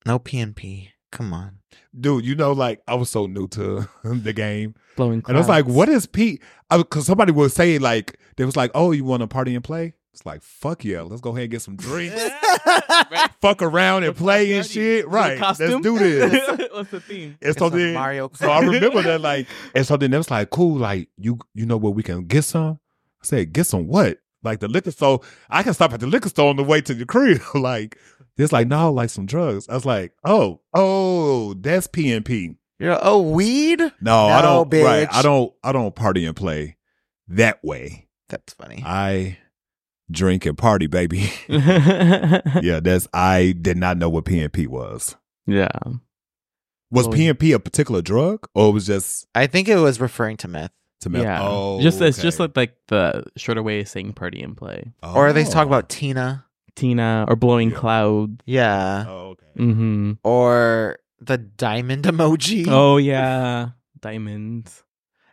No 0.05 0.19
PNP. 0.19 0.89
Come 1.11 1.33
on. 1.33 1.59
Dude, 1.99 2.25
you 2.25 2.35
know, 2.35 2.51
like 2.51 2.81
I 2.87 2.95
was 2.95 3.09
so 3.09 3.25
new 3.25 3.47
to 3.49 3.87
the 4.03 4.33
game. 4.33 4.75
Blowing 4.95 5.23
And 5.27 5.35
I 5.35 5.39
was 5.39 5.49
like, 5.49 5.65
what 5.65 5.89
is 5.89 6.05
Pete? 6.05 6.41
Because 6.69 7.05
somebody 7.05 7.31
would 7.31 7.51
say, 7.51 7.79
like, 7.79 8.17
they 8.37 8.45
was 8.45 8.55
like, 8.55 8.71
oh, 8.75 8.91
you 8.91 9.03
want 9.03 9.21
to 9.21 9.27
party 9.27 9.55
and 9.55 9.63
play? 9.63 9.93
It's 10.15 10.25
like, 10.25 10.41
fuck 10.43 10.85
yeah, 10.85 11.01
let's 11.01 11.19
go 11.19 11.31
ahead 11.31 11.43
and 11.43 11.51
get 11.51 11.61
some 11.61 11.75
drinks, 11.75 12.15
fuck 13.41 13.61
around 13.61 14.05
and 14.05 14.15
play 14.15 14.53
and 14.53 14.65
shit. 14.65 15.05
Right. 15.09 15.37
Let's 15.37 15.59
Costume? 15.59 15.81
do 15.81 15.99
this. 15.99 16.69
What's 16.71 16.89
the 16.89 17.01
theme? 17.01 17.37
And 17.41 17.53
Get 17.53 17.59
so 17.59 17.69
then, 17.69 17.95
Mario 17.95 18.31
so 18.33 18.49
I 18.49 18.61
remember 18.61 19.01
that, 19.01 19.19
like, 19.19 19.45
and 19.73 19.85
so 19.85 19.97
then 19.97 20.13
it 20.13 20.17
was 20.17 20.31
like, 20.31 20.51
cool, 20.51 20.77
like, 20.77 21.09
you 21.17 21.37
you 21.53 21.65
know 21.65 21.75
where 21.75 21.91
we 21.91 22.01
can 22.01 22.27
get 22.27 22.43
some? 22.43 22.79
I 23.21 23.25
said, 23.25 23.51
get 23.51 23.65
some 23.65 23.87
what? 23.87 24.19
Like 24.41 24.61
the 24.61 24.69
liquor 24.69 24.91
store. 24.91 25.19
I 25.49 25.63
can 25.63 25.73
stop 25.73 25.91
at 25.91 25.99
the 25.99 26.07
liquor 26.07 26.29
store 26.29 26.49
on 26.49 26.55
the 26.55 26.63
way 26.63 26.79
to 26.79 26.93
the 26.93 27.05
crib. 27.05 27.41
like, 27.53 27.97
it's 28.37 28.53
like, 28.53 28.69
no, 28.69 28.93
like 28.93 29.09
some 29.09 29.25
drugs. 29.25 29.67
I 29.67 29.73
was 29.73 29.85
like, 29.85 30.13
oh, 30.23 30.61
oh, 30.73 31.55
that's 31.55 31.87
PNP. 31.87 32.55
You're 32.79 32.93
like, 32.93 33.01
oh 33.03 33.21
weed. 33.21 33.81
No, 33.99 34.27
I 34.27 34.41
don't. 34.41 34.73
Right. 34.73 35.09
I 35.11 35.21
don't. 35.21 35.53
I 35.61 35.73
don't 35.73 35.93
party 35.93 36.25
and 36.25 36.37
play 36.37 36.77
that 37.27 37.61
way. 37.65 38.07
That's 38.29 38.53
funny. 38.53 38.81
I 38.85 39.37
drink 40.11 40.45
and 40.45 40.57
party, 40.57 40.87
baby. 40.87 41.31
yeah. 41.47 42.41
yeah, 42.61 42.79
that's. 42.79 43.07
I 43.13 43.53
did 43.59 43.77
not 43.77 43.97
know 43.97 44.09
what 44.09 44.25
PNP 44.25 44.67
was. 44.67 45.15
Yeah. 45.47 45.69
Was 46.91 47.07
Oh. 47.07 47.11
PNP 47.11 47.53
a 47.53 47.59
particular 47.59 48.01
drug, 48.01 48.47
or 48.53 48.69
it 48.69 48.71
was 48.71 48.85
just 48.85 49.27
I 49.35 49.47
think 49.47 49.67
it 49.67 49.77
was 49.77 49.99
referring 49.99 50.37
to 50.37 50.47
meth. 50.47 50.71
to 51.01 51.09
meth? 51.09 51.23
Yeah. 51.23 51.39
Oh, 51.41 51.81
just 51.81 51.99
it's 51.99 52.21
just 52.21 52.39
like, 52.39 52.55
like 52.55 52.75
the 52.87 53.25
shorter 53.35 53.61
way 53.63 53.81
of 53.81 53.87
saying 53.89 54.13
party 54.13 54.41
and 54.41 54.55
play. 54.55 54.93
Or 55.03 55.33
they 55.33 55.43
talk 55.43 55.65
Oh. 55.65 55.67
about 55.67 55.89
Tina. 55.89 56.45
Tina 56.75 57.25
or 57.27 57.35
blowing 57.35 57.71
Yeah. 57.71 57.77
cloud. 57.77 58.43
Yeah. 58.45 59.05
Oh, 59.07 59.35
okay. 59.35 59.45
Mm-hmm. 59.57 60.11
Or 60.23 60.99
the 61.19 61.37
diamond 61.37 62.03
emoji. 62.05 62.65
Oh 62.69 62.97
yeah. 62.97 63.69
Diamonds. 63.99 64.83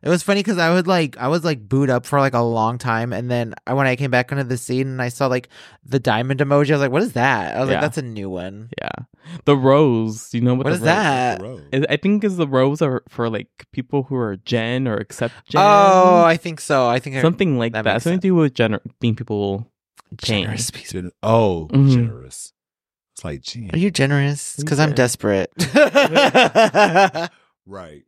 It 0.04 0.08
was 0.08 0.22
funny 0.24 0.40
because 0.40 0.58
I 0.58 0.74
would 0.74 0.88
like 0.88 1.16
I 1.16 1.28
was 1.28 1.44
like 1.44 1.68
booed 1.68 1.88
up 1.88 2.06
for 2.06 2.18
like 2.18 2.34
a 2.34 2.40
long 2.42 2.76
time, 2.78 3.12
and 3.12 3.30
then 3.30 3.54
I, 3.66 3.74
when 3.74 3.86
I 3.86 3.94
came 3.94 4.10
back 4.10 4.32
into 4.32 4.42
the 4.42 4.56
scene 4.56 4.88
and 4.88 5.00
I 5.00 5.08
saw 5.08 5.28
like 5.28 5.48
the 5.84 6.00
diamond 6.00 6.40
emoji, 6.40 6.70
I 6.70 6.72
was 6.74 6.80
like, 6.80 6.90
"What 6.90 7.02
is 7.02 7.12
that?" 7.12 7.54
I 7.56 7.60
was 7.60 7.68
Yeah. 7.68 7.74
like, 7.76 7.82
"That's 7.82 7.98
a 7.98 8.02
new 8.02 8.28
one." 8.28 8.70
Yeah. 8.80 8.90
The 9.44 9.56
rose. 9.56 10.34
You 10.34 10.40
know 10.40 10.54
what, 10.54 10.64
What 10.64 10.70
the 10.70 10.74
is 10.74 10.80
rose- 10.80 10.86
that? 10.86 11.38
The 11.40 11.44
road. 11.46 11.86
I 11.88 11.92
I 11.94 11.96
think 11.98 12.24
is 12.24 12.36
the 12.36 12.48
rose 12.48 12.82
are 12.82 13.04
for 13.08 13.30
like 13.30 13.48
people 13.72 14.02
who 14.02 14.16
are 14.16 14.36
Gen 14.38 14.88
or 14.88 14.96
accept 14.96 15.34
Gen. 15.48 15.62
Oh, 15.64 16.24
I 16.24 16.36
think 16.36 16.60
so. 16.60 16.88
I 16.88 16.98
think 16.98 17.14
I- 17.16 17.22
something 17.22 17.56
like 17.56 17.72
that 17.74 17.82
that. 17.84 17.92
makes 17.94 18.02
Something 18.04 18.20
to 18.20 18.26
do 18.28 18.34
with 18.34 18.54
gener- 18.54 18.80
being 19.00 19.14
people. 19.14 19.68
paying. 20.20 20.42
generous. 20.44 20.70
piece. 20.72 20.90
Gen- 20.92 21.12
oh, 21.22 21.68
Mhm. 21.72 21.90
generous. 21.92 22.52
It's 23.14 23.24
like, 23.24 23.42
gee, 23.42 23.70
Are 23.72 23.78
you 23.78 23.90
generous? 23.90 24.56
You 24.58 24.64
Because 24.64 24.80
I'm 24.80 24.90
said- 24.90 24.96
desperate. 24.96 25.52
right. 27.66 28.02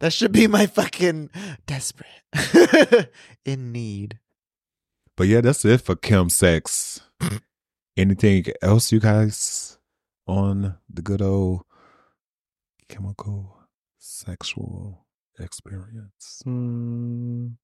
That 0.00 0.12
should 0.12 0.32
be 0.32 0.46
my 0.46 0.66
fucking 0.66 1.30
desperate. 1.66 2.08
In 3.44 3.70
need. 3.72 4.18
But 5.16 5.28
yeah, 5.28 5.42
that's 5.42 5.64
it 5.64 5.82
for 5.82 5.94
chem 5.94 6.30
sex. 6.30 7.02
Anything 7.96 8.46
else, 8.62 8.92
you 8.92 9.00
guys, 9.00 9.78
on 10.26 10.76
the 10.88 11.02
good 11.02 11.20
old 11.20 11.62
chemical 12.88 13.58
sexual 13.98 15.06
experience? 15.38 16.42
Mm, 16.46 17.56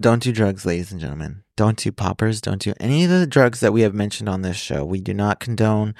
Don't 0.00 0.22
do 0.22 0.32
drugs, 0.32 0.64
ladies 0.64 0.90
and 0.90 1.00
gentlemen. 1.00 1.44
Don't 1.56 1.76
do 1.76 1.92
poppers. 1.92 2.40
Don't 2.40 2.62
do 2.62 2.72
any 2.80 3.04
of 3.04 3.10
the 3.10 3.26
drugs 3.26 3.60
that 3.60 3.74
we 3.74 3.82
have 3.82 3.94
mentioned 3.94 4.30
on 4.30 4.40
this 4.40 4.56
show. 4.56 4.86
We 4.86 5.00
do 5.02 5.12
not 5.12 5.38
condone 5.40 5.94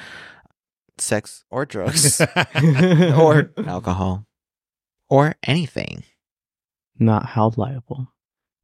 sex 0.96 1.44
or 1.50 1.66
drugs 1.66 2.20
or 3.18 3.50
alcohol 3.66 4.26
or 5.14 5.36
anything. 5.44 6.02
not 6.98 7.26
held 7.26 7.56
liable. 7.56 8.08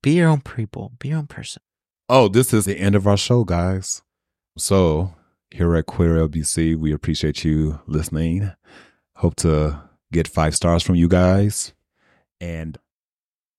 Be 0.03 0.13
your 0.13 0.29
own 0.29 0.41
people. 0.41 0.93
Be 0.99 1.09
your 1.09 1.19
own 1.19 1.27
person. 1.29 1.63
Oh, 2.09 2.27
this 2.27 2.53
is 2.53 2.65
the 2.65 2.77
end 2.77 2.97
of 2.97 3.07
our 3.07 3.17
show, 3.17 3.45
guys. 3.45 4.03
So, 4.59 5.15
here 5.53 5.77
at 5.77 5.87
Queer 5.87 6.17
LBC, 6.27 6.77
we 6.77 6.93
appreciate 6.93 7.45
you 7.45 7.81
listening. 7.87 8.51
Hope 9.17 9.37
to 9.37 9.81
get 10.13 10.27
five 10.27 10.57
stars 10.57 10.83
from 10.83 10.97
you 10.97 11.07
guys. 11.07 11.73
And 12.41 12.79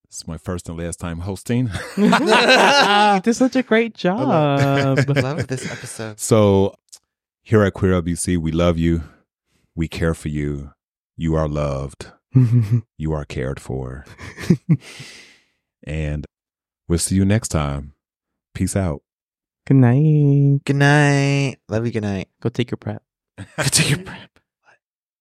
it's 0.05 0.27
my 0.27 0.37
first 0.37 0.67
and 0.67 0.77
last 0.77 0.99
time 0.99 1.19
hosting. 1.19 1.69
you 1.97 2.09
did 3.21 3.33
such 3.35 3.55
a 3.55 3.63
great 3.63 3.93
job. 3.93 4.19
I 5.09 5.21
Love 5.21 5.47
this 5.47 5.71
episode. 5.71 6.19
So, 6.19 6.75
here 7.41 7.63
at 7.63 7.73
Queer 7.73 8.01
LBC, 8.01 8.37
we 8.37 8.51
love 8.51 8.77
you. 8.77 9.03
We 9.75 9.87
care 9.87 10.13
for 10.13 10.27
you. 10.27 10.71
You 11.15 11.35
are 11.35 11.47
loved. 11.47 12.11
You 12.97 13.13
are 13.13 13.25
cared 13.25 13.59
for. 13.59 14.05
and 15.83 16.25
we'll 16.87 16.99
see 16.99 17.15
you 17.15 17.25
next 17.25 17.49
time. 17.49 17.93
Peace 18.53 18.75
out. 18.75 19.01
Good 19.65 19.77
night. 19.77 20.61
Good 20.65 20.75
night. 20.75 21.57
Love 21.69 21.85
you. 21.85 21.91
Good 21.91 22.03
night. 22.03 22.29
Go 22.41 22.49
take 22.49 22.71
your 22.71 22.77
prep. 22.77 23.03
Go 23.37 23.63
take 23.63 23.89
your 23.89 23.99
prep. 23.99 24.39